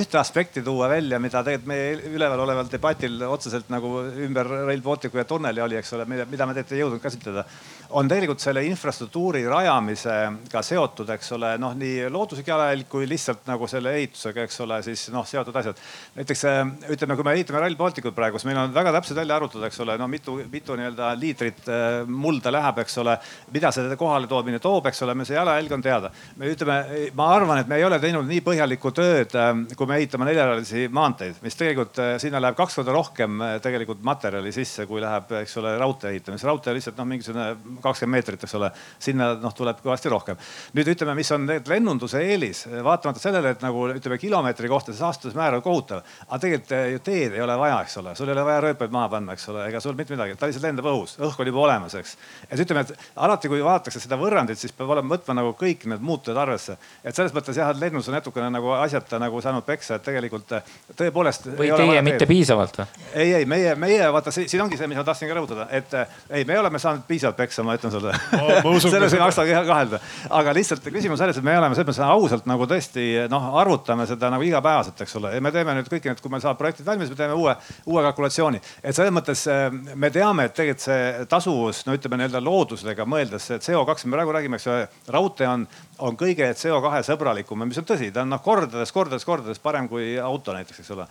ühte 0.00 0.20
aspekti 0.20 0.62
tuua 0.64 0.88
välja, 0.92 1.20
mida 1.22 1.44
tegelikult 1.44 1.70
meie 1.72 2.14
üleval 2.14 2.44
oleval 2.46 2.70
debatil 2.72 3.20
otseselt 3.28 3.70
nagu 3.72 4.00
ümber 4.26 4.48
Rail 4.68 4.82
Balticu 4.82 5.20
ja 5.20 5.26
tunneli 5.28 5.62
oli, 5.64 5.78
eks 5.80 5.92
ole, 5.98 6.08
mida 6.08 6.26
me 6.26 6.56
tegelikult 6.56 6.76
ei 6.76 6.82
jõudnud 6.84 7.04
käsitleda 7.04 7.46
on 7.92 8.08
tegelikult 8.08 8.40
selle 8.42 8.62
infrastruktuuri 8.66 9.42
rajamisega 9.48 10.62
seotud, 10.64 11.10
eks 11.14 11.32
ole, 11.36 11.52
noh, 11.60 11.74
nii 11.78 12.08
looduslik 12.12 12.48
jalajälg 12.48 12.88
kui 12.90 13.06
lihtsalt 13.08 13.46
nagu 13.48 13.68
selle 13.70 13.92
ehitusega, 13.98 14.46
eks 14.46 14.60
ole, 14.64 14.78
siis 14.86 15.04
noh, 15.12 15.26
seotud 15.28 15.56
asjad. 15.60 15.80
näiteks 16.16 16.44
äh, 16.48 16.60
ütleme, 16.94 17.16
kui 17.18 17.26
me 17.26 17.34
ehitame 17.36 17.62
Rail 17.64 17.76
Balticut 17.76 18.16
praegu, 18.16 18.40
siis 18.40 18.48
meil 18.50 18.62
on 18.62 18.74
väga 18.74 18.94
täpselt 18.96 19.20
välja 19.20 19.36
arvutatud, 19.36 19.66
eks 19.68 19.80
ole, 19.84 19.96
no 20.00 20.08
mitu, 20.10 20.38
mitu 20.52 20.76
nii-öelda 20.78 21.12
liitrit 21.20 21.68
äh, 21.68 22.02
mulda 22.08 22.52
läheb, 22.54 22.82
eks 22.84 22.98
ole. 23.02 23.18
mida 23.52 23.72
see 23.74 23.96
kohale 24.00 24.30
toomine 24.30 24.60
toob, 24.62 24.88
eks 24.90 25.04
ole, 25.06 25.16
me 25.18 25.28
see 25.28 25.36
jalajälg 25.36 25.76
on 25.76 25.84
teada. 25.84 26.12
me 26.36 26.52
ütleme, 26.52 26.78
ma 27.18 27.28
arvan, 27.36 27.62
et 27.62 27.70
me 27.70 27.80
ei 27.80 27.86
ole 27.88 28.00
teinud 28.02 28.28
nii 28.28 28.40
põhjalikku 28.46 28.94
tööd, 28.96 29.36
äh, 29.36 29.52
kui 29.76 29.90
me 29.90 30.00
ehitame 30.00 30.28
neljarealisi 30.30 30.88
maanteid, 30.92 31.42
mis 31.44 31.58
tegelikult 31.58 32.00
sinna 32.22 32.40
läheb 32.40 32.56
kaks 32.58 32.80
korda 32.80 32.96
rohkem 32.96 33.42
tegelikult 33.62 34.02
materjali 34.06 34.52
sisse, 34.54 34.86
kui 34.88 35.02
läheb, 35.02 35.30
eks 35.42 35.56
ole, 35.60 35.76
raudtee 35.80 36.14
ehitamiseks. 36.14 36.48
raudtee 36.48 36.76
lihtsalt 36.76 36.98
noh, 36.98 37.08
mingisugune 37.08 37.50
kakskümmend 37.82 38.18
meetrit, 38.18 38.44
eks 38.44 38.54
ole. 38.58 38.70
sinna 39.02 39.32
noh, 39.40 39.54
tuleb 39.56 39.80
kõvasti 39.82 40.10
rohkem. 40.12 40.38
nüüd 40.76 40.92
ütleme, 40.94 41.14
mis 41.18 41.30
on 41.34 41.46
lennunduse 41.46 42.22
eelis, 42.22 42.64
vaatamata 42.84 43.20
sellele, 43.20 43.54
et 43.56 43.62
nagu 43.64 43.88
ütleme 43.92 44.18
kilomeetri 44.18 44.68
kohta 44.68 44.92
see 44.92 45.00
saastusmäär 45.00 45.58
on 45.58 45.62
kohutav. 45.62 46.02
aga 46.28 46.38
tegelikult 46.38 46.92
ju 46.92 47.02
teed 47.04 47.36
ei 47.36 47.42
ole 47.42 47.56
vaja, 47.58 47.80
eks 47.82 47.96
ole, 48.02 48.14
sul 48.18 48.28
ei 48.28 48.36
ole 48.36 48.44
vaja 48.44 48.60
rööpaid 48.66 48.94
maha 48.94 49.08
panna, 49.16 49.36
eks 49.36 49.48
ole, 49.52 49.66
ega 49.68 49.80
sul 49.80 49.96
mitte 49.98 50.14
midagi, 50.14 50.36
ta 50.38 50.48
lihtsalt 50.48 50.66
lendab 50.66 50.88
õhus, 50.92 51.16
õhk 51.20 51.40
on 51.42 51.50
juba 51.50 51.64
olemas, 51.66 51.96
eks. 51.98 52.16
et 52.48 52.62
ütleme, 52.64 52.84
et 52.86 53.08
alati, 53.16 53.50
kui 53.52 53.62
vaadatakse 53.64 54.02
seda 54.02 54.18
võrrandit, 54.20 54.60
siis 54.60 54.74
peab 54.76 54.92
olema, 54.94 55.14
võtma 55.16 55.36
nagu 55.40 55.54
kõik 55.58 55.86
need 55.90 56.04
muutujad 56.04 56.38
arvesse. 56.42 56.76
et 57.04 57.16
selles 57.16 57.34
mõttes 57.34 57.58
jah, 57.58 57.72
et 57.72 57.80
lennundus 57.80 58.10
on 58.10 58.18
natukene 58.18 58.50
nagu 58.52 58.74
asjata 58.78 59.20
nagu 59.22 59.40
saanud 59.44 59.66
peksa, 59.66 59.98
et 59.98 60.06
tegelikult 60.06 60.54
tõepoolest. 60.98 61.48
või 61.58 61.72
teie 61.76 62.02
mitte 62.02 62.28
piisavalt 62.30 62.82
või? 62.82 62.86
ei, 63.14 63.34
ei 63.40 63.48
meie, 63.48 63.74
meie 63.74 64.12
vaata 64.12 64.34
siin 64.34 64.62
ongi 64.62 64.78
see, 64.80 64.88
mis 64.90 65.00
ma 65.00 65.04
tahtsin 65.06 65.30
ka 65.30 65.38
rõhutada, 65.38 65.68
et 65.70 65.94
ei, 66.30 66.44
me 66.48 66.58
oleme 66.58 66.80
saanud 66.82 67.06
piisavalt 67.08 67.38
peksa, 67.38 67.64
ma 67.72 67.78
ütlen 67.80 67.94
sulle 67.94 68.92
selles 68.92 69.16
ei 69.16 69.20
maksa 69.22 69.44
kahelda, 69.66 70.00
aga 70.38 70.54
lihtsalt 70.56 70.84
küsimus 70.92 71.20
selles, 71.22 71.38
et 71.38 71.46
me 71.46 71.54
oleme 71.56 71.76
selles 71.76 71.88
mõttes 71.88 72.02
ausalt 72.06 72.48
nagu 72.50 72.66
tõesti 72.68 73.06
noh, 73.32 73.48
arvutame 73.60 74.06
seda 74.08 74.30
nagu 74.32 74.44
igapäevaselt, 74.46 75.00
eks 75.04 75.16
ole. 75.20 75.32
me 75.40 75.52
teeme 75.54 75.76
nüüd 75.78 75.88
kõik 75.90 76.08
need, 76.08 76.22
kui 76.22 76.32
meil 76.32 76.42
saavad 76.44 76.60
projektid 76.60 76.88
valmis, 76.88 77.10
me 77.12 77.18
teeme 77.18 77.36
uue, 77.38 77.54
uue 77.90 78.04
kalkulatsiooni. 78.08 78.60
et 78.82 78.96
selles 78.96 79.14
mõttes 79.14 79.44
eh, 79.50 79.68
me 79.94 80.10
teame, 80.14 80.48
et 80.48 80.56
tegelikult 80.56 80.84
see 80.84 81.26
tasuvus, 81.30 81.84
no 81.86 81.96
ütleme 81.96 82.20
nii-öelda 82.20 82.42
loodusega 82.44 83.06
mõeldes, 83.08 83.48
see 83.48 83.60
CO2, 83.68 84.06
me 84.06 84.18
praegu 84.18 84.36
räägime, 84.36 84.60
eks 84.60 84.68
ole, 84.72 84.88
raudtee 85.16 85.48
on, 85.48 85.66
on 86.08 86.18
kõige 86.18 86.50
CO2 86.58 87.04
sõbralikum, 87.08 87.64
mis 87.68 87.80
on 87.80 87.88
tõsi, 87.88 88.10
ta 88.12 88.26
on 88.26 88.32
noh 88.34 88.42
kordades, 88.44 88.92
kordades, 88.94 89.26
kordades 89.28 89.62
parem 89.62 89.88
kui 89.90 90.14
auto 90.20 90.54
näiteks, 90.56 90.82
eks 90.82 90.92
ole. 90.96 91.06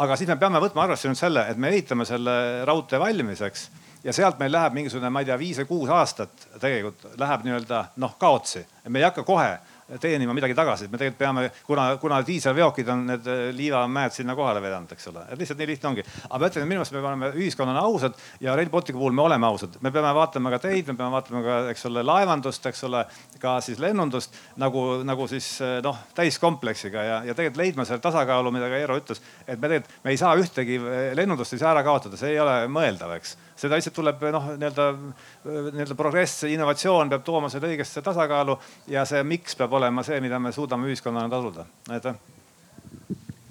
aga 0.00 0.16
siis 0.16 0.30
me 0.30 0.38
peame 0.40 0.62
võtma 0.62 0.86
arvesse 0.86 1.10
nüüd 1.10 1.20
selle, 1.20 1.46
et 1.50 1.60
me 1.60 1.72
ehitame 1.72 2.08
selle 2.08 2.64
raudtee 2.68 3.00
valmiseks 3.00 3.68
ja 4.04 4.12
sealt 4.16 4.38
meil 4.40 4.52
läheb 4.52 4.76
mingisugune, 4.76 5.10
ma 5.10 5.22
ei 5.22 5.28
tea, 5.28 5.38
viis 5.40 5.60
või 5.62 5.70
kuus 5.72 5.92
aastat 5.94 6.46
tegelikult 6.60 7.18
läheb 7.20 7.44
nii-öelda 7.46 7.84
noh 8.00 8.16
kaotsi. 8.18 8.64
me 8.88 8.98
ei 8.98 9.08
hakka 9.08 9.24
kohe 9.28 9.58
teenima 9.98 10.34
midagi 10.34 10.54
tagasi, 10.54 10.86
et 10.86 10.92
me 10.92 10.98
tegelikult 11.00 11.18
peame, 11.18 11.44
kuna, 11.66 11.86
kuna 12.00 12.20
diiselveokid 12.26 12.88
on 12.92 13.02
need 13.08 13.26
äh, 13.30 13.40
liivamäed 13.56 14.14
sinna 14.14 14.36
kohale 14.38 14.62
vedanud, 14.62 14.92
eks 14.94 15.08
ole, 15.10 15.24
et 15.32 15.40
lihtsalt 15.40 15.58
nii 15.58 15.70
lihtne 15.72 15.90
ongi. 15.90 16.04
aga 16.28 16.38
ma 16.38 16.50
ütlen, 16.50 16.62
et 16.62 16.70
minu 16.70 16.82
meelest 16.82 16.94
me 16.94 17.02
oleme 17.02 17.30
ühiskonnana 17.34 17.82
ausad 17.88 18.18
ja 18.44 18.54
Rail 18.58 18.70
Balticu 18.70 19.00
puhul 19.00 19.16
me 19.16 19.24
oleme 19.24 19.48
ausad, 19.48 19.80
me 19.82 19.90
peame 19.90 20.12
vaatama 20.14 20.54
ka 20.54 20.60
teid, 20.62 20.86
me 20.92 20.96
peame 20.98 21.16
vaatama 21.16 21.42
ka, 21.46 21.58
eks 21.72 21.86
ole, 21.90 22.04
laevandust, 22.06 22.70
eks 22.70 22.84
ole, 22.86 23.04
ka 23.42 23.56
siis 23.64 23.82
lennundust 23.82 24.36
nagu, 24.62 24.84
nagu 25.06 25.26
siis 25.30 25.52
äh, 25.64 25.78
noh, 25.84 25.98
täiskompleksiga 26.14 27.06
ja, 27.06 27.20
ja 27.26 27.34
tegelikult 27.34 27.64
leidma 27.64 27.88
selle 27.88 28.04
tasakaalu, 28.04 28.54
mida 28.54 28.70
ka 28.70 28.78
Eero 28.78 28.98
ütles, 29.00 29.22
et 29.46 29.58
me 29.58 29.72
tegelikult, 29.72 30.02
me 30.04 30.14
ei 30.14 30.22
saa 30.22 30.36
ühtegi 30.38 30.78
äh, 30.78 31.04
lennundust 31.18 31.58
ei 31.58 31.64
saa 31.64 31.74
ära 31.74 31.86
kaotada, 31.86 32.20
see 32.20 32.36
ei 32.36 32.42
ole 32.42 32.60
mõeldav, 32.70 33.18
eks 33.18 33.38
seda 33.60 33.76
lihtsalt 33.76 33.96
tuleb 33.96 34.26
noh, 34.32 34.50
nii-öelda, 34.56 34.88
nii-öelda 35.44 35.96
progress, 35.98 36.44
innovatsioon 36.48 37.12
peab 37.12 37.24
tooma 37.26 37.52
selle 37.52 37.72
õigesse 37.74 38.02
tasakaalu 38.04 38.56
ja 38.92 39.04
see 39.08 39.22
miks 39.26 39.58
peab 39.60 39.78
olema 39.80 40.04
see, 40.06 40.20
mida 40.24 40.40
me 40.40 40.52
suudame 40.56 40.88
ühiskonnana 40.90 41.28
tasuda. 41.32 41.66
aitäh 41.90 42.39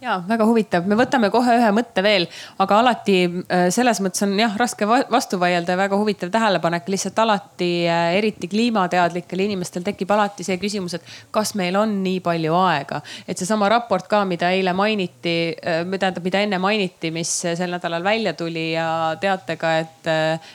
ja 0.01 0.19
väga 0.27 0.45
huvitav, 0.47 0.85
me 0.87 0.95
võtame 0.95 1.27
kohe 1.31 1.55
ühe 1.59 1.69
mõtte 1.75 2.03
veel, 2.03 2.25
aga 2.63 2.77
alati 2.79 3.17
äh, 3.27 3.65
selles 3.73 3.99
mõttes 4.03 4.23
on 4.23 4.35
jah 4.39 4.53
raske 4.59 4.87
vastu 4.87 5.39
vaielda 5.41 5.75
ja 5.75 5.79
väga 5.79 5.97
huvitav 5.99 6.31
tähelepanek, 6.31 6.87
lihtsalt 6.91 7.19
alati 7.19 7.69
äh, 7.87 8.13
eriti 8.19 8.47
kliimateadlikel 8.51 9.43
inimestel 9.43 9.83
tekib 9.83 10.11
alati 10.15 10.45
see 10.47 10.55
küsimus, 10.61 10.95
et 10.95 11.09
kas 11.35 11.51
meil 11.59 11.75
on 11.75 11.97
nii 12.03 12.21
palju 12.23 12.55
aega. 12.61 13.01
et 13.27 13.37
seesama 13.37 13.69
raport 13.69 14.07
ka, 14.07 14.23
mida 14.25 14.53
eile 14.55 14.73
mainiti, 14.73 15.35
äh, 15.59 15.83
tähendab, 15.83 16.23
mida 16.23 16.43
enne 16.47 16.61
mainiti, 16.63 17.11
mis 17.11 17.33
sel 17.41 17.75
nädalal 17.75 18.03
välja 18.03 18.33
tuli 18.33 18.71
ja 18.71 19.17
teate 19.19 19.57
ka, 19.59 19.73
et, 19.83 20.09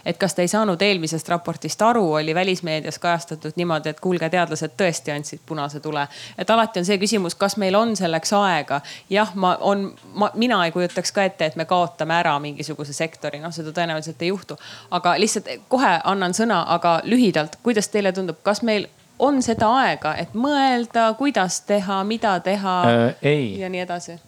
et 0.05 0.21
kas 0.21 0.35
te 0.35 0.47
ei 0.47 0.49
saanud 0.49 0.81
eelmisest 0.83 1.29
raportist 1.29 1.83
aru, 1.83 2.07
oli 2.21 2.35
välismeedias 2.35 2.99
kajastatud 2.99 3.61
niimoodi, 3.61 3.93
et 3.93 4.01
kuulge, 4.01 4.31
teadlased 4.33 4.73
tõesti 4.81 5.13
andsid 5.13 5.45
punase 5.47 5.85
tule. 5.85 6.09
et 6.39 6.51
alati 6.51 6.81
on 6.81 6.89
see 6.89 6.99
küsimus, 6.99 7.37
kas 7.37 7.59
meil 7.61 7.77
on 7.77 7.97
selleks 7.97 8.33
aega. 8.41 8.81
jah 9.11 9.34
ma 9.35 9.57
on, 9.61 9.87
ma, 10.15 10.31
mina 10.35 10.61
ei 10.65 10.73
kujutaks 10.73 11.13
ka 11.13 11.25
ette, 11.29 11.47
et 11.47 11.57
me 11.57 11.65
kaotame 11.69 12.17
ära 12.17 12.35
mingisuguse 12.43 12.93
sektori, 12.97 13.41
noh 13.43 13.53
seda 13.55 13.73
tõenäoliselt 13.77 14.23
ei 14.23 14.29
juhtu. 14.33 14.57
aga 14.91 15.17
lihtsalt 15.21 15.49
kohe 15.69 15.95
annan 16.05 16.35
sõna, 16.35 16.65
aga 16.75 17.01
lühidalt, 17.05 17.59
kuidas 17.63 17.89
teile 17.89 18.13
tundub, 18.13 18.43
kas 18.43 18.63
meil 18.63 18.89
on 19.19 19.43
seda 19.43 19.69
aega, 19.81 20.15
et 20.19 20.35
mõelda, 20.35 21.13
kuidas 21.19 21.61
teha, 21.69 22.03
mida 22.05 22.39
teha 22.41 22.79
äh, 22.91 23.35
ja 23.61 23.71
nii 23.71 23.85
edasi? 23.85 24.19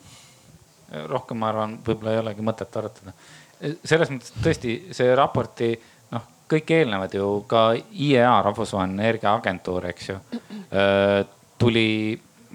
rohkem, 1.11 1.41
ma 1.43 1.51
arvan, 1.51 1.79
võib-olla 1.87 2.15
ei 2.15 2.21
olegi 2.23 2.45
mõtet 2.47 2.76
arutada. 2.79 3.13
selles 3.85 4.11
mõttes 4.13 4.35
tõesti 4.43 4.76
see 4.95 5.14
raporti 5.18 5.72
noh, 6.14 6.29
kõik 6.51 6.71
eelnevad 6.79 7.14
ju 7.17 7.30
ka 7.51 7.72
IEA, 7.75 8.37
Rahvusvaheline 8.47 9.03
Energiaagentuur, 9.03 9.89
eks 9.91 10.09
ju, 10.13 10.21
äh, 10.71 11.25
tuli 11.59 11.89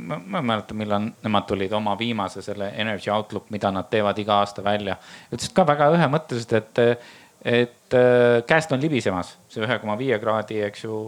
ma, 0.07 0.19
ei 0.39 0.45
mäleta, 0.51 0.77
millal 0.77 1.09
nemad 1.23 1.47
tulid 1.49 1.73
oma 1.77 1.95
viimase 1.99 2.41
selle 2.45 2.71
Energy 2.81 3.11
Outlook, 3.13 3.49
mida 3.53 3.71
nad 3.71 3.89
teevad 3.89 4.19
iga 4.21 4.39
aasta 4.41 4.63
välja. 4.63 4.97
ütlesid 5.31 5.55
ka 5.57 5.65
väga 5.67 5.89
ühemõtteliselt, 5.95 6.55
et, 6.57 7.09
et 7.45 7.99
käest 8.47 8.71
on 8.71 8.81
libisemas 8.81 9.35
see 9.51 9.65
ühe 9.65 9.79
koma 9.81 9.97
viie 9.99 10.19
kraadi, 10.21 10.61
eks 10.67 10.85
ju 10.85 11.01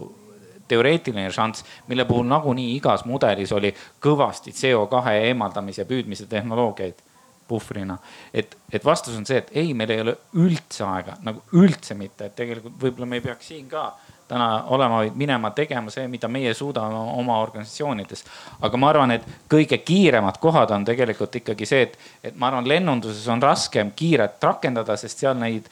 teoreetiline 0.68 1.32
šanss, 1.32 1.66
mille 1.88 2.06
puhul 2.10 2.28
nagunii 2.28 2.76
igas 2.78 3.06
mudelis 3.06 3.52
oli 3.52 3.74
kõvasti 4.04 4.54
CO2 4.56 5.18
eemaldamise 5.30 5.84
ja 5.84 5.90
püüdmise 5.90 6.28
tehnoloogiaid 6.32 7.02
puhvrina. 7.48 7.98
et, 8.34 8.58
et 8.72 8.86
vastus 8.86 9.18
on 9.18 9.26
see, 9.26 9.38
et 9.38 9.52
ei, 9.52 9.74
meil 9.74 9.92
ei 9.92 10.02
ole 10.02 10.16
üldse 10.40 10.86
aega, 10.88 11.18
nagu 11.22 11.44
üldse 11.60 11.96
mitte, 12.00 12.30
et 12.30 12.36
tegelikult 12.36 12.80
võib-olla 12.82 13.10
me 13.10 13.20
ei 13.20 13.26
peaks 13.26 13.52
siin 13.52 13.68
ka 13.70 13.92
täna 14.34 14.64
olema, 14.74 15.02
vaid 15.04 15.18
minema 15.20 15.52
tegema 15.54 15.92
see, 15.94 16.08
mida 16.10 16.28
meie 16.32 16.54
suudame 16.58 17.02
oma 17.20 17.40
organisatsioonides. 17.44 18.26
aga 18.62 18.78
ma 18.78 18.90
arvan, 18.90 19.12
et 19.12 19.28
kõige 19.50 19.78
kiiremad 19.86 20.40
kohad 20.42 20.72
on 20.74 20.86
tegelikult 20.86 21.36
ikkagi 21.42 21.68
see, 21.70 21.84
et, 21.88 22.00
et 22.24 22.40
ma 22.40 22.50
arvan, 22.50 22.68
lennunduses 22.68 23.28
on 23.30 23.42
raskem 23.42 23.92
kiiret 23.96 24.44
rakendada, 24.44 24.98
sest 24.98 25.22
seal 25.24 25.38
neid 25.38 25.70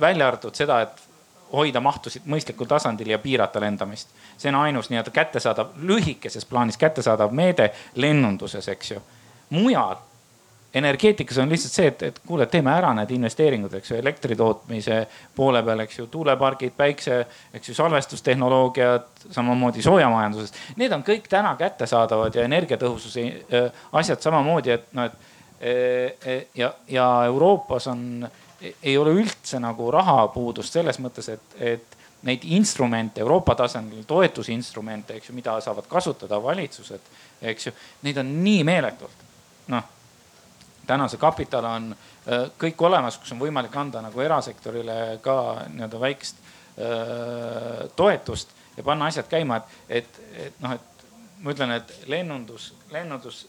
välja 0.00 0.28
arvatud 0.28 0.58
seda, 0.58 0.82
et 0.84 1.08
hoida 1.52 1.80
mahtusid 1.84 2.28
mõistlikul 2.28 2.68
tasandil 2.68 3.12
ja 3.12 3.18
piirata 3.18 3.60
lendamist. 3.60 4.08
see 4.38 4.48
on 4.48 4.60
ainus 4.60 4.90
nii-öelda 4.90 5.10
kättesaadav, 5.10 5.74
lühikeses 5.76 6.44
plaanis 6.44 6.76
kättesaadav 6.76 7.32
meede 7.32 7.72
lennunduses, 7.94 8.68
eks 8.68 8.90
ju. 8.90 9.02
mujal 9.50 9.96
energeetikas 10.74 11.38
on 11.38 11.48
lihtsalt 11.48 11.72
see, 11.72 11.86
et, 11.90 12.02
et 12.08 12.18
kuule, 12.26 12.46
teeme 12.50 12.72
ära 12.72 12.92
need 12.96 13.10
investeeringud, 13.16 13.74
eks 13.76 13.92
ju, 13.92 13.98
elektri 14.00 14.36
tootmise 14.38 15.02
poole 15.36 15.62
peal, 15.66 15.84
eks 15.84 15.98
ju, 15.98 16.06
tuulepargid, 16.12 16.74
päikse, 16.76 17.18
eks 17.54 17.72
ju, 17.72 17.76
salvestustehnoloogiad, 17.76 19.24
samamoodi 19.30 19.84
soojamajanduses. 19.84 20.54
Need 20.80 20.96
on 20.96 21.04
kõik 21.06 21.28
täna 21.32 21.54
kättesaadavad 21.60 22.36
ja 22.38 22.46
energiatõhususe 22.48 23.26
äh, 23.28 23.84
asjad 24.00 24.24
samamoodi, 24.24 24.76
et 24.78 24.88
noh, 24.96 25.10
et 25.10 26.28
äh, 26.28 26.44
ja, 26.56 26.72
ja 26.88 27.08
Euroopas 27.28 27.90
on, 27.92 28.28
ei 28.82 28.96
ole 28.98 29.16
üldse 29.20 29.60
nagu 29.60 29.90
rahapuudust 29.92 30.72
selles 30.72 31.00
mõttes, 31.04 31.28
et, 31.36 31.58
et 31.60 31.98
neid 32.22 32.44
instrumente 32.54 33.20
Euroopa 33.20 33.58
tasandil, 33.58 34.06
toetusinstrumente, 34.08 35.18
eks 35.18 35.28
ju, 35.28 35.36
mida 35.36 35.58
saavad 35.60 35.88
kasutada 35.90 36.38
valitsused, 36.42 37.10
eks 37.42 37.66
ju, 37.66 37.80
neid 38.06 38.22
on 38.22 38.38
nii 38.44 38.62
meeletult. 38.64 39.26
noh 39.72 39.98
täna 40.86 41.08
see 41.08 41.20
kapital 41.20 41.66
on 41.68 41.92
äh, 41.92 42.48
kõik 42.58 42.80
olemas, 42.86 43.18
kus 43.18 43.32
on 43.34 43.42
võimalik 43.42 43.76
anda 43.76 44.02
nagu 44.04 44.20
erasektorile 44.20 45.18
ka 45.22 45.36
nii-öelda 45.72 46.00
väikest 46.00 46.42
öö, 46.78 46.88
äh, 46.88 47.88
toetust 47.96 48.54
ja 48.76 48.82
panna 48.82 49.06
asjad 49.06 49.28
käima, 49.28 49.56
et, 49.56 49.72
et, 49.88 50.20
et 50.46 50.60
noh, 50.64 50.72
et 50.72 51.06
ma 51.42 51.52
ütlen, 51.52 51.74
et 51.76 51.92
lennundus, 52.08 52.72
lennundus 52.92 53.46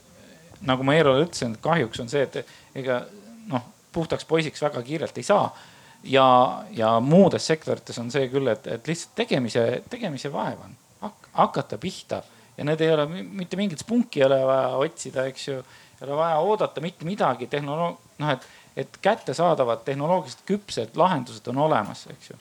nagu 0.67 0.83
ma 0.83 0.95
Eerole 0.97 1.25
ütlesin, 1.25 1.55
et 1.55 1.63
kahjuks 1.63 2.01
on 2.03 2.11
see, 2.11 2.23
et 2.27 2.79
ega 2.79 3.03
noh, 3.51 3.63
puhtaks 3.93 4.25
poisiks 4.27 4.63
väga 4.63 4.81
kiirelt 4.85 5.17
ei 5.17 5.27
saa. 5.27 5.47
ja, 6.03 6.63
ja 6.71 6.99
muudes 6.99 7.45
sektorites 7.47 7.99
on 7.99 8.11
see 8.11 8.27
küll, 8.31 8.49
et, 8.51 8.67
et 8.67 8.87
lihtsalt 8.87 9.15
tegemise, 9.15 9.83
tegemise 9.89 10.31
vaev 10.31 10.65
on. 10.65 10.73
Hak, 11.03 11.29
hakata 11.33 11.77
pihta. 11.77 12.21
Ja 12.57 12.65
need 12.67 12.81
ei 12.81 12.91
ole 12.91 13.05
mitte 13.07 13.57
mingit 13.57 13.79
spunki 13.79 14.19
ei 14.19 14.25
ole 14.25 14.41
vaja 14.45 14.75
otsida, 14.83 15.25
eks 15.31 15.47
ju 15.47 15.61
ei 16.03 16.09
ole 16.09 16.17
vaja 16.17 16.37
oodata 16.37 16.81
mitte 16.81 17.05
midagi, 17.05 17.47
tehnoloog-, 17.47 17.99
noh, 18.19 18.33
et, 18.33 18.47
et 18.77 18.97
kättesaadavad 19.01 19.83
tehnoloogiliselt 19.85 20.43
küpsed 20.45 20.97
lahendused 20.99 21.47
on 21.51 21.61
olemas, 21.67 22.05
eks 22.11 22.29
ju. 22.29 22.37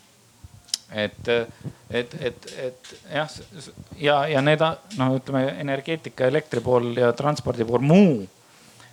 et, 0.93 1.29
et, 1.91 2.15
et, 2.21 2.47
et 2.59 2.95
jah, 3.15 3.37
ja, 4.01 4.19
ja 4.35 4.43
need 4.45 4.65
noh, 4.99 5.17
ütleme 5.17 5.47
energeetika, 5.63 6.29
elektri 6.29 6.61
pool 6.61 6.93
ja 6.99 7.13
transpordi 7.17 7.65
pool, 7.69 7.85
muu 7.87 8.29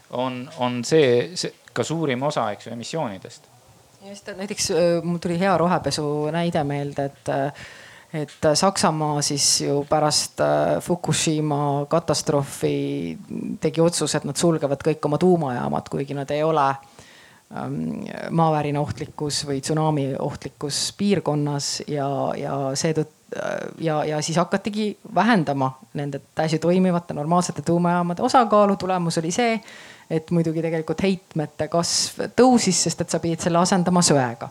on, 0.09 0.41
on 0.57 0.81
see, 0.85 1.35
see 1.37 1.53
ka 1.73 1.83
suurim 1.83 2.23
osa, 2.23 2.49
eks 2.53 2.67
ju, 2.67 2.73
emissioonidest. 2.73 3.51
just, 4.09 4.31
näiteks 4.37 4.71
mul 5.03 5.19
tuli 5.21 5.39
hea 5.39 5.57
rohepesu 5.57 6.07
näide 6.33 6.63
meelde, 6.63 7.11
et 7.11 7.35
et 8.13 8.45
Saksamaa 8.53 9.21
siis 9.21 9.61
ju 9.61 9.85
pärast 9.89 10.39
äh, 10.41 10.79
Fukushima 10.81 11.85
katastroofi 11.89 13.17
tegi 13.61 13.81
otsuse, 13.81 14.17
et 14.17 14.25
nad 14.25 14.37
sulgevad 14.37 14.81
kõik 14.85 15.05
oma 15.05 15.19
tuumajaamad, 15.21 15.89
kuigi 15.91 16.17
nad 16.17 16.31
ei 16.33 16.41
ole 16.43 16.65
ähm, 16.69 18.07
maavärina 18.31 18.81
ohtlikkus 18.81 19.43
või 19.45 19.61
tsunami 19.61 20.09
ohtlikkus 20.19 20.89
piirkonnas 20.97 21.71
ja, 21.87 22.09
ja 22.37 22.57
seetõttu 22.73 23.13
äh, 23.37 23.59
ja, 23.85 24.01
ja 24.15 24.21
siis 24.25 24.41
hakatigi 24.41 24.95
vähendama 25.15 25.75
nende 25.93 26.21
täiesti 26.35 26.59
toimivate 26.59 27.13
normaalsete 27.13 27.61
tuumajaamade 27.61 28.25
osakaalu. 28.25 28.75
tulemus 28.75 29.21
oli 29.21 29.31
see, 29.31 29.59
et 30.09 30.31
muidugi 30.31 30.65
tegelikult 30.65 31.05
heitmete 31.05 31.69
kasv 31.69 32.31
tõusis, 32.33 32.87
sest 32.87 33.05
et 33.05 33.09
sa 33.09 33.21
pidid 33.21 33.45
selle 33.45 33.61
asendama 33.61 34.01
söega 34.01 34.49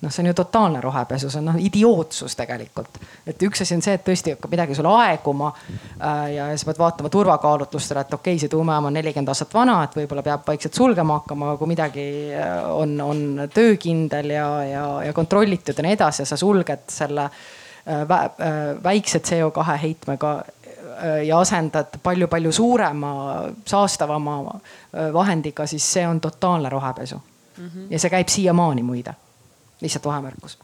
noh, 0.00 0.10
see 0.10 0.22
on 0.22 0.30
ju 0.30 0.34
totaalne 0.38 0.80
rohepesu, 0.80 1.30
see 1.30 1.40
on 1.40 1.50
noh 1.50 1.58
idiootsus 1.58 2.36
tegelikult. 2.38 2.98
et 3.26 3.42
üks 3.42 3.62
asi 3.64 3.74
on 3.74 3.82
see, 3.82 3.94
et 3.98 4.04
tõesti 4.06 4.34
hakkab 4.34 4.54
midagi 4.54 4.76
sul 4.78 4.88
aeguma 4.92 5.50
äh, 5.50 6.34
ja 6.36 6.48
sa 6.56 6.68
pead 6.68 6.80
vaatama 6.80 7.10
turvakaalutlustele, 7.12 8.04
et 8.06 8.14
okei 8.14 8.34
okay,, 8.34 8.42
see 8.42 8.52
tuumajaam 8.52 8.90
on 8.90 8.98
nelikümmend 8.98 9.32
aastat 9.32 9.54
vana, 9.54 9.80
et 9.84 9.96
võib-olla 9.98 10.24
peab 10.26 10.46
vaikselt 10.46 10.78
sulgema 10.78 11.20
hakkama, 11.20 11.52
aga 11.52 11.62
kui 11.62 11.72
midagi 11.74 12.08
äh, 12.32 12.58
on, 12.70 12.98
on 13.02 13.48
töökindel 13.54 14.34
ja, 14.36 14.48
ja, 14.64 14.84
ja 15.08 15.16
kontrollitud 15.16 15.74
ja 15.74 15.86
nii 15.86 15.98
edasi 15.98 16.22
ja 16.22 16.30
sa 16.30 16.38
sulged 16.40 16.86
selle 16.94 17.26
äh, 17.26 18.02
äh, 18.02 18.82
väikse 18.84 19.18
CO2 19.18 19.78
heitmega 19.82 20.34
äh, 20.38 21.24
ja 21.26 21.40
asendad 21.40 21.98
palju-palju 22.02 22.52
suurema, 22.52 23.14
saastavama 23.66 24.40
äh, 24.46 25.12
vahendiga, 25.12 25.66
siis 25.66 25.92
see 25.92 26.06
on 26.08 26.20
totaalne 26.20 26.68
rohepesu 26.68 27.16
mm. 27.16 27.64
-hmm. 27.64 27.86
ja 27.90 27.98
see 27.98 28.10
käib 28.10 28.28
siiamaani 28.28 28.82
muide 28.82 29.14
lihtsalt 29.80 30.04
vahemärkus 30.04 30.58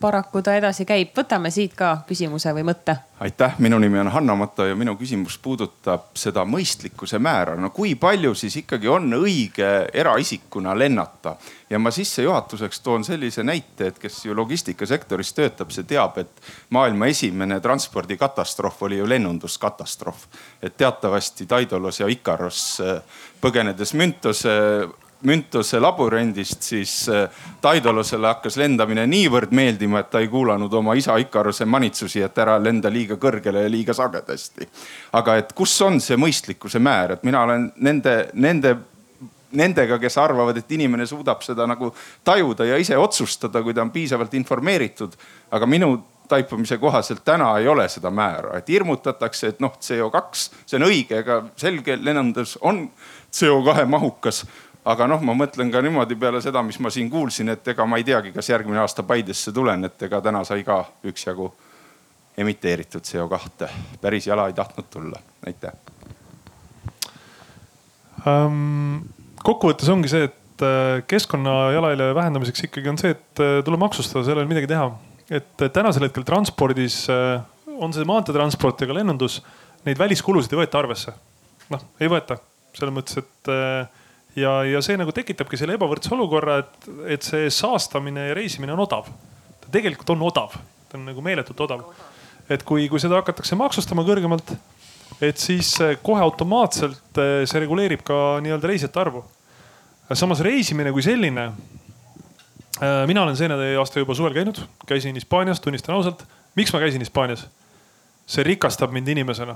paraku 0.00 0.42
ta 0.42 0.54
edasi 0.56 0.84
käib. 0.86 1.10
võtame 1.16 1.50
siit 1.50 1.74
ka 1.74 1.98
küsimuse 2.06 2.52
või 2.54 2.64
mõtte. 2.70 2.96
aitäh, 3.20 3.54
minu 3.58 3.78
nimi 3.78 3.98
on 3.98 4.08
Hanna 4.08 4.34
Mato 4.34 4.66
ja 4.66 4.76
minu 4.76 4.94
küsimus 4.96 5.38
puudutab 5.42 6.14
seda 6.14 6.44
mõistlikkuse 6.44 7.18
määra. 7.18 7.56
no 7.56 7.70
kui 7.70 7.94
palju 7.94 8.34
siis 8.34 8.56
ikkagi 8.56 8.88
on 8.88 9.12
õige 9.12 9.88
eraisikuna 9.92 10.78
lennata? 10.78 11.36
ja 11.70 11.78
ma 11.78 11.90
sissejuhatuseks 11.90 12.80
toon 12.80 13.04
sellise 13.04 13.42
näite, 13.42 13.86
et 13.86 13.98
kes 13.98 14.24
ju 14.24 14.36
logistikasektoris 14.36 15.32
töötab, 15.32 15.70
see 15.70 15.84
teab, 15.84 16.18
et 16.18 16.40
maailma 16.70 17.06
esimene 17.06 17.60
transpordikatastroof 17.60 18.82
oli 18.82 18.98
ju 18.98 19.08
lennunduskatastroof. 19.08 20.26
et 20.62 20.76
teatavasti 20.76 21.48
Daidalos 21.48 22.00
ja 22.00 22.06
Ikaros 22.06 22.80
äh, 22.80 23.02
põgenedes 23.40 23.94
Müntose 23.94 24.50
Müntose 25.26 25.80
labürindist, 25.82 26.62
siis 26.62 26.92
äh, 27.10 27.24
Daidolosele 27.62 28.28
hakkas 28.30 28.54
lendamine 28.60 29.06
niivõrd 29.10 29.50
meeldima, 29.50 30.04
et 30.04 30.12
ta 30.12 30.20
ei 30.22 30.28
kuulanud 30.30 30.74
oma 30.78 30.94
isa 30.94 31.16
Ikaruse 31.18 31.66
manitsusi, 31.66 32.22
et 32.22 32.38
ära 32.38 32.54
lenda 32.62 32.90
liiga 32.92 33.16
kõrgele 33.18 33.64
ja 33.64 33.72
liiga 33.72 33.96
sagedasti. 33.96 34.68
aga 35.18 35.36
et 35.40 35.50
kus 35.58 35.74
on 35.82 35.98
see 36.00 36.16
mõistlikkuse 36.16 36.78
määr, 36.78 37.16
et 37.16 37.26
mina 37.26 37.42
olen 37.42 37.72
nende, 37.76 38.14
nende 38.34 38.76
nendega, 39.52 39.98
kes 39.98 40.18
arvavad, 40.20 40.56
et 40.60 40.72
inimene 40.76 41.06
suudab 41.08 41.42
seda 41.42 41.66
nagu 41.66 41.90
tajuda 42.24 42.66
ja 42.68 42.76
ise 42.76 42.96
otsustada, 42.98 43.62
kui 43.62 43.74
ta 43.74 43.82
on 43.82 43.90
piisavalt 43.90 44.34
informeeritud. 44.34 45.16
aga 45.50 45.66
minu 45.66 45.96
taipamise 46.28 46.78
kohaselt 46.78 47.24
täna 47.24 47.58
ei 47.58 47.68
ole 47.68 47.88
seda 47.88 48.10
määra, 48.10 48.58
et 48.58 48.68
hirmutatakse, 48.68 49.48
et 49.48 49.60
noh, 49.60 49.72
CO2, 49.80 50.50
see 50.66 50.76
on 50.76 50.86
õige, 50.88 51.22
ega 51.22 51.42
selge 51.56 51.96
lennundus 51.96 52.58
on 52.60 52.84
CO2 53.32 53.86
mahukas 53.88 54.44
aga 54.88 55.08
noh, 55.10 55.20
ma 55.24 55.34
mõtlen 55.36 55.70
ka 55.72 55.82
niimoodi 55.84 56.16
peale 56.20 56.40
seda, 56.44 56.62
mis 56.64 56.78
ma 56.80 56.90
siin 56.92 57.10
kuulsin, 57.12 57.52
et 57.52 57.72
ega 57.74 57.86
ma 57.88 57.98
ei 58.00 58.06
teagi, 58.08 58.32
kas 58.32 58.48
järgmine 58.48 58.80
aasta 58.80 59.04
Paidesse 59.06 59.52
tulen, 59.54 59.84
et 59.88 60.06
ega 60.08 60.20
täna 60.24 60.44
sai 60.48 60.64
ka 60.66 60.80
üksjagu 61.08 61.50
emiteeritud 62.38 63.04
CO2. 63.04 63.68
päris 64.00 64.28
jala 64.30 64.46
ei 64.48 64.56
tahtnud 64.56 64.88
tulla, 64.90 65.20
aitäh 65.46 65.74
um,. 68.24 69.02
kokkuvõttes 69.44 69.90
ongi 69.92 70.10
see, 70.12 70.30
et 70.30 70.64
äh, 70.64 71.02
keskkonna 71.10 71.58
jalajälje 71.76 72.08
vähendamiseks 72.14 72.66
ikkagi 72.68 72.92
on 72.94 73.00
see, 73.00 73.12
et 73.16 73.44
äh, 73.44 73.58
tuleb 73.66 73.82
maksustada, 73.84 74.24
seal 74.24 74.38
ei 74.38 74.46
ole 74.46 74.52
midagi 74.54 74.70
teha. 74.70 74.88
et 75.28 75.68
tänasel 75.74 76.08
hetkel 76.08 76.24
transpordis, 76.24 77.02
äh, 77.12 77.42
on 77.76 77.92
see 77.92 78.08
maanteetransport 78.08 78.86
ka 78.88 78.96
lennundus, 78.96 79.42
neid 79.84 80.00
väliskulusid 80.00 80.54
ei 80.54 80.64
võeta 80.64 80.80
arvesse. 80.80 81.12
noh, 81.74 81.88
ei 82.00 82.08
võeta 82.08 82.40
selles 82.72 82.94
mõttes, 82.94 83.20
et 83.20 83.97
ja, 84.40 84.52
ja 84.64 84.80
see 84.84 84.96
nagu 84.98 85.12
tekitabki 85.14 85.58
selle 85.58 85.76
ebavõrdse 85.78 86.12
olukorra, 86.16 86.58
et, 86.62 86.88
et 87.16 87.26
see 87.26 87.48
saastamine 87.52 88.28
ja 88.30 88.36
reisimine 88.38 88.74
on 88.74 88.84
odav. 88.84 89.08
ta 89.60 89.72
tegelikult 89.74 90.10
on 90.14 90.24
odav, 90.28 90.56
ta 90.88 90.98
on 90.98 91.06
nagu 91.08 91.24
meeletult 91.24 91.60
odav. 91.66 91.84
et 92.48 92.62
kui, 92.64 92.88
kui 92.88 93.00
seda 93.00 93.20
hakatakse 93.20 93.58
maksustama 93.58 94.04
kõrgemalt, 94.06 94.54
et 95.20 95.38
siis 95.38 95.74
kohe 96.02 96.22
automaatselt 96.22 97.20
eh, 97.20 97.42
see 97.48 97.64
reguleerib 97.64 98.04
ka 98.06 98.38
nii-öelda 98.44 98.70
reisijate 98.70 99.00
arvu. 99.00 99.24
samas 100.12 100.40
reisimine 100.40 100.92
kui 100.92 101.02
selline. 101.02 101.50
Eh, 102.78 103.02
mina 103.06 103.22
olen 103.22 103.36
see 103.36 103.48
aasta 103.78 104.00
juba 104.00 104.14
suvel 104.14 104.36
käinud, 104.36 104.60
käisin 104.86 105.14
Hispaanias, 105.14 105.60
tunnistan 105.60 105.94
ausalt. 105.94 106.24
miks 106.54 106.72
ma 106.72 106.80
käisin 106.80 107.04
Hispaanias? 107.04 107.46
see 108.28 108.44
rikastab 108.44 108.92
mind 108.92 109.08
inimesena 109.08 109.54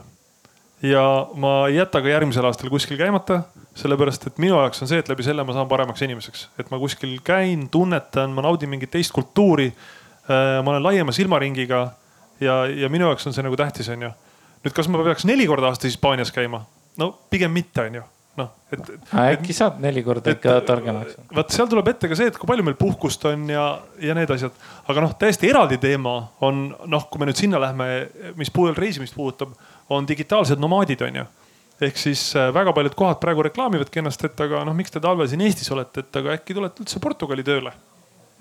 ja 0.82 1.28
ma 1.34 1.68
ei 1.68 1.76
jäta 1.76 2.02
ka 2.02 2.10
järgmisel 2.10 2.46
aastal 2.46 2.70
kuskil 2.70 2.98
käimata, 2.98 3.42
sellepärast 3.78 4.28
et 4.28 4.38
minu 4.42 4.58
jaoks 4.58 4.82
on 4.84 4.90
see, 4.90 5.00
et 5.00 5.08
läbi 5.08 5.24
selle 5.24 5.44
ma 5.46 5.54
saan 5.56 5.68
paremaks 5.70 6.04
inimeseks, 6.04 6.46
et 6.60 6.70
ma 6.72 6.80
kuskil 6.80 7.16
käin, 7.24 7.66
tunnetan, 7.72 8.34
ma 8.36 8.44
naudin 8.44 8.70
mingit 8.72 8.92
teist 8.92 9.14
kultuuri. 9.16 9.70
Äh, 10.22 10.60
ma 10.62 10.74
olen 10.74 10.84
laiema 10.84 11.12
silmaringiga 11.14 11.86
ja, 12.40 12.62
ja 12.66 12.90
minu 12.92 13.08
jaoks 13.08 13.26
on 13.26 13.34
see 13.34 13.44
nagu 13.44 13.58
tähtis, 13.58 13.88
onju. 13.92 14.12
nüüd, 14.62 14.74
kas 14.76 14.88
ma 14.92 15.02
peaks 15.02 15.26
neli 15.26 15.48
korda 15.50 15.72
aastas 15.72 15.90
Hispaanias 15.90 16.30
käima? 16.34 16.62
no 17.00 17.08
pigem 17.32 17.50
mitte, 17.50 17.88
onju. 17.88 18.04
noh, 18.38 18.52
et. 18.72 18.92
äkki 19.24 19.56
saab 19.56 19.80
neli 19.82 20.04
korda 20.06 20.36
ikka 20.36 20.60
targemaks. 20.68 21.18
vaat 21.34 21.56
seal 21.56 21.68
tuleb 21.72 21.90
ette 21.90 22.12
ka 22.12 22.18
see, 22.18 22.30
et 22.30 22.38
kui 22.38 22.48
palju 22.48 22.68
meil 22.68 22.78
puhkust 22.78 23.26
on 23.32 23.50
ja, 23.50 23.66
ja 24.00 24.14
need 24.14 24.30
asjad. 24.36 24.54
aga 24.86 25.06
noh, 25.08 25.16
täiesti 25.18 25.50
eraldi 25.50 25.80
teema 25.82 26.18
on 26.44 26.68
noh, 26.70 27.08
kui 27.10 27.22
me 27.22 27.30
nüüd 27.30 27.40
sinna 27.40 27.60
lähme, 27.62 27.88
mis 28.38 28.52
puudel 28.54 28.78
reisimist 28.78 29.16
puudutab, 29.18 29.56
on 29.90 30.06
digitaalsed 30.08 30.62
nomaadid, 30.62 31.02
on 31.08 31.22
ju 31.22 31.30
ehk 31.80 31.98
siis 31.98 32.24
äh, 32.36 32.50
väga 32.54 32.74
paljud 32.76 32.94
kohad 32.98 33.20
praegu 33.22 33.44
reklaamivadki 33.46 34.02
ennast, 34.02 34.24
et 34.24 34.40
aga 34.40 34.64
noh, 34.66 34.76
miks 34.76 34.92
te 34.92 35.00
talvel 35.00 35.28
siin 35.30 35.44
Eestis 35.46 35.70
olete, 35.74 36.04
et 36.04 36.20
aga 36.20 36.36
äkki 36.36 36.56
tulete 36.56 36.84
üldse 36.84 37.00
Portugali 37.02 37.44
tööle. 37.46 37.72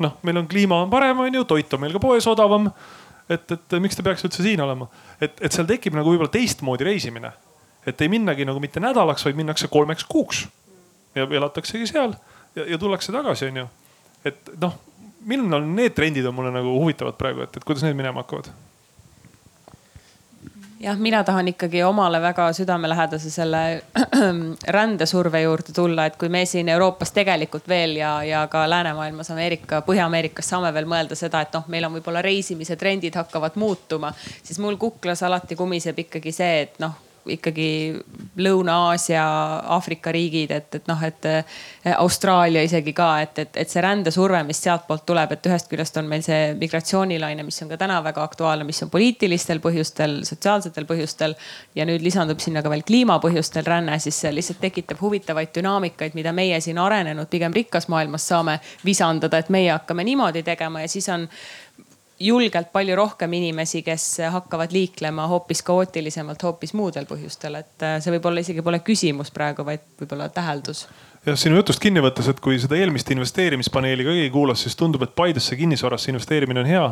noh, 0.02 0.18
meil 0.26 0.42
on 0.42 0.48
kliima 0.50 0.82
on 0.82 0.90
parem, 0.90 1.20
on 1.20 1.36
ju, 1.36 1.44
toit 1.46 1.74
on 1.74 1.82
meil 1.82 1.94
ka 1.94 2.02
poes 2.02 2.28
odavam. 2.28 2.72
et, 3.30 3.52
et 3.52 3.80
miks 3.80 3.96
te 3.96 4.04
peaks 4.04 4.26
üldse 4.28 4.44
siin 4.44 4.62
olema, 4.62 4.90
et, 5.22 5.40
et 5.42 5.52
seal 5.52 5.70
tekib 5.70 5.96
nagu 5.96 6.10
võib-olla 6.10 6.32
teistmoodi 6.32 6.84
reisimine 6.84 7.32
et 7.86 8.02
ei 8.02 8.10
minnagi 8.10 8.46
nagu 8.46 8.62
mitte 8.62 8.82
nädalaks, 8.82 9.26
vaid 9.26 9.38
minnakse 9.38 9.70
kolmeks 9.72 10.06
kuuks 10.10 10.46
ja 11.16 11.26
elataksegi 11.26 11.88
seal 11.90 12.14
ja, 12.56 12.66
ja 12.66 12.78
tullakse 12.78 13.14
tagasi, 13.14 13.50
onju. 13.50 13.68
et 14.26 14.52
noh, 14.62 14.76
on 15.42 15.72
need 15.76 15.96
trendid 15.98 16.26
on 16.26 16.36
mulle 16.36 16.54
nagu 16.54 16.76
huvitavad 16.80 17.18
praegu, 17.18 17.46
et, 17.46 17.58
et 17.58 17.66
kuidas 17.66 17.84
need 17.86 17.98
minema 17.98 18.24
hakkavad? 18.24 18.52
Jah, 20.84 20.98
mina 20.98 21.24
tahan 21.24 21.48
ikkagi 21.48 21.84
omale 21.84 22.22
väga 22.22 22.48
südamelähedase 22.54 23.30
selle 23.30 23.82
rändesurve 24.78 25.42
juurde 25.42 25.74
tulla, 25.76 26.06
et 26.06 26.18
kui 26.20 26.30
me 26.30 26.46
siin 26.46 26.70
Euroopas 26.70 27.14
tegelikult 27.16 27.68
veel 27.70 27.96
ja, 28.02 28.16
ja 28.24 28.46
ka 28.52 28.64
läänemaailmas, 28.70 29.32
Ameerika, 29.32 29.84
Põhja-Ameerikas 29.88 30.50
saame 30.54 30.74
veel 30.74 30.90
mõelda 30.90 31.18
seda, 31.18 31.44
et 31.46 31.54
noh, 31.54 31.68
meil 31.72 31.86
on 31.88 31.96
võib-olla 32.00 32.24
reisimise 32.26 32.76
trendid 32.76 33.16
hakkavad 33.16 33.60
muutuma, 33.62 34.14
siis 34.44 34.60
mul 34.60 34.80
kuklas 34.82 35.24
alati 35.28 35.56
kumiseb 35.60 36.06
ikkagi 36.08 36.36
see, 36.36 36.60
et 36.66 36.84
noh 36.84 36.98
ikkagi 37.30 37.68
Lõuna-Aasia, 38.42 39.24
Aafrika 39.76 40.12
riigid, 40.12 40.52
et, 40.52 40.76
et 40.76 40.88
noh, 40.90 41.04
et 41.06 41.28
eh, 41.30 41.60
Austraalia 41.98 42.64
isegi 42.66 42.94
ka, 42.98 43.10
et, 43.22 43.40
et, 43.44 43.60
et 43.64 43.70
see 43.70 43.84
rändesurve, 43.84 44.42
mis 44.48 44.62
sealtpoolt 44.64 45.06
tuleb, 45.06 45.36
et 45.36 45.50
ühest 45.52 45.70
küljest 45.72 45.98
on 46.02 46.10
meil 46.10 46.24
see 46.26 46.54
migratsioonilaine, 46.60 47.46
mis 47.48 47.62
on 47.64 47.72
ka 47.72 47.80
täna 47.82 48.02
väga 48.04 48.24
aktuaalne, 48.26 48.68
mis 48.68 48.82
on 48.86 48.92
poliitilistel 48.94 49.62
põhjustel, 49.64 50.22
sotsiaalsetel 50.28 50.88
põhjustel. 50.90 51.36
ja 51.76 51.86
nüüd 51.88 52.04
lisandub 52.04 52.40
sinna 52.40 52.64
ka 52.64 52.70
veel 52.74 52.86
kliimapõhjustel 52.88 53.66
ränne, 53.68 54.00
siis 54.00 54.20
see 54.22 54.34
lihtsalt 54.34 54.62
tekitab 54.62 55.02
huvitavaid 55.02 55.54
dünaamikaid, 55.56 56.16
mida 56.18 56.34
meie 56.34 56.60
siin 56.62 56.80
arenenud, 56.82 57.30
pigem 57.30 57.54
rikkas 57.54 57.88
maailmas 57.88 58.28
saame 58.28 58.60
visandada, 58.86 59.38
et 59.38 59.50
meie 59.50 59.72
hakkame 59.72 60.04
niimoodi 60.08 60.44
tegema 60.44 60.82
ja 60.82 60.90
siis 60.92 61.10
on 61.10 61.28
julgelt 62.22 62.72
palju 62.74 62.96
rohkem 62.96 63.34
inimesi, 63.34 63.82
kes 63.86 64.06
hakkavad 64.34 64.74
liiklema 64.76 65.28
hoopis 65.32 65.64
kaootilisemalt, 65.68 66.44
hoopis 66.44 66.76
muudel 66.78 67.08
põhjustel, 67.10 67.60
et 67.62 67.86
äh, 67.86 68.00
see 68.04 68.14
võib-olla 68.16 68.44
isegi 68.44 68.64
pole 68.66 68.82
küsimus 68.86 69.34
praegu, 69.34 69.66
vaid 69.68 69.84
võib-olla 70.00 70.30
täheldus 70.34 70.86
jah, 71.26 71.38
sinu 71.38 71.60
jutust 71.60 71.82
kinni 71.82 72.02
võttes, 72.04 72.30
et 72.32 72.40
kui 72.44 72.60
seda 72.62 72.78
eelmist 72.80 73.10
investeerimispaneeli 73.14 74.06
ka 74.06 74.16
keegi 74.18 74.34
kuulas, 74.34 74.64
siis 74.66 74.78
tundub, 74.78 75.04
et 75.06 75.16
Paidesse 75.16 75.58
kinnisvarasse 75.60 76.12
investeerimine 76.14 76.64
on 76.64 76.70
hea. 76.70 76.86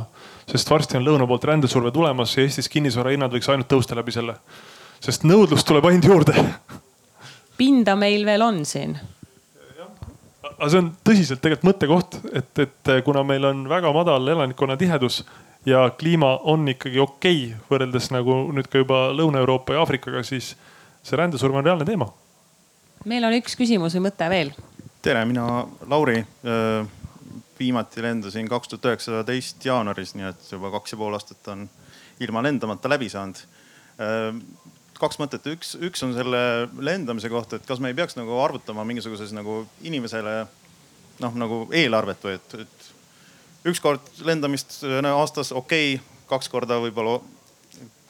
sest 0.50 0.70
varsti 0.70 0.98
on 1.00 1.08
lõuna 1.08 1.28
poolt 1.28 1.48
rändesurve 1.50 1.92
tulemas 1.92 2.36
ja 2.38 2.44
Eestis 2.46 2.70
kinnisvara 2.70 3.16
hinnad 3.16 3.34
võiks 3.34 3.50
ainult 3.50 3.70
tõusta 3.72 3.98
läbi 3.98 4.14
selle. 4.16 4.36
sest 5.00 5.24
nõudlust 5.24 5.68
tuleb 5.68 5.86
ainult 5.86 6.06
juurde. 6.06 6.46
pinda 7.58 7.96
meil 7.96 8.26
veel 8.26 8.42
on 8.42 8.66
siin 8.66 8.98
aga 10.60 10.70
see 10.72 10.82
on 10.82 10.90
tõsiselt 11.08 11.42
tegelikult 11.44 11.70
mõttekoht, 11.70 12.18
et, 12.36 12.64
et 12.66 12.92
kuna 13.06 13.24
meil 13.28 13.46
on 13.48 13.64
väga 13.72 13.92
madal 13.96 14.28
elanikkonna 14.34 14.76
tihedus 14.80 15.22
ja 15.68 15.86
kliima 16.00 16.36
on 16.52 16.68
ikkagi 16.72 17.00
okei 17.00 17.40
okay, 17.48 17.62
võrreldes 17.72 18.10
nagu 18.16 18.42
nüüd 18.56 18.68
ka 18.72 18.82
juba 18.82 19.08
Lõuna-Euroopa 19.16 19.76
ja 19.76 19.84
Aafrikaga, 19.84 20.24
siis 20.28 20.54
see 21.04 21.20
rändesurve 21.20 21.60
on 21.60 21.66
reaalne 21.66 21.88
teema. 21.88 22.10
meil 23.08 23.24
on 23.24 23.38
üks 23.40 23.56
küsimus 23.60 23.96
või 23.96 24.10
mõte 24.10 24.30
veel. 24.30 24.54
tere, 25.02 25.26
mina 25.26 25.66
Lauri. 25.88 26.24
viimati 27.60 28.02
lendasin 28.02 28.48
kaks 28.48 28.70
tuhat 28.72 28.86
üheksateist 28.88 29.66
jaanuaris, 29.66 30.14
nii 30.16 30.30
et 30.30 30.52
juba 30.52 30.72
kaks 30.72 30.94
ja 30.94 30.98
pool 30.98 31.16
aastat 31.16 31.48
on 31.52 31.66
ilma 32.24 32.44
lendamata 32.44 32.90
läbi 32.90 33.10
saanud 33.12 33.42
kaks 35.00 35.20
mõtet, 35.22 35.46
üks, 35.54 35.76
üks 35.80 36.04
on 36.06 36.14
selle 36.16 36.42
lendamise 36.84 37.32
kohta, 37.32 37.58
et 37.60 37.68
kas 37.68 37.80
me 37.80 37.92
ei 37.92 37.98
peaks 37.98 38.18
nagu 38.20 38.36
arvutama 38.44 38.86
mingisuguses 38.88 39.32
nagu 39.36 39.62
inimesele 39.88 40.42
noh, 41.24 41.36
nagu 41.40 41.62
eelarvet 41.76 42.26
või 42.26 42.36
et, 42.38 42.56
et 42.66 42.90
ükskord 43.70 44.24
lendamist 44.28 44.82
no, 44.84 45.16
aastas 45.22 45.54
okei 45.56 45.96
okay,, 45.96 46.18
kaks 46.30 46.52
korda 46.52 46.78
võib-olla, 46.84 47.18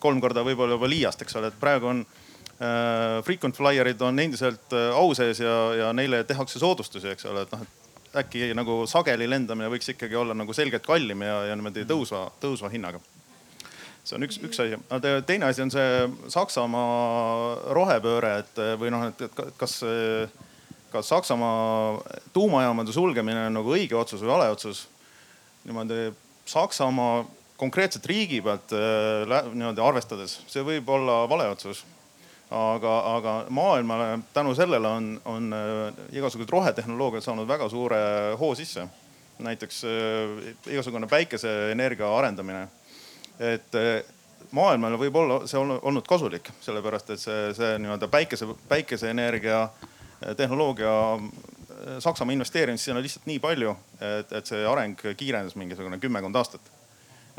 kolm 0.04 0.22
korda 0.24 0.44
võib-olla 0.44 0.76
juba 0.76 0.90
liiast, 0.92 1.22
eks 1.24 1.38
ole, 1.40 1.52
et 1.52 1.60
praegu 1.62 1.92
on 1.94 2.02
äh, 2.04 3.20
frequent 3.26 3.58
flyer'id 3.58 4.02
on 4.06 4.20
endiselt 4.20 4.76
äh, 4.76 4.90
au 4.98 5.14
sees 5.18 5.42
ja, 5.44 5.60
ja 5.80 5.94
neile 5.96 6.24
tehakse 6.28 6.62
soodustusi, 6.62 7.14
eks 7.14 7.30
ole, 7.30 7.46
et 7.46 7.56
noh, 7.56 7.64
et 7.64 8.20
äkki 8.24 8.50
nagu 8.58 8.82
sageli 8.90 9.30
lendamine 9.30 9.70
võiks 9.72 9.94
ikkagi 9.94 10.18
olla 10.18 10.34
nagu 10.34 10.54
selgelt 10.58 10.86
kallim 10.86 11.22
ja, 11.22 11.44
ja 11.52 11.58
niimoodi 11.58 11.86
tõusva, 11.90 12.26
tõusva 12.42 12.72
hinnaga 12.74 13.02
see 14.04 14.18
on 14.18 14.26
üks, 14.28 14.40
üks 14.46 14.62
asi. 14.64 14.80
teine 15.28 15.50
asi 15.50 15.64
on 15.66 15.74
see 15.74 16.08
Saksamaa 16.34 17.74
rohepööre, 17.78 18.38
et 18.44 18.62
või 18.82 18.94
noh, 18.94 19.08
et, 19.10 19.26
kas, 19.60 19.80
kas 20.94 21.12
Saksamaa 21.14 22.00
tuumajaamade 22.34 22.96
sulgemine 22.96 23.48
on 23.50 23.60
nagu 23.62 23.76
õige 23.76 23.98
otsus 24.00 24.24
või 24.24 24.34
vale 24.36 24.50
otsus. 24.56 24.88
niimoodi 25.68 26.10
Saksamaa 26.50 27.26
konkreetselt 27.60 28.06
riigi 28.08 28.42
pealt 28.42 28.72
niimoodi 28.74 29.84
arvestades, 29.84 30.40
see 30.48 30.64
võib 30.66 30.90
olla 30.90 31.26
vale 31.30 31.50
otsus 31.52 31.84
aga, 32.50 32.94
aga 33.16 33.34
maailmale 33.50 34.20
tänu 34.34 34.56
sellele 34.56 34.88
on, 34.88 35.22
on 35.26 35.54
igasugused 36.12 36.50
rohetehnoloogiad 36.50 37.24
saanud 37.24 37.48
väga 37.48 37.70
suure 37.70 38.00
hoo 38.40 38.56
sisse. 38.56 38.88
näiteks 39.40 39.84
igasugune 40.68 41.08
päikeseenergia 41.08 42.10
arendamine 42.18 42.68
et 43.40 43.76
eh, 43.80 44.04
maailmale 44.56 44.98
võib 45.00 45.16
olla 45.22 45.40
see 45.48 45.60
olnud 45.60 46.08
kasulik, 46.08 46.52
sellepärast 46.64 47.14
et 47.16 47.22
see, 47.22 47.54
see 47.58 47.78
nii-öelda 47.82 48.10
päikese, 48.12 48.48
päikeseenergia 48.72 49.62
eh, 49.66 50.36
tehnoloogia 50.38 50.96
eh, 51.16 51.98
Saksamaa 52.04 52.36
investeerimist 52.36 52.90
sinna 52.90 53.04
lihtsalt 53.04 53.30
nii 53.30 53.40
palju, 53.44 53.76
et, 54.00 54.34
et 54.36 54.52
see 54.52 54.66
areng 54.68 55.00
kiirenes 55.18 55.56
mingisugune 55.60 56.00
kümmekond 56.02 56.36
aastat. 56.36 56.74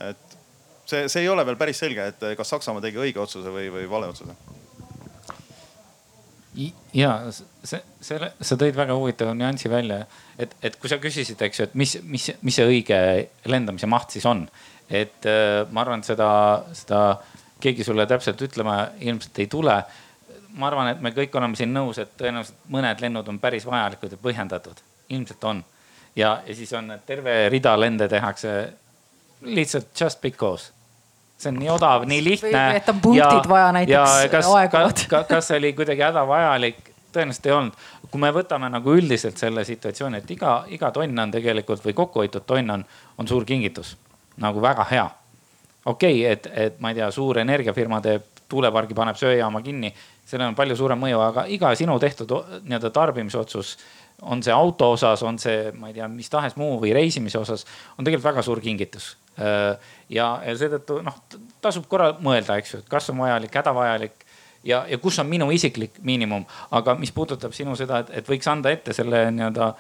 et 0.01 0.39
see, 0.87 1.09
see 1.09 1.23
ei 1.23 1.29
ole 1.29 1.45
veel 1.47 1.61
päris 1.61 1.83
selge, 1.85 2.07
et 2.15 2.25
kas 2.37 2.57
Saksamaa 2.57 2.83
tegi 2.85 3.01
õige 3.03 3.21
otsuse 3.21 3.53
või, 3.53 3.69
või 3.73 3.89
vale 3.91 4.09
otsuse 4.15 4.37
ja 6.95 7.13
see, 7.31 7.81
selle, 8.03 8.33
sa 8.43 8.57
tõid 8.59 8.75
väga 8.77 8.97
huvitava 8.99 9.35
nüansi 9.37 9.71
välja, 9.71 10.03
et, 10.39 10.55
et 10.63 10.77
kui 10.81 10.91
sa 10.91 10.99
küsisid, 11.03 11.41
eks 11.47 11.61
ju, 11.61 11.69
et 11.69 11.77
mis, 11.79 11.95
mis, 12.03 12.27
mis 12.43 12.59
see 12.59 12.67
õige 12.67 12.99
lendamise 13.51 13.89
maht 13.91 14.17
siis 14.17 14.27
on, 14.29 14.47
et 14.91 15.27
äh, 15.27 15.67
ma 15.71 15.85
arvan, 15.85 16.03
et 16.03 16.11
seda, 16.11 16.31
seda 16.75 17.01
keegi 17.63 17.85
sulle 17.87 18.07
täpselt 18.11 18.41
ütlema 18.43 18.77
ilmselt 19.01 19.39
ei 19.39 19.47
tule. 19.47 19.77
ma 20.51 20.67
arvan, 20.67 20.89
et 20.91 21.01
me 21.01 21.13
kõik 21.15 21.37
oleme 21.39 21.57
siin 21.57 21.71
nõus, 21.75 22.01
et 22.03 22.11
tõenäoliselt 22.19 22.57
mõned 22.75 23.01
lennud 23.01 23.29
on 23.31 23.39
päris 23.39 23.67
vajalikud 23.67 24.17
ja 24.17 24.19
põhjendatud, 24.23 24.83
ilmselt 25.09 25.45
on. 25.45 25.65
ja, 26.17 26.41
ja 26.47 26.55
siis 26.55 26.73
on 26.73 26.93
terve 27.07 27.49
rida 27.49 27.77
lende 27.81 28.09
tehakse 28.09 28.73
lihtsalt 29.43 30.01
just 30.01 30.21
because 30.21 30.73
see 31.41 31.49
on 31.49 31.57
nii 31.61 31.71
odav, 31.73 32.05
nii 32.05 32.25
lihtne. 32.25 32.65
et 32.77 32.89
on 32.89 33.01
punktid 33.01 33.23
ja, 33.23 33.49
vaja 33.49 33.73
näiteks 33.73 34.27
kas, 34.31 34.51
aeguvad. 34.59 35.07
Ka, 35.09 35.23
kas 35.29 35.49
see 35.49 35.63
oli 35.63 35.73
kuidagi 35.73 36.05
hädavajalik? 36.09 36.87
tõenäoliselt 37.15 37.47
ei 37.47 37.53
olnud. 37.53 37.79
kui 38.11 38.21
me 38.21 38.31
võtame 38.35 38.69
nagu 38.71 38.93
üldiselt 38.95 39.39
selle 39.39 39.65
situatsiooni, 39.65 40.19
et 40.19 40.31
iga, 40.31 40.61
iga 40.71 40.91
tonn 40.95 41.19
on 41.19 41.31
tegelikult 41.31 41.83
või 41.85 41.95
kokkuhoitud 42.03 42.47
tonn 42.47 42.77
on, 42.77 42.85
on 43.19 43.29
suur 43.29 43.47
kingitus 43.47 43.97
nagu 44.41 44.63
väga 44.63 44.87
hea. 44.91 45.09
okei 45.85 46.21
okay,, 46.21 46.33
et, 46.33 46.51
et 46.53 46.81
ma 46.81 46.91
ei 46.91 47.01
tea, 47.01 47.11
suur 47.15 47.39
energiafirma 47.39 48.01
teeb 48.05 48.27
tuulepargi, 48.51 48.95
paneb 48.95 49.17
söejaama 49.17 49.63
kinni, 49.63 49.93
sellel 50.27 50.51
on 50.51 50.59
palju 50.59 50.77
suurem 50.77 50.99
mõju, 50.99 51.21
aga 51.23 51.45
iga 51.55 51.71
sinu 51.79 51.99
tehtud 52.03 52.33
nii-öelda 52.67 52.91
tarbimisotsus 52.95 53.77
on 54.23 54.43
see 54.45 54.53
auto 54.53 54.91
osas, 54.97 55.23
on 55.25 55.39
see, 55.41 55.71
ma 55.79 55.91
ei 55.91 55.97
tea, 55.97 56.09
mis 56.11 56.29
tahes 56.31 56.57
muu 56.61 56.75
või 56.83 56.93
reisimise 56.97 57.39
osas, 57.41 57.65
on 57.97 58.05
tegelikult 58.05 58.33
väga 58.33 58.45
suur 58.45 58.61
kingitus. 58.61 59.15
ja, 59.39 60.27
ja 60.45 60.57
seetõttu 60.59 61.01
noh, 61.05 61.17
tasub 61.63 61.87
korra 61.89 62.11
mõelda, 62.21 62.59
eks 62.61 62.75
ju, 62.75 62.83
et 62.83 62.91
kas 62.91 63.09
on 63.13 63.23
vajalik, 63.23 63.55
hädavajalik 63.55 64.27
ja, 64.65 64.83
ja 64.91 64.99
kus 64.99 65.19
on 65.23 65.29
minu 65.31 65.51
isiklik 65.55 65.97
miinimum. 66.05 66.45
aga 66.71 66.95
mis 67.01 67.13
puudutab 67.13 67.55
sinu 67.57 67.77
seda, 67.77 68.03
et, 68.05 68.11
et 68.21 68.29
võiks 68.29 68.51
anda 68.51 68.73
ette 68.75 68.93
selle 68.97 69.29
nii-öelda 69.31 69.73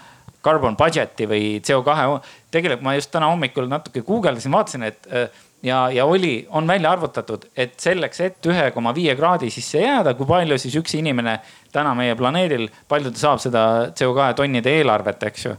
carbon 0.45 0.77
budget'i 0.77 1.29
või 1.29 1.61
CO2. 1.61 2.19
tegelikult 2.51 2.85
ma 2.87 2.97
just 2.97 3.11
täna 3.13 3.31
hommikul 3.33 3.69
natuke 3.69 4.03
guugeldasin, 4.07 4.53
vaatasin, 4.53 4.87
et 4.89 5.09
äh, 5.13 5.29
ja, 5.63 5.91
ja 5.91 6.05
oli, 6.05 6.47
on 6.51 6.67
välja 6.67 6.93
arvutatud, 6.93 7.47
et 7.57 7.77
selleks, 7.81 8.21
et 8.21 8.51
ühe 8.51 8.71
koma 8.75 8.95
viie 8.97 9.15
kraadi 9.17 9.51
sisse 9.53 9.83
jääda, 9.83 10.15
kui 10.19 10.29
palju 10.29 10.59
siis 10.59 10.77
üks 10.81 10.97
inimene 10.99 11.39
täna 11.73 11.95
meie 11.99 12.17
planeedil, 12.19 12.69
palju 12.89 13.13
ta 13.15 13.25
saab 13.27 13.43
seda 13.43 13.65
CO2 13.93 14.35
tonnide 14.41 14.77
eelarvet, 14.81 15.29
eks 15.31 15.49
ju. 15.49 15.57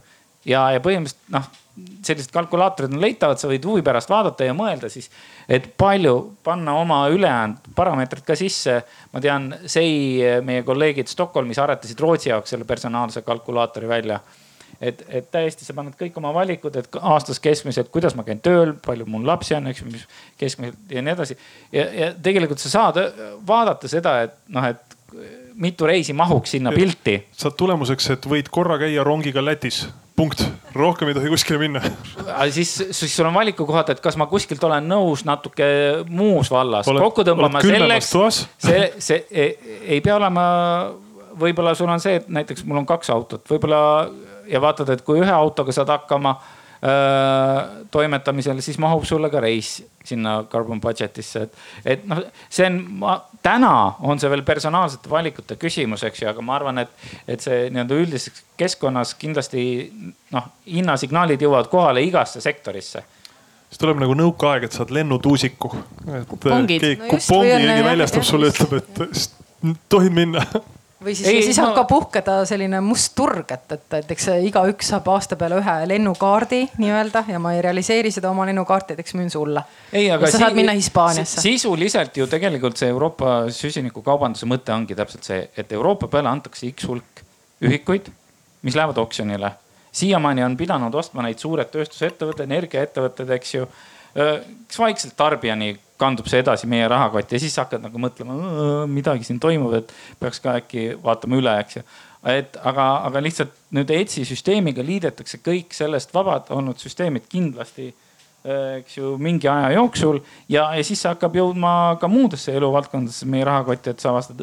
ja, 0.50 0.68
ja 0.74 0.82
põhimõtteliselt 0.82 1.34
noh, 1.34 1.50
sellised 2.04 2.32
kalkulaatorid 2.34 2.92
on 2.92 3.00
leitavad, 3.00 3.40
sa 3.40 3.48
võid 3.48 3.64
huvi 3.64 3.82
pärast 3.86 4.10
vaadata 4.12 4.44
ja 4.44 4.54
mõelda 4.56 4.90
siis, 4.92 5.08
et 5.48 5.70
palju 5.80 6.16
panna 6.44 6.74
oma 6.80 7.06
ülejäänud 7.12 7.72
parameetrid 7.76 8.26
ka 8.26 8.36
sisse. 8.36 8.82
ma 9.12 9.20
tean, 9.20 9.48
SEI, 9.66 10.42
meie 10.44 10.66
kolleegid 10.66 11.08
Stockholmis 11.08 11.58
aretasid 11.62 12.00
Rootsi 12.00 12.28
jaoks 12.28 12.52
selle 12.52 12.68
personaalse 12.68 13.22
kalkulaatori 13.22 13.88
välja 13.88 14.20
et, 14.80 15.04
et 15.08 15.28
täiesti 15.30 15.66
sa 15.66 15.74
paned 15.76 15.96
kõik 15.98 16.16
oma 16.20 16.32
valikud, 16.34 16.76
et 16.78 17.00
aastas 17.00 17.40
keskmiselt, 17.42 17.90
kuidas 17.92 18.16
ma 18.18 18.24
käin 18.26 18.40
tööl, 18.42 18.74
palju 18.84 19.06
mul 19.10 19.26
lapsi 19.26 19.56
on, 19.58 19.68
eks 19.70 19.82
ju, 19.82 19.90
mis 19.92 20.06
keskmiselt 20.40 20.96
ja 20.96 21.02
nii 21.04 21.14
edasi. 21.16 21.38
ja, 21.72 21.86
ja 22.00 22.10
tegelikult 22.22 22.62
sa 22.62 22.72
saad 22.72 23.02
vaadata 23.46 23.90
seda, 23.90 24.20
et 24.28 24.38
noh, 24.52 24.70
et 24.72 24.98
mitu 25.54 25.86
reisi 25.86 26.12
mahuks 26.12 26.50
sinna 26.56 26.72
pilti. 26.72 27.18
saad 27.36 27.56
tulemuseks, 27.58 28.10
et 28.16 28.26
võid 28.28 28.48
korra 28.50 28.78
käia 28.80 29.04
rongiga 29.04 29.44
Lätis, 29.44 29.84
punkt, 30.16 30.44
rohkem 30.74 31.10
ei 31.10 31.16
tohi 31.16 31.32
kuskile 31.32 31.60
minna. 31.60 31.82
siis, 32.50 32.74
siis 32.90 33.16
sul 33.16 33.28
on 33.28 33.34
valikukohad, 33.34 33.92
et 33.94 34.00
kas 34.00 34.16
ma 34.20 34.26
kuskilt 34.30 34.64
olen 34.64 34.88
nõus 34.88 35.26
natuke 35.28 35.66
muus 36.08 36.50
vallas 36.50 36.88
oled, 36.88 37.04
kokku 37.04 37.26
tõmbama 37.28 37.62
selleks. 37.64 38.12
see, 38.58 38.82
see 38.98 39.24
ei, 39.30 39.78
ei 39.96 40.00
pea 40.00 40.16
olema, 40.16 40.44
võib-olla 41.38 41.76
sul 41.78 41.92
on 41.92 42.00
see, 42.02 42.20
et 42.22 42.28
näiteks 42.28 42.64
mul 42.68 42.82
on 42.82 42.88
kaks 42.88 43.12
autot, 43.12 43.44
võib-olla 43.50 43.82
ja 44.50 44.60
vaatad, 44.60 44.90
et 44.94 45.04
kui 45.06 45.20
ühe 45.22 45.32
autoga 45.32 45.72
saad 45.74 45.90
hakkama 45.92 46.34
öö, 46.82 47.84
toimetamisel, 47.90 48.60
siis 48.60 48.78
mahub 48.82 49.04
sulle 49.08 49.30
ka 49.30 49.40
reis 49.40 49.76
sinna 50.04 50.42
carbon 50.50 50.80
budget'isse, 50.82 51.44
et, 51.46 51.58
et 51.94 52.04
noh, 52.10 52.22
see 52.50 52.66
on, 52.66 52.80
täna 53.42 53.72
on 54.02 54.20
see 54.20 54.30
veel 54.32 54.42
personaalsete 54.46 55.10
valikute 55.10 55.56
küsimus, 55.62 56.02
eks 56.08 56.24
ju, 56.24 56.28
aga 56.32 56.44
ma 56.44 56.56
arvan, 56.58 56.82
et, 56.82 56.92
et 57.30 57.44
see 57.44 57.68
nii-öelda 57.70 57.98
üldises 58.02 58.44
keskkonnas 58.58 59.14
kindlasti 59.20 59.64
noh, 60.34 60.50
hinnasignaalid 60.66 61.42
jõuavad 61.42 61.70
kohale 61.72 62.02
igasse 62.06 62.42
sektorisse. 62.42 63.04
Siis 63.72 63.80
tuleb 63.80 64.02
nagu 64.02 64.12
nõukaaeg, 64.18 64.66
et 64.66 64.74
saad 64.76 64.90
lennutuusiku. 64.92 65.70
et 66.12 66.34
keegi 66.36 66.90
no 66.98 67.08
kupongi 67.14 67.56
keegi 67.56 67.86
väljastab 67.86 68.26
sulle, 68.26 68.50
ütleb, 68.52 68.82
et 68.82 69.78
tohid 69.88 70.12
minna 70.12 70.44
või 71.04 71.14
siis, 71.18 71.44
siis 71.46 71.58
ma... 71.60 71.68
hakkab 71.70 71.88
puhkeda 71.90 72.36
selline 72.48 72.80
must 72.84 73.14
turg, 73.18 73.50
et, 73.54 73.74
et 73.76 73.96
näiteks 73.96 74.28
igaüks 74.48 74.92
saab 74.92 75.08
aasta 75.12 75.38
peale 75.40 75.58
ühe 75.60 75.76
lennukaardi 75.90 76.62
nii-öelda 76.82 77.24
ja 77.32 77.40
ma 77.42 77.54
ei 77.56 77.62
realiseeri 77.64 78.12
seda 78.14 78.30
oma 78.30 78.46
lennukaarti, 78.48 78.96
et 78.96 79.02
eks 79.04 79.16
müün 79.18 79.30
sulle. 79.32 79.64
sa 79.92 80.30
si 80.30 80.42
saad 80.42 80.58
minna 80.58 80.76
Hispaaniasse. 80.78 81.40
sisuliselt 81.40 82.16
ju 82.16 82.26
tegelikult 82.26 82.80
see 82.80 82.90
Euroopa 82.92 83.34
süsinikukaubanduse 83.52 84.48
mõte 84.50 84.74
ongi 84.74 84.96
täpselt 84.98 85.28
see, 85.28 85.46
et 85.56 85.72
Euroopa 85.72 86.08
peale 86.12 86.32
antakse 86.32 86.70
X 86.70 86.88
hulk 86.88 87.24
ühikuid, 87.62 88.10
mis 88.62 88.76
lähevad 88.78 88.98
oksjonile. 88.98 89.52
siiamaani 89.92 90.44
on 90.44 90.56
pidanud 90.56 90.94
ostma 90.94 91.22
neid 91.22 91.38
suured 91.38 91.68
tööstusettevõtted, 91.70 92.46
energiaettevõtted, 92.48 93.30
eks 93.38 93.54
ju 93.54 93.66
kes 94.14 94.78
vaikselt 94.78 95.16
tarbijani 95.16 95.74
kandub 96.02 96.28
see 96.30 96.42
edasi 96.42 96.68
meie 96.70 96.88
rahakotti 96.90 97.36
ja 97.36 97.42
siis 97.42 97.56
hakkad 97.60 97.84
nagu 97.84 98.00
mõtlema, 98.02 98.36
midagi 98.90 99.26
siin 99.28 99.40
toimub, 99.42 99.74
et 99.78 99.92
peaks 100.20 100.42
ka 100.42 100.56
äkki 100.60 100.92
vaatama 101.02 101.38
üle, 101.38 101.54
eks 101.62 101.78
ju. 101.78 101.84
et 102.32 102.58
aga, 102.62 102.88
aga 103.08 103.22
lihtsalt 103.22 103.54
nüüd 103.76 103.90
ETS-i 103.94 104.26
süsteemiga 104.28 104.84
liidetakse 104.86 105.42
kõik 105.44 105.74
sellest 105.76 106.14
vabad 106.14 106.50
olnud 106.54 106.80
süsteemid 106.82 107.28
kindlasti 107.30 107.92
eks 108.42 108.96
ju 108.96 109.16
mingi 109.22 109.46
aja 109.46 109.70
jooksul 109.76 110.18
ja, 110.50 110.72
ja 110.74 110.82
siis 110.82 110.98
see 110.98 111.10
hakkab 111.12 111.36
jõudma 111.38 111.72
ka 112.02 112.10
muudesse 112.10 112.54
eluvaldkondadesse 112.58 113.28
meie 113.30 113.46
rahakotti, 113.46 113.92
et 113.92 114.02
sa 114.02 114.10
avastad, 114.10 114.42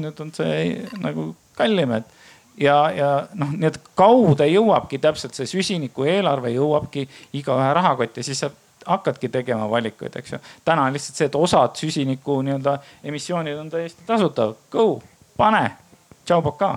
nüüd 0.00 0.20
on 0.20 0.32
see 0.36 0.82
nagu 1.00 1.30
kallim, 1.56 1.94
et 1.96 2.18
ja, 2.60 2.76
ja 2.92 3.10
noh, 3.40 3.54
nii 3.54 3.70
et 3.70 3.78
kaude 3.96 4.44
jõuabki 4.50 5.00
täpselt 5.00 5.38
see 5.38 5.48
süsiniku 5.48 6.04
eelarve 6.08 6.52
jõuabki 6.52 7.06
igaühe 7.40 7.70
rahakotti, 7.80 8.24
siis 8.26 8.44
sa 8.44 8.50
hakkadki 8.86 9.28
tegema 9.28 9.70
valikuid, 9.70 10.16
eks 10.16 10.32
ju. 10.32 10.38
täna 10.64 10.86
on 10.88 10.96
lihtsalt 10.96 11.16
see, 11.16 11.28
et 11.30 11.38
osad 11.38 11.76
süsiniku 11.80 12.40
nii-öelda 12.46 12.78
emissioonid 13.04 13.58
on 13.58 13.70
täiesti 13.70 14.06
tasutav. 14.06 14.56
Go, 14.70 15.02
pane, 15.36 15.64
tšau, 16.24 16.42
poka. 16.42 16.72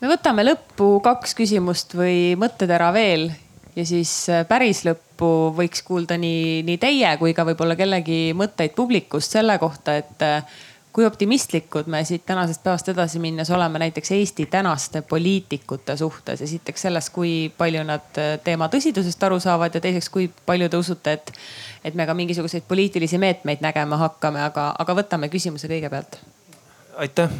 me 0.00 0.10
võtame 0.14 0.46
lõppu 0.46 0.96
kaks 1.04 1.36
küsimust 1.38 1.94
või 1.98 2.34
mõttetera 2.40 2.92
veel 2.96 3.30
ja 3.76 3.86
siis 3.86 4.12
äh, 4.30 4.44
päris 4.48 4.84
lõppu 4.86 5.30
võiks 5.56 5.84
kuulda 5.86 6.16
nii, 6.20 6.62
nii 6.66 6.78
teie 6.80 7.12
kui 7.20 7.34
ka 7.36 7.44
võib-olla 7.48 7.76
kellegi 7.78 8.32
mõtteid 8.36 8.74
publikust 8.76 9.36
selle 9.36 9.58
kohta, 9.62 9.96
et 10.00 10.24
äh, 10.26 10.60
kui 11.00 11.06
optimistlikud 11.06 11.86
me 11.86 12.02
siit 12.04 12.26
tänasest 12.28 12.60
päevast 12.62 12.88
edasi 12.92 13.18
minnes 13.18 13.50
oleme 13.50 13.78
näiteks 13.78 14.10
Eesti 14.10 14.46
tänaste 14.46 15.02
poliitikute 15.02 15.96
suhtes, 15.96 16.42
esiteks 16.42 16.82
selles, 16.82 17.08
kui 17.10 17.52
palju 17.58 17.84
nad 17.88 18.20
äh, 18.20 18.34
teema 18.44 18.68
tõsidusest 18.68 19.24
aru 19.24 19.38
saavad 19.40 19.74
ja 19.74 19.80
teiseks, 19.80 20.10
kui 20.12 20.28
palju 20.46 20.68
te 20.68 20.76
usute, 20.76 21.14
et, 21.16 21.32
et 21.84 21.96
me 21.96 22.04
ka 22.06 22.14
mingisuguseid 22.18 22.68
poliitilisi 22.68 23.18
meetmeid 23.18 23.64
nägema 23.64 23.96
hakkame, 23.96 24.44
aga, 24.44 24.74
aga 24.78 24.98
võtame 25.00 25.32
küsimuse 25.32 25.72
kõigepealt. 25.72 26.20
aitäh, 27.00 27.32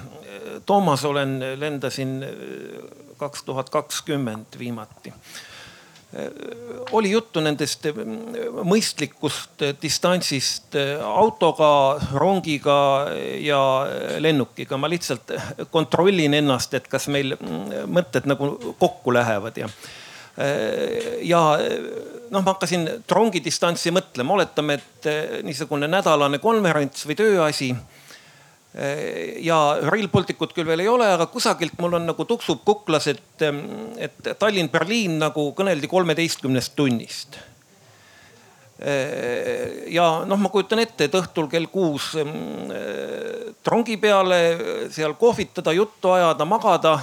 Toomas, 0.66 1.04
olen, 1.04 1.36
lendasin 1.60 2.16
äh, 2.24 2.34
kaks 3.20 3.44
tuhat 3.44 3.70
kakskümmend 3.70 4.56
viimati 4.58 5.12
oli 6.90 7.10
juttu 7.12 7.42
nendest 7.44 7.84
mm, 7.86 8.64
mõistlikust 8.66 9.62
distantsist 9.82 10.74
autoga, 11.06 11.70
rongiga 12.18 12.78
ja 13.38 13.60
lennukiga. 14.18 14.76
ma 14.76 14.90
lihtsalt 14.90 15.30
kontrollin 15.70 16.34
ennast, 16.34 16.74
et 16.74 16.88
kas 16.90 17.06
meil 17.08 17.36
mm, 17.36 17.86
mõtted 17.94 18.26
nagu 18.26 18.50
kokku 18.78 19.14
lähevad 19.14 19.62
ja, 19.62 19.70
ja 21.22 21.40
noh, 22.30 22.42
ma 22.42 22.46
hakkasin 22.52 22.88
rongidistantsi 23.10 23.94
mõtlema, 23.94 24.34
oletame, 24.34 24.80
et 24.80 25.10
niisugune 25.46 25.86
nädalane 25.90 26.42
konverents 26.42 27.06
või 27.06 27.18
tööasi 27.22 27.74
Äh, 27.74 27.99
ja 29.42 29.56
Rail 29.90 30.06
Balticut 30.12 30.52
küll 30.54 30.68
veel 30.68 30.84
ei 30.84 30.88
ole, 30.88 31.08
aga 31.10 31.26
kusagilt 31.26 31.74
mul 31.82 31.96
on 31.98 32.04
nagu 32.06 32.26
tuksub 32.26 32.60
kuklas, 32.62 33.08
et, 33.10 33.42
et 33.98 34.30
Tallinn-Berliin 34.38 35.16
nagu 35.18 35.48
kõneldi 35.58 35.90
kolmeteistkümnest 35.90 36.76
tunnist. 36.78 37.40
Äh, 38.80 39.90
ja 39.92 40.22
noh, 40.24 40.38
ma 40.40 40.52
kujutan 40.54 40.80
ette, 40.80 41.10
et 41.10 41.18
õhtul 41.18 41.50
kell 41.50 41.66
kuus 41.72 42.12
äh, 42.16 42.30
trongi 43.66 43.98
peale 44.00 44.38
seal 44.94 45.18
kohvitada, 45.18 45.74
juttu 45.76 46.14
ajada, 46.14 46.46
magada. 46.46 46.98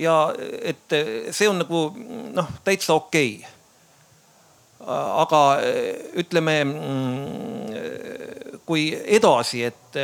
ja 0.00 0.32
et 0.64 0.94
see 1.34 1.48
on 1.48 1.58
nagu 1.60 1.90
noh, 2.32 2.48
täitsa 2.64 2.94
okei 2.96 3.34
okay 3.36 3.56
aga 4.80 5.60
ütleme, 6.16 6.64
mm, 6.64 7.49
kui 8.70 8.90
edasi, 9.18 9.64
et, 9.66 9.96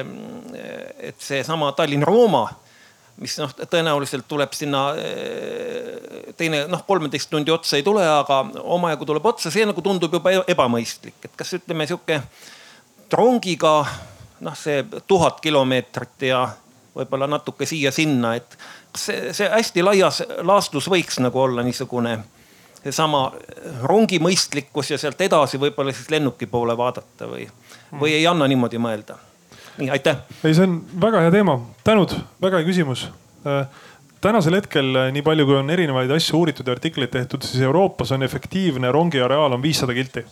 et 0.99 1.21
seesama 1.23 1.71
Tallinn-Rooma, 1.79 2.43
mis 3.23 3.37
noh, 3.39 3.53
tõenäoliselt 3.63 4.27
tuleb 4.29 4.53
sinna 4.59 4.89
teine 6.37 6.65
noh, 6.69 6.83
kolmeteist 6.89 7.31
tundi 7.31 7.55
otsa 7.55 7.79
ei 7.79 7.87
tule, 7.87 8.03
aga 8.05 8.43
omajagu 8.77 9.07
tuleb 9.09 9.31
otsa, 9.31 9.53
see 9.55 9.65
nagu 9.69 9.85
tundub 9.85 10.19
juba 10.19 10.35
ebamõistlik, 10.43 11.21
et 11.25 11.39
kas 11.39 11.55
ütleme 11.61 11.87
sihuke 11.89 12.19
rongiga 13.15 13.79
noh, 14.45 14.59
see 14.59 14.83
tuhat 15.07 15.41
kilomeetrit 15.45 16.27
ja 16.29 16.43
võib-olla 16.97 17.29
natuke 17.31 17.69
siia-sinna, 17.69 18.35
et 18.41 18.59
see, 18.97 19.31
see 19.37 19.49
hästi 19.53 19.85
laias 19.85 20.23
laastus 20.43 20.91
võiks 20.91 21.21
nagu 21.23 21.41
olla 21.47 21.65
niisugune 21.65 22.19
seesama 22.87 23.33
rongi 23.83 24.19
mõistlikkus 24.23 24.93
ja 24.93 24.99
sealt 25.01 25.21
edasi 25.25 25.59
võib-olla 25.61 25.95
siis 25.95 26.11
lennuki 26.13 26.47
poole 26.51 26.77
vaadata 26.79 27.29
või, 27.31 27.49
või 28.01 28.17
ei 28.19 28.27
anna 28.27 28.49
niimoodi 28.49 28.81
mõelda? 28.83 29.19
nii, 29.79 29.91
aitäh. 29.91 30.17
ei, 30.45 30.55
see 30.55 30.65
on 30.65 30.79
väga 31.01 31.21
hea 31.27 31.33
teema, 31.35 31.59
tänud, 31.85 32.15
väga 32.43 32.61
hea 32.61 32.69
küsimus. 32.69 33.07
Äh, 33.47 33.67
tänasel 34.25 34.57
hetkel, 34.59 34.93
äh, 34.97 35.11
nii 35.15 35.25
palju 35.27 35.47
kui 35.49 35.59
on 35.59 35.73
erinevaid 35.73 36.13
asju 36.17 36.41
uuritud 36.41 36.69
ja 36.69 36.77
artikleid 36.77 37.13
tehtud, 37.13 37.45
siis 37.45 37.65
Euroopas 37.67 38.15
on 38.17 38.25
efektiivne 38.27 38.93
rongiareaal 38.93 39.59
on 39.59 39.63
viissada 39.63 39.97
kilti. 39.97 40.25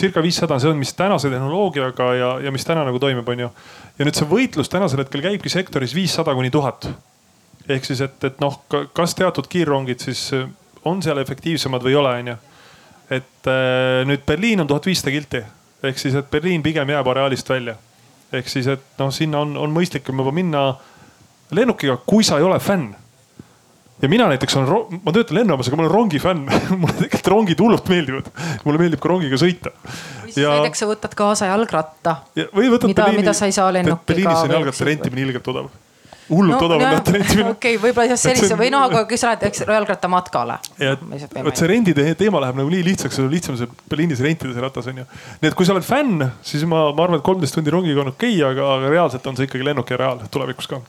circa 0.00 0.22
viissada, 0.22 0.58
see 0.58 0.70
on, 0.70 0.78
mis 0.78 0.94
tänase 0.94 1.30
tehnoloogiaga 1.30 2.04
ja, 2.14 2.28
ja 2.40 2.50
mis 2.54 2.64
täna 2.64 2.84
nagu 2.86 2.98
toimib, 2.98 3.28
on 3.28 3.40
ju. 3.46 3.50
ja 3.98 4.04
nüüd 4.06 4.16
see 4.16 4.28
võitlus 4.28 4.70
tänasel 4.70 5.02
hetkel 5.02 5.22
käibki 5.22 5.50
sektoris 5.50 5.94
viissada 5.94 6.34
kuni 6.34 6.50
tuhat 6.50 6.88
ehk 7.68 7.84
siis, 7.84 8.00
et, 8.00 8.24
et 8.24 8.38
noh, 8.40 8.62
kas 8.94 9.14
teatud 9.14 9.46
kiirrongid 9.50 10.00
siis 10.00 10.30
on 10.86 11.02
seal 11.02 11.18
efektiivsemad 11.20 11.82
või 11.84 11.92
ei 11.92 11.98
ole, 12.00 12.14
onju. 12.22 12.36
et 13.10 13.50
äh, 13.50 14.02
nüüd 14.08 14.24
Berliin 14.26 14.62
on 14.62 14.70
tuhat 14.70 14.86
viissada 14.86 15.14
kilti 15.14 15.42
ehk 15.82 15.98
siis, 15.98 16.14
et 16.14 16.30
Berliin 16.30 16.62
pigem 16.62 16.88
jääb 16.88 17.08
areaalist 17.12 17.48
välja. 17.48 17.76
ehk 18.32 18.48
siis, 18.48 18.66
et 18.70 18.82
noh, 18.98 19.10
sinna 19.12 19.40
on, 19.42 19.56
on 19.58 19.72
mõistlikum 19.74 20.20
juba 20.22 20.32
minna 20.34 20.64
lennukiga, 21.50 21.96
kui 22.06 22.24
sa 22.26 22.38
ei 22.38 22.46
ole 22.46 22.58
fänn. 22.62 22.94
ja 24.02 24.08
mina 24.08 24.28
näiteks 24.30 24.56
olen, 24.56 25.00
ma 25.04 25.12
töötan 25.12 25.40
lennujaamas, 25.40 25.68
aga 25.68 25.76
ma 25.76 25.86
olen 25.86 25.94
rongi 25.94 26.22
fänn 26.22 26.46
mulle 26.80 26.96
tegelikult 27.00 27.32
rongid 27.34 27.64
hullult 27.64 27.92
meeldivad. 27.92 28.32
mulle 28.64 28.82
meeldib 28.84 29.02
ka 29.02 29.12
rongiga 29.12 29.40
sõita. 29.40 29.74
või 29.84 30.32
siis 30.32 30.44
ja... 30.44 30.56
näiteks 30.58 30.84
sa 30.84 30.90
võtad 30.90 31.16
kaasa 31.18 31.50
jalgratta. 31.52 32.16
või 32.54 32.72
võtad 32.72 32.92
mida, 32.92 33.12
mida 33.16 33.36
sa 33.36 33.50
ei 33.50 33.56
saa 33.56 33.72
lennukiga. 33.72 34.06
Berliinis 34.12 34.44
on 34.44 34.58
jalgratta 34.58 34.90
rentimine 34.92 35.28
ilgelt 35.28 35.54
odav 35.54 35.70
hullult 36.30 36.56
no, 36.56 36.66
odav 36.66 36.78
on 36.78 36.84
nad 36.86 37.10
rentimine. 37.14 37.48
okei 37.50 37.74
okay,, 37.76 37.82
võib-olla 37.82 38.14
jah 38.14 38.20
sellise 38.22 38.58
või 38.58 38.70
noh, 38.72 38.86
aga 38.86 39.02
kui 39.10 39.18
sa 39.20 39.32
lähed, 39.32 39.48
eks 39.50 39.64
jalgrattamatkale. 39.66 40.58
vot 41.46 41.60
see 41.62 41.70
rendi 41.70 41.94
teema 41.96 42.42
läheb 42.46 42.60
nagu 42.60 42.72
nii 42.72 42.86
lihtsaks, 42.86 43.18
sul 43.18 43.26
on 43.26 43.34
lihtsam 43.34 43.58
see 43.58 43.70
Berliinis 43.90 44.22
rentida 44.24 44.54
see 44.54 44.64
ratas 44.64 44.90
on 44.92 45.02
ju. 45.02 45.06
nii 45.42 45.50
et 45.50 45.58
kui 45.58 45.68
sa 45.68 45.76
oled 45.76 45.86
fänn, 45.86 46.24
siis 46.46 46.64
ma, 46.70 46.88
ma 46.94 47.06
arvan, 47.06 47.20
et 47.20 47.26
kolmteist 47.26 47.58
tundi 47.58 47.74
rongiga 47.74 48.04
on 48.04 48.14
okei 48.14 48.36
okay,, 48.38 48.48
aga, 48.52 48.72
aga 48.78 48.94
reaalselt 48.94 49.30
on 49.30 49.38
see 49.38 49.50
ikkagi 49.50 49.66
lennuk 49.66 49.90
ja 49.90 50.00
reaal 50.00 50.22
tulevikus 50.30 50.70
ka 50.70 50.82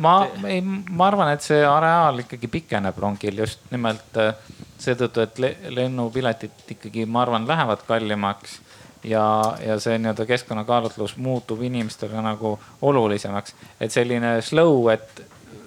ma, 0.00 0.14
ei, 0.48 0.62
ma 0.62 1.08
arvan, 1.08 1.32
et 1.34 1.44
see 1.44 1.60
areaal 1.64 2.24
ikkagi 2.24 2.50
pikeneb 2.50 2.96
rongil 3.00 3.44
just 3.44 3.60
nimelt 3.72 4.18
äh, 4.20 4.32
seetõttu, 4.80 5.24
et 5.24 5.70
lennupiletid 5.74 6.74
ikkagi, 6.76 7.06
ma 7.10 7.24
arvan, 7.24 7.46
lähevad 7.48 7.84
kallimaks 7.88 8.58
ja, 9.04 9.56
ja 9.66 9.78
see 9.80 9.98
nii-öelda 9.98 10.26
keskkonnakaalutlus 10.26 11.16
muutub 11.16 11.62
inimestele 11.62 12.22
nagu 12.22 12.58
olulisemaks. 12.82 13.54
et 13.80 13.92
selline 13.92 14.40
slow, 14.42 14.88
et 14.92 15.22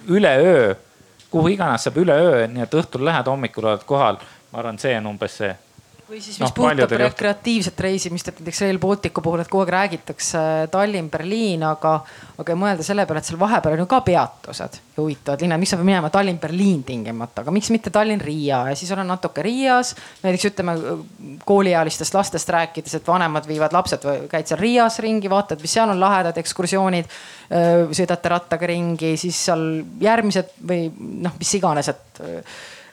üleöö, 0.07 0.75
kuhu 1.31 1.47
iganes 1.47 1.83
saab 1.83 1.97
üleöö, 1.97 2.47
nii 2.47 2.63
et 2.63 2.73
õhtul 2.73 3.05
lähed, 3.05 3.27
hommikul 3.27 3.69
oled 3.71 3.83
kohal. 3.85 4.17
ma 4.51 4.59
arvan, 4.59 4.79
see 4.79 4.97
on 4.97 5.07
umbes 5.13 5.37
see 5.37 5.55
või 6.11 6.19
siis, 6.19 6.38
mis 6.41 6.49
no, 6.49 6.55
puudutab 6.55 6.91
rekreatiivset 6.99 7.79
reisimist, 7.85 8.27
et 8.27 8.39
näiteks 8.41 8.61
Rail 8.65 8.79
Balticu 8.81 9.21
puhul, 9.23 9.43
et 9.43 9.49
kogu 9.51 9.63
aeg 9.63 9.71
räägitakse 9.71 10.39
Tallinn-Berliin, 10.73 11.63
aga, 11.63 11.93
aga 12.41 12.55
mõelda 12.59 12.83
selle 12.83 13.05
peale, 13.07 13.21
et 13.21 13.29
seal 13.29 13.39
vahepeal 13.39 13.77
on 13.77 13.83
ju 13.83 13.88
ka 13.91 14.01
peatused 14.09 14.79
ja 14.81 14.97
huvitavad 14.99 15.43
linnad, 15.45 15.61
miks 15.61 15.71
sa 15.71 15.79
pead 15.79 15.88
minema 15.88 16.09
Tallinn-Berliin 16.11 16.81
tingimata, 16.88 17.45
aga 17.45 17.53
miks 17.55 17.71
mitte 17.71 17.93
Tallinn-Riia 17.95 18.59
ja 18.71 18.75
siis 18.79 18.91
olen 18.91 19.07
natuke 19.07 19.45
Riias. 19.45 19.93
näiteks 20.25 20.49
ütleme 20.51 20.75
kooliealistest 21.47 22.17
lastest 22.17 22.51
rääkides, 22.57 22.97
et 22.99 23.07
vanemad 23.07 23.47
viivad 23.47 23.71
lapsed, 23.77 24.09
käid 24.31 24.51
seal 24.51 24.59
Riias 24.59 24.99
ringi, 24.99 25.31
vaatad, 25.31 25.63
mis 25.63 25.77
seal 25.79 25.95
on 25.95 25.99
lahedad 25.99 26.38
ekskursioonid. 26.43 27.07
sõidate 27.91 28.29
rattaga 28.31 28.67
ringi, 28.67 29.15
siis 29.19 29.39
seal 29.47 29.65
järgmised 29.99 30.53
või 30.67 30.85
noh, 30.97 31.39
mis 31.39 31.55
iganes, 31.59 31.91
et 31.91 32.21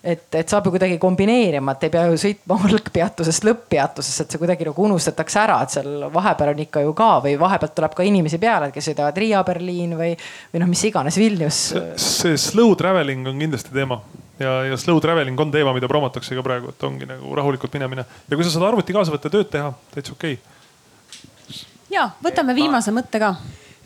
et, 0.03 0.27
et 0.35 0.49
saab 0.49 0.69
ju 0.69 0.75
kuidagi 0.75 0.99
kombineerima, 1.03 1.75
et 1.75 1.89
ei 1.89 1.93
pea 1.95 2.05
ju 2.11 2.21
sõitma 2.21 2.59
algpeatusest 2.69 3.47
lõpppeatusesse, 3.49 4.25
et 4.25 4.35
see 4.35 4.43
kuidagi 4.43 4.69
nagu 4.69 4.87
unustatakse 4.87 5.41
ära, 5.43 5.59
et 5.65 5.75
seal 5.75 6.07
vahepeal 6.15 6.53
on 6.55 6.63
ikka 6.65 6.85
ju 6.85 6.95
ka 6.99 7.11
või 7.25 7.35
vahepealt 7.41 7.75
tuleb 7.79 7.97
ka 7.99 8.07
inimesi 8.07 8.41
peale, 8.43 8.71
kes 8.75 8.91
sõidavad 8.91 9.19
Riia, 9.19 9.43
Berliin 9.47 9.97
või, 9.99 10.15
või 10.53 10.63
noh, 10.63 10.71
mis 10.71 10.85
iganes, 10.89 11.19
Vilnius. 11.19 11.61
see 11.99 12.39
slow 12.41 12.75
traveling 12.79 13.27
on 13.29 13.45
kindlasti 13.45 13.75
teema 13.75 14.01
ja, 14.39 14.65
ja 14.71 14.77
slow 14.77 15.01
traveling 15.01 15.41
on 15.41 15.51
teema, 15.51 15.73
mida 15.77 15.89
promotakse 15.91 16.37
ka 16.39 16.45
praegu, 16.47 16.73
et 16.75 16.85
ongi 16.87 17.09
nagu 17.09 17.35
rahulikult 17.37 17.75
minemine 17.75 18.05
ja 18.05 18.37
kui 18.37 18.47
sa 18.47 18.55
saad 18.55 18.69
arvuti 18.71 18.95
kaasa 18.97 19.15
võtta 19.15 19.33
tööd 19.33 19.51
teha, 19.53 19.73
täitsa 19.95 20.15
okei 20.15 20.39
okay.. 20.39 21.65
ja 21.93 22.11
võtame 22.25 22.55
viimase 22.57 22.95
mõtte 22.95 23.21
ka. 23.23 23.35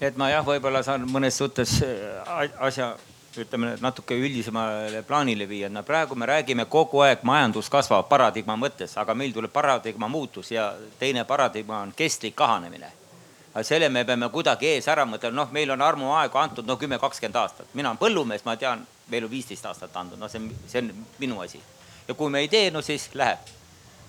et 0.01 0.19
ma 0.21 0.31
jah, 0.33 0.45
võib-olla 0.47 0.85
saan 0.85 1.09
mõnes 1.09 1.41
suhtes 1.41 1.79
äh, 1.87 2.53
asja 2.61 2.93
ütleme 3.39 3.77
natuke 3.81 4.15
üldisemale 4.15 5.03
plaanile 5.03 5.47
viia, 5.49 5.69
no 5.69 5.83
praegu 5.83 6.15
me 6.15 6.27
räägime 6.27 6.67
kogu 6.69 7.01
aeg 7.07 7.23
majandus 7.25 7.71
kasvab 7.73 8.09
paradigma 8.09 8.57
mõttes, 8.61 8.97
aga 9.01 9.15
meil 9.15 9.33
tuleb 9.33 9.53
paradigma 9.53 10.09
muutus 10.09 10.51
ja 10.53 10.73
teine 10.99 11.25
paradigma 11.25 11.81
on 11.83 11.95
kestlik 11.97 12.37
kahanemine. 12.37 12.93
aga 13.55 13.65
selle 13.65 13.89
me 13.89 14.05
peame 14.05 14.29
kuidagi 14.29 14.67
ees 14.67 14.89
ära 14.89 15.05
mõtlema, 15.05 15.35
noh, 15.37 15.49
meil 15.53 15.71
on 15.71 15.83
armuaegu 15.83 16.39
antud 16.39 16.67
no 16.67 16.77
kümme, 16.77 16.99
kakskümmend 16.99 17.37
aastat, 17.37 17.67
mina 17.75 17.91
olen 17.91 17.99
põllumees, 17.99 18.45
ma 18.45 18.57
tean, 18.57 18.87
meil 19.09 19.25
on 19.25 19.31
viisteist 19.31 19.67
aastat 19.67 19.97
antud, 19.97 20.19
no 20.19 20.29
see 20.29 20.41
on, 20.41 20.53
see 20.67 20.81
on 20.81 20.93
minu 21.19 21.41
asi. 21.41 21.61
ja 22.09 22.15
kui 22.15 22.31
me 22.31 22.41
ei 22.41 22.49
tee, 22.49 22.71
no 22.71 22.81
siis 22.83 23.11
läheb. 23.15 23.39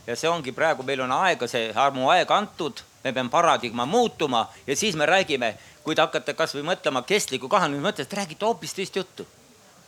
Ja 0.07 0.15
see 0.15 0.29
ongi 0.29 0.51
praegu, 0.51 0.83
meil 0.83 1.01
on 1.01 1.11
aega, 1.11 1.47
see 1.47 1.71
armuaeg 1.75 2.31
antud, 2.31 2.81
me 3.03 3.13
peame 3.13 3.29
paradigma 3.29 3.85
muutuma 3.85 4.47
ja 4.67 4.75
siis 4.75 4.95
me 4.95 5.05
räägime 5.05 5.53
kui 5.83 5.95
te 5.95 6.03
hakkate 6.03 6.33
kasvõi 6.37 6.63
mõtlema 6.65 7.03
kestliku 7.07 7.49
kahanemise 7.51 7.83
mõttes, 7.83 8.07
te 8.07 8.17
räägite 8.19 8.45
hoopis 8.45 8.73
teist 8.73 8.95
juttu. 8.95 9.25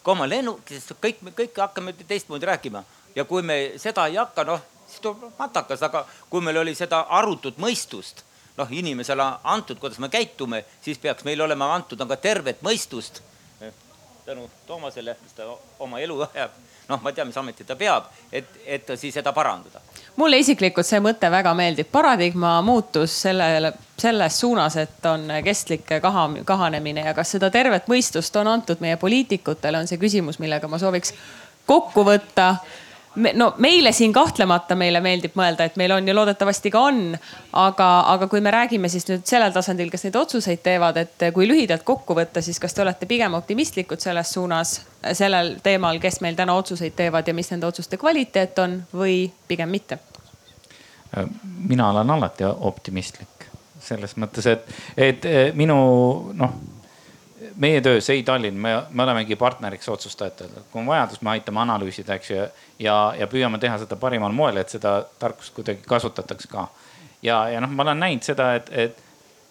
kui 0.03 0.11
oma 0.11 0.27
lennukitest 0.29 0.91
kõik, 1.01 1.21
kõik 1.33 1.55
hakkame 1.57 1.93
teistmoodi 1.93 2.45
rääkima 2.45 2.83
ja 3.15 3.25
kui 3.25 3.41
me 3.41 3.73
seda 3.81 4.05
ei 4.07 4.15
hakka, 4.15 4.43
noh 4.43 4.61
siis 4.87 4.99
tuleb 5.01 5.31
matakas, 5.39 5.81
aga 5.81 6.05
kui 6.29 6.41
meil 6.41 6.57
oli 6.57 6.75
seda 6.75 6.99
arutut 7.09 7.57
mõistust, 7.57 8.21
noh 8.57 8.67
inimesele 8.71 9.25
antud, 9.43 9.79
kuidas 9.79 9.99
me 9.99 10.09
käitume, 10.09 10.65
siis 10.81 10.99
peaks 11.01 11.23
meil 11.23 11.41
olema 11.41 11.73
antud 11.73 12.07
ka 12.07 12.15
tervet 12.15 12.61
mõistust. 12.61 13.21
tänu 14.25 14.49
Toomasele, 14.67 15.17
mis 15.23 15.33
ta 15.33 15.43
oma 15.79 15.99
elu 15.99 16.21
ajab, 16.33 16.51
noh, 16.89 17.01
ma 17.01 17.11
ei 17.11 17.17
tea, 17.17 17.25
mis 17.25 17.37
ametit 17.37 17.67
ta 17.67 17.75
peab, 17.75 18.09
et, 18.31 18.49
et 18.65 18.95
siis 18.95 19.13
seda 19.13 19.33
parandada 19.33 19.81
mulle 20.15 20.39
isiklikult 20.39 20.87
see 20.87 21.01
mõte 21.03 21.29
väga 21.31 21.53
meeldib, 21.57 21.89
paradigma 21.91 22.57
muutus 22.65 23.15
sellele, 23.25 23.73
selles 23.99 24.39
suunas, 24.39 24.77
et 24.79 25.05
on 25.09 25.27
kestlik 25.43 25.89
kaha, 26.01 26.27
kahanemine 26.47 27.03
ja 27.09 27.13
kas 27.17 27.35
seda 27.35 27.49
tervet 27.51 27.89
mõistust 27.91 28.35
on 28.39 28.47
antud 28.47 28.83
meie 28.83 28.97
poliitikutele, 29.01 29.83
on 29.83 29.91
see 29.91 29.99
küsimus, 30.01 30.39
millega 30.39 30.69
ma 30.71 30.79
sooviks 30.81 31.13
kokku 31.67 32.05
võtta 32.07 32.55
me, 33.15 33.31
no 33.35 33.53
meile 33.57 33.91
siin 33.91 34.13
kahtlemata 34.13 34.75
meile 34.75 35.01
meeldib 35.03 35.35
mõelda, 35.37 35.67
et 35.67 35.75
meil 35.79 35.91
on 35.95 36.07
ja 36.07 36.15
loodetavasti 36.15 36.71
ka 36.71 36.81
on. 36.89 37.17
aga, 37.53 37.87
aga 38.13 38.27
kui 38.27 38.41
me 38.41 38.51
räägime 38.51 38.89
siis 38.89 39.07
nüüd 39.09 39.25
sellel 39.27 39.53
tasandil, 39.55 39.89
kes 39.91 40.07
neid 40.07 40.17
otsuseid 40.19 40.63
teevad, 40.63 40.97
et 40.97 41.27
kui 41.33 41.47
lühidalt 41.47 41.83
kokku 41.83 42.15
võtta, 42.17 42.41
siis 42.41 42.59
kas 42.59 42.73
te 42.73 42.83
olete 42.83 43.05
pigem 43.05 43.33
optimistlikud 43.33 43.99
selles 43.99 44.33
suunas, 44.33 44.79
sellel 45.13 45.55
teemal, 45.63 45.99
kes 46.03 46.21
meil 46.25 46.35
täna 46.35 46.55
otsuseid 46.55 46.95
teevad 46.95 47.27
ja 47.27 47.33
mis 47.33 47.51
nende 47.51 47.69
otsuste 47.69 47.97
kvaliteet 48.01 48.59
on 48.59 48.81
või 48.93 49.25
pigem 49.47 49.69
mitte? 49.69 49.99
mina 51.69 51.89
olen 51.89 52.09
alati 52.09 52.43
optimistlik 52.43 53.45
selles 53.79 54.17
mõttes, 54.19 54.47
et, 54.49 54.65
et 54.97 55.27
minu 55.55 55.77
noh 56.33 56.55
meie 57.57 57.81
töös, 57.81 58.09
ei 58.09 58.23
Tallinn, 58.23 58.57
me, 58.57 58.83
me 58.91 59.03
olemegi 59.03 59.35
partneriks 59.35 59.89
otsustajatele, 59.89 60.65
kui 60.71 60.81
on 60.81 60.87
vajadus, 60.87 61.21
me 61.21 61.29
aitame 61.35 61.61
analüüsida, 61.63 62.17
eks 62.17 62.31
ju, 62.31 62.47
ja, 62.79 62.95
ja 63.19 63.27
püüame 63.31 63.59
teha 63.61 63.77
seda 63.81 63.97
parimal 63.99 64.35
moel, 64.35 64.59
et 64.61 64.73
seda 64.73 64.97
tarkust 65.19 65.55
kuidagi 65.55 65.83
kasutataks 65.87 66.47
ka. 66.51 66.67
ja, 67.23 67.39
ja 67.49 67.61
noh, 67.63 67.71
ma 67.71 67.87
olen 67.87 68.03
näinud 68.03 68.27
seda, 68.27 68.53
et, 68.59 68.69
et 68.71 69.03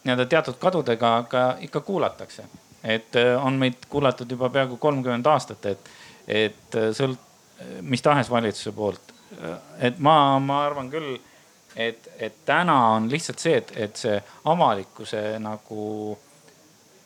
nii-öelda 0.05 0.27
teatud 0.31 0.59
kadudega 0.61 1.15
ka 1.29 1.45
ikka 1.65 1.81
kuulatakse. 1.81 2.45
et 2.85 3.17
äh, 3.17 3.47
on 3.47 3.55
meid 3.55 3.87
kuulatud 3.89 4.31
juba 4.31 4.51
peaaegu 4.51 4.77
kolmkümmend 4.77 5.27
aastat, 5.27 5.67
et, 5.67 5.91
et 6.29 6.77
äh, 6.77 6.91
sõlt-, 6.93 7.31
mis 7.81 8.03
tahes 8.03 8.31
valitsuse 8.31 8.73
poolt. 8.73 9.15
et 9.81 9.99
ma, 9.99 10.39
ma 10.39 10.65
arvan 10.67 10.91
küll, 10.91 11.17
et, 11.77 12.09
et 12.19 12.35
täna 12.45 12.77
on 12.95 13.09
lihtsalt 13.11 13.39
see, 13.39 13.57
et, 13.57 13.73
et 13.77 13.97
see 13.97 14.21
avalikkuse 14.45 15.23
nagu 15.43 16.19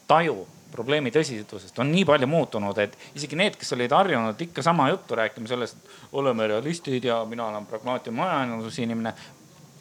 taju 0.09 0.47
probleemi 0.73 1.11
tõsidusest 1.15 1.79
on 1.81 1.91
nii 1.93 2.05
palju 2.09 2.29
muutunud, 2.29 2.79
et 2.83 2.97
isegi 3.17 3.37
need, 3.39 3.57
kes 3.59 3.73
olid 3.77 3.93
harjunud 3.95 4.41
ikka 4.49 4.63
sama 4.63 4.89
juttu 4.91 5.17
rääkima 5.19 5.49
sellest, 5.49 5.79
et 5.79 6.19
oleme 6.21 6.47
realistid 6.47 7.05
ja 7.05 7.23
mina 7.29 7.47
olen 7.47 7.67
pragmaatiline 7.67 8.17
majandusinimene. 8.17 9.15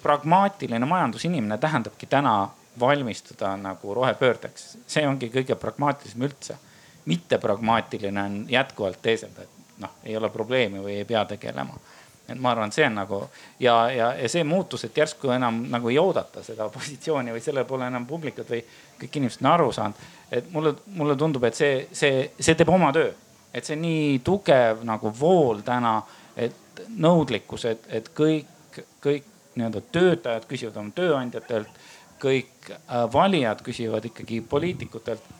pragmaatiline 0.03 0.85
majandusinimene 0.85 1.57
tähendabki 1.57 2.05
täna 2.05 2.49
valmistuda 2.80 3.57
nagu 3.57 3.93
rohepöördeks, 3.93 4.77
see 4.88 5.07
ongi 5.07 5.31
kõige 5.34 5.55
pragmaatilisem 5.55 6.22
üldse. 6.22 6.57
mittepragmaatiline 7.05 8.22
on 8.22 8.45
jätkuvalt 8.49 9.01
teeselda, 9.01 9.41
et 9.41 9.80
noh, 9.80 9.91
ei 10.03 10.18
ole 10.18 10.30
probleemi 10.30 10.80
või 10.80 10.97
ei 10.99 11.05
pea 11.05 11.26
tegelema 11.26 11.80
et 12.27 12.39
ma 12.39 12.51
arvan, 12.51 12.68
et 12.68 12.76
see 12.76 12.85
on 12.85 12.97
nagu 12.99 13.22
ja, 13.59 13.76
ja, 13.91 14.09
ja 14.19 14.30
see 14.30 14.43
muutus, 14.43 14.84
et 14.84 14.97
järsku 14.97 15.31
enam 15.31 15.61
nagu 15.72 15.89
ei 15.89 15.99
oodata 15.99 16.43
seda 16.43 16.68
positsiooni 16.73 17.31
või 17.35 17.43
sellel 17.43 17.65
pole 17.69 17.88
enam 17.88 18.05
publikut 18.07 18.49
või 18.51 18.64
kõik 18.99 19.19
inimesed 19.19 19.45
on 19.45 19.52
aru 19.52 19.72
saanud. 19.72 20.06
et 20.32 20.52
mulle, 20.52 20.74
mulle 20.95 21.15
tundub, 21.15 21.44
et 21.48 21.56
see, 21.56 21.88
see, 21.95 22.32
see 22.40 22.56
teeb 22.60 22.69
oma 22.69 22.91
töö, 22.95 23.11
et 23.53 23.65
see 23.65 23.78
nii 23.80 24.19
tugev 24.26 24.84
nagu 24.88 25.11
vool 25.19 25.61
täna, 25.65 26.02
et 26.36 26.82
nõudlikkus, 26.99 27.65
et, 27.65 27.86
et 27.90 28.10
kõik, 28.15 28.82
kõik 29.03 29.30
nii-öelda 29.56 29.82
töötajad 29.91 30.45
küsivad 30.49 30.82
oma 30.82 30.91
tööandjatelt, 30.98 31.80
kõik 32.22 32.72
äh, 32.74 33.06
valijad 33.14 33.64
küsivad 33.64 34.06
ikkagi 34.10 34.41
poliitikutelt 34.41 35.32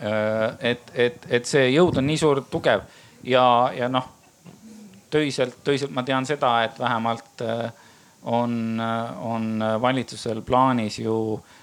äh,. 0.00 0.56
et, 0.72 0.90
et, 0.94 1.28
et 1.28 1.46
see 1.46 1.68
jõud 1.74 2.00
on 2.00 2.06
nii 2.06 2.18
suur, 2.18 2.42
tugev 2.50 2.86
ja, 3.26 3.44
ja 3.76 3.90
noh 3.90 4.08
töiselt, 5.10 5.58
töiselt 5.66 5.90
ma 5.92 6.06
tean 6.06 6.26
seda, 6.26 6.54
et 6.64 6.78
vähemalt 6.78 7.44
äh, 7.44 7.88
on, 8.22 8.80
on 9.26 9.64
valitsusel 9.82 10.42
plaanis 10.46 11.00
ju 11.02 11.16
äh, 11.34 11.59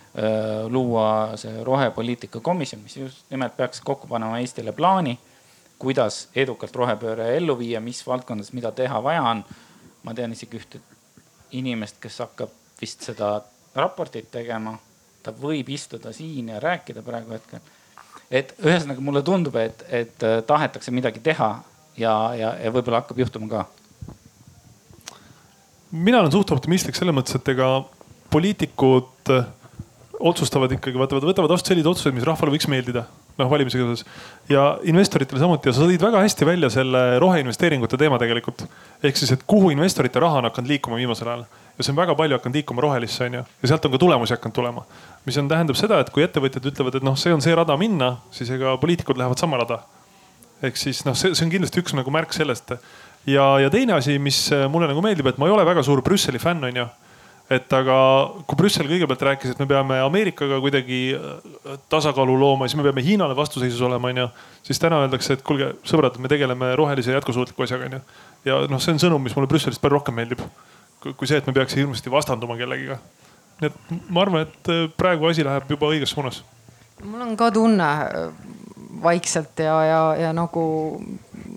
luua 0.69 1.37
see 1.37 1.63
rohepoliitika 1.63 2.39
komisjon, 2.41 2.81
mis 2.81 2.97
just 2.97 3.25
nimelt 3.29 3.53
peaks 3.57 3.81
kokku 3.85 4.07
panema 4.09 4.39
Eestile 4.39 4.71
plaani, 4.73 5.13
kuidas 5.79 6.27
edukalt 6.35 6.75
rohepööre 6.75 7.35
ellu 7.37 7.57
viia, 7.59 7.81
mis 7.81 8.01
valdkondades, 8.07 8.53
mida 8.57 8.71
teha 8.71 9.01
vaja 9.03 9.23
on. 9.29 9.43
ma 10.03 10.13
tean 10.15 10.31
isegi 10.31 10.57
ühte 10.57 10.79
inimest, 11.51 11.97
kes 11.99 12.19
hakkab 12.23 12.51
vist 12.81 13.03
seda 13.03 13.41
raportit 13.75 14.31
tegema. 14.31 14.77
ta 15.23 15.33
võib 15.35 15.69
istuda 15.69 16.13
siin 16.15 16.49
ja 16.49 16.59
rääkida 16.59 17.01
praegu 17.03 17.33
hetkel. 17.35 17.59
et 18.31 18.53
ühesõnaga 18.63 19.01
mulle 19.01 19.21
tundub, 19.21 19.55
et, 19.55 19.83
et 19.89 20.23
tahetakse 20.47 20.91
midagi 20.91 21.19
teha 21.19 21.63
ja, 21.97 22.13
ja, 22.35 22.55
ja 22.63 22.71
võib-olla 22.71 23.01
hakkab 23.01 23.19
juhtuma 23.19 23.47
ka? 23.49 23.65
mina 25.91 26.19
olen 26.19 26.31
suht 26.31 26.51
optimistlik 26.51 26.95
selles 26.95 27.15
mõttes, 27.15 27.35
et 27.35 27.53
ega 27.53 27.85
poliitikud 28.29 29.31
otsustavad 30.19 30.71
ikkagi, 30.75 30.97
vaata, 30.97 31.19
võtavad 31.21 31.51
vastu 31.51 31.71
selliseid 31.71 31.89
otsuseid, 31.91 32.15
mis 32.15 32.25
rahvale 32.27 32.53
võiks 32.53 32.67
meeldida. 32.71 33.05
noh, 33.37 33.49
valimisega 33.51 33.85
seoses 33.85 34.05
ja 34.49 34.79
investoritele 34.89 35.37
samuti 35.37 35.69
ja 35.69 35.73
sa 35.77 35.85
tõid 35.85 36.01
väga 36.01 36.23
hästi 36.23 36.45
välja 36.45 36.69
selle 36.73 37.19
roheinvesteeringute 37.21 37.97
teema 37.97 38.17
tegelikult. 38.17 38.65
ehk 39.03 39.17
siis, 39.17 39.31
et 39.31 39.43
kuhu 39.47 39.69
investorite 39.69 40.19
raha 40.19 40.41
on 40.41 40.49
hakanud 40.49 40.69
liikuma 40.69 40.97
viimasel 40.97 41.27
ajal 41.27 41.45
ja 41.77 41.83
see 41.83 41.93
on 41.93 41.99
väga 41.99 42.15
palju 42.17 42.37
hakanud 42.37 42.57
liikuma 42.57 42.81
rohelisse, 42.81 43.25
onju. 43.25 43.43
ja 43.61 43.69
sealt 43.69 43.85
on 43.85 43.93
ka 43.93 44.01
tulemusi 44.01 44.33
hakanud 44.33 44.55
tulema. 44.55 44.85
mis 45.25 45.37
on, 45.37 45.47
tähendab 45.47 45.77
seda, 45.77 45.99
et 46.01 46.09
kui 46.09 46.25
ettevõtjad 46.25 46.65
ütlevad, 46.71 46.97
et 46.97 47.05
noh, 47.05 47.17
see 47.17 47.33
on 47.33 47.41
see 47.41 47.55
rada 47.55 47.77
minna, 47.77 48.17
siis 48.31 48.49
ega 48.49 48.77
poliitikud 48.81 49.17
lähevad 49.17 49.37
sama 49.37 49.61
rada. 49.61 49.83
ehk 50.61 50.77
siis 50.77 51.05
noh, 51.05 51.15
see, 51.15 51.35
see 51.35 51.45
on 51.45 51.53
kindlasti 51.53 51.83
üks 51.83 51.93
nagu 51.93 52.11
märk 52.11 52.33
sellest. 52.33 52.73
ja, 53.25 53.49
ja 53.61 53.69
teine 53.69 53.93
asi, 53.93 54.17
mis 54.17 54.47
mulle 54.69 54.89
nagu 54.89 55.01
meeldib, 55.05 55.29
et 55.29 55.37
ma 55.37 55.45
ei 55.45 55.53
ole 55.53 55.65
väga 55.65 55.85
suur 55.85 56.01
Brüsseli 56.01 56.41
fänn, 56.41 56.63
onju 56.71 56.87
et 57.49 57.73
aga 57.73 57.97
kui 58.47 58.59
Brüssel 58.59 58.89
kõigepealt 58.89 59.23
rääkis, 59.29 59.53
et 59.53 59.59
me 59.61 59.67
peame 59.69 59.99
Ameerikaga 60.03 60.59
kuidagi 60.63 60.99
äh, 61.15 61.77
tasakaalu 61.91 62.35
looma, 62.39 62.67
siis 62.67 62.79
me 62.79 62.83
peame 62.87 63.03
Hiinale 63.05 63.35
vastuseisus 63.37 63.81
olema, 63.87 64.11
onju. 64.11 64.27
siis 64.67 64.81
täna 64.83 64.99
öeldakse, 65.03 65.37
et 65.37 65.45
kuulge, 65.47 65.71
sõbrad, 65.87 66.19
me 66.19 66.31
tegeleme 66.31 66.73
rohelise 66.79 67.15
jätkusuutliku 67.15 67.63
asjaga, 67.63 67.87
onju. 67.87 68.01
ja 68.49 68.59
noh, 68.67 68.83
see 68.83 68.95
on 68.95 68.99
sõnum, 69.03 69.23
mis 69.23 69.35
mulle 69.37 69.47
Brüsselist 69.51 69.81
palju 69.83 69.95
rohkem 69.95 70.19
meeldib. 70.19 70.43
kui 71.07 71.29
see, 71.29 71.37
et 71.39 71.47
me 71.47 71.53
peaks 71.55 71.77
hirmsasti 71.77 72.11
vastanduma 72.11 72.57
kellegiga. 72.59 72.99
nii 73.61 73.71
et 73.71 74.09
ma 74.11 74.25
arvan, 74.25 74.47
et 74.47 74.71
äh, 74.73 74.85
praegu 74.99 75.31
asi 75.31 75.47
läheb 75.47 75.71
juba 75.71 75.93
õiges 75.93 76.11
suunas. 76.11 76.43
mul 77.03 77.21
on 77.23 77.37
ka 77.39 77.51
tunne 77.55 77.87
äh, 77.87 78.31
vaikselt 79.03 79.63
ja, 79.63 79.77
ja, 79.85 80.01
ja 80.25 80.33
nagu 80.35 80.65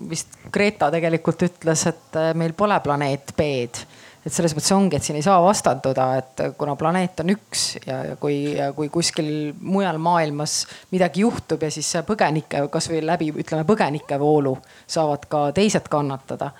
vist 0.09 0.39
Greta 0.51 0.87
tegelikult 0.91 1.43
ütles, 1.47 1.83
et 1.87 2.17
meil 2.35 2.53
pole 2.55 2.79
planeet 2.83 3.35
B-d 3.35 3.85
et 4.25 4.33
selles 4.33 4.53
mõttes 4.53 4.73
ongi, 4.75 4.97
et 4.97 5.05
siin 5.05 5.17
ei 5.17 5.25
saa 5.25 5.39
vastanduda, 5.41 6.07
et 6.21 6.43
kuna 6.57 6.75
planeet 6.77 7.23
on 7.23 7.33
üks 7.33 7.63
ja, 7.85 8.01
ja 8.11 8.17
kui, 8.21 8.53
kui 8.77 8.91
kuskil 8.93 9.31
mujal 9.61 9.97
maailmas 10.01 10.61
midagi 10.93 11.25
juhtub 11.25 11.63
ja 11.65 11.71
siis 11.73 11.89
põgenike, 12.07 12.67
kasvõi 12.71 13.01
läbi 13.05 13.31
ütleme 13.33 13.65
põgenikevoolu 13.69 14.55
saavad 14.85 15.25
ka 15.31 15.47
teised 15.57 15.89
kannatada 15.91 16.51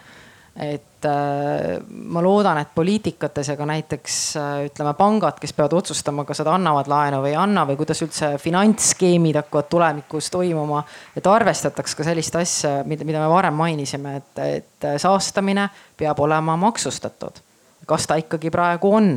et 0.56 1.06
äh, 1.06 1.78
ma 1.88 2.22
loodan, 2.22 2.58
et 2.60 2.74
poliitikates 2.76 3.48
ja 3.54 3.56
ka 3.58 3.66
näiteks 3.66 4.16
äh, 4.38 4.50
ütleme 4.68 4.94
pangad, 5.00 5.38
kes 5.40 5.54
peavad 5.56 5.78
otsustama, 5.80 6.26
kas 6.28 6.42
nad 6.44 6.52
annavad 6.58 6.90
laenu 6.92 7.22
või 7.24 7.32
ei 7.32 7.38
anna 7.40 7.64
või 7.70 7.78
kuidas 7.80 8.04
üldse 8.04 8.34
finantsskeemid 8.42 9.40
hakkavad 9.40 9.70
tulevikus 9.72 10.28
toimuma. 10.34 10.84
et 11.16 11.28
arvestataks 11.28 11.96
ka 11.96 12.04
sellist 12.04 12.36
asja, 12.36 12.82
mida, 12.84 13.08
mida 13.08 13.24
me 13.24 13.32
varem 13.32 13.56
mainisime, 13.56 14.18
et, 14.20 14.44
et 14.44 14.90
saastamine 15.00 15.70
peab 15.98 16.20
olema 16.20 16.58
maksustatud 16.60 17.40
kas 17.88 18.08
ta 18.08 18.18
ikkagi 18.22 18.52
praegu 18.54 18.92
on. 18.96 19.14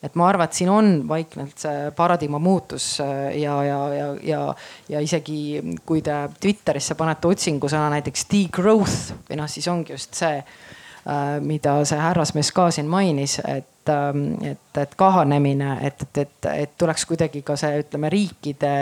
Et 0.00 0.14
ma 0.16 0.30
arvan, 0.30 0.48
et 0.48 0.56
siin 0.56 0.70
on 0.72 0.86
vaikselt 1.08 1.60
see 1.60 1.90
paradigma 1.96 2.38
muutus 2.40 2.94
äh, 3.04 3.34
ja, 3.36 3.58
ja, 3.64 3.80
ja, 3.92 4.06
ja, 4.24 4.40
ja 4.88 5.00
isegi 5.04 5.60
kui 5.86 6.00
te 6.00 6.14
Twitterisse 6.40 6.96
panete 6.96 7.28
otsingusõna 7.28 7.90
näiteks 7.98 8.24
degrowth 8.30 9.12
või 9.28 9.36
noh, 9.42 9.50
siis 9.52 9.68
ongi 9.68 9.92
just 9.92 10.16
see, 10.16 10.38
äh, 10.40 11.34
mida 11.44 11.76
see 11.84 12.00
härrasmees 12.00 12.48
ka 12.56 12.70
siin 12.72 12.88
mainis, 12.88 13.42
et, 13.44 13.92
ähm, 13.92 14.24
et, 14.54 14.80
et 14.80 14.96
kahanemine, 14.96 15.76
et, 15.84 16.00
et, 16.08 16.24
et, 16.24 16.50
et 16.64 16.72
tuleks 16.80 17.04
kuidagi 17.10 17.44
ka 17.44 17.60
see, 17.60 17.82
ütleme 17.84 18.08
riikide 18.08 18.72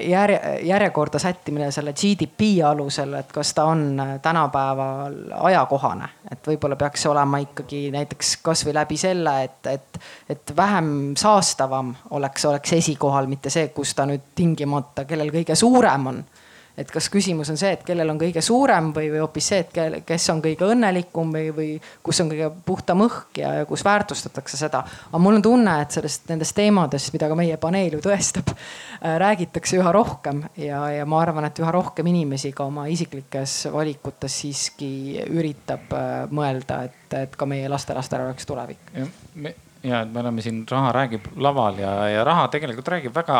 järje, 0.00 0.58
järjekorda 0.62 1.18
sättimine 1.18 1.70
selle 1.70 1.92
GDP 1.92 2.64
alusel, 2.66 3.14
et 3.14 3.32
kas 3.32 3.54
ta 3.54 3.64
on 3.64 4.02
tänapäeval 4.22 5.14
ajakohane. 5.40 6.08
et 6.32 6.46
võib-olla 6.48 6.76
peaks 6.76 7.06
olema 7.06 7.38
ikkagi 7.38 7.90
näiteks 7.90 8.36
kasvõi 8.42 8.74
läbi 8.74 8.96
selle, 8.96 9.34
et, 9.44 9.66
et, 9.66 10.00
et 10.28 10.56
vähem 10.56 11.14
saastavam 11.18 11.94
oleks, 12.10 12.44
oleks 12.44 12.72
esikohal, 12.72 13.26
mitte 13.26 13.50
see, 13.50 13.68
kus 13.68 13.94
ta 13.94 14.06
nüüd 14.06 14.32
tingimata, 14.34 15.04
kellel 15.04 15.30
kõige 15.30 15.54
suurem 15.54 16.06
on 16.06 16.24
et 16.78 16.90
kas 16.90 17.08
küsimus 17.12 17.50
on 17.52 17.58
see, 17.60 17.72
et 17.76 17.82
kellel 17.84 18.08
on 18.12 18.18
kõige 18.20 18.42
suurem 18.44 18.90
või, 18.96 19.10
või 19.12 19.20
hoopis 19.22 19.48
see, 19.52 19.60
et 19.64 20.04
kes 20.08 20.28
on 20.32 20.40
kõige 20.44 20.68
õnnelikum 20.72 21.32
või, 21.34 21.50
või 21.56 21.68
kus 22.04 22.22
on 22.24 22.30
kõige 22.32 22.48
puhtam 22.66 23.04
õhk 23.04 23.40
ja, 23.42 23.52
ja 23.60 23.66
kus 23.68 23.84
väärtustatakse 23.84 24.60
seda. 24.60 24.84
aga 25.10 25.22
mul 25.22 25.40
on 25.40 25.44
tunne, 25.44 25.76
et 25.84 25.96
sellest, 25.98 26.24
nendest 26.30 26.56
teemadest, 26.56 27.12
mida 27.12 27.28
ka 27.28 27.38
meie 27.38 27.58
paneel 27.60 27.98
ju 27.98 28.02
tõestab 28.04 28.54
äh,, 28.54 29.18
räägitakse 29.22 29.76
üha 29.80 29.92
rohkem 29.92 30.44
ja, 30.56 30.84
ja 30.96 31.08
ma 31.08 31.20
arvan, 31.22 31.48
et 31.48 31.60
üha 31.62 31.72
rohkem 31.74 32.08
inimesi 32.12 32.54
ka 32.56 32.68
oma 32.70 32.86
isiklikes 32.92 33.66
valikutes 33.72 34.40
siiski 34.44 34.92
üritab 35.28 35.92
äh, 35.96 36.14
mõelda, 36.32 36.84
et, 36.88 37.18
et 37.24 37.36
ka 37.36 37.48
meie 37.48 37.68
lastelastel 37.72 38.24
oleks 38.26 38.48
tulevik. 38.48 38.96
Ja, 39.82 40.02
et 40.02 40.12
me 40.12 40.20
oleme 40.20 40.42
siin 40.42 40.62
Raha 40.70 40.92
räägib 40.92 41.26
laval 41.36 41.78
ja, 41.78 41.92
ja 42.08 42.24
Raha 42.24 42.48
tegelikult 42.52 42.88
räägib 42.88 43.14
väga 43.14 43.38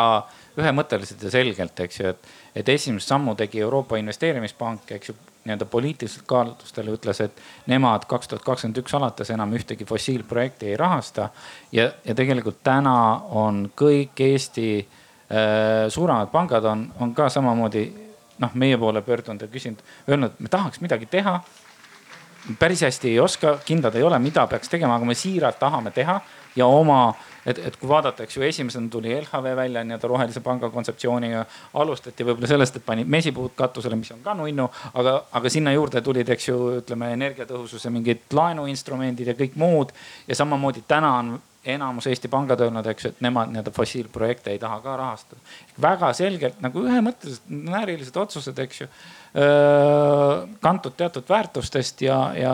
ühemõtteliselt 0.59 1.23
ja 1.23 1.31
selgelt, 1.33 1.79
eks 1.85 1.99
ju, 1.99 2.13
et, 2.13 2.33
et 2.55 2.69
esimese 2.69 3.07
sammu 3.07 3.35
tegi 3.39 3.61
Euroopa 3.63 3.97
Investeerimispank, 4.01 4.91
eks 4.97 5.11
ju, 5.11 5.15
nii-öelda 5.43 5.65
poliitilistel 5.67 6.23
kaalutlustel 6.27 6.91
ütles, 6.93 7.19
et 7.25 7.41
nemad 7.67 8.05
kaks 8.07 8.31
tuhat 8.31 8.45
kakskümmend 8.45 8.79
üks 8.79 8.93
alates 8.95 9.31
enam 9.33 9.51
ühtegi 9.57 9.87
fossiilprojekti 9.87 10.71
ei 10.71 10.77
rahasta. 10.79 11.29
ja, 11.71 11.89
ja 12.05 12.15
tegelikult 12.15 12.61
täna 12.63 12.95
on 13.43 13.65
kõik 13.75 14.23
Eesti 14.23 14.67
äh, 14.79 15.89
suuremad 15.89 16.31
pangad 16.31 16.65
on, 16.65 16.87
on 16.99 17.15
ka 17.15 17.27
samamoodi 17.29 17.83
noh, 18.39 18.55
meie 18.55 18.77
poole 18.77 19.01
pöördunud 19.01 19.41
ja 19.41 19.51
küsinud, 19.51 19.83
öelnud, 20.09 20.39
me 20.39 20.49
tahaks 20.49 20.81
midagi 20.81 21.05
teha 21.11 21.39
päris 22.59 22.81
hästi 22.81 23.13
ei 23.13 23.19
oska, 23.19 23.57
kindlad 23.65 23.95
ei 23.95 24.03
ole, 24.03 24.19
mida 24.19 24.47
peaks 24.47 24.69
tegema, 24.69 24.95
aga 24.95 25.05
me 25.05 25.15
siiralt 25.15 25.59
tahame 25.59 25.91
teha 25.91 26.19
ja 26.55 26.65
oma 26.65 27.13
et, 27.45 27.59
et 27.59 27.77
kui 27.79 27.89
vaadata, 27.89 28.23
eks 28.23 28.37
ju, 28.37 28.43
esimesena 28.47 28.89
tuli 28.91 29.13
LHV 29.15 29.55
välja 29.57 29.83
nii-öelda 29.83 30.07
rohelise 30.07 30.41
panga 30.43 30.69
kontseptsiooniga. 30.73 31.45
alustati 31.73 32.25
võib-olla 32.25 32.49
sellest, 32.49 32.77
et 32.79 32.85
pani 32.85 33.05
mesipuud 33.05 33.55
katusele, 33.55 33.97
mis 33.99 34.11
on 34.15 34.21
ka 34.23 34.35
nunnu, 34.37 34.69
aga, 34.93 35.15
aga 35.39 35.51
sinna 35.51 35.73
juurde 35.75 36.01
tulid, 36.01 36.29
eks 36.29 36.47
ju, 36.47 36.59
ütleme 36.81 37.13
energiatõhususe 37.17 37.91
mingid 37.93 38.27
laenuinstrumendid 38.31 39.33
ja 39.33 39.37
kõik 39.39 39.57
muud. 39.59 39.91
ja 40.27 40.35
samamoodi 40.35 40.83
täna 40.87 41.17
on 41.19 41.33
enamus 41.65 42.07
Eesti 42.11 42.27
pangad 42.27 42.59
öelnud, 42.59 42.87
eks 42.91 43.05
ju, 43.05 43.11
et 43.13 43.21
nemad 43.23 43.51
nii-öelda 43.51 43.71
fossiilprojekte 43.71 44.51
ei 44.51 44.59
taha 44.59 44.79
ka 44.83 44.95
rahastada. 44.99 45.41
väga 45.81 46.11
selgelt 46.13 46.59
nagu 46.61 46.83
ühemõtteliselt 46.83 47.47
näärilised 47.47 48.17
otsused, 48.19 48.59
eks 48.59 48.81
ju 48.81 48.87
kantud 50.61 50.97
teatud 50.97 51.29
väärtustest 51.29 52.01
ja, 52.01 52.17
ja 52.37 52.53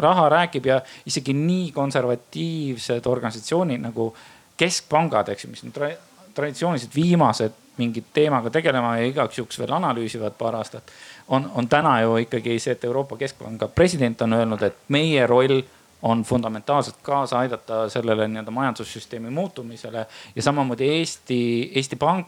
raha 0.00 0.28
räägib 0.28 0.66
ja 0.66 0.80
isegi 1.06 1.32
nii 1.34 1.72
konservatiivsed 1.72 3.06
organisatsioonid 3.06 3.82
nagu 3.82 4.12
keskpangad, 4.56 5.32
eks 5.32 5.44
ju, 5.44 5.50
mis 5.50 5.64
on 5.64 5.72
tra 5.72 5.90
traditsiooniliselt 6.34 6.94
viimased 6.94 7.58
mingit 7.76 8.12
teemaga 8.14 8.50
tegelema 8.50 8.96
ja 9.00 9.08
igaks 9.08 9.38
juhuks 9.38 9.58
veel 9.58 9.72
analüüsivad 9.72 10.36
paar 10.38 10.56
aastat. 10.60 10.92
on, 11.28 11.50
on 11.54 11.68
täna 11.68 12.00
ju 12.00 12.16
ikkagi 12.16 12.58
see, 12.58 12.72
et 12.72 12.84
Euroopa 12.84 13.16
Keskpanga 13.16 13.68
president 13.68 14.22
on 14.22 14.32
öelnud, 14.32 14.62
et 14.62 14.76
meie 14.88 15.26
roll 15.26 15.62
on 16.02 16.22
fundamentaalselt 16.22 16.96
kaasa 17.02 17.38
aidata 17.38 17.88
sellele 17.88 18.28
nii-öelda 18.28 18.50
majandussüsteemi 18.50 19.30
muutumisele 19.30 20.06
ja 20.36 20.42
samamoodi 20.42 20.88
Eesti, 20.88 21.70
Eesti 21.74 21.96
Pank 21.96 22.26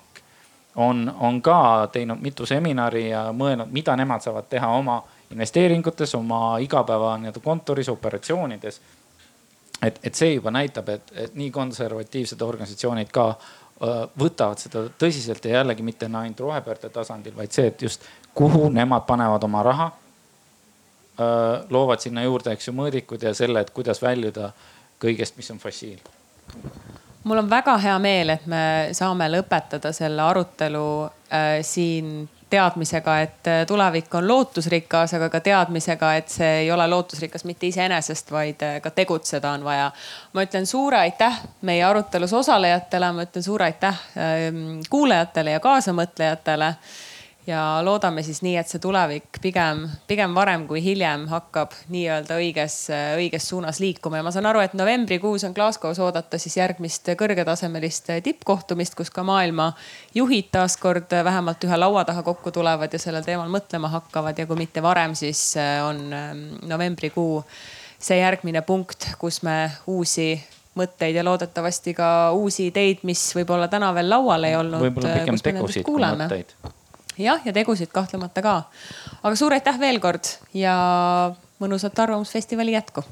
on, 0.77 1.15
on 1.21 1.43
ka 1.43 1.89
teinud 1.93 2.19
mitu 2.21 2.47
seminari 2.47 3.09
ja 3.11 3.29
mõelnud, 3.33 3.71
mida 3.71 3.97
nemad 3.97 4.23
saavad 4.23 4.49
teha 4.51 4.69
oma 4.69 5.03
investeeringutes, 5.31 6.15
oma 6.15 6.59
igapäeva 6.63 7.17
nii-öelda 7.19 7.41
kontoris, 7.41 7.89
operatsioonides. 7.89 8.81
et, 9.83 9.99
et 10.03 10.15
see 10.15 10.35
juba 10.35 10.51
näitab, 10.51 10.89
et, 10.89 11.13
et 11.15 11.35
nii 11.35 11.51
konservatiivsed 11.51 12.41
organisatsioonid 12.43 13.11
ka 13.13 13.27
öö, 13.35 14.07
võtavad 14.19 14.59
seda 14.59 14.87
tõsiselt 14.99 15.45
ja 15.45 15.59
jällegi 15.59 15.83
mitte 15.83 16.07
ainult 16.07 16.41
rohepöörde 16.41 16.89
tasandil, 16.89 17.37
vaid 17.37 17.53
see, 17.53 17.67
et 17.67 17.83
just 17.83 18.07
kuhu 18.35 18.69
nemad 18.69 19.07
panevad 19.07 19.45
oma 19.45 19.63
raha. 19.63 19.91
Loovad 21.70 22.03
sinna 22.03 22.24
juurde, 22.24 22.51
eks 22.57 22.69
ju, 22.69 22.73
mõõdikud 22.74 23.23
ja 23.23 23.31
selle, 23.35 23.61
et 23.62 23.70
kuidas 23.70 24.01
väljuda 24.03 24.49
kõigest, 24.99 25.36
mis 25.39 25.51
on 25.55 25.61
fossiil 25.62 26.01
mul 27.24 27.39
on 27.39 27.51
väga 27.51 27.77
hea 27.78 27.99
meel, 27.99 28.35
et 28.36 28.47
me 28.47 28.65
saame 28.93 29.28
lõpetada 29.32 29.93
selle 29.97 30.23
arutelu 30.23 30.86
äh, 31.05 31.59
siin 31.65 32.28
teadmisega, 32.51 33.15
et 33.24 33.49
äh, 33.51 33.62
tulevik 33.66 34.12
on 34.15 34.28
lootusrikas, 34.28 35.16
aga 35.16 35.31
ka 35.32 35.41
teadmisega, 35.45 36.12
et 36.20 36.28
see 36.31 36.51
ei 36.65 36.70
ole 36.73 36.86
lootusrikas 36.91 37.47
mitte 37.49 37.66
iseenesest, 37.70 38.31
vaid 38.35 38.62
äh, 38.62 38.77
ka 38.85 38.93
tegutseda 38.95 39.55
on 39.57 39.65
vaja. 39.65 39.91
ma 40.32 40.45
ütlen 40.45 40.66
suure 40.66 41.01
aitäh 41.01 41.41
meie 41.62 41.85
arutelus 41.85 42.32
osalejatele, 42.32 43.12
ma 43.12 43.27
ütlen 43.27 43.47
suure 43.47 43.70
aitäh 43.70 44.05
ähm, 44.19 44.85
kuulajatele 44.91 45.57
ja 45.57 45.65
kaasamõtlejatele 45.65 46.74
ja 47.47 47.81
loodame 47.85 48.23
siis 48.25 48.41
nii, 48.45 48.55
et 48.57 48.71
see 48.71 48.81
tulevik 48.81 49.39
pigem, 49.43 49.85
pigem 50.09 50.35
varem 50.37 50.65
kui 50.69 50.81
hiljem 50.85 51.27
hakkab 51.29 51.75
nii-öelda 51.93 52.39
õiges, 52.41 52.77
õiges 53.19 53.49
suunas 53.51 53.81
liikuma 53.85 54.21
ja 54.21 54.27
ma 54.27 54.33
saan 54.35 54.49
aru, 54.49 54.62
et 54.65 54.77
novembrikuus 54.79 55.45
on 55.45 55.57
Glasgow's 55.57 56.01
oodata 56.01 56.41
siis 56.41 56.57
järgmist 56.57 57.12
kõrgetasemelist 57.21 58.11
tippkohtumist, 58.25 58.97
kus 58.97 59.12
ka 59.12 59.27
maailma 59.27 59.73
juhid 60.16 60.49
taaskord 60.55 61.12
vähemalt 61.25 61.65
ühe 61.69 61.79
laua 61.81 62.05
taha 62.09 62.25
kokku 62.25 62.53
tulevad 62.55 62.93
ja 62.93 63.03
sellel 63.03 63.27
teemal 63.27 63.53
mõtlema 63.53 63.93
hakkavad 63.93 64.39
ja 64.39 64.49
kui 64.49 64.61
mitte 64.65 64.83
varem, 64.83 65.16
siis 65.19 65.53
on 65.85 66.07
ähm, 66.12 66.45
novembrikuu 66.69 67.43
see 68.05 68.21
järgmine 68.21 68.65
punkt, 68.65 69.11
kus 69.21 69.43
me 69.45 69.71
uusi 69.87 70.33
mõtteid 70.79 71.16
ja 71.16 71.25
loodetavasti 71.25 71.95
ka 71.95 72.09
uusi 72.35 72.69
ideid, 72.71 73.05
mis 73.07 73.21
võib-olla 73.37 73.69
täna 73.71 73.93
veel 73.95 74.11
laual 74.11 74.49
ei 74.49 74.57
olnud. 74.59 74.83
võib-olla 74.89 75.21
pigem 75.21 75.39
tegusid 75.45 75.87
kui 75.87 76.03
mõtteid. 76.03 76.57
Jah, 77.19 77.41
ja 77.45 77.53
tegusid 77.53 77.93
kahtlemata 77.93 78.43
ka. 78.43 78.55
aga 79.23 79.36
suur 79.36 79.55
aitäh 79.55 79.78
veel 79.81 80.01
kord 80.01 80.31
ja 80.55 80.74
mõnusat 81.62 81.99
Arvamusfestivali 81.99 82.74
jätku. 82.74 83.05